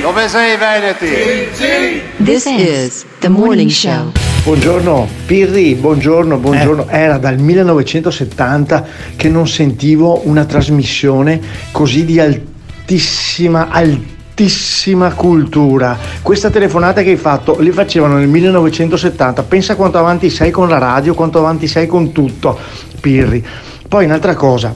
Dove 0.01 0.29
sei 0.29 0.57
Veneti? 0.57 2.01
This 2.25 2.47
is 2.47 3.05
the 3.19 3.29
morning 3.29 3.69
show. 3.69 4.11
Buongiorno 4.45 5.07
Pirri, 5.27 5.75
buongiorno, 5.75 6.39
buongiorno. 6.39 6.89
Era 6.89 7.19
dal 7.19 7.39
1970 7.39 8.87
che 9.15 9.29
non 9.29 9.47
sentivo 9.47 10.23
una 10.25 10.47
trasmissione 10.47 11.39
così 11.71 12.07
di 12.07 12.19
altissima, 12.19 13.69
altissima 13.69 15.13
cultura. 15.13 15.99
Questa 16.23 16.49
telefonata 16.49 17.03
che 17.03 17.11
hai 17.11 17.17
fatto 17.17 17.59
li 17.61 17.71
facevano 17.71 18.17
nel 18.17 18.29
1970. 18.29 19.43
Pensa 19.43 19.77
quanto 19.77 19.99
avanti 19.99 20.31
sei 20.31 20.51
con 20.51 20.71
la 20.71 20.79
radio, 20.79 21.13
quanto 21.13 21.39
avanti 21.39 21.67
sei 21.67 21.87
con 21.87 22.11
tutto, 22.13 22.59
Pirri. 23.01 23.47
Poi 23.87 24.07
un'altra 24.07 24.35
cosa, 24.35 24.75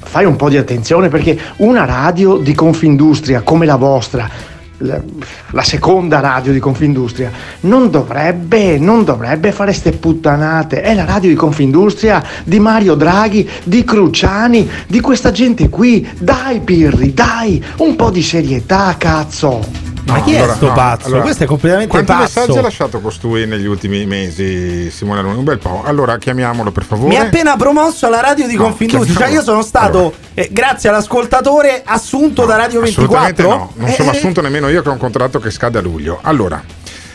fai 0.00 0.24
un 0.24 0.36
po' 0.36 0.48
di 0.48 0.56
attenzione 0.56 1.08
perché 1.08 1.38
una 1.58 1.84
radio 1.84 2.38
di 2.38 2.54
Confindustria 2.54 3.42
come 3.42 3.66
la 3.66 3.76
vostra, 3.76 4.50
la, 4.82 5.62
seconda 5.62 6.20
radio 6.20 6.52
di 6.52 6.58
Confindustria, 6.58 7.30
non 7.60 7.90
dovrebbe, 7.90 8.78
non 8.78 9.04
dovrebbe 9.04 9.52
fare 9.52 9.72
ste 9.72 9.92
puttanate. 9.92 10.80
È 10.82 10.94
la 10.94 11.04
radio 11.04 11.28
di 11.28 11.36
Confindustria 11.36 12.22
di 12.44 12.58
Mario 12.58 12.94
Draghi, 12.94 13.48
di 13.64 13.84
Cruciani, 13.84 14.68
di 14.86 15.00
questa 15.00 15.30
gente 15.30 15.68
qui. 15.68 16.06
Dai 16.18 16.60
Pirri, 16.60 17.14
dai, 17.14 17.62
un 17.78 17.96
po' 17.96 18.10
di 18.10 18.22
serietà, 18.22 18.94
cazzo. 18.98 19.91
Ma 20.04 20.20
chi 20.22 20.34
è 20.34 20.46
sto 20.54 20.72
pazzo? 20.72 21.20
Questo 21.20 21.44
è 21.44 21.46
completamente 21.46 21.90
Quanti 21.90 22.10
pazzo. 22.10 22.22
messaggi 22.40 22.58
ha 22.58 22.62
lasciato 22.62 23.00
costui 23.00 23.46
negli 23.46 23.66
ultimi 23.66 24.04
mesi, 24.06 24.90
Simone 24.90 25.20
Alunni? 25.20 25.38
Un 25.38 25.44
bel 25.44 25.58
po'. 25.58 25.82
Allora 25.84 26.18
chiamiamolo 26.18 26.70
per 26.72 26.84
favore. 26.84 27.08
Mi 27.08 27.16
ha 27.16 27.22
appena 27.22 27.56
promosso 27.56 28.06
alla 28.06 28.20
radio 28.20 28.46
di 28.46 28.56
No, 28.56 28.64
Confindustria. 28.64 29.26
Cioè, 29.26 29.28
io 29.34 29.42
sono 29.42 29.62
stato, 29.62 30.12
eh, 30.34 30.48
grazie 30.50 30.88
all'ascoltatore, 30.88 31.82
assunto 31.84 32.44
da 32.44 32.56
Radio 32.56 32.80
24. 32.80 33.16
Assolutamente 33.16 33.42
no, 33.42 33.72
non 33.76 33.90
sono 33.94 34.10
Eh, 34.12 34.16
assunto 34.16 34.40
nemmeno 34.40 34.68
io 34.68 34.82
che 34.82 34.88
ho 34.88 34.92
un 34.92 34.98
contratto 34.98 35.38
che 35.38 35.50
scade 35.50 35.78
a 35.78 35.82
luglio. 35.82 36.18
Allora, 36.22 36.62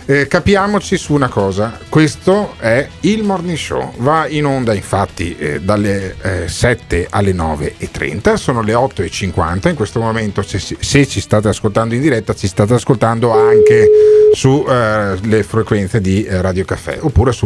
eh, 0.10 0.26
capiamoci 0.28 0.96
su 0.96 1.14
una 1.14 1.28
cosa, 1.28 1.78
questo 1.90 2.54
è 2.60 2.88
il 3.02 3.24
morning 3.24 3.58
show, 3.58 3.92
va 3.98 4.26
in 4.30 4.46
onda 4.46 4.74
infatti 4.74 5.36
eh, 5.38 5.60
dalle 5.60 6.16
eh, 6.22 6.48
7 6.48 7.08
alle 7.10 7.34
9.30, 7.34 8.36
sono 8.36 8.62
le 8.62 8.72
8.50, 8.72 9.68
in 9.68 9.76
questo 9.76 10.00
momento 10.00 10.42
se, 10.44 10.60
se 10.60 11.06
ci 11.06 11.20
state 11.20 11.50
ascoltando 11.50 11.94
in 11.94 12.00
diretta 12.00 12.34
ci 12.34 12.48
state 12.48 12.74
ascoltando 12.74 13.34
anche 13.34 13.90
sulle 14.32 15.44
frequenze 15.46 16.00
di 16.00 16.24
eh, 16.24 16.42
Radio 16.42 16.64
Caffè 16.64 17.00
oppure 17.02 17.34
su 17.34 17.46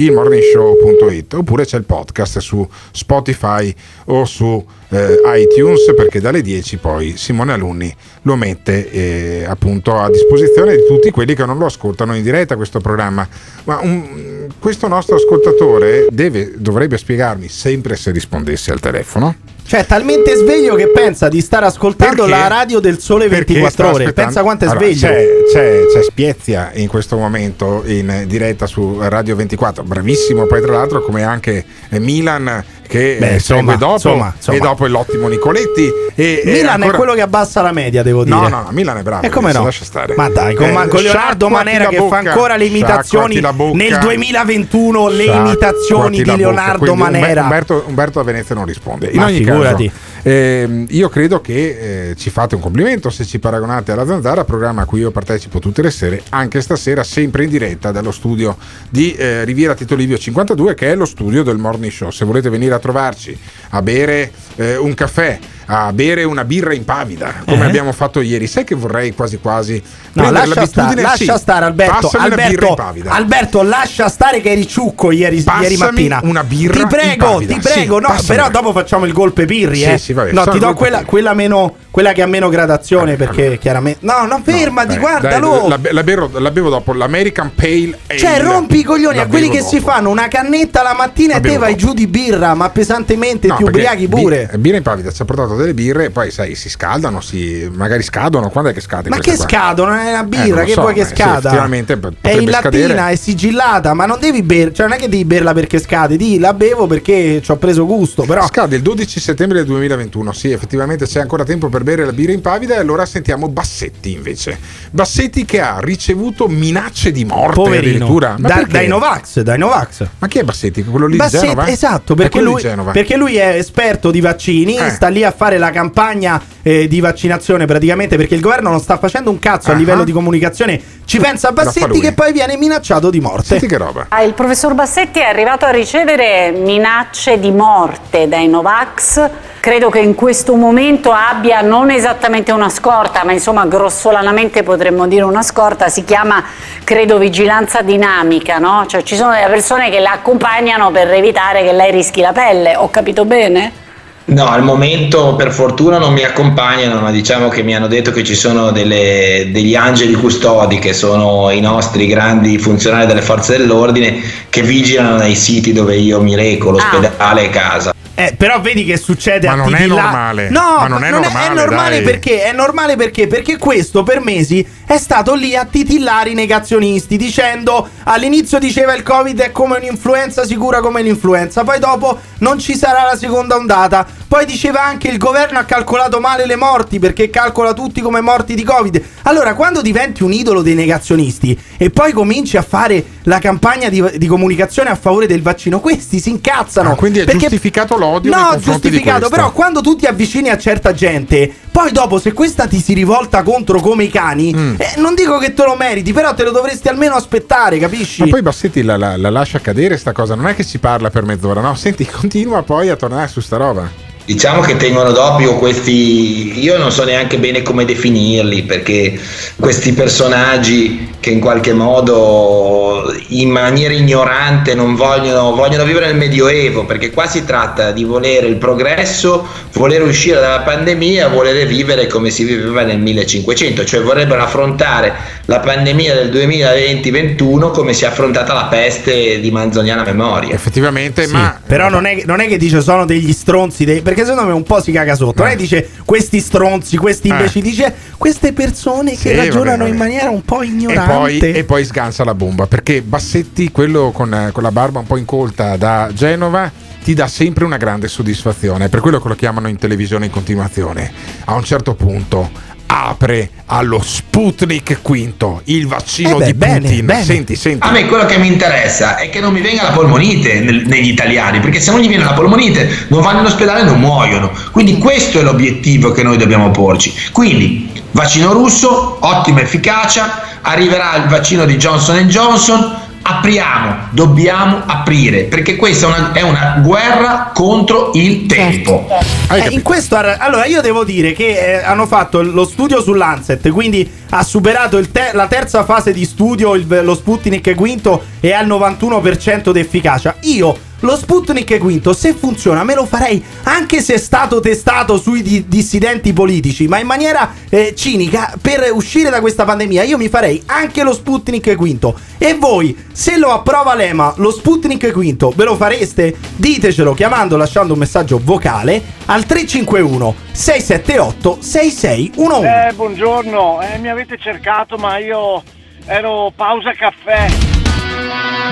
www.ilmorningshow.it 0.00 1.34
oppure 1.34 1.64
c'è 1.64 1.76
il 1.76 1.84
podcast 1.84 2.38
su 2.38 2.66
Spotify 2.92 3.72
o 4.06 4.24
su 4.24 4.64
eh, 4.88 5.20
iTunes 5.24 5.92
perché 5.94 6.20
dalle 6.20 6.42
10 6.42 6.76
poi 6.78 7.16
Simone 7.16 7.52
Alunni 7.52 7.94
lo 8.22 8.36
mette 8.36 8.90
eh, 8.90 9.44
appunto 9.46 9.96
a 9.96 10.10
disposizione 10.10 10.76
di 10.76 10.84
tutti 10.86 11.10
quelli 11.10 11.34
che 11.34 11.44
non 11.44 11.58
lo 11.58 11.66
ascoltano 11.66 12.14
in 12.14 12.22
diretta 12.22 12.56
questo 12.56 12.80
programma. 12.80 13.26
Ma 13.64 13.78
un- 13.82 14.48
questo 14.58 14.88
nostro 14.88 15.16
ascoltatore 15.16 16.06
deve- 16.10 16.52
dovrebbe 16.56 16.96
spiegarmi 16.98 17.48
sempre 17.48 17.96
se 17.96 18.10
rispondesse 18.10 18.72
al 18.72 18.80
telefono 18.80 19.34
Cioè, 19.70 19.82
è 19.82 19.86
talmente 19.86 20.34
sveglio 20.34 20.74
che 20.74 20.88
pensa 20.88 21.28
di 21.28 21.40
stare 21.40 21.64
ascoltando 21.64 22.24
Perché? 22.24 22.40
la 22.40 22.48
radio 22.48 22.80
del 22.80 22.98
sole 22.98 23.28
Perché 23.28 23.52
24 23.52 23.70
sta 23.70 23.84
ore. 23.94 24.02
aspettando- 24.04 24.20
Pensa 24.32 24.42
quanto 24.42 24.64
è 24.64 24.68
Allora, 24.68 24.84
sveglio. 24.86 25.06
C'è, 25.06 25.26
c'è- 25.52 25.86
c'è 25.92 26.02
Spiezia 26.02 26.70
in 26.74 26.88
questo 26.88 27.16
momento 27.16 27.82
in 27.86 28.24
diretta 28.26 28.66
su 28.66 28.98
Radio 29.00 29.36
24, 29.36 29.84
bravissimo 29.84 30.46
poi 30.46 30.60
tra 30.60 30.72
l'altro 30.72 31.02
come 31.02 31.22
anche 31.22 31.64
Milan 31.90 32.64
che 32.88 33.18
Beh, 33.20 33.28
eh, 33.30 33.32
insomma, 33.34 33.60
segue 33.60 33.76
dopo 33.76 33.92
insomma, 33.92 34.32
insomma. 34.36 34.56
e 34.56 34.60
dopo 34.60 34.84
è 34.84 34.88
l'ottimo 34.88 35.28
Nicoletti. 35.28 35.88
E, 36.16 36.42
Milan 36.44 36.70
ancora- 36.74 36.92
è 36.92 36.96
quello 36.96 37.12
che 37.14 37.20
abbassa 37.20 37.62
la 37.62 37.70
media, 37.70 38.02
devo 38.02 38.24
dire. 38.24 38.34
No, 38.34 38.48
no, 38.48 38.62
no, 38.62 38.68
Milan 38.72 38.96
è 38.98 39.02
bravo. 39.02 39.24
E 39.24 39.28
come 39.28 39.52
no? 39.52 39.62
Lascia 39.62 39.84
stare. 39.84 40.14
Ma 40.16 40.28
dai, 40.28 40.56
con, 40.56 40.66
Eh, 40.68 40.88
con 40.88 41.00
Leonardo 41.00 41.48
Manera 41.48 41.86
che 41.86 41.94
fa 41.98 42.02
bocca, 42.02 42.16
ancora 42.16 42.56
le 42.56 42.64
imitazioni 42.64 43.40
nel 43.74 43.98
2021, 44.00 45.08
le 45.08 45.24
imitazioni 45.26 46.20
di. 46.22 46.36
Leonardo 46.36 46.96
Manera. 46.96 47.42
Umberto, 47.42 47.84
Umberto 47.86 48.18
a 48.18 48.24
Venezia 48.24 48.56
non 48.56 48.64
risponde. 48.64 49.06
In 49.10 49.20
Ma 49.20 49.26
ogni 49.26 49.44
figurati. 49.68 49.92
ehm, 50.22 50.86
io 50.90 51.08
credo 51.08 51.40
che 51.40 52.10
eh, 52.10 52.16
ci 52.16 52.30
fate 52.30 52.54
un 52.54 52.60
complimento 52.60 53.10
se 53.10 53.24
ci 53.24 53.38
paragonate 53.38 53.92
alla 53.92 54.06
Zanzara, 54.06 54.44
programma 54.44 54.82
a 54.82 54.84
cui 54.84 55.00
io 55.00 55.10
partecipo 55.10 55.58
tutte 55.58 55.82
le 55.82 55.90
sere, 55.90 56.22
anche 56.30 56.60
stasera, 56.60 57.02
sempre 57.02 57.44
in 57.44 57.50
diretta 57.50 57.90
dallo 57.92 58.12
studio 58.12 58.56
di 58.88 59.14
eh, 59.14 59.44
Riviera 59.44 59.74
Tito 59.74 59.94
Livio 59.94 60.18
52, 60.18 60.74
che 60.74 60.90
è 60.90 60.94
lo 60.94 61.04
studio 61.04 61.42
del 61.42 61.58
Morning 61.58 61.92
Show. 61.92 62.10
Se 62.10 62.24
volete 62.24 62.48
venire 62.48 62.74
a 62.74 62.78
trovarci 62.78 63.36
a 63.70 63.82
bere 63.82 64.32
eh, 64.56 64.76
un 64.76 64.94
caffè, 64.94 65.38
a 65.72 65.92
bere 65.92 66.24
una 66.24 66.44
birra 66.44 66.74
impavida, 66.74 67.32
come 67.46 67.62
Eh? 67.64 67.66
abbiamo 67.68 67.92
fatto 67.92 68.20
ieri, 68.20 68.48
sai 68.48 68.64
che 68.64 68.74
vorrei 68.74 69.14
quasi 69.14 69.38
quasi 69.38 69.80
No, 70.14 70.28
lascia, 70.30 70.66
sta- 70.66 70.92
lascia 70.96 71.34
sì, 71.34 71.40
stare 71.40 71.64
Alberto. 71.66 72.10
Alberto. 72.18 72.76
Alberto, 73.06 73.62
lascia 73.62 74.08
stare 74.08 74.40
che 74.40 74.50
eri 74.50 74.66
ciucco 74.66 75.12
ieri, 75.12 75.44
ieri 75.62 75.76
mattina. 75.76 76.20
una 76.24 76.42
birra 76.42 76.86
Ti 76.86 76.86
prego, 76.86 77.26
impavida. 77.40 77.54
ti 77.54 77.60
prego. 77.60 77.96
Sì, 78.00 78.02
no, 78.02 78.16
però 78.26 78.50
dopo 78.50 78.72
facciamo 78.72 79.04
il 79.06 79.12
golpe 79.12 79.44
pirri. 79.44 79.76
Sì, 79.76 79.84
eh. 79.84 79.98
sì, 79.98 80.12
vabbè, 80.12 80.32
no, 80.32 80.44
ti 80.48 80.58
do 80.58 80.74
quella, 80.74 81.04
quella 81.04 81.34
meno, 81.34 81.74
quella 81.90 82.12
che 82.12 82.22
ha 82.22 82.26
meno 82.26 82.48
gradazione 82.48 83.16
perché 83.16 83.58
chiaramente. 83.58 84.00
No, 84.06 84.24
no, 84.26 84.40
fermati, 84.44 84.88
Dai, 84.88 84.98
guardalo. 84.98 85.66
dai, 85.68 85.68
la, 85.82 85.92
la 85.92 86.02
bevo, 86.02 86.30
la 86.38 86.50
bevo 86.50 86.68
dopo 86.68 86.92
l'American 86.92 87.52
Pale 87.54 87.98
Ale. 88.06 88.18
Cioè, 88.18 88.40
rompi 88.40 88.78
i 88.78 88.82
coglioni 88.82 89.18
a 89.18 89.26
quelli 89.26 89.48
che 89.48 89.60
si 89.62 89.78
dopo. 89.78 89.90
fanno 89.90 90.10
una 90.10 90.28
cannetta 90.28 90.82
la 90.82 90.94
mattina 90.94 91.36
e 91.36 91.40
te 91.40 91.56
vai 91.58 91.74
dopo. 91.74 91.86
giù 91.86 91.94
di 91.94 92.06
birra, 92.06 92.54
ma 92.54 92.68
pesantemente 92.70 93.48
No, 93.48 93.56
ti 93.56 93.62
ubriachi 93.64 94.06
bi- 94.08 94.20
pure. 94.20 94.50
birra 94.58 94.76
impavida 94.76 95.10
ci 95.10 95.22
ha 95.22 95.24
portato 95.24 95.56
delle 95.56 95.74
birre 95.74 96.06
e 96.06 96.10
poi 96.10 96.30
sai 96.30 96.54
si 96.54 96.68
scaldano, 96.68 97.20
si, 97.20 97.68
magari 97.72 98.02
scadono. 98.02 98.48
Quando 98.50 98.70
è 98.70 98.72
che 98.72 98.80
scade? 98.80 99.08
Ma 99.08 99.18
che 99.18 99.34
qua? 99.36 99.44
scadono? 99.46 99.94
È 99.94 100.10
una 100.10 100.20
Eh, 100.22 100.26
birra, 100.26 100.44
non 100.46 100.54
lo 100.60 100.64
che 100.64 100.72
so, 100.72 100.80
vuoi 100.82 100.94
che 100.94 101.00
eh, 101.00 101.04
sì, 101.06 101.14
scada? 101.14 101.50
p- 101.50 102.14
è 102.20 102.30
in 102.32 102.50
lattina, 102.50 102.60
scadere. 102.60 103.10
è 103.12 103.16
sigillata, 103.16 103.94
ma 103.94 104.06
non 104.06 104.18
devi 104.20 104.42
bere, 104.42 104.72
cioè 104.72 104.86
non 104.86 104.96
è 104.96 105.00
che 105.00 105.08
devi 105.08 105.24
berla 105.24 105.52
perché 105.52 105.78
scade, 105.80 106.16
di 106.16 106.38
la 106.38 106.52
bevo 106.54 106.86
perché 106.86 107.40
ci 107.42 107.50
ho 107.50 107.56
preso 107.56 107.86
gusto, 107.86 108.22
però 108.24 108.46
Scade 108.46 108.76
il 108.76 108.82
12 108.82 109.20
settembre 109.20 109.58
del 109.58 109.66
2021. 109.66 110.32
Sì, 110.32 110.50
effettivamente 110.52 111.06
c'è 111.06 111.20
ancora 111.20 111.44
tempo 111.44 111.68
per 111.68 111.79
bere 111.84 112.04
la 112.04 112.12
birra 112.12 112.32
impavida. 112.32 112.74
E 112.76 112.78
allora 112.78 113.04
sentiamo 113.06 113.48
Bassetti 113.48 114.12
invece. 114.12 114.58
Bassetti 114.90 115.44
che 115.44 115.60
ha 115.60 115.78
ricevuto 115.80 116.48
minacce 116.48 117.12
di 117.12 117.24
morte 117.24 117.54
poverino. 117.54 117.80
addirittura. 118.04 118.34
Ma 118.38 118.48
Da- 118.48 118.64
dai 118.68 118.88
Novax, 118.88 119.40
dai 119.40 119.58
Novax. 119.58 120.06
Ma 120.18 120.26
chi 120.28 120.38
è 120.38 120.42
Bassetti? 120.42 120.82
Quello 120.84 121.06
lì 121.06 121.16
Bassetti, 121.16 121.44
di 121.46 121.50
Genova? 121.50 121.68
esatto, 121.68 122.14
perché 122.14 122.40
lui, 122.40 122.62
perché 122.92 123.16
lui 123.16 123.36
è 123.36 123.54
esperto 123.56 124.10
di 124.10 124.20
vaccini, 124.20 124.76
Eh. 124.76 124.90
sta 124.90 125.08
lì 125.08 125.22
a 125.24 125.30
fare 125.30 125.58
la 125.58 125.70
campagna 125.70 126.40
eh, 126.62 126.86
di 126.88 127.00
vaccinazione 127.00 127.64
praticamente 127.66 128.16
perché 128.16 128.34
il 128.34 128.40
governo 128.42 128.68
non 128.70 128.80
sta 128.80 128.98
facendo 128.98 129.30
un 129.30 129.38
cazzo 129.38 129.70
a 129.70 129.74
Ah. 129.74 129.76
livello 129.76 130.04
di 130.04 130.12
comunicazione. 130.12 130.80
Ci 131.10 131.18
pensa 131.18 131.50
Bassetti 131.50 131.98
che 131.98 132.12
poi 132.12 132.30
viene 132.30 132.56
minacciato 132.56 133.10
di 133.10 133.18
morte. 133.18 133.46
Senti 133.46 133.66
che 133.66 133.76
roba. 133.78 134.06
Ah, 134.10 134.22
Il 134.22 134.32
professor 134.32 134.74
Bassetti 134.74 135.18
è 135.18 135.24
arrivato 135.24 135.64
a 135.64 135.70
ricevere 135.70 136.52
minacce 136.52 137.40
di 137.40 137.50
morte 137.50 138.28
dai 138.28 138.46
Novax. 138.46 139.28
Credo 139.58 139.90
che 139.90 139.98
in 139.98 140.14
questo 140.14 140.54
momento 140.54 141.10
abbia 141.10 141.62
non 141.62 141.90
esattamente 141.90 142.52
una 142.52 142.68
scorta, 142.68 143.24
ma 143.24 143.32
insomma 143.32 143.66
grossolanamente 143.66 144.62
potremmo 144.62 145.08
dire 145.08 145.24
una 145.24 145.42
scorta. 145.42 145.88
Si 145.88 146.04
chiama, 146.04 146.44
credo, 146.84 147.18
vigilanza 147.18 147.82
dinamica, 147.82 148.58
no? 148.58 148.84
Cioè 148.86 149.02
ci 149.02 149.16
sono 149.16 149.32
delle 149.32 149.48
persone 149.48 149.90
che 149.90 149.98
la 149.98 150.12
accompagnano 150.12 150.92
per 150.92 151.12
evitare 151.12 151.64
che 151.64 151.72
lei 151.72 151.90
rischi 151.90 152.20
la 152.20 152.30
pelle. 152.30 152.76
Ho 152.76 152.88
capito 152.88 153.24
bene? 153.24 153.88
No, 154.26 154.46
al 154.46 154.62
momento 154.62 155.34
per 155.34 155.50
fortuna 155.50 155.98
non 155.98 156.12
mi 156.12 156.22
accompagnano, 156.22 157.00
ma 157.00 157.10
diciamo 157.10 157.48
che 157.48 157.64
mi 157.64 157.74
hanno 157.74 157.88
detto 157.88 158.12
che 158.12 158.22
ci 158.22 158.36
sono 158.36 158.70
delle- 158.70 159.48
degli 159.50 159.74
angeli 159.74 160.12
custodi 160.14 160.78
che 160.78 160.92
sono 160.92 161.50
i 161.50 161.60
nostri 161.60 162.06
grandi 162.06 162.56
funzionari 162.58 163.06
delle 163.06 163.22
forze 163.22 163.56
dell'ordine 163.56 164.22
che 164.48 164.62
vigilano 164.62 165.16
nei 165.16 165.34
siti 165.34 165.72
dove 165.72 165.96
io 165.96 166.20
mi 166.22 166.36
reco, 166.36 166.70
l'ospedale 166.70 167.42
e 167.46 167.50
casa. 167.50 167.92
Eh, 168.14 168.34
però 168.36 168.60
vedi 168.60 168.84
che 168.84 168.98
succede 168.98 169.46
Ma 169.46 169.54
a 169.54 169.56
non 169.56 169.74
è 169.74 169.78
titilla- 169.78 170.02
normale. 170.02 170.50
No, 170.50 170.76
Ma 170.80 170.86
non 170.88 171.04
è 171.04 171.10
normale, 171.10 171.46
è 171.46 171.54
normale 171.54 171.90
dai. 171.96 172.02
perché 172.04 172.42
è 172.44 172.52
normale 172.52 172.94
perché 172.96 173.26
perché 173.26 173.56
questo 173.56 174.02
per 174.02 174.20
mesi 174.20 174.64
è 174.90 174.98
stato 174.98 175.34
lì 175.34 175.54
a 175.54 175.64
titillare 175.66 176.30
i 176.30 176.34
negazionisti 176.34 177.16
dicendo 177.16 177.88
all'inizio 178.02 178.58
diceva 178.58 178.92
il 178.96 179.04
Covid 179.04 179.38
è 179.38 179.52
come 179.52 179.76
un'influenza 179.76 180.44
sicura 180.44 180.80
come 180.80 181.00
l'influenza, 181.00 181.62
poi 181.62 181.78
dopo 181.78 182.18
non 182.38 182.58
ci 182.58 182.74
sarà 182.74 183.04
la 183.04 183.16
seconda 183.16 183.54
ondata. 183.54 184.04
Poi 184.26 184.44
diceva 184.44 184.82
anche 184.82 185.06
il 185.06 185.16
governo 185.18 185.60
ha 185.60 185.64
calcolato 185.64 186.18
male 186.18 186.44
le 186.44 186.56
morti 186.56 186.98
perché 186.98 187.30
calcola 187.30 187.72
tutti 187.72 188.00
come 188.00 188.20
morti 188.20 188.54
di 188.54 188.64
Covid. 188.64 189.00
Allora, 189.22 189.54
quando 189.54 189.80
diventi 189.80 190.24
un 190.24 190.32
idolo 190.32 190.60
dei 190.60 190.74
negazionisti 190.74 191.56
e 191.76 191.90
poi 191.90 192.10
cominci 192.12 192.56
a 192.56 192.62
fare 192.62 193.04
la 193.24 193.38
campagna 193.38 193.88
di, 193.88 194.04
di 194.16 194.26
comunicazione 194.26 194.90
a 194.90 194.96
favore 194.96 195.26
del 195.28 195.42
vaccino, 195.42 195.78
questi 195.78 196.18
si 196.18 196.30
incazzano. 196.30 196.92
Ah, 196.92 196.94
quindi 196.96 197.20
è 197.20 197.24
Perché- 197.24 197.40
giustificato 197.42 197.96
l'odio 197.96 198.34
No, 198.34 198.56
giustificato, 198.58 199.28
però 199.28 199.52
quando 199.52 199.80
tu 199.82 199.94
ti 199.94 200.06
avvicini 200.06 200.48
a 200.48 200.58
certa 200.58 200.92
gente, 200.92 201.52
poi 201.70 201.92
dopo 201.92 202.18
se 202.18 202.32
questa 202.32 202.66
ti 202.66 202.80
si 202.80 202.94
rivolta 202.94 203.42
contro 203.42 203.80
come 203.80 204.04
i 204.04 204.08
cani, 204.10 204.52
Mm. 204.54 204.74
eh, 204.78 204.94
non 204.98 205.14
dico 205.14 205.38
che 205.38 205.54
te 205.54 205.64
lo 205.64 205.76
meriti, 205.76 206.12
però 206.12 206.34
te 206.34 206.44
lo 206.44 206.50
dovresti 206.50 206.88
almeno 206.88 207.14
aspettare, 207.14 207.78
capisci? 207.78 208.22
Ma 208.22 208.28
poi 208.28 208.42
Bassetti 208.42 208.82
la, 208.82 208.96
la- 208.96 209.16
la 209.16 209.30
lascia 209.30 209.60
cadere 209.60 209.96
sta 209.96 210.12
cosa, 210.12 210.34
non 210.34 210.46
è 210.48 210.54
che 210.54 210.62
si 210.62 210.78
parla 210.78 211.10
per 211.10 211.24
mezz'ora, 211.24 211.60
no? 211.60 211.74
Senti, 211.74 212.04
continua 212.10 212.62
poi 212.62 212.88
a 212.88 212.96
tornare 212.96 213.28
su 213.28 213.40
sta 213.40 213.56
roba. 213.56 214.08
Diciamo 214.24 214.60
che 214.60 214.76
tengono 214.76 215.10
d'occhio 215.10 215.56
questi, 215.56 216.60
io 216.62 216.78
non 216.78 216.92
so 216.92 217.04
neanche 217.04 217.38
bene 217.38 217.62
come 217.62 217.84
definirli, 217.84 218.62
perché 218.62 219.18
questi 219.56 219.92
personaggi 219.92 221.08
che 221.20 221.30
in 221.30 221.40
qualche 221.40 221.72
modo 221.74 223.12
in 223.28 223.50
maniera 223.50 223.92
ignorante 223.92 224.74
non 224.74 224.94
vogliono, 224.94 225.54
vogliono 225.54 225.84
vivere 225.84 226.06
nel 226.06 226.16
Medioevo, 226.16 226.86
perché 226.86 227.10
qua 227.10 227.26
si 227.26 227.44
tratta 227.44 227.90
di 227.90 228.04
volere 228.04 228.46
il 228.46 228.56
progresso, 228.56 229.46
volere 229.74 230.04
uscire 230.04 230.40
dalla 230.40 230.60
pandemia, 230.60 231.28
volere 231.28 231.66
vivere 231.66 232.06
come 232.06 232.30
si 232.30 232.44
viveva 232.44 232.82
nel 232.82 232.98
1500, 232.98 233.84
cioè 233.84 234.00
vorrebbero 234.00 234.42
affrontare 234.42 235.12
la 235.44 235.60
pandemia 235.60 236.14
del 236.14 236.30
2020-21 236.30 237.70
come 237.72 237.92
si 237.92 238.04
è 238.04 238.06
affrontata 238.06 238.54
la 238.54 238.64
peste 238.64 239.40
di 239.40 239.50
manzoniana 239.50 240.04
memoria. 240.04 240.54
Effettivamente, 240.54 241.26
Sì, 241.26 241.36
però 241.66 241.88
non 241.88 242.06
è, 242.06 242.22
non 242.24 242.40
è 242.40 242.48
che 242.48 242.56
dice 242.56 242.80
sono 242.80 243.04
degli 243.04 243.32
stronzi, 243.32 243.84
dei- 243.84 244.00
perché 244.10 244.24
secondo 244.24 244.48
me 244.48 244.54
un 244.54 244.64
po' 244.64 244.80
si 244.82 244.90
caga 244.90 245.14
sotto. 245.14 245.44
È 245.44 245.50
che 245.50 245.56
dice 245.56 245.88
questi 246.04 246.40
stronzi, 246.40 246.96
questi 246.96 247.28
Eh. 247.28 247.32
invece 247.32 247.60
dice 247.60 247.94
queste 248.16 248.52
persone 248.52 249.16
che 249.16 249.36
ragionano 249.36 249.86
in 249.86 249.96
maniera 249.96 250.30
un 250.30 250.42
po' 250.42 250.62
E 250.62 250.66
ignorante. 250.66 251.12
poi, 251.12 251.38
e 251.38 251.64
poi 251.64 251.84
sgansa 251.84 252.24
la 252.24 252.34
bomba 252.34 252.66
perché 252.66 253.02
Bassetti, 253.02 253.70
quello 253.70 254.10
con, 254.12 254.32
eh, 254.34 254.50
con 254.52 254.64
la 254.64 254.72
barba 254.72 254.98
un 254.98 255.06
po' 255.06 255.16
incolta 255.16 255.76
da 255.76 256.10
Genova, 256.12 256.70
ti 257.04 257.14
dà 257.14 257.28
sempre 257.28 257.64
una 257.64 257.76
grande 257.76 258.08
soddisfazione. 258.08 258.88
Per 258.88 259.00
quello 259.00 259.20
che 259.20 259.28
lo 259.28 259.34
chiamano 259.36 259.68
in 259.68 259.76
televisione 259.76 260.26
in 260.26 260.32
continuazione. 260.32 261.10
A 261.44 261.54
un 261.54 261.62
certo 261.62 261.94
punto 261.94 262.50
apre 262.92 263.50
allo 263.66 264.02
Sputnik 264.04 265.00
V, 265.00 265.60
il 265.64 265.86
vaccino 265.86 266.36
Eh 266.36 266.38
beh, 266.38 266.44
di 266.46 266.54
bene, 266.54 266.80
Putin. 266.80 267.06
bene. 267.06 267.24
Senti, 267.24 267.54
senti. 267.54 267.86
A 267.86 267.92
me 267.92 268.06
quello 268.06 268.26
che 268.26 268.36
mi 268.36 268.48
interessa 268.48 269.16
è 269.16 269.30
che 269.30 269.38
non 269.38 269.52
mi 269.52 269.60
venga 269.60 269.84
la 269.84 269.90
polmonite 269.90 270.58
nel- 270.58 270.82
negli 270.86 271.08
italiani, 271.08 271.60
perché 271.60 271.78
se 271.78 271.92
non 271.92 272.00
gli 272.00 272.08
viene 272.08 272.24
la 272.24 272.32
polmonite 272.32 273.06
non 273.08 273.22
vanno 273.22 273.40
in 273.40 273.46
ospedale 273.46 273.82
e 273.82 273.84
non 273.84 274.00
muoiono. 274.00 274.50
Quindi 274.72 274.98
questo 274.98 275.38
è 275.38 275.42
l'obiettivo 275.42 276.10
che 276.10 276.24
noi 276.24 276.36
dobbiamo 276.36 276.72
porci. 276.72 277.14
Quindi 277.30 277.88
vaccino 278.10 278.52
russo, 278.52 279.18
ottima 279.20 279.60
efficacia, 279.60 280.58
arriverà 280.62 281.14
il 281.16 281.28
vaccino 281.28 281.64
di 281.64 281.76
Johnson 281.76 282.16
Johnson. 282.26 283.08
Apriamo, 283.36 283.96
dobbiamo 284.10 284.82
aprire, 284.84 285.44
perché 285.44 285.76
questa 285.76 286.06
è 286.06 286.08
una, 286.08 286.32
è 286.32 286.42
una 286.42 286.80
guerra 286.82 287.50
contro 287.54 288.10
il 288.14 288.46
tempo. 288.46 289.06
Eh, 289.52 289.68
in 289.70 289.82
questo 289.82 290.16
allora 290.16 290.66
io 290.66 290.80
devo 290.80 291.04
dire 291.04 291.32
che 291.32 291.48
eh, 291.78 291.84
hanno 291.84 292.06
fatto 292.06 292.42
lo 292.42 292.64
studio 292.64 293.00
su 293.00 293.12
Lancet, 293.12 293.68
quindi 293.70 294.08
ha 294.30 294.42
superato 294.42 294.98
il 294.98 295.10
te- 295.12 295.30
la 295.32 295.46
terza 295.46 295.84
fase 295.84 296.12
di 296.12 296.24
studio, 296.24 296.74
il- 296.74 297.00
lo 297.02 297.14
Sputnik 297.14 297.72
V 297.74 298.20
e 298.40 298.52
ha 298.52 298.60
il 298.60 298.66
91% 298.68 299.70
di 299.72 299.78
efficacia. 299.80 300.34
Io 300.42 300.76
lo 301.00 301.16
Sputnik 301.16 301.78
V, 301.78 302.10
se 302.10 302.34
funziona, 302.34 302.84
me 302.84 302.94
lo 302.94 303.06
farei 303.06 303.42
anche 303.64 304.02
se 304.02 304.14
è 304.14 304.18
stato 304.18 304.60
testato 304.60 305.18
sui 305.18 305.42
di- 305.42 305.64
dissidenti 305.66 306.32
politici, 306.32 306.88
ma 306.88 306.98
in 306.98 307.06
maniera 307.06 307.52
eh, 307.68 307.94
cinica 307.96 308.52
per 308.60 308.90
uscire 308.92 309.30
da 309.30 309.40
questa 309.40 309.64
pandemia. 309.64 310.02
Io 310.02 310.18
mi 310.18 310.28
farei 310.28 310.62
anche 310.66 311.02
lo 311.02 311.12
Sputnik 311.12 311.74
V. 311.74 312.14
E 312.38 312.54
voi, 312.54 312.96
se 313.12 313.38
lo 313.38 313.50
approva 313.50 313.94
l'EMA, 313.94 314.34
lo 314.36 314.50
Sputnik 314.50 315.10
V, 315.12 315.54
ve 315.54 315.64
lo 315.64 315.76
fareste? 315.76 316.36
Ditecelo 316.56 317.14
chiamando, 317.14 317.56
lasciando 317.56 317.94
un 317.94 317.98
messaggio 317.98 318.40
vocale 318.42 319.02
al 319.26 319.44
351 319.44 320.34
678 320.52 321.58
6611. 321.60 322.66
Eh, 322.66 322.92
buongiorno, 322.94 323.80
eh, 323.82 323.98
mi 323.98 324.08
avete 324.08 324.36
cercato 324.38 324.96
ma 324.96 325.18
io 325.18 325.62
ero 326.04 326.52
pausa 326.54 326.92
caffè. 326.92 327.48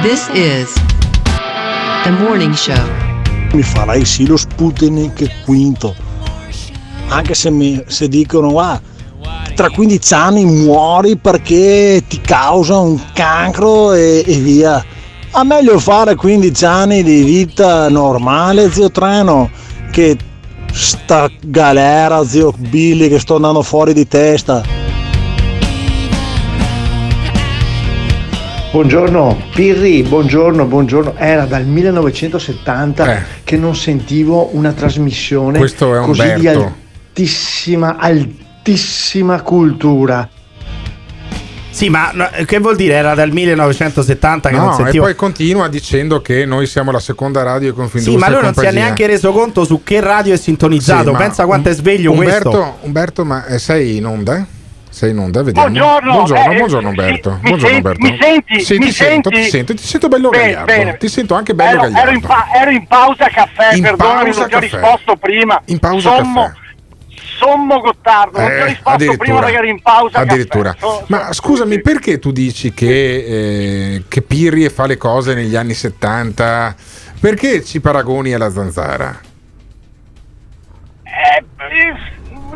This 0.03 0.29
is 0.33 0.98
the 2.05 2.11
morning 2.11 2.55
show. 2.55 2.75
Mi 3.53 3.63
farei 3.63 4.05
sì 4.05 4.27
lo 4.27 4.37
Sputnik 4.37 5.45
quinto. 5.45 5.95
Anche 7.09 7.35
se, 7.35 7.51
mi, 7.51 7.83
se 7.87 8.09
dicono, 8.09 8.59
ah, 8.59 8.81
tra 9.55 9.71
15 9.71 10.15
anni 10.15 10.45
muori 10.45 11.17
perché 11.17 12.03
ti 12.07 12.21
causa 12.21 12.79
un 12.79 12.99
cancro 13.13 13.93
e, 13.93 14.23
e 14.27 14.37
via. 14.37 14.85
Ma 15.33 15.45
meglio 15.45 15.79
fare 15.79 16.15
15 16.15 16.65
anni 16.65 17.03
di 17.03 17.23
vita 17.23 17.89
normale, 17.89 18.71
zio 18.71 18.91
Treno, 18.91 19.51
che 19.91 20.17
sta 20.73 21.31
galera, 21.41 22.25
zio 22.25 22.53
Billy, 22.57 23.09
che 23.09 23.19
sto 23.19 23.37
andando 23.37 23.63
fuori 23.63 23.93
di 23.93 24.07
testa. 24.07 24.88
Buongiorno 28.71 29.45
Pirri, 29.55 30.03
buongiorno, 30.03 30.67
buongiorno. 30.67 31.15
Era 31.17 31.47
dal 31.47 31.65
1970 31.65 33.23
che 33.43 33.57
non 33.57 33.75
sentivo 33.75 34.51
una 34.55 34.73
trasmissione 34.73 35.57
Eh. 35.57 35.61
Questo 35.61 35.97
è 35.97 36.05
così 36.05 36.35
di 36.35 36.49
altissima, 36.49 37.97
altissima 37.97 39.41
cultura. 39.41 40.29
Sì, 41.71 41.89
ma 41.89 42.11
no, 42.13 42.29
che 42.45 42.59
vuol 42.59 42.77
dire? 42.77 42.95
Era 42.95 43.15
dal 43.15 43.31
1970 43.31 44.49
che 44.51 44.57
non 44.57 44.67
No, 44.67 44.73
e 44.73 44.77
sentivo. 44.77 45.05
poi 45.05 45.15
continua 45.15 45.69
dicendo 45.69 46.21
che 46.21 46.45
noi 46.45 46.67
siamo 46.67 46.91
la 46.91 46.99
seconda 47.01 47.43
radio 47.43 47.71
di 47.71 47.75
Confindustria 47.75 48.19
Sì, 48.19 48.23
ma 48.23 48.37
lui 48.37 48.43
non 48.45 48.55
si 48.55 48.65
è 48.67 48.73
neanche 48.73 49.07
reso 49.07 49.33
conto 49.33 49.65
su 49.65 49.83
che 49.83 50.01
radio 50.01 50.35
è 50.35 50.37
sintonizzato. 50.37 51.11
Sì, 51.13 51.17
Pensa 51.17 51.47
quanto 51.47 51.71
è 51.71 51.73
sveglio 51.73 52.13
Umberto, 52.13 52.51
questo. 52.51 52.77
Umberto, 52.83 53.25
ma 53.25 53.47
eh, 53.47 53.59
sei 53.59 53.97
in 53.97 54.05
onda? 54.07 54.47
Sei 54.99 55.11
in 55.13 55.19
onda? 55.19 55.45
Vediamo. 55.45 55.69
Buongiorno, 55.69 56.11
buongiorno, 56.13 56.51
eh, 56.53 56.57
buongiorno, 56.57 56.89
sì, 56.91 56.99
Umberto. 56.99 57.31
mi 57.31 57.39
buongiorno 57.51 57.59
senti- 57.61 57.77
Umberto. 57.77 58.03
mi 58.03 58.19
senti? 58.21 58.61
Sì, 58.65 58.79
Mi 58.79 58.85
ti 58.87 58.93
sento, 58.93 59.31
senti? 59.31 59.45
ti 59.45 59.51
sento, 59.51 59.75
ti 59.75 59.83
sento 59.87 60.09
bello 60.09 60.29
Bene, 60.31 60.43
gagliardo. 60.43 60.65
bene. 60.67 60.97
Ti 60.97 61.09
sento 61.09 61.35
anche 61.37 61.55
bello 61.55 61.71
ero, 61.71 61.81
gagliardo. 61.83 62.01
ero 62.09 62.11
in 62.19 62.21
pa- 62.21 62.47
ero 62.53 62.71
in 62.73 62.87
pausa 62.89 63.29
caffè, 63.29 63.75
In 63.77 63.83
perdonami, 63.83 64.23
pausa 64.25 64.41
non 64.41 64.49
ti 64.49 64.55
ho 64.57 64.59
risposto 64.59 65.15
prima. 65.17 65.63
In 65.67 65.79
pausa 65.79 66.17
sommo, 66.17 66.43
caffè. 66.43 66.57
Sommo 67.39 67.79
Gottardo, 67.81 68.39
non 68.41 68.49
ti 68.49 68.55
ho 68.55 68.57
Eh, 68.57 68.67
risposto 68.67 69.17
prima 69.19 69.39
perché 69.39 69.55
ero 69.57 69.67
in 69.69 69.81
pausa 69.83 70.19
Addirittura. 70.19 70.75
So- 70.77 71.05
Ma 71.07 71.33
scusami, 71.33 71.81
perché 71.81 72.19
tu 72.19 72.33
dici 72.33 72.75
che, 72.75 73.95
eh, 73.95 74.03
che 74.09 74.23
Pirri 74.23 74.69
fa 74.69 74.87
le 74.87 74.97
cose 74.97 75.33
negli 75.35 75.55
anni 75.55 75.75
70? 75.75 76.75
Perché 77.21 77.63
ci 77.63 77.81
paragoni 77.81 78.33
alla 78.33 78.51
zanzara? 78.51 79.17
Eh, 81.05 81.37
eh, 81.39 82.08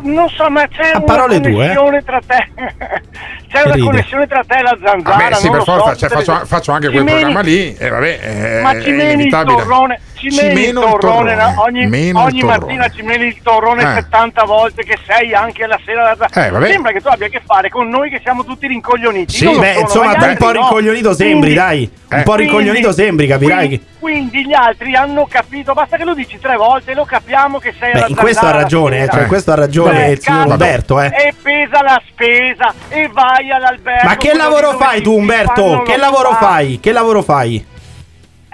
non 0.03 0.29
so, 0.29 0.49
ma 0.49 0.67
c'è 0.67 0.91
A 0.91 0.97
una 0.97 1.05
parole 1.05 1.39
connessione 1.41 2.01
tra 2.03 2.19
te. 2.25 2.47
c'è 3.53 3.63
una 3.65 3.73
ride. 3.75 3.85
connessione 3.85 4.27
tra 4.27 4.43
te 4.47 4.57
e 4.57 4.61
la 4.61 4.77
zanzara. 4.83 5.17
Vabbè, 5.17 5.33
sì, 5.35 5.49
non 5.49 5.57
per 5.57 5.59
lo 5.59 5.63
forza, 5.65 5.91
so, 5.93 5.95
cioè, 5.95 6.09
faccio, 6.09 6.45
faccio 6.45 6.71
anche 6.71 6.87
quel 6.87 6.97
Cimeni- 6.99 7.19
programma 7.19 7.41
lì 7.41 7.75
e 7.77 7.89
vabbè, 7.89 8.19
eh, 8.21 8.61
Ma 8.61 8.81
ci 8.81 8.91
meni 8.91 9.23
il 9.25 9.29
torrone, 9.31 9.99
ci 10.15 10.27
meni 10.41 10.65
il 10.67 10.73
torrone, 10.73 11.53
ogni, 11.57 11.87
meno 11.87 12.21
ogni 12.23 12.39
torrone. 12.39 12.57
mattina 12.59 12.89
ci 12.89 13.01
meni 13.03 13.25
il 13.27 13.37
torrone 13.41 13.81
Eh. 13.83 13.93
70 13.95 14.43
volte 14.45 14.83
che 14.83 14.97
sei 15.05 15.33
anche 15.33 15.65
la 15.67 15.79
sera 15.85 16.15
da 16.15 16.27
Eh, 16.45 16.49
vabbè. 16.49 16.67
Sembra 16.71 16.91
che 16.91 17.01
tu 17.01 17.07
abbia 17.07 17.27
a 17.27 17.29
che 17.29 17.41
fare 17.45 17.69
con 17.69 17.87
noi 17.89 18.09
che 18.09 18.19
siamo 18.23 18.43
tutti 18.43 18.67
rincoglioniti. 18.67 19.33
Sì, 19.33 19.45
beh, 19.45 19.73
sono, 19.87 20.03
insomma, 20.09 20.27
un 20.27 20.35
po' 20.37 20.45
no. 20.45 20.51
rincoglionito 20.51 21.13
sembri, 21.13 21.39
Quindi- 21.39 21.53
dai. 21.55 21.91
Un 22.13 22.19
eh, 22.19 22.23
po' 22.23 22.33
quindi- 22.33 22.51
rincoglionito 22.53 22.91
sembri, 22.91 23.27
capirai 23.27 23.57
quindi- 23.57 23.77
che. 23.79 23.91
Quindi 24.03 24.45
gli 24.45 24.53
altri 24.53 24.95
hanno 24.95 25.25
capito, 25.29 25.71
basta 25.73 25.95
che 25.95 26.03
lo 26.03 26.13
dici 26.13 26.37
tre 26.37 26.57
volte 26.57 26.91
e 26.91 26.93
lo 26.93 27.05
capiamo 27.05 27.57
che 27.59 27.73
sei 27.79 27.93
Beh, 27.93 27.97
alla 27.99 28.07
in 28.09 28.15
questo 28.17 28.45
ha 28.45 28.51
ragione, 28.51 29.03
eh, 29.03 29.07
cioè, 29.09 29.21
in 29.21 29.27
questo 29.27 29.51
ha 29.51 29.55
ragione 29.55 30.09
il 30.09 30.19
signor 30.19 30.41
cazzo, 30.41 30.51
Umberto, 30.51 31.01
eh. 31.01 31.05
E 31.07 31.33
pesa 31.41 31.81
la 31.81 32.01
spesa 32.09 32.73
e 32.89 33.09
vai 33.13 33.42
all'albergo. 33.51 34.07
Ma 34.07 34.15
che 34.15 34.33
lavoro 34.33 34.77
fai 34.77 35.01
tu, 35.01 35.13
Umberto? 35.17 35.81
Che 35.85 35.97
lavoro 35.97 36.29
spa. 36.33 36.37
fai? 36.39 36.79
Che 36.79 36.91
lavoro 36.91 37.21
fai? 37.21 37.65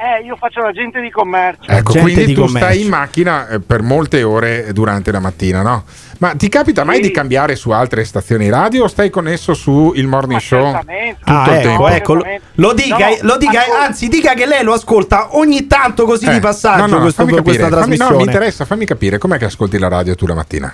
Eh, 0.01 0.23
io 0.25 0.37
faccio 0.37 0.61
l'agente 0.61 1.01
di 1.01 1.11
commercio. 1.11 1.69
Ecco, 1.69 1.91
quindi 1.99 2.33
tu 2.33 2.47
stai 2.47 2.83
in 2.83 2.87
macchina 2.87 3.49
eh, 3.49 3.59
per 3.59 3.81
molte 3.81 4.23
ore 4.23 4.71
durante 4.71 5.11
la 5.11 5.19
mattina, 5.19 5.61
no? 5.61 5.83
Ma 6.19 6.35
ti 6.35 6.47
capita 6.47 6.85
mai 6.85 7.01
di 7.01 7.11
cambiare 7.11 7.57
su 7.57 7.71
altre 7.71 8.05
stazioni 8.05 8.49
radio 8.49 8.85
o 8.85 8.87
stai 8.87 9.09
connesso 9.09 9.53
su 9.53 9.91
il 9.95 10.07
morning 10.07 10.39
show 10.39 10.71
tutto 10.71 10.85
Ah, 11.25 11.45
il 11.47 11.53
ecco, 11.53 11.67
tempo? 11.67 11.87
ecco. 11.89 12.13
Lo, 12.13 12.23
lo 12.55 12.73
dica, 12.73 13.09
lo 13.21 13.35
dica 13.37 13.61
anzi, 13.83 14.07
dica 14.07 14.33
che 14.35 14.45
lei 14.45 14.63
lo 14.63 14.71
ascolta 14.73 15.35
ogni 15.37 15.67
tanto 15.67 16.05
così 16.05 16.27
Eh, 16.27 16.33
di 16.33 16.39
passaggio 16.39 16.85
no, 16.85 16.95
no, 16.95 16.99
questo- 17.01 17.23
fammi 17.23 17.35
capire, 17.35 17.57
questa 17.57 17.63
fammi- 17.63 17.75
trasmissione. 17.97 18.11
no, 18.11 18.17
mi 18.19 18.23
interessa, 18.25 18.63
fammi 18.65 18.85
capire 18.85 19.17
com'è 19.17 19.37
che 19.37 19.45
ascolti 19.45 19.77
la 19.77 19.89
radio 19.89 20.15
tu 20.15 20.25
la 20.25 20.33
mattina. 20.33 20.73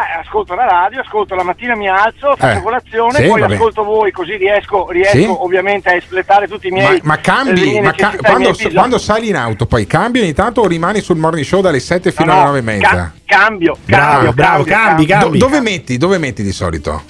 Beh, 0.00 0.20
ascolto 0.22 0.54
la 0.54 0.64
radio, 0.64 1.00
ascolto 1.00 1.34
la 1.34 1.42
mattina 1.42 1.76
mi 1.76 1.86
alzo, 1.88 2.34
faccio 2.36 2.58
Eh, 2.58 2.62
colazione, 2.62 3.18
sì, 3.20 3.26
poi 3.26 3.40
vabbè. 3.40 3.54
ascolto 3.54 3.84
voi, 3.84 4.10
così 4.12 4.36
riesco, 4.36 4.90
riesco 4.90 5.10
Sì? 5.18 5.26
ovviamente 5.28 5.90
a 5.90 5.94
espletare 5.94 6.48
tutti 6.48 6.68
i 6.68 6.70
Ma, 6.70 6.76
miei 6.78 7.00
ma 7.02 7.14
le 7.16 7.20
cambi, 7.20 7.80
ma 7.80 7.92
ca- 7.92 8.16
quando, 8.22 8.54
quando 8.72 8.96
sali 8.98 9.28
in 9.28 9.36
auto 9.36 9.66
poi 9.66 9.86
cambi 9.86 10.20
ogni 10.20 10.32
tanto 10.32 10.62
o 10.62 10.66
rimani 10.66 11.00
sul 11.00 11.16
morning 11.18 11.44
show 11.44 11.60
dalle 11.60 11.80
7 11.80 12.12
fino 12.12 12.32
No, 12.32 12.32
alle 12.32 12.40
no, 12.40 12.46
9 12.46 12.58
e 12.58 12.62
mezza? 12.62 12.88
ca- 12.88 13.12
cambio, 13.26 13.76
Bravo, 13.84 14.10
cambio, 14.12 14.32
bravo, 14.32 14.64
cambio, 14.64 14.74
cambi, 14.74 15.06
cambi. 15.06 15.38
Do- 15.38 15.44
dove 15.46 15.60
metti? 15.60 15.96
Dove 15.98 16.16
metti 16.18 16.42
di 16.42 16.52
solito? 16.52 17.02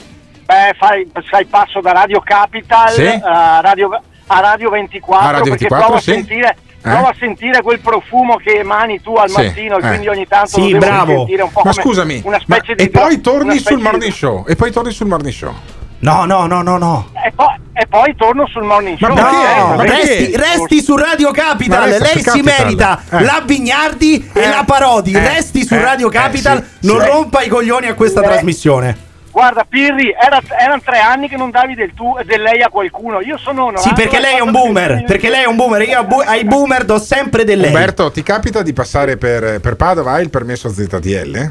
Beh, 0.46 0.74
fai, 0.76 1.08
sai, 1.30 1.44
passo 1.44 1.80
da 1.80 1.92
Radio 1.92 2.20
Capital 2.20 2.88
Sì? 2.90 3.06
a, 3.06 3.60
Radio, 3.60 4.00
a 4.26 4.40
Radio 4.40 4.70
24, 4.70 5.28
A 5.28 5.30
Radio 5.30 5.50
perché 5.52 5.68
24, 5.68 5.86
provo, 5.86 6.00
sì. 6.00 6.10
a 6.10 6.14
sentire, 6.14 6.56
Eh? 6.82 6.88
provo 6.90 7.06
a 7.08 7.14
sentire 7.18 7.60
quel 7.62 7.80
profumo 7.80 8.36
che 8.36 8.58
emani 8.60 9.00
tu 9.02 9.14
al 9.14 9.28
Sì, 9.28 9.36
mattino 9.42 9.76
eh. 9.76 9.80
quindi 9.80 10.08
ogni 10.08 10.26
tanto 10.26 10.48
Sì, 10.48 10.70
lo 10.70 10.78
devo 10.78 10.86
bravo. 10.86 11.16
sentire 11.18 11.42
un 11.42 11.52
po' 11.52 11.60
Ma 11.64 11.70
come 11.72 11.82
scusami, 11.82 12.22
una 12.24 12.40
ma- 12.46 12.56
specie 12.56 12.74
di 12.74 12.82
e 12.84 12.88
poi 12.90 13.20
torni 13.20 13.58
sul 13.58 13.76
di- 13.76 13.82
morning 13.82 14.12
show? 14.12 14.44
E 14.48 14.56
poi 14.56 14.70
torni 14.72 14.90
sul 14.92 15.06
morning 15.06 15.32
show? 15.34 15.52
No, 15.98 16.24
no, 16.24 16.46
no, 16.46 16.62
no, 16.62 16.78
no. 16.78 17.08
E 17.22 17.30
poi, 17.34 17.54
e 17.74 17.86
poi 17.86 18.14
torno 18.16 18.46
sul 18.46 18.62
morning 18.62 18.96
Ma 18.98 19.08
show. 19.08 19.16
Eh, 19.18 19.20
Ma 19.20 19.74
perché? 19.76 19.96
Resti, 20.06 20.36
resti 20.36 20.82
su 20.82 20.96
Radio 20.96 21.30
Capital, 21.30 21.78
Ma 21.80 21.84
resta 21.84 22.04
lei 22.04 22.16
si 22.16 22.22
Capital. 22.22 22.54
merita 22.58 23.02
Eh. 23.10 23.22
la 23.24 23.42
Vignardi 23.44 24.30
e 24.32 24.48
la 24.48 24.62
Parodi. 24.66 25.12
Eh. 25.12 25.18
Resti 25.20 25.66
su 25.66 25.74
Eh. 25.74 25.82
Radio 25.82 26.08
Eh, 26.08 26.12
Capital, 26.12 26.66
sì, 26.80 26.86
non 26.86 27.00
sì. 27.02 27.06
rompa 27.06 27.42
i 27.42 27.48
coglioni 27.48 27.88
a 27.88 27.94
questa 27.94 28.20
Eh. 28.22 28.24
trasmissione. 28.24 28.96
Guarda, 29.32 29.64
Pirri, 29.68 30.10
era- 30.10 30.40
erano 30.58 30.80
tre 30.84 30.98
anni 30.98 31.28
che 31.28 31.36
non 31.36 31.50
davi 31.50 31.74
del, 31.74 31.92
tu, 31.94 32.16
del 32.24 32.42
lei 32.42 32.62
a 32.62 32.68
qualcuno. 32.68 33.20
Io 33.20 33.38
sono 33.38 33.64
onorato. 33.66 33.86
Sì, 33.88 33.94
perché 33.94 34.18
lei 34.18 34.36
è 34.36 34.40
un 34.40 34.50
boomer. 34.50 35.04
Perché 35.06 35.30
lei 35.30 35.44
è 35.44 35.46
un 35.46 35.56
boomer. 35.56 35.82
Io 35.88 36.04
bu- 36.04 36.22
ai 36.24 36.44
boomer 36.44 36.84
do 36.84 36.98
sempre 36.98 37.44
del 37.44 37.58
lei. 37.60 37.68
Umberto, 37.68 38.10
ti 38.10 38.22
capita 38.22 38.62
di 38.62 38.72
passare 38.72 39.16
per, 39.16 39.60
per 39.60 39.76
Padova? 39.76 40.12
Hai 40.12 40.22
il 40.22 40.30
permesso 40.30 40.68
ZTL? 40.68 41.50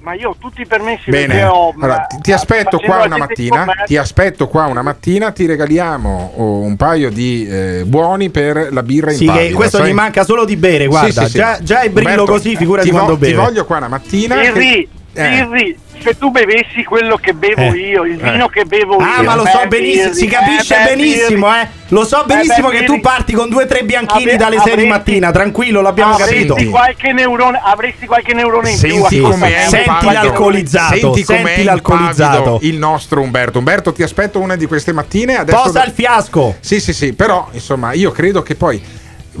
Ma 0.00 0.14
io 0.14 0.30
ho 0.30 0.36
tutti 0.38 0.62
i 0.62 0.66
permessi 0.66 1.10
Bene, 1.10 1.26
perché 1.26 1.44
ho. 1.44 1.70
allora, 1.76 2.06
ti, 2.08 2.18
ti 2.22 2.32
aspetto 2.32 2.80
mattina. 3.18 3.66
Ti 3.84 3.96
aspetto 3.96 4.48
qua 4.48 4.64
una 4.66 4.80
mattina. 4.80 5.32
Ti 5.32 5.44
regaliamo 5.44 6.32
oh, 6.36 6.60
un 6.60 6.76
paio 6.76 7.10
di 7.10 7.46
eh, 7.46 7.82
buoni 7.84 8.30
per 8.30 8.68
la 8.72 8.82
birra 8.82 9.10
in 9.10 9.16
Sì, 9.18 9.26
che 9.26 9.32
pallida, 9.32 9.54
questo 9.56 9.76
sai? 9.78 9.90
gli 9.90 9.92
manca 9.94 10.24
solo 10.24 10.44
di 10.44 10.56
bere, 10.56 10.84
Sì, 10.84 10.88
guarda. 10.88 11.22
sì, 11.24 11.30
sì. 11.30 11.36
Già, 11.36 11.58
già 11.60 11.80
è 11.80 11.90
brillo 11.90 12.10
Umberto, 12.10 12.32
così, 12.32 12.56
figurati 12.56 12.86
ti 12.88 12.92
vo- 12.94 13.00
quando 13.02 13.18
Ti 13.18 13.30
beve. 13.30 13.42
voglio 13.42 13.64
qua 13.66 13.76
una 13.76 13.88
mattina. 13.88 14.34
Pirri, 14.36 14.88
che- 15.12 15.24
eh. 15.24 15.28
Pirri, 15.44 15.78
se 16.02 16.16
tu 16.18 16.30
bevessi 16.30 16.84
quello 16.84 17.16
che 17.16 17.32
bevo 17.34 17.60
Eh. 17.62 17.76
io, 17.78 18.04
il 18.04 18.18
Eh. 18.24 18.30
vino 18.32 18.48
che 18.48 18.64
bevo 18.64 18.98
io. 18.98 19.04
Ah, 19.06 19.22
ma 19.22 19.34
lo 19.34 19.44
so 19.46 19.58
beh, 19.62 19.68
benissimo, 19.68 20.12
si 20.12 20.26
capisce 20.26 20.74
eh, 20.74 20.84
beh, 20.84 20.96
benissimo, 20.96 21.54
eh. 21.54 21.68
Lo 21.88 22.04
so 22.04 22.22
benissimo 22.26 22.68
Eh, 22.68 22.72
beh, 22.72 22.78
che 22.80 22.84
tu 22.84 23.00
parti 23.00 23.32
con 23.32 23.48
due 23.48 23.64
o 23.64 23.66
tre 23.66 23.82
bianchini 23.84 24.22
Avre- 24.24 24.36
dalle 24.36 24.58
6 24.62 24.76
di 24.76 24.86
mattina, 24.86 25.30
tranquillo, 25.30 25.80
l'abbiamo 25.80 26.14
avresti 26.14 26.46
capito. 26.46 26.70
Qualche 26.70 27.12
neurone, 27.12 27.60
avresti 27.62 28.06
qualche 28.06 28.34
neurone 28.34 28.70
in 28.70 28.78
più. 28.80 28.90
Senti 28.90 29.18
un 29.20 29.32
Senti 29.38 29.84
pavido. 29.86 30.12
l'alcolizzato, 30.12 30.96
Senti 30.98 31.24
com'è 31.24 31.44
senti 31.46 31.62
l'alcolizzato. 31.64 32.58
il 32.62 32.76
nostro 32.76 33.20
Umberto. 33.22 33.58
Umberto, 33.58 33.92
ti 33.92 34.02
aspetto 34.02 34.38
una 34.38 34.56
di 34.56 34.66
queste 34.66 34.92
mattine. 34.92 35.36
Adesso 35.38 35.62
Posa 35.62 35.84
il 35.84 35.92
fiasco. 35.92 36.56
Sì, 36.60 36.80
sì, 36.80 36.92
sì, 36.92 37.12
però 37.14 37.48
insomma, 37.52 37.92
io 37.92 38.10
credo 38.12 38.42
che 38.42 38.54
poi 38.54 38.80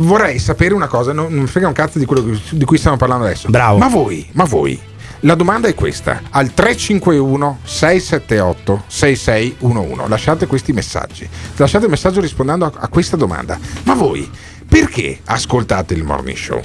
vorrei 0.00 0.38
sapere 0.38 0.74
una 0.74 0.86
cosa, 0.86 1.12
non, 1.12 1.26
non 1.34 1.46
frega 1.46 1.66
un 1.66 1.72
cazzo 1.74 1.98
di 1.98 2.04
quello 2.04 2.24
di 2.50 2.64
cui 2.64 2.78
stiamo 2.78 2.96
parlando 2.96 3.24
adesso. 3.24 3.48
Bravo. 3.50 3.78
Ma 3.78 3.88
voi, 3.88 4.26
ma 4.32 4.44
voi 4.44 4.80
la 5.20 5.34
domanda 5.34 5.68
è 5.68 5.74
questa: 5.74 6.22
al 6.30 6.52
351 6.52 7.60
678 7.64 8.84
6611 8.86 10.08
lasciate 10.08 10.46
questi 10.46 10.72
messaggi. 10.72 11.28
Lasciate 11.56 11.84
il 11.84 11.90
messaggio 11.90 12.20
rispondendo 12.20 12.66
a, 12.66 12.72
a 12.74 12.88
questa 12.88 13.16
domanda. 13.16 13.58
Ma 13.84 13.94
voi 13.94 14.30
perché 14.68 15.20
ascoltate 15.24 15.94
il 15.94 16.04
morning 16.04 16.36
show? 16.36 16.60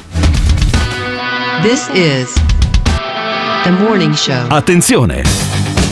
This 1.61 1.87
is 1.93 2.33
the 3.63 3.71
morning 3.71 4.13
show. 4.13 4.47
Attenzione! 4.49 5.72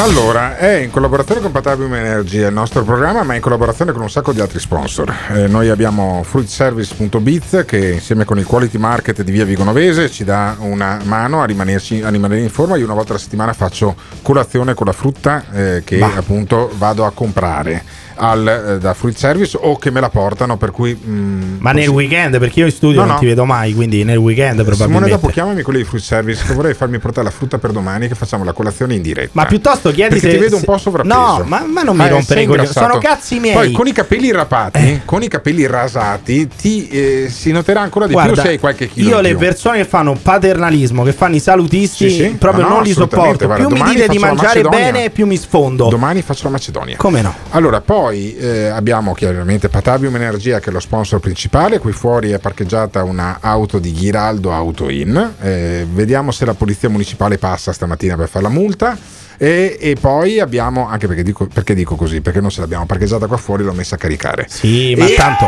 Allora, 0.00 0.56
è 0.56 0.76
in 0.76 0.92
collaborazione 0.92 1.40
con 1.40 1.50
Patavium 1.50 1.92
Energia 1.92 2.46
il 2.46 2.52
nostro 2.52 2.84
programma, 2.84 3.24
ma 3.24 3.34
in 3.34 3.40
collaborazione 3.40 3.90
con 3.90 4.00
un 4.02 4.08
sacco 4.08 4.32
di 4.32 4.40
altri 4.40 4.60
sponsor. 4.60 5.12
Eh, 5.32 5.48
noi 5.48 5.70
abbiamo 5.70 6.22
fruitservice.biz 6.22 7.64
che 7.66 7.94
insieme 7.94 8.24
con 8.24 8.38
il 8.38 8.46
Quality 8.46 8.78
Market 8.78 9.22
di 9.22 9.32
Via 9.32 9.44
Vigonovese 9.44 10.08
ci 10.08 10.22
dà 10.22 10.54
una 10.60 11.00
mano 11.02 11.42
a, 11.42 11.46
rimanerci, 11.46 12.00
a 12.02 12.10
rimanere 12.10 12.42
in 12.42 12.48
forma. 12.48 12.76
Io 12.76 12.84
una 12.84 12.94
volta 12.94 13.10
alla 13.10 13.20
settimana 13.20 13.52
faccio 13.52 13.96
colazione 14.22 14.74
con 14.74 14.86
la 14.86 14.92
frutta 14.92 15.44
eh, 15.52 15.82
che 15.84 15.98
Bah. 15.98 16.12
appunto 16.14 16.70
vado 16.74 17.04
a 17.04 17.10
comprare 17.10 17.82
al, 18.18 18.72
eh, 18.74 18.78
da 18.78 18.94
Fruit 18.94 19.16
Service 19.16 19.56
o 19.60 19.76
che 19.78 19.90
me 19.90 20.00
la 20.00 20.08
portano, 20.10 20.56
per 20.56 20.70
cui... 20.70 20.94
mm, 21.00 21.56
Ma 21.60 21.72
nel 21.72 21.84
così. 21.86 21.96
weekend, 21.96 22.38
perché 22.38 22.60
io 22.60 22.66
in 22.66 22.72
studio 22.72 23.00
No, 23.00 23.06
non 23.06 23.14
no. 23.14 23.20
ti 23.20 23.26
vedo 23.26 23.44
mai, 23.44 23.74
quindi 23.74 24.04
nel 24.04 24.16
weekend 24.18 24.56
Simone 24.60 24.68
probabilmente. 24.76 25.10
dopo 25.10 25.28
chiamami 25.28 25.62
quelli 25.62 25.78
di 25.80 25.84
Fruit 25.84 26.02
Service 26.02 26.44
che 26.46 26.52
vorrei 26.54 26.74
farmi 26.74 26.98
portare 26.98 27.24
la 27.26 27.32
frutta 27.32 27.58
per 27.58 27.70
domani 27.72 28.08
che 28.08 28.14
facciamo 28.14 28.44
la 28.44 28.52
colazione 28.52 28.94
in 28.94 29.02
diretta. 29.02 29.30
Ma 29.34 29.46
piuttosto 29.46 29.90
chiedi 29.90 30.14
Perché 30.14 30.28
se- 30.30 30.34
ti 30.36 30.42
vedo 30.42 30.56
un 30.56 30.62
po' 30.64 30.78
sovrappeso. 30.78 31.16
No, 31.16 31.44
ma- 31.46 31.64
ma 31.66 31.82
non 31.82 31.96
mi 31.96 32.04
Eh, 32.04 32.08
rompere 32.08 32.42
i 32.42 32.46
coglioni, 32.46 32.66
sono 32.68 32.98
cazzi 32.98 33.38
miei. 33.38 33.54
Poi 33.54 33.72
con 33.72 33.86
i 33.86 33.92
capelli 33.92 34.30
rapati, 34.32 35.02
con 35.04 35.22
i 35.22 35.28
capelli 35.28 35.66
rasati, 35.66 36.48
ti 36.48 36.88
eh, 36.88 37.28
si 37.30 37.52
noterà 37.52 37.80
ancora 37.80 38.06
di 38.06 38.12
Guarda, 38.12 38.32
più 38.32 38.40
se 38.42 38.48
hai 38.48 38.58
qualche 38.58 38.88
chilo 38.88 39.08
io 39.10 39.20
le 39.20 39.34
persone 39.36 39.78
che 39.78 39.84
fanno 39.84 40.16
paternalismo, 40.20 41.02
che 41.04 41.12
fanno 41.12 41.36
i 41.36 41.40
salutisti, 41.40 42.10
Sì, 42.10 42.16
sì. 42.16 42.28
proprio 42.38 42.64
no, 42.66 42.74
non 42.74 42.82
li 42.82 42.92
sopporto. 42.92 43.46
Guarda, 43.46 43.66
più 43.66 43.76
mi 43.76 43.82
dite 43.90 44.08
di 44.08 44.18
mangiare 44.18 44.62
bene, 44.62 45.10
più 45.10 45.26
mi 45.26 45.36
sfondo. 45.36 45.88
Domani 45.88 46.22
faccio 46.22 46.44
la 46.44 46.50
Macedonia. 46.50 46.96
Come 46.96 47.20
no? 47.20 47.34
Allora, 47.50 47.80
poi 47.80 48.07
eh, 48.10 48.66
abbiamo 48.66 49.14
chiaramente 49.14 49.68
Patavium 49.68 50.14
Energia 50.16 50.60
che 50.60 50.70
è 50.70 50.72
lo 50.72 50.80
sponsor 50.80 51.20
principale. 51.20 51.78
Qui 51.78 51.92
fuori 51.92 52.30
è 52.30 52.38
parcheggiata 52.38 53.02
una 53.02 53.38
auto 53.40 53.78
di 53.78 53.92
Ghiraldo 53.92 54.52
Auto 54.52 54.88
In. 54.88 55.34
Eh, 55.40 55.86
vediamo 55.90 56.30
se 56.30 56.44
la 56.44 56.54
polizia 56.54 56.88
municipale 56.88 57.38
passa 57.38 57.72
stamattina 57.72 58.16
per 58.16 58.28
fare 58.28 58.44
la 58.44 58.50
multa. 58.50 58.96
E, 59.40 59.76
e 59.80 59.96
poi 60.00 60.40
abbiamo, 60.40 60.88
anche 60.88 61.06
perché 61.06 61.22
dico, 61.22 61.46
perché 61.46 61.74
dico 61.74 61.94
così, 61.94 62.20
perché 62.20 62.40
non 62.40 62.50
se 62.50 62.60
l'abbiamo 62.60 62.86
parcheggiata 62.86 63.26
qua 63.26 63.36
fuori, 63.36 63.62
l'ho 63.62 63.72
messa 63.72 63.94
a 63.94 63.98
caricare. 63.98 64.46
Sì, 64.48 64.94
ma 64.96 65.06
E- 65.06 65.14
tanto. 65.14 65.46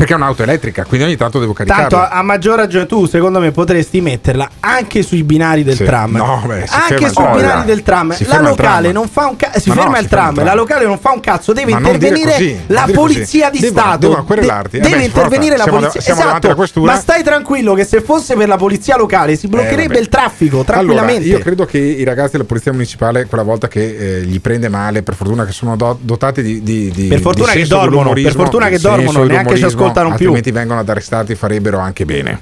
Perché 0.00 0.14
è 0.14 0.16
un'auto 0.16 0.42
elettrica, 0.44 0.84
quindi 0.86 1.04
ogni 1.04 1.16
tanto 1.16 1.38
devo 1.38 1.52
caricarla. 1.52 1.86
Tanto 1.88 2.14
a, 2.14 2.22
maggior 2.22 2.56
ragione 2.56 2.86
tu, 2.86 3.06
secondo 3.06 3.38
me, 3.38 3.50
potresti 3.50 4.00
metterla 4.00 4.48
anche 4.60 5.02
sui 5.02 5.22
binari 5.24 5.62
del 5.62 5.76
Sì. 5.76 5.84
tram. 5.84 6.16
No, 6.16 6.42
beh, 6.46 6.66
ferma 6.66 6.84
anche 6.84 7.04
sui 7.04 7.12
tram. 7.22 7.36
binari 7.36 7.64
del 7.66 7.82
tram. 7.82 8.12
Si 8.14 8.24
la 8.24 8.30
ferma 8.30 8.48
locale 8.48 8.92
non 8.92 9.08
fa 9.08 9.26
un 9.26 9.36
cazzo. 9.36 9.60
Si 9.60 9.68
Ma 9.68 9.74
no, 9.74 9.80
ferma 9.82 9.96
si 9.98 10.02
il 10.04 10.08
ferma 10.08 10.22
tram. 10.24 10.30
il 10.30 10.34
tram. 10.40 10.46
La 10.48 10.54
locale 10.54 10.84
non 10.86 10.98
fa 10.98 11.10
un 11.12 11.20
cazzo. 11.20 11.52
Deve 11.52 11.70
Ma 11.72 11.76
intervenire 11.76 12.30
così, 12.32 12.58
la 12.68 12.80
così. 12.80 12.92
polizia 12.94 13.50
di 13.50 13.58
Devo- 13.58 13.78
Stato. 13.78 13.98
devono 13.98 14.24
querelarti. 14.24 14.78
De- 14.78 14.86
Eh 14.86 14.88
deve 14.88 14.96
beh, 15.02 15.08
forza, 15.10 15.20
intervenire 15.26 15.56
la 15.58 15.62
siamo 15.64 15.78
da- 15.80 15.86
polizia. 15.88 16.14
siamo 16.14 16.30
alla 16.30 16.38
esatto. 16.40 16.80
Ma 16.80 16.94
stai 16.96 17.22
tranquillo 17.22 17.74
che 17.74 17.84
se 17.84 18.00
fosse 18.00 18.36
per 18.36 18.48
la 18.48 18.56
polizia 18.56 18.96
locale 18.96 19.36
si 19.36 19.48
bloccherebbe 19.48 19.98
Eh, 19.98 20.00
il 20.00 20.08
traffico 20.08 20.64
tranquillamente. 20.64 21.24
Allora, 21.24 21.36
io 21.36 21.44
credo 21.44 21.66
che 21.66 21.76
i 21.76 22.04
ragazzi 22.04 22.32
della 22.32 22.44
polizia 22.44 22.72
municipale, 22.72 23.26
quella 23.26 23.44
volta 23.44 23.68
che 23.68 24.20
eh, 24.20 24.22
gli 24.22 24.40
prende 24.40 24.70
male, 24.70 25.02
per 25.02 25.14
fortuna 25.14 25.44
che 25.44 25.52
sono 25.52 25.76
do- 25.76 25.98
dotati 26.00 26.40
di, 26.40 26.62
di- 26.62 26.90
di- 26.90 27.06
Per 27.08 27.20
fortuna 27.20 27.52
di 27.52 27.58
che 27.60 27.66
dormono, 27.66 28.14
per 28.14 28.32
fortuna 28.32 28.68
che 28.70 28.78
dormono, 28.78 29.24
neanche 29.24 29.56
ci 29.56 29.60
dell'umorismo, 29.60 29.88
ascoltano 29.90 30.08
più. 30.08 30.26
Altrimenti 30.26 30.50
vengono 30.50 30.80
ad 30.80 30.88
arrestati, 30.88 31.34
farebbero 31.34 31.78
anche 31.78 32.04
bene. 32.04 32.40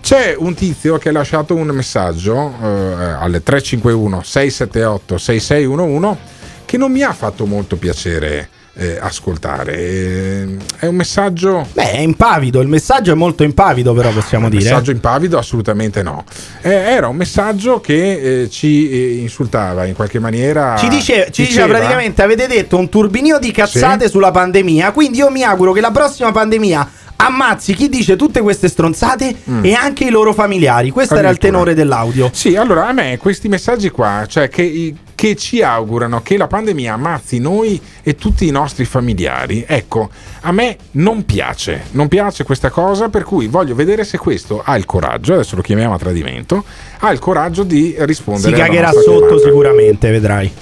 C'è 0.00 0.34
un 0.36 0.54
tizio 0.54 0.98
che 0.98 1.10
ha 1.10 1.12
lasciato 1.12 1.54
un 1.54 1.68
messaggio 1.68 2.52
eh, 2.60 2.66
alle 2.66 3.42
351 3.42 4.22
678 4.22 5.18
6611 5.18 6.18
che 6.64 6.76
non 6.76 6.90
mi 6.90 7.02
ha 7.02 7.12
fatto 7.12 7.46
molto 7.46 7.76
piacere 7.76 8.48
eh, 8.74 8.98
ascoltare. 9.00 9.76
Eh, 9.76 10.46
È 10.78 10.86
un 10.86 10.94
messaggio. 10.94 11.66
Beh, 11.72 11.92
è 11.92 11.98
impavido, 12.00 12.60
il 12.60 12.68
messaggio 12.68 13.12
è 13.12 13.14
molto 13.14 13.42
impavido, 13.42 13.92
però 13.92 14.10
possiamo 14.10 14.46
Un 14.46 14.50
dire. 14.50 14.64
messaggio 14.64 14.90
impavido? 14.90 15.38
Assolutamente 15.38 16.02
no. 16.02 16.24
Eh, 16.62 16.70
era 16.72 17.08
un 17.08 17.16
messaggio 17.16 17.80
che 17.80 18.42
eh, 18.42 18.50
ci 18.50 18.90
eh, 18.90 19.16
insultava 19.20 19.84
in 19.84 19.94
qualche 19.94 20.18
maniera. 20.18 20.76
Ci, 20.78 20.88
dice- 20.88 21.28
ci 21.30 21.44
diceva 21.46 21.66
praticamente 21.66 22.22
avete 22.22 22.46
detto 22.46 22.78
un 22.78 22.88
turbinio 22.88 23.38
di 23.38 23.50
cazzate 23.50 24.04
Sì. 24.04 24.10
sulla 24.10 24.30
pandemia, 24.30 24.92
quindi 24.92 25.18
io 25.18 25.30
mi 25.30 25.42
auguro 25.42 25.72
che 25.72 25.80
la 25.80 25.90
prossima 25.90 26.32
pandemia 26.32 26.90
ammazzi 27.14 27.74
chi 27.74 27.88
dice 27.88 28.16
tutte 28.16 28.40
queste 28.40 28.66
stronzate 28.68 29.32
Mm. 29.48 29.64
e 29.64 29.74
anche 29.74 30.04
i 30.04 30.10
loro 30.10 30.32
familiari. 30.32 30.90
Questo 30.90 31.14
era 31.14 31.28
il 31.28 31.38
tenore 31.38 31.72
dell'audio. 31.74 32.30
Sì, 32.32 32.56
allora 32.56 32.88
a 32.88 32.92
me 32.92 33.16
questi 33.18 33.46
messaggi 33.48 33.90
qua, 33.90 34.24
cioè 34.26 34.48
che, 34.48 34.92
che 35.22 35.36
ci 35.36 35.62
augurano 35.62 36.20
che 36.20 36.36
la 36.36 36.48
pandemia 36.48 36.94
ammazzi 36.94 37.38
noi 37.38 37.80
e 38.02 38.16
tutti 38.16 38.44
i 38.44 38.50
nostri 38.50 38.84
familiari, 38.84 39.64
ecco, 39.64 40.10
a 40.40 40.50
me 40.50 40.76
non 40.92 41.24
piace, 41.24 41.84
non 41.92 42.08
piace 42.08 42.42
questa 42.42 42.70
cosa, 42.70 43.08
per 43.08 43.22
cui 43.22 43.46
voglio 43.46 43.76
vedere 43.76 44.02
se 44.02 44.18
questo 44.18 44.60
ha 44.64 44.76
il 44.76 44.84
coraggio, 44.84 45.34
adesso 45.34 45.54
lo 45.54 45.62
chiamiamo 45.62 45.94
a 45.94 45.98
tradimento, 45.98 46.64
ha 46.98 47.12
il 47.12 47.20
coraggio 47.20 47.62
di 47.62 47.94
Si 47.96 48.04
rispondere. 48.04 48.52
alla 48.56 48.64
cagherà 48.66 48.90
sotto 48.90 49.18
chiamata. 49.20 49.38
sicuramente, 49.44 50.10
vedrai. 50.10 50.52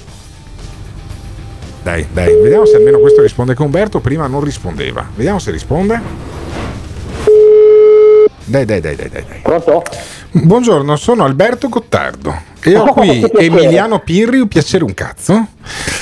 Dai, 1.82 2.06
dai, 2.12 2.34
vediamo 2.42 2.66
se 2.66 2.76
almeno 2.76 2.98
questo 2.98 3.22
risponde 3.22 3.54
che 3.54 3.62
Umberto 3.62 4.00
prima 4.00 4.26
non 4.26 4.44
rispondeva. 4.44 5.08
Vediamo 5.16 5.38
se 5.38 5.52
risponde. 5.52 6.39
Dai, 8.50 8.64
dai, 8.64 8.80
dai, 8.80 8.96
dai, 8.96 9.08
dai. 9.08 9.24
Pronto? 9.42 9.84
Buongiorno, 10.32 10.96
sono 10.96 11.24
Alberto 11.24 11.68
Gottardo 11.68 12.34
e 12.64 12.76
ho 12.76 12.82
Oh, 12.82 12.92
qui. 12.94 13.24
Emiliano 13.38 14.00
Pirri, 14.00 14.40
un 14.40 14.48
piacere 14.48 14.82
un 14.82 14.92
cazzo, 14.92 15.46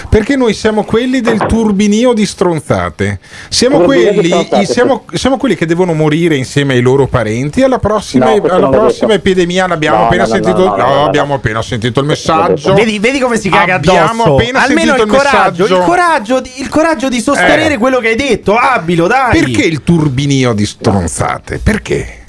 perché 0.08 0.34
noi 0.34 0.54
siamo 0.54 0.82
quelli 0.84 1.20
del 1.20 1.44
turbinio 1.46 2.14
di 2.14 2.24
stronzate. 2.24 3.20
Siamo 3.50 3.80
Turbinio 3.80 4.08
di 4.08 4.14
quelli, 4.14 4.28
stronzate, 4.30 4.64
siamo, 4.64 5.04
siamo 5.12 5.36
quelli 5.36 5.56
che 5.56 5.66
devono 5.66 5.92
morire 5.92 6.36
insieme 6.36 6.72
ai 6.72 6.80
loro 6.80 7.06
parenti. 7.06 7.62
Alla 7.62 7.78
prossima, 7.78 8.34
No, 8.34 8.42
alla 8.48 8.68
prossima 8.70 9.12
epidemia 9.12 9.66
l'abbiamo 9.66 9.98
No, 9.98 10.04
appena 10.06 10.22
no, 10.22 10.28
sentito. 10.30 10.58
no, 10.76 11.04
abbiamo 11.04 11.34
appena 11.34 11.60
sentito 11.60 12.00
il 12.00 12.06
messaggio. 12.06 12.72
Vedi, 12.72 12.98
vedi 12.98 13.18
come 13.18 13.36
si 13.36 13.50
caga 13.50 13.74
Abbiamo 13.74 14.22
addosso. 14.22 14.36
appena 14.36 14.62
Almeno 14.62 14.94
sentito 14.96 15.02
il 15.04 15.10
coraggio, 15.22 15.64
il 15.66 15.70
messaggio. 15.70 15.84
coraggio, 15.86 16.40
di, 16.40 16.50
il 16.56 16.68
coraggio 16.70 17.08
di 17.10 17.20
sostenere 17.20 17.74
Eh. 17.74 17.78
quello 17.78 17.98
che 17.98 18.08
hai 18.08 18.16
detto. 18.16 18.56
Abilo, 18.56 19.06
dai. 19.06 19.38
Perché 19.38 19.62
il 19.66 19.82
turbinio 19.82 20.54
di 20.54 20.64
stronzate? 20.64 21.58
Perché? 21.62 22.22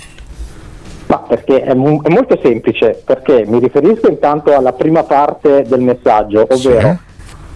Ma 1.09 1.17
perché 1.27 1.63
è, 1.63 1.73
mu- 1.73 2.03
è 2.03 2.09
molto 2.09 2.37
semplice, 2.41 3.01
perché 3.03 3.43
mi 3.47 3.57
riferisco 3.57 4.07
intanto 4.09 4.55
alla 4.55 4.73
prima 4.73 5.01
parte 5.03 5.63
del 5.63 5.81
messaggio, 5.81 6.45
ovvero 6.47 6.97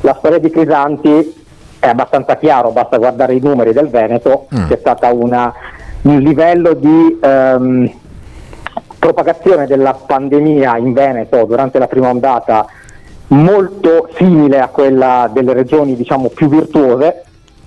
la 0.02 0.16
storia 0.18 0.40
di 0.40 0.50
Crisanti 0.50 1.42
è 1.78 1.88
abbastanza 1.88 2.36
chiaro, 2.38 2.72
basta 2.72 2.98
guardare 2.98 3.36
i 3.36 3.40
numeri 3.40 3.72
del 3.72 3.90
Veneto, 3.90 4.48
Mm. 4.56 4.68
c'è 4.68 4.78
stata 4.80 5.12
una- 5.14 5.54
un 6.02 6.18
livello 6.20 6.74
di 6.74 7.20
ehm, 7.22 7.92
propagazione 8.98 9.68
della 9.68 9.94
pandemia 9.94 10.78
in 10.78 10.94
Veneto 10.94 11.44
durante 11.46 11.78
la 11.78 11.88
prima 11.88 12.10
ondata 12.10 12.66
molto 13.28 14.10
simile 14.16 14.60
a 14.62 14.68
quella 14.70 15.30
delle 15.32 15.54
regioni 15.54 15.96
diciamo 15.96 16.30
più 16.30 16.50
virtuose. 16.50 17.24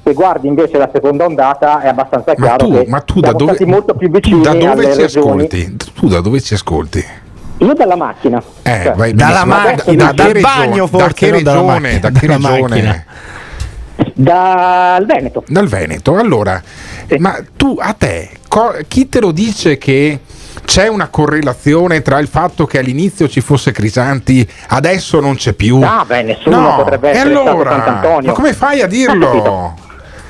Se 0.06 0.12
guardi 0.12 0.46
invece 0.46 0.78
la 0.78 0.88
seconda 0.92 1.24
ondata 1.24 1.80
è 1.80 1.88
abbastanza 1.88 2.32
Ma 2.36 2.46
chiaro 2.46 2.66
tu, 2.68 2.72
che 2.74 2.84
ma 2.86 3.00
tu 3.00 3.18
da 3.18 3.32
dove, 3.32 3.54
stati 3.54 3.68
molto 3.68 3.94
più 3.96 4.06
tu 4.08 4.14
vicini 4.14 4.40
da 4.40 4.52
dove 4.54 4.70
alle 4.70 4.92
ci 4.92 5.00
regioni. 5.00 5.42
ascolti? 5.42 5.76
Tu 5.94 6.06
da 6.06 6.20
dove 6.20 6.40
ci 6.40 6.54
ascolti? 6.54 7.04
Io 7.58 7.72
dalla 7.74 7.96
macchina. 7.96 8.40
Eh, 8.62 8.80
Cioè, 8.84 8.92
vai 8.94 9.14
dalla 9.14 9.42
benissimo. 9.44 9.54
macchina, 9.72 10.04
da, 10.04 10.12
dal 10.12 10.40
bagno 10.40 10.86
forse, 10.86 11.06
da 11.08 11.12
che 11.12 11.30
regione? 11.32 11.80
macchina, 11.80 11.98
Da 11.98 12.10
che 12.20 12.26
dalla 12.28 12.54
regione? 12.54 13.06
Dal 14.14 15.06
Veneto. 15.06 15.42
Dal 15.48 15.66
Veneto. 15.66 16.16
Allora, 16.16 16.62
ma 17.18 17.38
tu 17.56 17.76
a 17.80 17.92
te, 17.98 18.30
co- 18.46 18.76
chi 18.86 19.08
te 19.08 19.18
lo 19.18 19.32
dice 19.32 19.76
che 19.76 20.20
c'è 20.64 20.86
una 20.86 21.08
correlazione 21.08 22.00
tra 22.02 22.20
il 22.20 22.28
fatto 22.28 22.64
che 22.66 22.78
all'inizio 22.78 23.28
ci 23.28 23.40
fosse 23.40 23.72
Crisanti, 23.72 24.48
adesso 24.68 25.18
non 25.18 25.34
c'è 25.34 25.52
più? 25.52 25.80
Ah, 25.82 26.04
beh, 26.06 26.22
nessuno 26.22 26.60
No, 26.60 26.76
potrebbe 26.76 27.08
e 27.08 27.10
essere 27.10 27.30
stato 27.34 27.50
allora, 27.50 27.70
Sant'Antonio. 27.70 28.28
ma 28.28 28.32
come 28.34 28.52
fai 28.52 28.80
a 28.82 28.84
Ho 28.84 28.88
dirlo? 28.88 29.74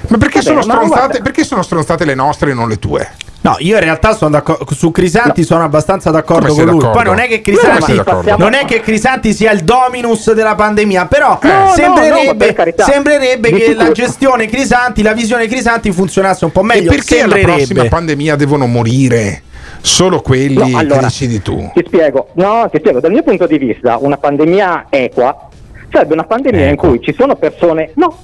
Ma 0.08 0.18
perché, 0.18 0.38
Va 0.38 0.42
sono 0.44 0.60
bene, 0.60 0.66
ma 0.66 0.74
stronzate, 0.74 1.06
guarda- 1.06 1.22
perché 1.22 1.44
sono 1.44 1.62
stronzate 1.62 2.04
le 2.04 2.14
nostre 2.14 2.50
e 2.50 2.54
non 2.54 2.68
le 2.68 2.78
tue? 2.78 3.08
No, 3.42 3.54
io 3.58 3.74
in 3.76 3.82
realtà 3.82 4.14
sono 4.16 4.30
d'accordo 4.30 4.66
su 4.74 4.90
Crisanti 4.90 5.44
sono 5.44 5.62
abbastanza 5.62 6.10
d'accordo 6.10 6.48
Come 6.48 6.64
con 6.64 6.70
lui. 6.72 6.78
d'accordo? 6.80 6.98
Poi 6.98 7.04
non 7.04 7.18
è 7.24 7.28
che 7.28 7.40
Crisanti 7.42 8.02
non 8.38 8.54
è 8.54 8.64
che 8.64 8.80
Crisanti 8.80 9.32
sia 9.32 9.52
il 9.52 9.60
dominus 9.62 10.32
della 10.32 10.56
pandemia, 10.56 11.06
però 11.06 11.38
No, 11.40 11.48
no, 11.52 11.64
no, 11.66 11.72
sembrerebbe, 11.72 12.74
sembrerebbe 12.76 13.52
che 13.52 13.74
la 13.74 13.92
gestione 13.92 14.46
Crisanti, 14.46 15.02
la 15.02 15.12
visione 15.12 15.46
Crisanti 15.46 15.92
funzionasse 15.92 16.44
un 16.44 16.50
po' 16.50 16.62
meglio. 16.62 16.90
e 16.90 16.94
perché 16.96 17.20
alla 17.20 17.36
prossima 17.36 17.84
pandemia 17.84 18.34
devono 18.34 18.66
morire 18.66 19.42
solo 19.80 20.20
quelli 20.22 20.70
No, 20.72 20.78
allora, 20.78 20.96
che 20.96 21.04
decidi 21.04 21.40
tu? 21.40 21.70
Ti 21.72 21.84
spiego, 21.86 22.30
no, 22.34 22.68
ti 22.72 22.78
spiego, 22.78 22.98
dal 22.98 23.12
mio 23.12 23.22
punto 23.22 23.46
di 23.46 23.58
vista 23.58 23.96
una 24.00 24.16
pandemia 24.16 24.86
equa 24.90 25.48
sarebbe 25.92 26.14
una 26.14 26.24
pandemia 26.24 26.66
in 26.68 26.76
cui 26.76 27.00
ci 27.00 27.14
sono 27.16 27.36
persone, 27.36 27.92
no, 27.94 28.16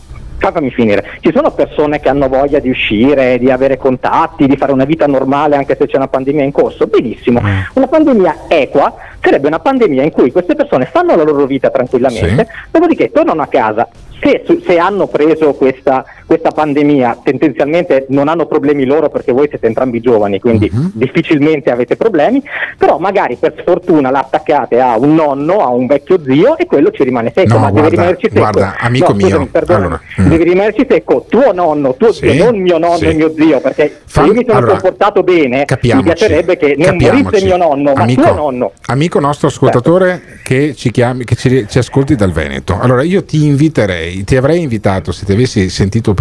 fammi 0.51 0.71
finire, 0.71 1.19
ci 1.21 1.31
sono 1.35 1.51
persone 1.53 2.01
che 2.01 2.09
hanno 2.09 2.29
voglia 2.29 2.59
di 2.59 2.71
uscire, 2.71 3.39
di 3.39 3.51
avere 3.51 3.77
contatti, 3.77 4.47
di 4.47 4.57
fare 4.57 4.73
una 4.73 4.85
vita 4.85 5.07
normale 5.07 5.57
anche 5.57 5.77
se 5.79 5.87
c'è 5.87 5.97
una 5.97 6.09
pandemia 6.09 6.45
in 6.45 6.53
corso, 6.53 6.87
benissimo, 6.87 7.41
una 7.75 7.87
pandemia 7.87 8.37
equa 8.49 8.95
sarebbe 9.23 9.47
una 9.47 9.61
pandemia 9.61 10.03
in 10.03 10.11
cui 10.11 10.33
queste 10.33 10.55
persone 10.55 10.85
fanno 10.87 11.15
la 11.15 11.23
loro 11.23 11.47
vita 11.47 11.71
tranquillamente, 11.71 12.47
dopodiché 12.71 13.11
tornano 13.11 13.43
a 13.43 13.47
casa. 13.47 13.89
Se, 14.21 14.45
se 14.65 14.79
hanno 14.79 15.09
preso 15.09 15.53
questa, 15.55 16.05
questa 16.33 16.51
pandemia, 16.51 17.19
tendenzialmente 17.23 18.07
non 18.09 18.27
hanno 18.29 18.47
problemi 18.47 18.87
loro 18.87 19.11
perché 19.11 19.33
voi 19.33 19.49
siete 19.51 19.67
entrambi 19.67 20.01
giovani, 20.01 20.41
quindi 20.41 20.71
Mhm. 20.73 20.93
difficilmente 20.95 21.71
avete 21.71 21.97
problemi, 21.97 22.43
però 22.79 22.97
magari 22.97 23.37
per 23.37 23.55
sfortuna 23.61 24.11
la 24.11 24.21
attaccate 24.21 24.81
a 24.81 24.97
un 24.97 25.15
nonno, 25.15 25.59
a 25.59 25.69
un 25.69 25.87
vecchio 25.87 26.19
zio 26.25 26.57
e 26.57 26.65
quello 26.65 26.91
ci 26.91 27.05
rimane 27.05 27.33
secco, 27.35 27.53
No, 27.53 27.59
ma 27.59 27.67
deve 27.67 27.81
guarda, 27.81 27.91
rimanerci 27.97 28.29
secco. 28.29 28.39
guarda, 28.39 28.77
amico 28.79 29.13
No, 29.13 29.19
scusami, 29.21 29.37
mio, 29.43 29.49
perdonami, 29.53 29.85
allora, 29.85 30.01
mm. 30.23 30.27
devi 30.31 30.45
rimanerci 30.45 30.87
secco 30.89 31.27
tuo 31.29 31.53
nonno, 31.53 31.95
tuo 31.97 32.13
Sì, 32.13 32.31
zio, 32.31 32.45
non 32.51 32.61
mio 32.61 32.79
nonno 32.79 32.97
sì. 32.97 33.05
e 33.09 33.13
mio 33.15 33.33
zio, 33.37 33.61
perché 33.61 34.01
Fam- 34.07 34.25
se 34.25 34.33
io 34.33 34.39
mi 34.39 34.45
sono 34.47 34.57
allora, 34.59 34.73
comportato 34.73 35.23
bene, 35.23 35.67
mi 35.83 36.03
piacerebbe 36.03 36.57
che 36.57 36.75
non 36.79 36.87
capiamoci. 36.87 37.23
morisse 37.25 37.45
mio 37.45 37.57
nonno, 37.59 37.93
ma 37.93 38.03
amico, 38.05 38.23
tuo 38.23 38.33
nonno. 38.35 38.73
Amico 38.87 39.21
nostro 39.21 39.49
ascoltatore 39.49 40.23
che 40.45 40.75
ci 40.75 40.91
chiami, 40.91 41.25
che 41.25 41.35
ci, 41.35 41.67
ci 41.69 41.77
ascolti 41.79 42.15
dal 42.17 42.33
Veneto. 42.33 42.79
Allora 42.81 43.03
io 43.03 43.23
ti 43.23 43.45
inviterei, 43.45 44.25
ti 44.25 44.37
avrei 44.37 44.63
invitato 44.63 45.13
se 45.13 45.27
ti 45.27 45.33
avessi 45.33 45.69
sentito 45.69 46.15
prima. 46.15 46.21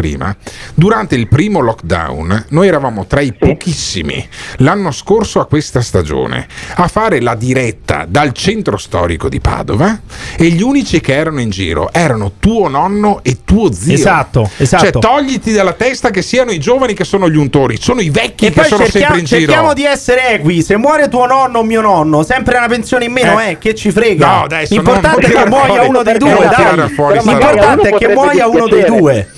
Durante 0.73 1.15
il 1.15 1.27
primo 1.27 1.59
lockdown, 1.59 2.45
noi 2.49 2.67
eravamo 2.67 3.05
tra 3.05 3.21
i 3.21 3.33
pochissimi 3.33 4.27
l'anno 4.57 4.91
scorso 4.91 5.39
a 5.39 5.45
questa 5.45 5.81
stagione 5.81 6.47
a 6.75 6.87
fare 6.87 7.21
la 7.21 7.35
diretta 7.35 8.05
dal 8.07 8.33
centro 8.33 8.77
storico 8.77 9.29
di 9.29 9.39
Padova 9.39 9.99
e 10.35 10.45
gli 10.47 10.61
unici 10.63 10.99
che 11.01 11.13
erano 11.13 11.39
in 11.39 11.49
giro 11.51 11.89
erano 11.93 12.33
tuo 12.39 12.67
nonno 12.67 13.19
e 13.23 13.39
tuo 13.45 13.71
zio. 13.71 13.93
Esatto, 13.93 14.49
esatto. 14.57 14.83
Cioè 14.83 14.91
togliti 14.99 15.51
dalla 15.51 15.73
testa 15.73 16.09
che 16.09 16.21
siano 16.23 16.51
i 16.51 16.59
giovani 16.59 16.93
che 16.93 17.03
sono 17.03 17.29
gli 17.29 17.37
untori, 17.37 17.77
sono 17.79 18.01
i 18.01 18.09
vecchi 18.09 18.45
E 18.47 18.49
che 18.51 18.61
poi 18.61 18.65
sono 18.69 18.83
cerchiamo, 18.83 19.05
sempre 19.15 19.19
in 19.19 19.25
giro. 19.25 19.39
cerchiamo 19.41 19.73
di 19.73 19.85
essere 19.85 20.29
equi. 20.33 20.61
Se 20.63 20.77
muore 20.77 21.09
tuo 21.09 21.25
nonno 21.27 21.59
o 21.59 21.63
mio 21.63 21.81
nonno, 21.81 22.23
sempre 22.23 22.57
una 22.57 22.67
pensione 22.67 23.05
in 23.05 23.11
meno, 23.11 23.39
Eh. 23.39 23.51
eh, 23.51 23.57
che 23.59 23.75
ci 23.75 23.91
frega. 23.91 24.25
No, 24.27 24.43
adesso 24.43 24.73
L'importante 24.73 25.27
è 25.27 25.31
che 25.31 25.45
muoia 25.47 25.65
tirare 25.71 25.87
uno 25.87 26.01
dei 26.03 26.15
fuori- 26.19 26.35
due, 26.35 26.47
dai. 26.49 26.89
fuori 26.89 27.19
L'importante 27.23 27.89
è 27.89 27.97
che 27.97 28.07
muoia 28.07 28.47
uno 28.47 28.67
dei 28.67 28.83
due. 28.85 29.29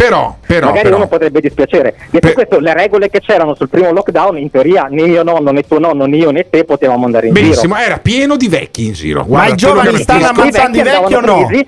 Però, 0.00 0.34
però, 0.46 0.68
Magari 0.68 0.84
però. 0.84 0.96
uno 0.96 1.08
potrebbe 1.08 1.40
dispiacere. 1.42 1.94
Detto 2.08 2.32
questo, 2.32 2.58
le 2.58 2.72
regole 2.72 3.10
che 3.10 3.20
c'erano 3.20 3.54
sul 3.54 3.68
primo 3.68 3.92
lockdown, 3.92 4.38
in 4.38 4.50
teoria 4.50 4.84
né 4.90 5.06
mio 5.06 5.22
nonno, 5.22 5.50
né 5.50 5.60
tuo 5.60 5.78
nonno, 5.78 6.06
né 6.06 6.16
io 6.16 6.30
né 6.30 6.48
te 6.48 6.64
potevamo 6.64 7.04
andare 7.04 7.26
in 7.26 7.34
Benissimo, 7.34 7.74
giro. 7.74 7.86
era 7.86 7.98
pieno 7.98 8.36
di 8.38 8.48
vecchi 8.48 8.86
in 8.86 8.92
giro. 8.94 9.20
Ma 9.20 9.26
Guarda, 9.26 9.52
i 9.52 9.56
te 9.56 9.66
lo 9.66 9.72
giovani 9.74 9.98
stanno 9.98 10.26
ammazzando 10.28 10.78
i 10.78 10.82
vecchi 10.82 10.96
o 10.96 11.04
andavano 11.04 11.36
no? 11.40 11.46
presi, 11.46 11.66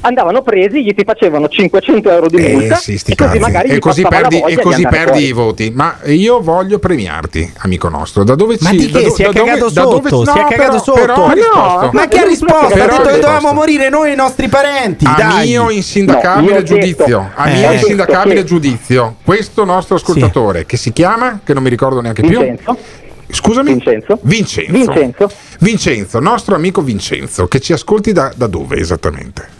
andavano 0.00 0.42
presi, 0.42 0.84
gli 0.84 0.94
si 0.96 1.04
facevano 1.04 1.48
500 1.48 2.10
euro 2.10 2.28
di 2.28 2.36
Eh, 2.36 2.52
multa 2.52 2.76
sì, 2.76 2.96
sti 2.96 3.12
e 3.12 3.14
così 3.16 3.38
magari 3.38 3.68
e 3.70 3.78
così 3.78 4.02
perdi, 4.02 4.42
e 4.46 4.56
così 4.60 4.86
perdi 4.86 5.24
i 5.26 5.32
voti. 5.32 5.70
Ma 5.74 5.96
io 6.04 6.40
voglio 6.40 6.78
premiarti, 6.78 7.52
amico 7.58 7.88
nostro. 7.88 8.22
Da 8.24 8.34
dove 8.34 8.56
Ma 8.60 8.70
ci, 8.70 8.76
di 8.76 8.90
da 8.90 8.98
che? 9.00 9.04
do- 9.06 9.14
Si 9.14 9.22
è 9.22 9.26
da 9.26 9.32
dove- 9.32 9.50
cagato 9.50 9.70
da 9.70 9.82
dove- 9.82 10.08
sotto, 10.08 10.24
si 10.32 10.38
è 10.38 10.42
no, 10.42 10.48
cagato 10.48 10.70
però- 10.70 10.78
sotto. 10.82 11.00
però 11.00 11.14
ha 11.14 11.18
Ma 11.18 11.26
no, 11.26 11.34
risposto. 11.34 11.90
Ma 11.92 12.06
chi 12.08 12.18
ha 12.18 12.24
risposto? 12.24 12.74
Ha 12.74 12.86
detto 12.86 13.02
che 13.02 13.18
dovevamo 13.18 13.52
morire 13.52 13.88
noi 13.88 14.10
e 14.10 14.12
i 14.12 14.16
nostri 14.16 14.48
parenti. 14.48 15.04
A 15.04 15.14
dai. 15.16 15.48
mio 15.48 15.70
insindacabile 15.70 16.54
No, 16.54 16.62
giudizio, 16.62 17.30
a 17.34 17.48
Eh. 17.50 17.58
mio 17.58 17.72
insindacabile 17.72 18.44
giudizio, 18.44 19.16
questo 19.24 19.64
nostro 19.64 19.96
ascoltatore 19.96 20.64
che 20.66 20.76
si 20.76 20.92
chiama, 20.92 21.40
che 21.44 21.52
non 21.54 21.62
mi 21.62 21.68
ricordo 21.70 22.00
neanche 22.00 22.22
più, 22.22 22.38
Vincenzo. 22.38 22.76
scusami, 23.30 23.72
Vincenzo. 23.72 24.18
Vincenzo, 24.22 24.72
Vincenzo. 24.72 25.30
Vincenzo, 25.60 26.20
nostro 26.20 26.54
amico 26.54 26.80
Vincenzo, 26.82 27.46
che 27.48 27.60
ci 27.60 27.72
ascolti 27.72 28.12
da, 28.12 28.32
da 28.34 28.46
dove 28.46 28.76
esattamente? 28.78 29.56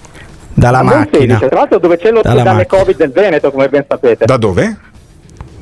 Dalla 0.58 0.82
macchina. 0.82 1.04
Monselice, 1.34 1.48
tra 1.48 1.58
l'altro 1.58 1.78
dove 1.78 1.96
c'è 1.96 2.10
Dalla 2.10 2.22
l'ospedale. 2.22 2.66
Covid 2.66 2.96
del 2.96 3.10
Veneto, 3.12 3.50
come 3.52 3.68
ben 3.68 3.84
sapete. 3.88 4.24
Da 4.24 4.36
dove? 4.36 4.76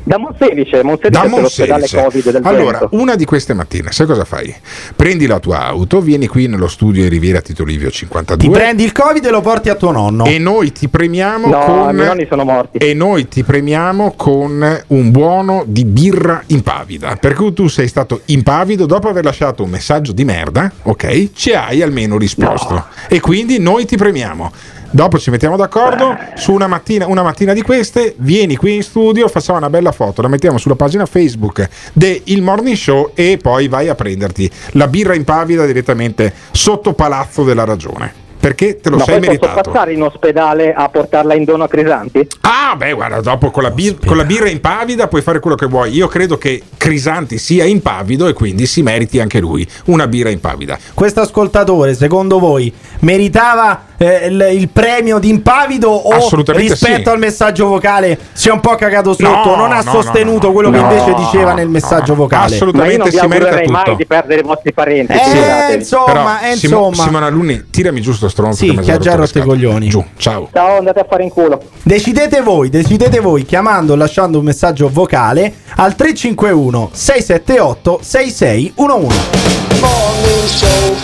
Da 0.07 0.19
Monselice, 0.19 0.85
Monselice 0.85 1.11
Da 1.11 1.25
è 1.25 1.29
l'ospedale 1.41 1.81
Monselice. 1.81 2.03
Covid 2.05 2.31
del 2.31 2.41
Allora, 2.45 2.79
Veneto. 2.79 2.89
una 2.93 3.17
di 3.17 3.25
queste 3.25 3.55
mattine, 3.55 3.91
sai 3.91 4.07
cosa 4.07 4.25
fai? 4.25 4.55
Prendi 4.95 5.27
la 5.27 5.41
tua 5.41 5.65
auto, 5.67 6.01
vieni 6.01 6.29
qui 6.29 6.47
nello 6.47 6.69
studio 6.69 7.03
di 7.03 7.09
Riviera 7.09 7.41
Tito 7.41 7.65
Livio 7.65 7.91
52. 7.91 8.47
Ti 8.49 8.55
prendi 8.57 8.85
il 8.85 8.93
Covid 8.93 9.25
e 9.25 9.31
lo 9.31 9.41
porti 9.41 9.69
a 9.69 9.75
tuo 9.75 9.91
nonno. 9.91 10.25
E 10.25 10.39
noi 10.39 10.71
ti 10.71 10.87
premiamo 10.87 11.49
No, 11.49 11.59
con. 11.59 11.91
i 11.91 11.95
miei 11.95 12.07
nonni 12.07 12.27
sono 12.31 12.45
morti. 12.45 12.79
E 12.79 12.95
noi 12.95 13.27
ti 13.27 13.43
premiamo 13.43 14.13
con 14.17 14.83
un 14.87 15.11
buono 15.11 15.65
di 15.67 15.85
birra 15.85 16.41
impavida. 16.47 17.17
Perché 17.17 17.53
tu 17.53 17.67
sei 17.67 17.89
stato 17.89 18.21
impavido 18.27 18.87
dopo 18.87 19.09
aver 19.09 19.25
lasciato 19.25 19.65
un 19.65 19.71
messaggio 19.71 20.13
di 20.13 20.25
merda, 20.25 20.71
ok? 20.83 21.31
Ci 21.35 21.53
hai 21.53 21.83
almeno 21.83 22.17
risposto. 22.17 22.85
E 23.09 23.19
quindi 23.19 23.59
noi 23.59 23.85
ti 23.87 23.97
premiamo. 23.97 24.53
Dopo 24.97 25.19
ci 25.19 25.29
mettiamo 25.29 25.59
d'accordo 25.59 26.17
su 26.37 26.55
una 26.55 26.67
mattina, 26.67 27.07
una 27.07 27.23
mattina 27.23 27.53
di 27.53 27.61
queste, 27.61 28.15
vieni 28.17 28.57
qui 28.57 28.77
in 28.77 28.83
studio, 28.83 29.29
facciamo 29.29 29.59
una 29.59 29.69
bella 29.69 29.93
foto, 29.93 30.23
la 30.23 30.29
mettiamo 30.29 30.57
sulla 30.57 30.75
pagina 30.75 31.05
Facebook 31.05 31.69
del 31.93 32.23
Morning 32.41 32.75
Show 32.75 33.11
e 33.13 33.37
poi 33.37 33.69
vai 33.69 33.89
a 33.91 33.95
prenderti 33.95 34.51
la 34.71 34.87
birra 34.89 35.15
impavida 35.15 35.67
direttamente 35.67 36.33
sotto 36.51 36.95
Palazzo 36.95 37.45
della 37.45 37.65
Ragione. 37.65 38.25
Perché 38.41 38.81
te 38.81 38.89
lo 38.89 38.97
Ma 38.97 39.05
sei 39.05 39.19
poi 39.19 39.27
posso 39.27 39.41
meritato. 39.41 39.71
passare 39.71 39.93
in 39.93 40.03
ospedale 40.03 40.73
a 40.73 40.89
portarla 40.89 41.35
in 41.35 41.45
dono 41.45 41.65
a 41.65 41.69
Crisanti? 41.69 42.27
Ah, 42.43 42.75
beh, 42.77 42.93
guarda, 42.93 43.21
dopo 43.21 43.51
con 43.51 43.65
la, 43.65 43.71
bir- 43.73 43.99
con 44.07 44.17
la 44.17 44.25
birra 44.25 44.49
impavida 44.49 45.09
puoi 45.09 45.21
fare 45.21 45.41
quello 45.41 45.57
che 45.57 45.67
vuoi. 45.67 45.93
Io 45.93 46.07
credo 46.07 46.39
che 46.39 46.63
Crisanti 46.79 47.37
sia 47.39 47.65
impavido 47.65 48.29
e 48.29 48.33
quindi 48.33 48.65
si 48.65 48.83
meriti 48.83 49.21
anche 49.21 49.41
lui 49.41 49.67
una 49.87 50.07
birra 50.07 50.31
impavida. 50.31 50.79
Questo 50.95 51.21
ascoltatore, 51.21 51.95
secondo 51.95 52.39
voi, 52.39 52.73
meritava 53.01 53.86
eh, 53.99 54.27
il, 54.27 54.49
il 54.53 54.69
premio 54.69 55.19
di 55.19 55.29
impavido 55.29 55.91
o 55.91 56.11
Assolutamente 56.11 56.73
rispetto 56.73 57.03
sì. 57.05 57.09
al 57.09 57.19
messaggio 57.19 57.67
vocale 57.67 58.19
si 58.33 58.49
è 58.49 58.53
un 58.53 58.61
po' 58.61 58.75
cagato 58.75 59.13
sotto? 59.13 59.25
No, 59.27 59.57
non 59.57 59.73
ha 59.73 59.81
no, 59.81 59.91
sostenuto 59.91 60.47
no, 60.47 60.47
no, 60.47 60.53
quello 60.53 60.71
che 60.71 60.81
no, 60.81 60.91
invece 60.91 61.15
diceva 61.15 61.53
nel 61.55 61.69
messaggio 61.69 62.15
vocale. 62.15 62.59
Ma 62.73 62.87
io 62.87 62.99
non 62.99 63.09
vi 63.09 63.19
augurerei 63.19 63.67
mai 63.69 63.97
di 63.97 64.07
perdere 64.07 64.41
i 64.41 64.45
vostri 64.45 64.73
parenti. 64.73 65.13
Eh, 65.13 65.19
figuratevi. 65.19 65.79
insomma, 65.79 66.05
Però, 66.05 66.27
eh, 66.43 66.57
Simo- 66.57 66.89
insomma. 66.89 67.07
Simone 67.07 67.27
Alunni, 67.27 67.65
tirami 67.71 68.01
giù 68.01 68.13
sto 68.13 68.29
stronzo 68.29 68.65
Sì, 68.65 68.75
che 68.75 68.81
che 68.83 68.93
ha 68.93 68.99
già 68.99 69.15
rotto 69.15 69.39
i 69.39 69.43
coglioni. 69.43 69.89
Giù, 69.89 70.05
ciao. 70.17 70.49
Ciao, 70.53 70.79
andate 70.79 71.01
a 71.01 71.07
fare 71.09 71.23
in 71.23 71.31
culo. 71.31 71.63
Decidete 71.83 72.41
voi, 72.41 72.69
decidete 72.69 73.21
voi 73.21 73.45
chiamando 73.45 73.93
o 73.93 73.97
lasciando 73.97 74.39
un 74.39 74.45
messaggio 74.45 74.89
vocale 74.93 75.53
al 75.77 75.95
351 75.95 76.91
678 76.93 77.99
6611. 78.03 79.55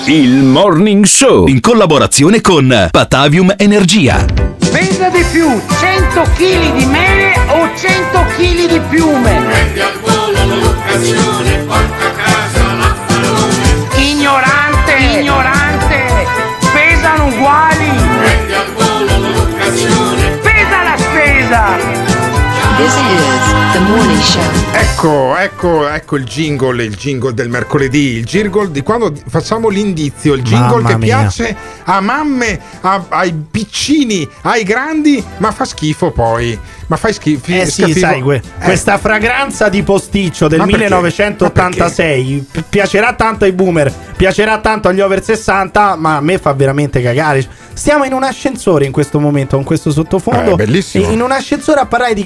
Il 0.07 0.43
Morning 0.43 1.05
Show 1.05 1.47
in 1.47 1.61
collaborazione 1.61 2.41
con 2.41 2.82
Patavium 2.91 3.55
Energia. 3.57 4.25
Pesa 4.71 5.09
di 5.09 5.25
più 5.31 5.61
100 5.81 6.23
kg 6.35 6.75
di 6.77 6.85
mele 6.87 7.35
o 7.49 7.69
100 7.75 8.25
kg 8.37 8.67
di 8.69 8.81
piume? 8.89 9.43
Prendi 9.45 9.81
al 9.81 9.99
volo 10.01 10.55
l'occasione, 10.57 11.57
porta 11.67 12.07
a 12.07 12.11
casa 12.11 12.73
l'affarone. 12.75 13.87
Ignorante, 13.97 14.93
ignorante, 14.97 16.27
pesano 16.73 17.27
uguali. 17.27 17.91
Prendi 18.19 18.53
al 18.53 18.73
volo 18.75 19.29
l'occasione. 19.29 20.29
Pesa 20.43 20.83
la 20.83 20.97
spesa. 20.97 21.92
This 22.83 22.95
is 22.95 23.73
the 23.75 23.79
morning 23.79 24.21
show. 24.21 24.41
Ecco, 24.73 25.37
ecco, 25.37 25.89
ecco 25.89 26.17
il 26.17 26.25
jingle, 26.25 26.83
il 26.83 26.97
jingle 26.97 27.33
del 27.33 27.49
mercoledì, 27.49 28.17
il 28.17 28.25
jingle 28.25 28.73
di 28.73 28.83
quando 28.83 29.13
facciamo 29.29 29.69
l'indizio, 29.69 30.35
il 30.35 30.43
jingle 30.43 30.81
Mamma 30.83 30.89
che 30.89 30.97
mia. 30.97 31.19
piace 31.19 31.57
a 31.85 32.01
mamme, 32.01 32.59
a- 32.81 33.05
ai 33.11 33.33
piccini, 33.51 34.29
ai 34.43 34.65
grandi, 34.65 35.23
ma 35.39 35.53
fa 35.53 35.65
schifo 35.65 36.11
poi. 36.11 36.59
Ma 36.89 36.97
fai 36.97 37.13
schifo. 37.15 37.51
Eh 37.53 37.65
sì, 37.67 37.83
schifo. 37.83 37.99
sai, 38.01 38.21
que- 38.21 38.37
Eh, 38.59 38.65
questa 38.65 38.99
fragranza 38.99 39.69
di 39.69 39.83
posticcio 39.85 40.49
del 40.49 40.59
Ma 40.59 40.65
perché? 40.67 40.81
1986 40.83 42.47
pi- 42.51 42.65
piacerà 42.69 43.13
tanto 43.15 43.45
ai 43.45 43.53
boomer, 43.53 43.91
piacerà 44.17 44.59
tanto 44.59 44.89
agli 44.89 45.01
over 45.01 45.23
60, 45.23 45.95
ma 45.97 46.17
a 46.17 46.21
me 46.21 46.37
fa 46.39 46.53
veramente 46.53 47.01
cagare. 47.01 47.47
Stiamo 47.75 48.05
in 48.05 48.13
un 48.13 48.23
ascensore 48.23 48.85
in 48.85 48.93
questo 48.93 49.19
momento 49.19 49.57
con 49.57 49.65
questo 49.65 49.91
sottofondo. 49.91 50.53
Eh, 50.53 50.57
bellissimo. 50.57 51.09
In 51.09 51.23
un 51.23 51.33
ascensore 51.33 51.81
a 51.81 51.87
parlare 51.87 52.13
di 52.13 52.23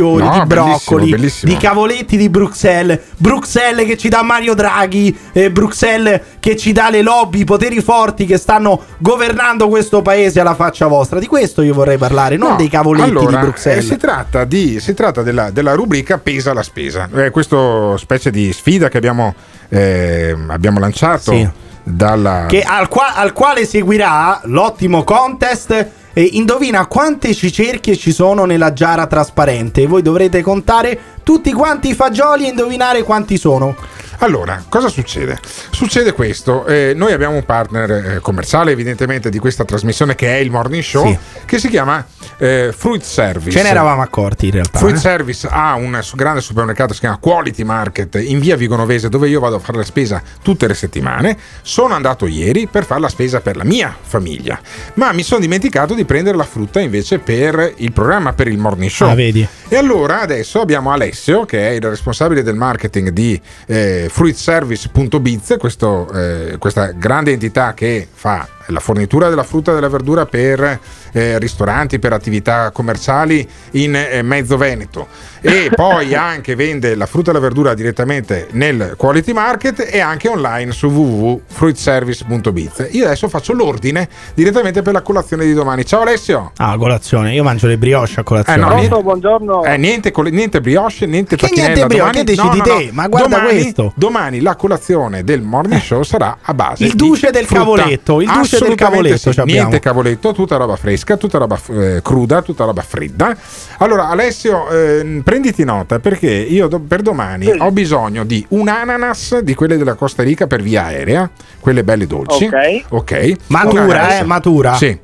cavolfiori, 0.00 0.24
No, 0.24 0.30
di 0.40 0.46
broccoli, 0.46 1.10
bellissimo, 1.10 1.16
bellissimo. 1.16 1.52
di 1.52 1.58
cavoletti 1.58 2.16
di 2.16 2.28
Bruxelles. 2.28 2.98
Bruxelles 3.16 3.86
che 3.86 3.96
ci 3.96 4.08
dà 4.08 4.22
Mario 4.22 4.54
Draghi, 4.54 5.16
eh, 5.32 5.50
Bruxelles 5.50 6.20
che 6.40 6.56
ci 6.56 6.72
dà 6.72 6.90
le 6.90 7.02
lobby, 7.02 7.40
i 7.40 7.44
poteri 7.44 7.80
forti 7.80 8.24
che 8.26 8.38
stanno 8.38 8.82
governando 8.98 9.68
questo 9.68 10.02
paese 10.02 10.40
alla 10.40 10.54
faccia 10.54 10.86
vostra. 10.86 11.18
Di 11.18 11.26
questo 11.26 11.62
io 11.62 11.74
vorrei 11.74 11.98
parlare, 11.98 12.36
non 12.36 12.50
No, 12.50 12.56
dei 12.56 12.68
cavoletti 12.68 13.08
allora, 13.10 13.38
di 13.40 13.46
Bruxelles. 13.46 13.84
eh, 13.84 13.88
si 13.88 13.96
tratta, 13.96 14.44
di, 14.44 14.80
si 14.80 14.94
tratta 14.94 15.22
della, 15.22 15.50
della 15.50 15.74
rubrica 15.74 16.18
Pesa 16.18 16.52
la 16.52 16.62
spesa. 16.62 17.08
Eh, 17.14 17.30
questa 17.30 17.96
specie 17.96 18.30
di 18.30 18.52
sfida 18.52 18.88
che 18.88 18.96
abbiamo, 18.96 19.34
eh, 19.68 20.34
abbiamo 20.48 20.78
lanciato 20.80 21.32
Sì. 21.32 21.48
dalla. 21.82 22.46
che 22.48 22.62
al, 22.62 22.88
qua- 22.88 23.14
al 23.14 23.32
quale 23.32 23.64
seguirà 23.66 24.40
l'ottimo 24.44 25.04
contest. 25.04 25.98
E 26.12 26.22
indovina 26.32 26.86
quante 26.86 27.34
cicerchie 27.34 27.96
ci 27.96 28.12
sono 28.12 28.44
nella 28.44 28.72
giara 28.72 29.06
trasparente. 29.06 29.86
Voi 29.86 30.02
dovrete 30.02 30.42
contare 30.42 30.98
tutti 31.22 31.52
quanti 31.52 31.90
i 31.90 31.94
fagioli 31.94 32.46
e 32.46 32.48
indovinare 32.50 33.02
quanti 33.02 33.36
sono. 33.36 33.76
Allora, 34.22 34.62
cosa 34.68 34.88
succede? 34.88 35.38
Succede 35.70 36.12
questo, 36.12 36.66
eh, 36.66 36.92
noi 36.94 37.12
abbiamo 37.12 37.36
un 37.36 37.44
partner 37.44 37.90
eh, 37.90 38.18
commerciale 38.20 38.70
evidentemente 38.70 39.30
di 39.30 39.38
questa 39.38 39.64
trasmissione 39.64 40.14
che 40.14 40.36
è 40.36 40.40
il 40.40 40.50
Morning 40.50 40.82
Show, 40.82 41.06
Sì. 41.06 41.18
che 41.46 41.58
si 41.58 41.68
chiama 41.68 42.04
eh, 42.36 42.70
Fruit 42.76 43.02
Service. 43.02 43.56
Ce 43.56 43.62
ne 43.62 43.70
eravamo 43.70 44.02
accorti 44.02 44.46
in 44.46 44.52
realtà. 44.52 44.78
Fruit 44.78 44.96
eh. 44.96 44.98
Service 44.98 45.48
ha 45.50 45.72
un 45.74 45.98
grande 46.16 46.42
supermercato 46.42 46.88
che 46.88 46.94
si 46.94 47.00
chiama 47.00 47.16
Quality 47.16 47.62
Market 47.62 48.14
in 48.16 48.40
via 48.40 48.56
Vigonovese 48.56 49.08
dove 49.08 49.26
io 49.26 49.40
vado 49.40 49.56
a 49.56 49.58
fare 49.58 49.78
la 49.78 49.84
spesa 49.84 50.22
tutte 50.42 50.66
le 50.66 50.74
settimane. 50.74 51.38
Sono 51.62 51.94
andato 51.94 52.26
ieri 52.26 52.66
per 52.66 52.84
fare 52.84 53.00
la 53.00 53.08
spesa 53.08 53.40
per 53.40 53.56
la 53.56 53.64
mia 53.64 53.96
famiglia, 53.98 54.60
ma 54.94 55.12
mi 55.12 55.22
sono 55.22 55.40
dimenticato 55.40 55.94
di 55.94 56.04
prendere 56.04 56.36
la 56.36 56.44
frutta 56.44 56.80
invece 56.80 57.20
per 57.20 57.72
il 57.76 57.92
programma, 57.92 58.34
per 58.34 58.48
il 58.48 58.58
morning 58.58 58.90
show. 58.90 59.08
Ah, 59.08 59.14
vedi. 59.14 59.48
E 59.66 59.76
allora 59.76 60.20
adesso 60.20 60.60
abbiamo 60.60 60.90
Alessio 60.92 61.46
che 61.46 61.68
è 61.68 61.70
il 61.70 61.80
responsabile 61.80 62.42
del 62.42 62.56
marketing 62.56 63.08
di 63.10 63.40
eh, 63.66 64.08
fruitservice.biz, 64.10 65.56
questo, 65.58 66.10
eh, 66.12 66.56
questa 66.58 66.92
grande 66.92 67.32
entità 67.32 67.72
che 67.74 68.06
fa 68.12 68.46
la 68.70 68.80
fornitura 68.80 69.28
della 69.28 69.42
frutta 69.42 69.72
e 69.72 69.74
della 69.74 69.88
verdura 69.88 70.26
per 70.26 70.78
eh, 71.12 71.38
ristoranti, 71.38 71.98
per 71.98 72.12
attività 72.12 72.70
commerciali 72.70 73.46
in 73.72 73.94
eh, 73.94 74.22
mezzo 74.22 74.56
Veneto 74.56 75.08
e 75.40 75.70
poi 75.74 76.14
anche 76.14 76.54
vende 76.54 76.94
la 76.94 77.06
frutta 77.06 77.30
e 77.30 77.34
la 77.34 77.40
verdura 77.40 77.74
direttamente 77.74 78.48
nel 78.52 78.94
quality 78.96 79.32
market 79.32 79.88
e 79.90 80.00
anche 80.00 80.28
online 80.28 80.72
su 80.72 80.88
www.fruitservice.biz. 80.88 82.88
Io 82.90 83.04
adesso 83.06 83.28
faccio 83.28 83.52
l'ordine 83.52 84.08
direttamente 84.34 84.82
per 84.82 84.92
la 84.92 85.02
colazione 85.02 85.44
di 85.44 85.52
domani. 85.52 85.84
Ciao 85.84 86.02
Alessio! 86.02 86.52
Ah, 86.56 86.76
colazione. 86.76 87.34
Io 87.34 87.42
mangio 87.42 87.66
le 87.66 87.78
brioche 87.78 88.20
a 88.20 88.22
colazione. 88.22 88.58
Eh, 88.58 88.64
no, 88.64 88.74
niente- 88.74 89.02
buongiorno. 89.02 89.64
Eh, 89.64 89.76
niente, 89.76 90.12
niente 90.30 90.60
brioche, 90.60 91.06
niente 91.06 91.36
Che 91.36 91.46
tacchinella. 91.46 91.74
niente 91.74 91.86
brioche? 91.86 92.24
Domani- 92.24 92.24
Che 92.24 92.34
decidi 92.68 92.86
te? 92.86 92.90
Ma 92.92 93.08
guarda 93.08 93.36
domani, 93.36 93.60
questo. 93.60 93.92
Domani 93.96 94.40
la 94.40 94.56
colazione 94.56 95.24
del 95.24 95.42
morning 95.42 95.80
show 95.80 96.02
sarà 96.02 96.38
a 96.42 96.54
base 96.54 96.84
Il 96.84 96.90
di 96.92 96.96
duce 96.96 97.30
del 97.30 97.44
frutta. 97.46 97.60
cavoletto, 97.62 98.20
il 98.20 98.28
duce 98.30 98.56
del 98.64 98.74
cavoletto 98.76 99.32
sì. 99.32 99.42
Niente 99.44 99.80
cavoletto, 99.80 100.32
tutta 100.32 100.56
roba 100.56 100.76
fresca, 100.76 101.16
tutta 101.16 101.38
roba 101.38 101.58
eh, 101.70 102.00
cruda, 102.02 102.42
tutta 102.42 102.64
roba 102.64 102.82
fredda. 102.82 103.36
Allora 103.78 104.08
Alessio, 104.08 104.68
ehm, 104.70 105.22
prenditi 105.22 105.64
nota 105.64 105.98
perché 105.98 106.30
io 106.30 106.68
do- 106.68 106.80
per 106.80 107.02
domani 107.02 107.50
ho 107.50 107.70
bisogno 107.70 108.24
di 108.24 108.44
un 108.50 108.68
ananas 108.68 109.38
di 109.40 109.54
quelle 109.54 109.76
della 109.76 109.94
Costa 109.94 110.22
Rica 110.22 110.46
per 110.46 110.62
via 110.62 110.84
aerea, 110.84 111.28
quelle 111.60 111.84
belle 111.84 112.06
dolci. 112.06 112.44
Ok. 112.44 112.84
Ok. 112.90 113.36
Matura, 113.48 114.18
eh, 114.18 114.24
matura. 114.24 114.74
Sì. 114.74 114.98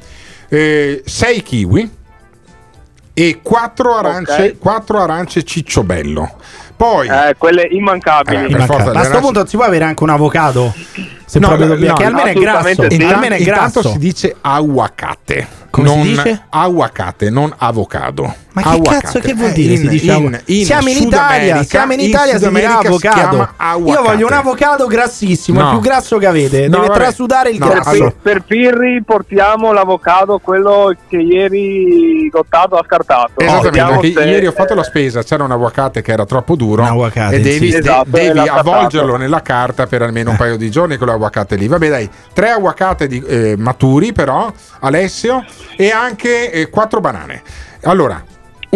6 0.49 1.43
kiwi 1.43 1.91
e 3.19 3.41
4 3.43 3.95
arance, 3.97 4.43
Ok. 4.43 4.59
quattro 4.59 5.01
arance 5.01 5.43
cicciobello. 5.43 6.35
Poi 6.77 7.09
Eh, 7.09 7.35
quelle 7.39 7.67
immancabili. 7.71 8.37
Eh, 8.37 8.41
per 8.43 8.51
Immancabile. 8.51 8.67
forza, 8.67 8.91
a 8.91 8.93
le 8.93 8.99
sto 8.99 9.09
arance- 9.17 9.21
punto 9.33 9.47
si 9.47 9.57
può 9.57 9.65
avere 9.65 9.85
anche 9.87 10.03
un 10.03 10.11
avocado? 10.11 10.75
Se 11.25 11.39
No, 11.39 11.47
proprio 11.49 11.69
dobbiamo. 11.69 11.93
no, 11.93 11.99
che 11.99 12.05
almeno 12.05 12.29
è 12.29 12.33
grasso. 12.35 12.91
sì. 12.91 13.03
Almeno 13.03 13.35
è 13.35 13.39
Intanto 13.39 13.81
grasso. 13.81 13.91
si 13.93 13.99
dice 13.99 14.37
aguacate. 14.43 15.47
Come 15.71 15.89
si 15.89 15.95
non 15.95 16.03
dice? 16.05 16.43
Aguacate, 16.51 17.31
non 17.31 17.55
avocado. 17.57 18.35
Ma 18.57 18.63
che 18.63 18.69
Aguacate. 18.69 19.01
cazzo 19.03 19.19
che 19.19 19.35
vuol 19.35 19.51
Eh, 19.51 19.53
dire? 19.53 19.77
si 19.77 19.83
in- 19.85 19.89
dice 19.91 20.05
in- 20.07 20.11
avocado? 20.13 20.43
in 20.47 20.65
siamo 20.65 20.89
in 20.89 20.95
Sud 20.97 21.07
Italia, 21.09 21.53
America- 21.53 21.63
siamo 21.65 21.93
in 21.93 22.01
in 22.01 22.07
Italia, 22.09 22.39
Sud 22.39 22.43
si 22.49 22.55
dirà 22.55 22.79
avocado. 22.79 23.49
Io 23.85 24.03
voglio 24.03 24.27
un 24.27 24.33
avocado 24.33 24.87
grassissimo, 24.87 25.59
il 25.61 25.65
No. 25.67 25.71
più 25.73 25.81
grasso 25.81 26.17
che 26.17 26.27
avete. 26.27 26.61
No, 26.63 26.77
Deve 26.77 26.87
vabbè. 26.87 26.99
trasudare 27.01 27.51
il 27.51 27.59
No, 27.59 27.69
grasso. 27.69 27.89
allora- 27.91 28.13
Per 28.23 28.43
Pirri 28.45 29.03
portiamo 29.05 29.73
l'avocado, 29.75 30.39
quello 30.39 30.91
che 31.07 31.19
ieri 31.19 32.31
Gottato 32.31 32.77
ha 32.77 32.85
scartato. 32.87 33.33
Esattamente, 33.41 34.13
se- 34.15 34.25
ieri 34.27 34.47
ho 34.47 34.53
fatto 34.53 34.75
la 34.75 34.83
spesa, 34.85 35.23
c'era 35.23 35.45
un 35.45 35.51
aguacate 35.51 36.01
che 36.01 36.13
era 36.13 36.25
troppo 36.25 36.57
duro 36.57 36.81
Un 36.81 36.89
aguacate, 36.89 37.35
e 37.37 37.41
devi, 37.41 37.67
sì. 37.67 37.73
de- 37.73 37.79
Esatto, 37.81 38.07
devi 38.09 38.39
avvolgerlo 38.39 39.17
nella 39.17 39.43
carta 39.43 39.87
per 39.87 40.01
almeno 40.01 40.31
un 40.31 40.37
paio 40.37 40.57
di 40.57 40.71
giorni 40.71 40.97
con 40.97 41.09
l'aguacate 41.09 41.57
lì. 41.57 41.69
Vabbè 41.69 41.89
dai, 41.91 42.09
tre 42.33 42.49
aguacate 42.53 43.07
di- 43.07 43.23
eh, 43.23 43.55
maturi 43.59 44.15
però, 44.15 44.51
Alessio, 44.81 45.45
e 45.77 45.91
anche 45.91 46.51
eh, 46.51 46.71
quattro 46.71 47.01
banane. 47.01 47.43
Allora, 47.83 48.23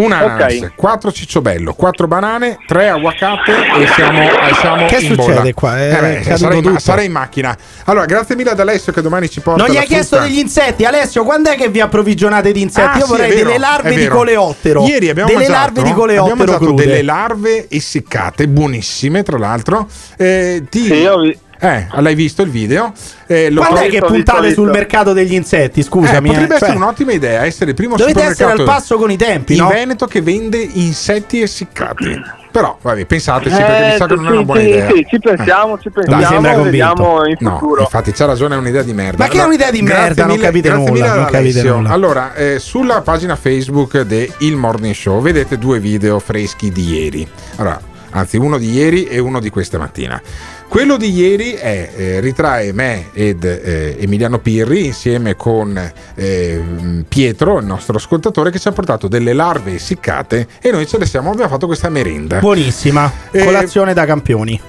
Un 0.04 0.12
ananas. 0.12 0.72
4 0.74 1.12
cicciobello, 1.12 1.74
4 1.74 2.06
banane, 2.06 2.58
3 2.66 2.88
aguacate 2.88 3.52
e 3.52 3.86
siamo, 3.94 4.20
e 4.22 4.54
siamo 4.60 4.86
Che 4.86 4.96
in 4.96 5.14
succede 5.14 5.34
bolla. 5.34 5.52
qua? 5.54 5.84
Eh 5.86 5.90
caduto 6.22 6.36
sarei, 6.36 6.56
in, 6.58 6.62
tutto. 6.64 6.78
sarei 6.78 7.06
in 7.06 7.12
macchina. 7.12 7.56
Allora, 7.84 8.04
grazie 8.06 8.36
mille 8.36 8.50
ad 8.50 8.60
Alessio 8.60 8.92
che 8.92 9.02
domani 9.02 9.28
ci 9.28 9.40
porta 9.40 9.62
Non 9.64 9.72
gli 9.72 9.76
hai 9.78 9.86
chiesto 9.86 10.18
degli 10.18 10.38
insetti, 10.38 10.84
Alessio. 10.84 11.24
Quando 11.24 11.50
è 11.50 11.56
che 11.56 11.68
vi 11.68 11.80
approvvigionate 11.80 12.52
di 12.52 12.62
insetti? 12.62 12.88
Ah, 12.88 12.98
Io 12.98 13.04
sì, 13.04 13.10
vorrei 13.10 13.30
vero, 13.30 13.44
delle 13.46 13.58
larve 13.58 13.94
di 13.94 14.06
coleottero. 14.08 14.84
Ieri 14.86 15.08
abbiamo 15.10 15.28
delle 15.28 15.40
mangiato, 15.46 15.60
larve 15.60 15.74
di 15.74 15.80
abbiamo 15.80 16.00
coleottero 16.00 16.36
mangiato 16.36 16.64
crude. 16.64 16.86
delle 16.86 17.02
larve 17.02 17.66
essiccate, 17.68 18.48
buonissime 18.48 19.22
tra 19.22 19.38
l'altro. 19.38 19.86
Eh, 20.16 20.64
ti- 20.70 20.84
Sì, 20.84 21.04
ho 21.04 21.18
vi- 21.20 21.38
eh, 21.60 21.86
l'hai 22.00 22.14
visto 22.14 22.42
il 22.42 22.50
video? 22.50 22.92
Eh, 23.26 23.50
lo 23.50 23.60
Quando 23.60 23.80
è 23.80 23.88
che 23.88 24.00
puntate 24.00 24.52
sul 24.52 24.70
mercato 24.70 25.12
degli 25.12 25.34
insetti? 25.34 25.82
Scusami. 25.82 26.28
Eh, 26.28 26.32
potrebbe 26.32 26.52
eh, 26.54 26.56
essere 26.56 26.70
cioè, 26.72 26.80
un'ottima 26.80 27.12
idea 27.12 27.44
essere 27.44 27.70
il 27.70 27.76
primo 27.76 27.96
Dovete 27.96 28.22
essere 28.22 28.52
al 28.52 28.64
passo 28.64 28.96
con 28.96 29.10
i 29.10 29.16
tempi, 29.16 29.52
in 29.56 29.60
no? 29.62 29.68
Veneto 29.68 30.06
che 30.06 30.22
vende 30.22 30.58
insetti 30.58 31.40
essiccati. 31.42 32.38
Però, 32.50 32.76
vabbè, 32.82 33.04
pensateci 33.06 33.54
perché 33.54 33.80
mi 33.80 33.92
Eh, 33.92 33.96
sa 33.96 34.06
che 34.06 34.14
non 34.16 34.26
è 34.26 34.30
una 34.30 34.38
sì, 34.40 34.44
buona 34.44 34.60
sì, 34.60 34.66
idea. 34.66 34.86
sì, 34.90 35.06
ci 35.08 35.18
pensiamo, 35.20 35.78
ci 35.78 35.90
pensiamo, 35.90 36.22
sembra 36.24 36.54
convinto. 36.54 36.64
vediamo 36.64 37.24
in 37.26 37.36
No, 37.38 37.50
futuro. 37.58 37.82
infatti 37.82 38.10
c'ha 38.10 38.24
ragione, 38.26 38.54
è 38.56 38.58
un'idea 38.58 38.82
di 38.82 38.92
merda. 38.92 39.22
Ma 39.24 39.30
che 39.30 39.38
è 39.40 39.44
un'idea 39.44 39.70
di 39.70 39.82
merda? 39.82 40.22
Non 40.24 40.32
mille- 40.34 40.46
capite 40.46 40.68
grazie 40.68 40.90
nulla, 40.90 41.04
mille 41.04 41.16
non 41.20 41.30
capite 41.30 41.62
nulla. 41.62 41.88
Allora, 41.90 42.34
eh, 42.34 42.58
sulla 42.58 43.02
pagina 43.02 43.36
Facebook 43.36 44.00
di 44.00 44.32
Il 44.38 44.56
Morning 44.56 44.92
Show 44.94 45.20
vedete 45.22 45.58
due 45.58 45.78
video 45.78 46.18
freschi 46.18 46.72
di 46.72 46.88
ieri. 46.92 47.28
Allora, 47.56 47.80
anzi, 48.10 48.36
uno 48.36 48.58
di 48.58 48.70
ieri 48.72 49.04
e 49.06 49.18
uno 49.18 49.40
di 49.40 49.50
questa 49.50 49.78
mattina. 49.78 50.20
Quello 50.68 50.96
di 50.96 51.10
ieri 51.10 51.52
è, 51.52 51.90
eh, 51.96 52.20
ritrae 52.20 52.72
me 52.72 53.06
ed 53.12 53.42
eh, 53.42 53.96
Emiliano 53.98 54.38
Pirri 54.38 54.86
insieme 54.86 55.34
con 55.34 55.76
eh, 56.14 56.62
Pietro, 57.08 57.58
il 57.58 57.66
nostro 57.66 57.96
ascoltatore, 57.96 58.50
che 58.52 58.60
ci 58.60 58.68
ha 58.68 58.72
portato 58.72 59.08
delle 59.08 59.32
larve 59.32 59.74
essiccate 59.74 60.46
e 60.60 60.70
noi 60.70 60.86
ce 60.86 60.98
le 60.98 61.06
siamo, 61.06 61.30
abbiamo 61.32 61.50
fatto 61.50 61.66
questa 61.66 61.88
merenda. 61.88 62.38
Buonissima. 62.38 63.10
Eh, 63.32 63.42
Colazione 63.44 63.94
da 63.94 64.04
campioni. 64.04 64.60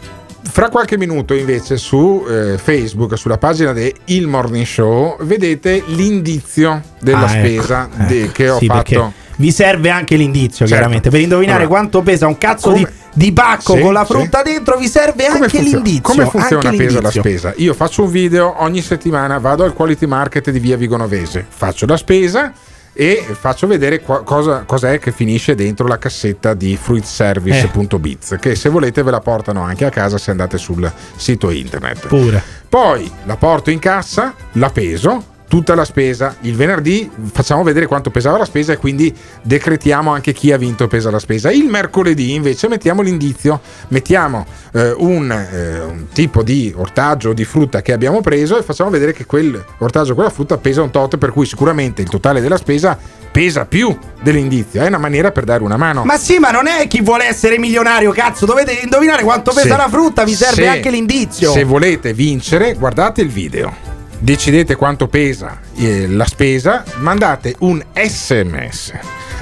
Fra 0.43 0.69
qualche 0.69 0.97
minuto 0.97 1.35
invece 1.35 1.77
su 1.77 2.25
eh, 2.27 2.57
Facebook, 2.57 3.15
sulla 3.15 3.37
pagina 3.37 3.71
di 3.71 3.93
Il 4.05 4.25
Morning 4.27 4.65
Show, 4.65 5.17
vedete 5.21 5.83
l'indizio 5.85 6.81
della 6.99 7.27
Ah, 7.27 7.37
ecco, 7.37 7.61
spesa 7.61 7.89
de- 8.07 8.31
che 8.33 8.49
ho 8.49 8.57
Sì, 8.57 8.65
fatto. 8.65 9.13
Vi 9.41 9.51
serve 9.51 9.89
anche 9.89 10.15
l'indizio, 10.17 10.67
Certo. 10.67 10.73
chiaramente. 10.73 11.09
Per 11.09 11.19
indovinare 11.19 11.63
Allora, 11.63 11.75
quanto 11.79 12.01
pesa 12.03 12.27
un 12.27 12.37
cazzo 12.37 12.71
di, 12.73 12.83
come- 12.83 12.93
di 13.11 13.31
pacco 13.33 13.73
Sì, 13.75 13.81
con 13.81 13.91
la 13.91 14.05
sì. 14.05 14.13
frutta 14.13 14.43
dentro, 14.43 14.77
vi 14.77 14.87
serve 14.87 15.25
Come 15.25 15.45
anche 15.45 15.49
funziona, 15.57 15.83
l'indizio. 15.83 16.01
come 16.03 16.25
funziona 16.27 16.69
anche 16.69 16.83
pesa 16.85 17.01
la 17.01 17.09
spesa? 17.09 17.53
Io 17.57 17.73
faccio 17.73 18.03
un 18.03 18.11
video 18.11 18.61
ogni 18.61 18.81
settimana, 18.81 19.39
vado 19.39 19.63
al 19.63 19.73
quality 19.73 20.05
market 20.05 20.51
di 20.51 20.59
via 20.59 20.77
Vigonovese, 20.77 21.43
faccio 21.49 21.87
la 21.87 21.97
spesa 21.97 22.53
e 22.93 23.25
faccio 23.39 23.65
vedere 23.65 24.01
qua- 24.01 24.21
cosa, 24.21 24.61
cos'è 24.65 24.99
che 24.99 25.11
finisce 25.11 25.55
dentro 25.55 25.87
la 25.87 25.97
cassetta 25.97 26.53
di 26.53 26.77
fruitservice.biz 26.79 28.35
che 28.39 28.53
se 28.55 28.69
volete 28.69 29.01
ve 29.01 29.09
la 29.11 29.21
portano 29.21 29.63
anche 29.63 29.85
a 29.85 29.89
casa 29.89 30.19
se 30.19 30.29
andate 30.29 30.59
sul 30.59 30.91
sito 31.15 31.49
internet. 31.49 32.05
Pure. 32.07 32.43
Poi 32.69 33.09
la 33.23 33.37
porto 33.37 33.71
in 33.71 33.79
cassa, 33.79 34.35
la 34.53 34.69
peso, 34.69 35.23
tutta 35.51 35.75
la 35.75 35.83
spesa. 35.83 36.37
Il 36.43 36.55
venerdì 36.55 37.11
facciamo 37.33 37.61
vedere 37.61 37.85
quanto 37.85 38.09
pesava 38.09 38.37
la 38.37 38.45
spesa 38.45 38.71
e 38.71 38.77
quindi 38.77 39.13
decretiamo 39.41 40.09
anche 40.09 40.31
chi 40.31 40.53
ha 40.53 40.57
vinto 40.57 40.85
e 40.85 40.87
pesa 40.87 41.11
la 41.11 41.19
spesa. 41.19 41.51
Il 41.51 41.65
mercoledì 41.65 42.33
invece 42.33 42.69
mettiamo 42.69 43.01
l'indizio, 43.01 43.59
mettiamo 43.89 44.45
eh, 44.71 44.93
un, 44.95 45.29
eh, 45.29 45.79
un 45.81 46.05
tipo 46.13 46.41
di 46.41 46.73
ortaggio 46.73 47.31
o 47.31 47.33
di 47.33 47.43
frutta 47.43 47.81
che 47.81 47.91
abbiamo 47.91 48.21
preso 48.21 48.57
e 48.57 48.63
facciamo 48.63 48.89
vedere 48.89 49.11
che 49.11 49.25
quel 49.25 49.61
ortaggio 49.79 50.13
o 50.13 50.15
quella 50.15 50.29
frutta 50.29 50.57
pesa 50.57 50.83
un 50.83 50.89
tot, 50.89 51.17
per 51.17 51.31
cui 51.31 51.45
sicuramente 51.45 52.01
il 52.01 52.07
totale 52.07 52.39
della 52.39 52.55
spesa 52.55 52.97
pesa 53.29 53.65
più 53.65 53.93
dell'indizio. 54.21 54.81
È 54.81 54.87
una 54.87 54.99
maniera 54.99 55.31
per 55.31 55.43
dare 55.43 55.63
una 55.63 55.75
mano. 55.75 56.05
Ma 56.05 56.15
sì, 56.17 56.39
ma 56.39 56.51
non 56.51 56.67
è 56.67 56.87
chi 56.87 57.01
vuole 57.01 57.25
essere 57.25 57.59
milionario, 57.59 58.13
cazzo. 58.13 58.45
Dovete 58.45 58.79
indovinare 58.81 59.23
quanto 59.23 59.51
pesa 59.51 59.67
Se- 59.67 59.75
la 59.75 59.89
frutta, 59.89 60.23
vi 60.23 60.33
serve 60.33 60.61
se- 60.61 60.67
anche 60.67 60.89
l'indizio. 60.89 61.51
Se 61.51 61.65
volete 61.65 62.13
vincere, 62.13 62.73
guardate 62.75 63.19
il 63.19 63.27
video. 63.27 63.99
Decidete 64.23 64.75
quanto 64.75 65.07
pesa 65.07 65.59
eh, 65.75 66.07
la 66.07 66.25
spesa, 66.25 66.83
mandate 66.97 67.55
un 67.61 67.83
sms 67.91 68.93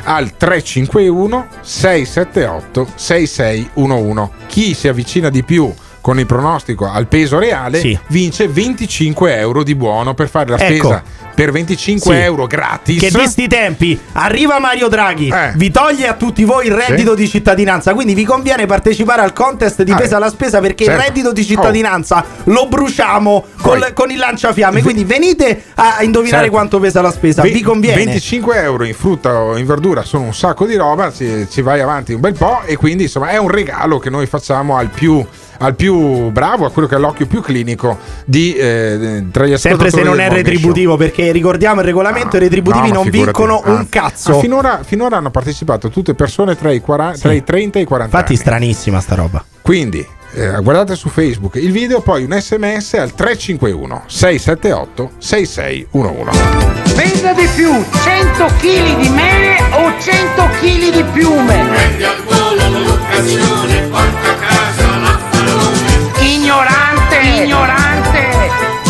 al 0.05 0.37
351 0.37 1.47
678 1.59 2.87
6611. 2.95 4.29
Chi 4.47 4.73
si 4.73 4.87
avvicina 4.87 5.27
di 5.29 5.43
più 5.43 5.71
con 5.99 6.17
il 6.17 6.25
pronostico 6.25 6.89
al 6.89 7.07
peso 7.07 7.39
reale 7.39 7.79
Sì. 7.79 7.99
vince 8.07 8.47
25 8.47 9.35
euro 9.37 9.63
di 9.63 9.75
buono 9.75 10.13
per 10.13 10.29
fare 10.29 10.49
la 10.51 10.57
Ecco. 10.57 10.87
spesa 10.87 11.03
per 11.35 11.51
25 11.51 12.15
Sì. 12.15 12.21
euro 12.21 12.47
gratis. 12.47 12.99
Che 12.99 13.11
di 13.11 13.27
sti 13.27 13.47
tempi 13.47 13.99
arriva 14.13 14.59
Mario 14.59 14.87
Draghi, 14.87 15.27
Eh. 15.29 15.51
vi 15.55 15.71
toglie 15.71 16.07
a 16.07 16.13
tutti 16.13 16.43
voi 16.45 16.67
il 16.67 16.73
reddito 16.73 17.11
Sì. 17.15 17.21
di 17.23 17.29
cittadinanza. 17.29 17.93
Quindi 17.93 18.13
vi 18.13 18.23
conviene 18.25 18.65
partecipare 18.65 19.21
al 19.21 19.31
contest 19.33 19.83
di 19.83 19.91
Ah, 19.91 19.95
Pesa 19.97 20.19
la 20.19 20.29
Spesa 20.29 20.59
perché 20.59 20.83
il 20.83 20.89
certo. 20.89 21.03
reddito 21.05 21.31
di 21.33 21.45
cittadinanza 21.45 22.25
lo 22.45 22.67
bruciamo 22.67 23.45
col- 23.69 23.93
con 23.93 24.11
il 24.11 24.17
lanciafiamme. 24.17 24.81
Quindi 24.81 25.03
venite 25.03 25.63
a 25.75 25.97
indovinare 26.03 26.43
Certo. 26.43 26.51
quanto 26.57 26.79
pesa 26.79 27.01
la 27.01 27.11
spesa. 27.11 27.41
Ve- 27.41 27.49
vi 27.51 27.61
conviene. 27.61 27.95
25 28.03 28.61
euro 28.61 28.83
in 28.85 28.93
frutta 28.93 29.33
o 29.41 29.57
in 29.57 29.65
verdura 29.65 30.03
sono 30.03 30.23
un 30.25 30.33
sacco 30.33 30.65
di 30.65 30.75
roba, 30.75 31.11
ci, 31.11 31.47
ci 31.49 31.61
vai 31.61 31.81
avanti 31.81 32.13
un 32.13 32.19
bel 32.21 32.33
po' 32.33 32.61
e 32.65 32.75
quindi 32.75 33.03
insomma 33.03 33.29
è 33.29 33.37
un 33.37 33.49
regalo 33.49 33.99
che 33.99 34.09
noi 34.09 34.25
facciamo 34.25 34.77
al 34.77 34.89
più, 34.89 35.23
al 35.59 35.75
più 35.75 36.29
bravo, 36.31 36.65
a 36.65 36.71
quello 36.71 36.87
che 36.87 36.95
ha 36.95 36.99
l'occhio 36.99 37.25
più 37.27 37.41
clinico 37.41 37.97
di, 38.25 38.53
eh, 38.55 39.25
tra 39.31 39.45
gli 39.45 39.57
Sempre 39.57 39.89
se 39.89 40.01
non 40.03 40.19
è 40.19 40.29
retributivo, 40.29 40.95
perché 40.97 41.31
ricordiamo 41.31 41.79
il 41.81 41.85
regolamento: 41.85 42.37
i 42.37 42.39
retributivi 42.39 42.87
No, 42.89 42.93
non 42.95 43.03
figurati. 43.05 43.23
vincono 43.25 43.61
Ah, 43.63 43.71
un 43.71 43.89
cazzo. 43.89 44.31
ma 44.31 44.39
finora, 44.39 44.79
finora 44.83 45.17
hanno 45.17 45.31
partecipato 45.31 45.89
tutte 45.89 46.13
persone 46.13 46.55
tra 46.57 46.71
i, 46.71 46.79
40 46.79 47.17
tra 47.19 47.33
i 47.33 47.43
30 47.43 47.79
e 47.79 47.81
i 47.81 47.85
40 47.85 48.15
Infatti, 48.15 48.33
anni. 48.33 48.41
stranissima 48.41 48.99
sta 49.01 49.15
roba. 49.15 49.43
Quindi 49.61 50.05
eh, 50.33 50.59
guardate 50.61 50.95
su 50.95 51.09
Facebook 51.09 51.55
il 51.55 51.71
video, 51.71 52.01
poi 52.01 52.23
un 52.23 52.39
sms 52.39 52.93
al 52.93 53.13
351 53.13 54.03
678 54.07 55.11
6611. 55.17 56.93
Pesa 56.95 57.33
di 57.33 57.47
più 57.55 57.71
100 58.03 58.45
kg 58.59 58.97
di 58.97 59.09
mele 59.09 59.57
o 59.71 59.91
100 59.99 60.49
kg 60.59 60.91
di 60.91 61.03
piume? 61.13 61.65
Prendi 61.67 62.03
al 62.03 62.23
volo 62.23 62.79
l'occasione, 62.79 63.81
porta 63.89 64.29
a 64.29 64.35
casa 64.35 64.97
l'affarone. 64.97 66.11
Ignorante, 66.19 67.17
ignorante, 67.17 68.29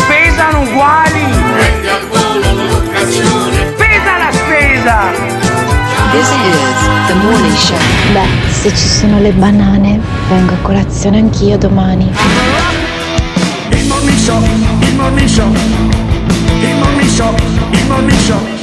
pesano 0.08 0.60
uguali. 0.62 1.24
Prendi 1.54 1.88
al 1.88 2.06
volo 2.08 2.62
l'occasione. 2.64 3.72
Pesa 3.76 4.18
la 4.18 4.30
spesa. 4.32 5.49
Beh, 8.12 8.26
se 8.50 8.74
ci 8.74 8.88
sono 8.88 9.20
le 9.20 9.30
banane, 9.30 10.00
vengo 10.28 10.54
a 10.54 10.56
colazione 10.62 11.18
anch'io 11.18 11.56
domani. 11.56 12.10
Il 13.70 13.86
morning 13.86 14.18
show, 14.18 14.42
il 14.80 14.94
morning 14.96 15.28
show, 15.28 15.52
il 16.60 16.76
morning 16.78 17.08
show, 17.08 17.34
il 17.70 17.86
morning 17.86 18.18
show. 18.18 18.59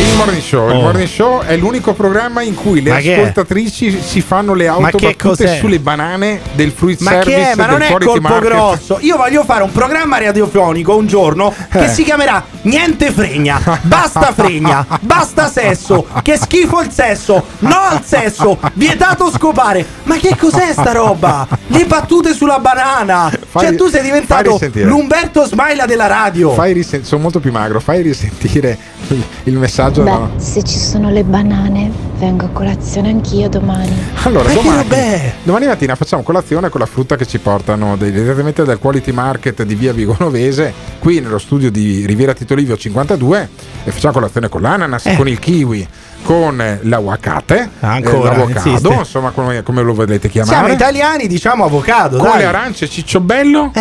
Il 0.00 0.16
morning 0.16 0.40
show, 0.42 0.68
il 0.70 0.76
Oh. 0.76 0.80
morning 0.80 1.06
show 1.08 1.42
è 1.42 1.56
l'unico 1.56 1.92
programma 1.92 2.40
in 2.40 2.54
cui 2.54 2.80
le 2.82 2.96
che 3.00 3.14
ascoltatrici 3.16 4.00
si 4.02 4.22
fanno 4.22 4.54
le 4.54 4.66
Ma 4.68 4.76
che 4.76 4.82
autobattute 4.84 5.18
cos'è? 5.44 5.58
sulle 5.58 5.78
banane 5.78 6.40
del 6.52 6.72
fruit 6.72 7.00
Ma 7.00 7.10
service 7.10 7.36
che 7.36 7.50
è? 7.50 7.54
Ma 7.54 7.66
non 7.66 7.82
è 7.82 7.90
colpo 7.90 8.18
market. 8.20 8.40
grosso. 8.48 8.98
Io 9.02 9.16
voglio 9.18 9.44
fare 9.44 9.62
un 9.62 9.72
programma 9.72 10.18
radiofonico 10.18 10.96
un 10.96 11.06
giorno 11.06 11.52
che 11.70 11.84
Eh. 11.84 11.88
si 11.88 12.02
chiamerà 12.04 12.42
Niente 12.62 13.10
fregna, 13.10 13.58
basta 13.82 14.32
fregna, 14.34 14.86
basta 15.00 15.48
sesso, 15.48 16.06
che 16.22 16.36
schifo 16.36 16.80
il 16.82 16.90
sesso, 16.90 17.42
no 17.60 17.78
al 17.88 18.02
sesso, 18.04 18.58
vietato 18.74 19.30
scopare. 19.30 19.84
Ma 20.04 20.16
che 20.16 20.36
cos'è 20.36 20.72
sta 20.72 20.92
roba? 20.92 21.46
Le 21.68 21.84
battute 21.86 22.34
sulla 22.34 22.58
banana. 22.58 23.30
Fai- 23.50 23.66
cioè 23.66 23.74
tu 23.74 23.88
sei 23.88 24.02
diventato 24.02 24.60
l'Umberto 24.74 25.44
Smaila 25.44 25.84
della 25.84 26.06
radio. 26.06 26.52
Fai 26.52 26.72
risen- 26.72 27.02
sono 27.02 27.20
molto 27.22 27.40
più 27.40 27.50
magro, 27.50 27.80
fai 27.80 28.00
risentire 28.00 28.78
il, 29.08 29.20
il 29.44 29.56
messaggio. 29.58 30.02
Beh, 30.04 30.10
no? 30.10 30.30
se 30.36 30.62
ci 30.62 30.78
sono 30.78 31.10
le 31.10 31.24
banane, 31.24 31.90
vengo 32.18 32.44
a 32.44 32.48
colazione 32.50 33.08
anch'io 33.08 33.48
domani. 33.48 33.92
Allora, 34.22 34.44
Ma 34.50 34.54
che 34.54 34.60
domani, 34.62 35.32
domani 35.42 35.66
mattina 35.66 35.96
facciamo 35.96 36.22
colazione 36.22 36.68
con 36.68 36.78
la 36.78 36.86
frutta 36.86 37.16
che 37.16 37.26
ci 37.26 37.38
portano 37.40 37.96
direttamente 37.96 38.62
dal 38.64 38.78
Quality 38.78 39.10
Market 39.10 39.64
di 39.64 39.74
via 39.74 39.92
Vigonovese, 39.92 40.72
qui 41.00 41.18
nello 41.18 41.38
studio 41.38 41.72
di 41.72 42.06
Riviera 42.06 42.32
Tito 42.34 42.54
Livio 42.54 42.76
52, 42.76 43.48
e 43.82 43.90
facciamo 43.90 44.12
colazione 44.12 44.48
con 44.48 44.62
l'ananas, 44.62 45.06
Eh. 45.06 45.16
con 45.16 45.26
il 45.26 45.40
kiwi, 45.40 45.84
con 46.22 46.60
eh, 46.60 46.78
l'aguacate, 46.82 47.70
Ancora, 47.80 48.32
eh, 48.32 48.36
l'avocado, 48.36 48.68
insiste. 48.68 48.92
insomma 48.94 49.30
come, 49.30 49.62
come 49.62 49.82
lo 49.82 49.94
volete 49.94 50.28
chiamare, 50.28 50.56
Siamo 50.58 50.72
italiani, 50.72 51.26
diciamo 51.26 51.64
avocado. 51.64 52.18
con 52.18 52.28
dai. 52.28 52.38
le 52.38 52.44
arance 52.44 52.88
cicciobello 52.88 53.72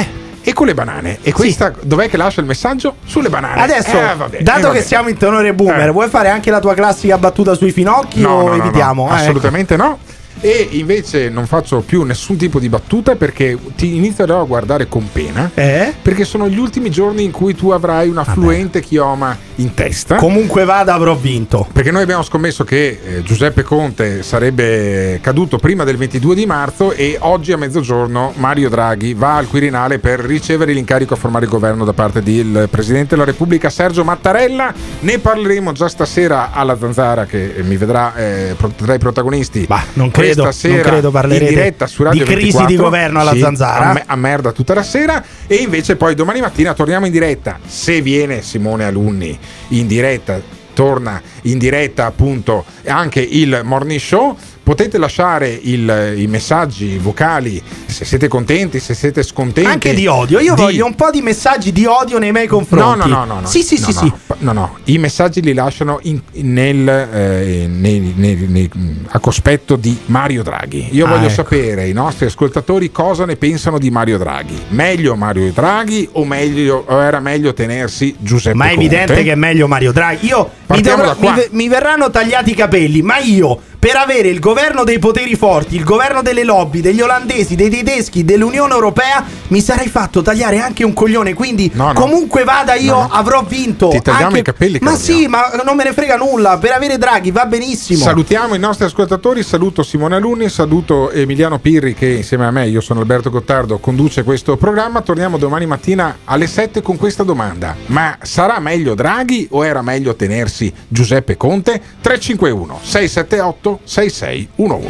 e 0.42 0.54
con 0.54 0.66
le 0.68 0.74
banane. 0.74 1.20
E 1.22 1.32
questa 1.32 1.72
dov'è 1.82 2.10
che 2.10 2.18
lascia 2.18 2.40
il 2.42 2.48
messaggio? 2.48 2.96
Sulle 3.06 3.30
banane. 3.30 3.62
Adesso, 3.62 3.98
Eh, 3.98 4.16
vabbè, 4.16 4.38
eh, 4.38 4.44
dato 4.44 4.60
che 4.62 4.68
vabbè. 4.68 4.82
siamo 4.82 5.10
in 5.10 5.18
tenore 5.18 5.54
boomer, 5.54 5.90
Eh. 5.90 5.92
vuoi 5.92 6.08
fare 6.10 6.30
anche 6.30 6.50
la 6.50 6.60
tua 6.60 6.74
classica 6.74 7.18
battuta 7.18 7.54
sui 7.54 7.72
finocchi 7.72 8.22
No, 8.22 8.30
o 8.30 8.38
no, 8.42 8.48
no, 8.50 8.56
no, 8.56 8.64
evitiamo? 8.64 9.04
Eh, 9.04 9.06
ecco. 9.08 9.16
assolutamente 9.16 9.76
no. 9.76 9.98
E 10.42 10.70
invece 10.72 11.30
non 11.30 11.46
faccio 11.46 11.82
più 11.82 12.04
nessun 12.04 12.38
tipo 12.38 12.60
di 12.60 12.70
battuta 12.70 13.16
perché 13.16 13.58
ti 13.76 13.96
inizierò 13.96 14.42
a 14.42 14.46
guardare 14.46 14.88
con 14.88 15.10
pena. 15.12 15.52
Eh? 15.54 15.94
Perché 16.02 16.24
sono 16.24 16.48
gli 16.48 16.58
ultimi 16.58 16.90
giorni 16.90 17.24
in 17.24 17.32
cui 17.32 17.56
tu 17.56 17.72
avrai 17.72 18.08
un 18.08 18.18
affluente 18.18 18.82
chioma 18.82 19.38
in 19.56 19.74
testa. 19.74 20.16
Comunque 20.16 20.64
vada, 20.64 20.94
avrò 20.94 21.16
vinto. 21.16 21.68
Perché 21.72 21.92
noi 21.92 22.04
abbiamo 22.04 22.24
scommesso 22.24 22.64
che 22.64 23.00
eh, 23.04 23.24
Giuseppe 23.24 23.64
Conte 23.64 24.24
sarebbe 24.24 25.20
caduto 25.22 25.58
prima 25.58 25.84
del 25.84 25.98
22 25.98 26.36
di 26.36 26.46
marzo 26.46 26.94
e 26.94 27.18
oggi 27.20 27.52
a 27.52 27.58
mezzogiorno 27.58 28.34
Mario 28.38 28.70
Draghi 28.70 29.14
va 29.14 29.36
al 29.36 29.48
Quirinale 29.48 30.00
per 30.00 30.20
ricevere 30.22 30.72
l'incarico 30.72 31.16
a 31.16 31.18
formare 31.18 31.46
il 31.46 31.52
governo 31.52 31.84
da 31.84 31.94
parte 31.94 32.24
del 32.24 32.68
Presidente 32.70 33.16
della 33.16 33.26
Repubblica 33.26 33.70
Sergio 33.70 34.06
Mattarella. 34.06 34.74
Ne 35.02 35.20
parleremo 35.20 35.74
già 35.74 35.90
stasera 35.90 36.52
alla 36.52 36.78
Zanzara 36.78 37.26
che 37.26 37.56
mi 37.64 37.76
vedrà 37.76 38.16
eh, 38.16 38.56
tra 38.78 38.94
i 38.94 39.00
protagonisti. 39.00 39.66
non 39.94 40.12
credo, 40.20 40.44
questa 40.44 40.68
sera 40.68 40.90
credo 40.90 41.12
in 41.14 41.46
diretta 41.48 41.88
su 41.88 42.04
Radio 42.04 42.24
di 42.24 42.26
crisi 42.26 42.58
24. 42.58 42.68
di 42.68 42.76
governo 42.76 43.20
alla 43.20 43.32
Sì, 43.32 43.40
Zanzara. 43.40 43.90
A, 43.90 43.94
me- 43.94 44.04
a 44.06 44.16
merda 44.16 44.52
tutta 44.52 44.74
la 44.74 44.84
sera 44.84 45.24
e 45.48 45.56
invece 45.56 45.96
poi 45.96 46.16
domani 46.16 46.42
mattina 46.42 46.74
torniamo 46.74 47.06
in 47.06 47.12
diretta. 47.12 47.60
Se 47.66 48.02
viene 48.02 48.42
Simone 48.42 48.86
Alunni 48.86 49.38
in 49.70 49.88
diretta, 49.88 50.42
torna 50.74 51.22
in 51.44 51.58
diretta 51.58 52.06
appunto 52.06 52.64
anche 52.86 53.20
il 53.22 53.62
morning 53.64 54.00
show. 54.00 54.36
Potete 54.70 55.00
lasciare 55.00 55.50
il- 55.64 56.14
i 56.18 56.28
messaggi 56.28 57.00
vocali 57.00 57.60
se 57.88 58.06
siete 58.06 58.28
contenti, 58.28 58.80
se 58.80 58.94
siete 58.94 59.24
scontenti. 59.24 59.68
Anche 59.68 59.96
di 59.96 60.06
odio. 60.06 60.38
Io 60.38 60.54
voglio 60.54 60.86
un 60.86 60.94
po' 60.94 61.10
di 61.10 61.24
messaggi 61.24 61.72
di 61.72 61.86
odio 61.88 62.20
nei 62.20 62.32
miei 62.32 62.46
confronti. 62.46 63.10
no, 63.10 63.16
no, 63.16 63.26
no, 63.26 63.40
no. 63.40 63.48
Sì, 63.48 63.64
sì, 63.64 63.80
No, 63.80 63.86
sì, 63.88 63.94
no, 63.94 64.00
sì. 64.28 64.34
No, 64.44 64.52
no, 64.54 64.78
i 64.84 65.00
messaggi 65.00 65.42
li 65.42 65.54
lasciano 65.56 65.98
in- 66.04 66.22
nel, 66.34 66.88
eh, 66.88 67.66
nei- 67.68 68.14
nei- 68.16 68.70
a 69.08 69.20
cospetto 69.20 69.76
di 69.76 69.98
Mario 70.06 70.44
Draghi. 70.44 70.90
Io 70.92 71.08
Ah, 71.08 71.10
voglio 71.10 71.24
ecco. 71.26 71.34
sapere 71.34 71.88
i 71.88 71.94
nostri 71.94 72.28
ascoltatori 72.28 72.92
cosa 72.92 73.26
ne 73.26 73.38
pensano 73.38 73.80
di 73.80 73.90
Mario 73.90 74.20
Draghi. 74.20 74.56
Meglio 74.70 75.16
Mario 75.16 75.52
Draghi 75.52 76.08
o, 76.12 76.26
meglio, 76.26 76.84
o 76.88 77.02
era 77.02 77.20
meglio 77.20 77.56
tenersi 77.56 78.16
Giuseppe 78.20 78.56
Ma 78.56 78.70
è 78.70 78.74
evidente 78.74 79.08
Conte? 79.08 79.24
che 79.24 79.32
è 79.32 79.36
meglio 79.36 79.68
Mario 79.68 79.92
Draghi. 79.92 80.28
Io 80.28 80.48
mi, 80.68 80.82
dovrò- 80.82 81.16
mi 81.20 81.30
mi 81.54 81.68
verranno 81.68 82.12
tagliati 82.12 82.52
i 82.52 82.54
capelli, 82.54 83.02
ma 83.02 83.18
io 83.18 83.62
per 83.80 83.96
avere 83.96 84.28
il 84.28 84.40
governo 84.40 84.84
dei 84.84 85.00
poteri 85.00 85.36
forti, 85.36 85.78
il 85.78 85.86
governo 85.86 86.22
delle 86.22 86.44
lobby, 86.44 86.82
degli 86.82 87.00
olandesi, 87.00 87.56
dei 87.56 87.70
tedeschi, 87.70 88.26
dell'Unione 88.26 88.74
Europea, 88.74 89.24
mi 89.48 89.62
sarei 89.62 89.88
fatto 89.88 90.22
tagliare 90.22 90.60
anche 90.60 90.84
un 90.84 90.92
coglione. 90.94 91.34
Quindi, 91.34 91.72
no. 91.74 91.94
comunque 91.94 92.44
vada, 92.44 92.74
io 92.76 92.92
No, 92.94 93.02
no. 93.04 93.10
avrò 93.12 93.42
vinto. 93.44 93.88
Ti 93.88 94.02
tagliamo 94.02 94.26
Anche- 94.26 94.40
i 94.40 94.44
capelli, 94.44 94.80
Ma 94.82 94.96
sì, 94.98 95.28
ma 95.28 95.62
non 95.64 95.78
me 95.78 95.86
ne 95.86 95.94
frega 95.94 96.18
nulla. 96.18 96.58
Per 96.58 96.72
avere 96.74 96.98
Draghi 96.98 97.32
va 97.32 97.46
benissimo. 97.46 98.00
Salutiamo 98.04 98.54
i 98.54 98.60
nostri 98.60 98.84
ascoltatori, 98.86 99.44
saluto 99.44 99.82
Simone 99.82 100.16
Alunni, 100.16 100.50
saluto 100.50 101.10
Emiliano 101.12 101.58
Pirri 101.60 101.94
che 101.94 102.08
insieme 102.08 102.46
a 102.46 102.52
me, 102.52 102.68
io 102.68 102.82
sono 102.82 103.00
Alberto 103.00 103.30
Gottardo, 103.30 103.78
conduce 103.78 104.24
questo 104.24 104.58
programma. 104.58 105.00
Torniamo 105.02 105.38
domani 105.38 105.66
mattina 105.66 106.18
alle 106.26 106.48
7 106.48 106.82
con 106.82 106.98
questa 106.98 107.24
domanda. 107.24 107.76
Ma 107.86 108.18
sarà 108.24 108.60
meglio 108.60 108.94
Draghi 108.94 109.48
o 109.52 109.66
era 109.66 109.82
meglio 109.82 110.16
tenersi 110.16 110.74
Giuseppe 110.88 111.38
Conte? 111.38 111.82
351 112.02 112.80
678 112.84 113.68
6611. 113.84 114.88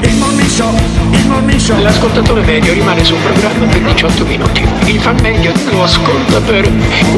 Il 0.00 0.14
morning 0.16 0.48
show, 0.48 0.74
il 1.10 1.26
morning 1.26 1.58
show. 1.58 1.80
L'ascoltatore 1.80 2.42
medio 2.42 2.72
rimane 2.74 3.02
sul 3.04 3.16
programma 3.18 3.66
per 3.66 3.80
18 3.80 4.24
minuti. 4.26 4.62
Il 4.84 5.00
fan 5.00 5.16
medio 5.22 5.52
lo 5.70 5.84
ascolta 5.84 6.40
per 6.40 6.70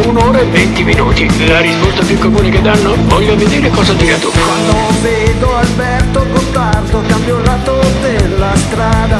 un'ora 0.04 0.38
e 0.38 0.44
20 0.44 0.82
minuti. 0.84 1.46
La 1.48 1.60
risposta 1.60 2.04
più 2.04 2.16
comune 2.18 2.50
che 2.50 2.62
danno? 2.62 2.94
Voglio 3.06 3.34
vedere 3.36 3.68
cosa 3.70 3.92
dirà 3.94 4.16
tu. 4.18 4.30
Quando 4.30 4.74
vedo 5.02 5.56
Alberto 5.56 6.26
Gottardo 6.32 7.02
cambio 7.08 7.38
il 7.38 7.44
lato 7.44 7.80
della 8.00 8.54
strada. 8.54 9.18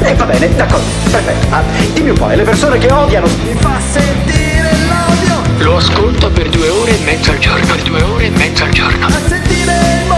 E 0.00 0.14
va 0.14 0.24
bene, 0.24 0.54
d'accordo, 0.54 0.86
perfetto. 1.10 1.46
Ah, 1.50 1.62
dimmi 1.92 2.10
un 2.10 2.16
po', 2.16 2.30
e 2.30 2.36
le 2.36 2.44
persone 2.44 2.78
che 2.78 2.92
odiano. 2.92 3.26
Mi 3.26 3.54
fa 3.58 3.80
sentire 3.90 4.70
l'odio. 4.86 5.64
Lo 5.64 5.76
ascolta 5.76 6.28
per 6.28 6.48
due 6.50 6.68
ore 6.68 6.92
e 6.92 6.98
mezza 7.04 7.32
al 7.32 7.38
giorno. 7.38 7.66
Per 7.66 7.82
due 7.82 8.02
ore 8.02 8.26
e 8.26 8.30
mezza 8.30 8.64
al 8.64 8.70
giorno. 8.70 9.06
A 9.06 9.10
sentire 9.26 9.72
il 9.72 10.06
morning 10.06 10.16
show. 10.16 10.17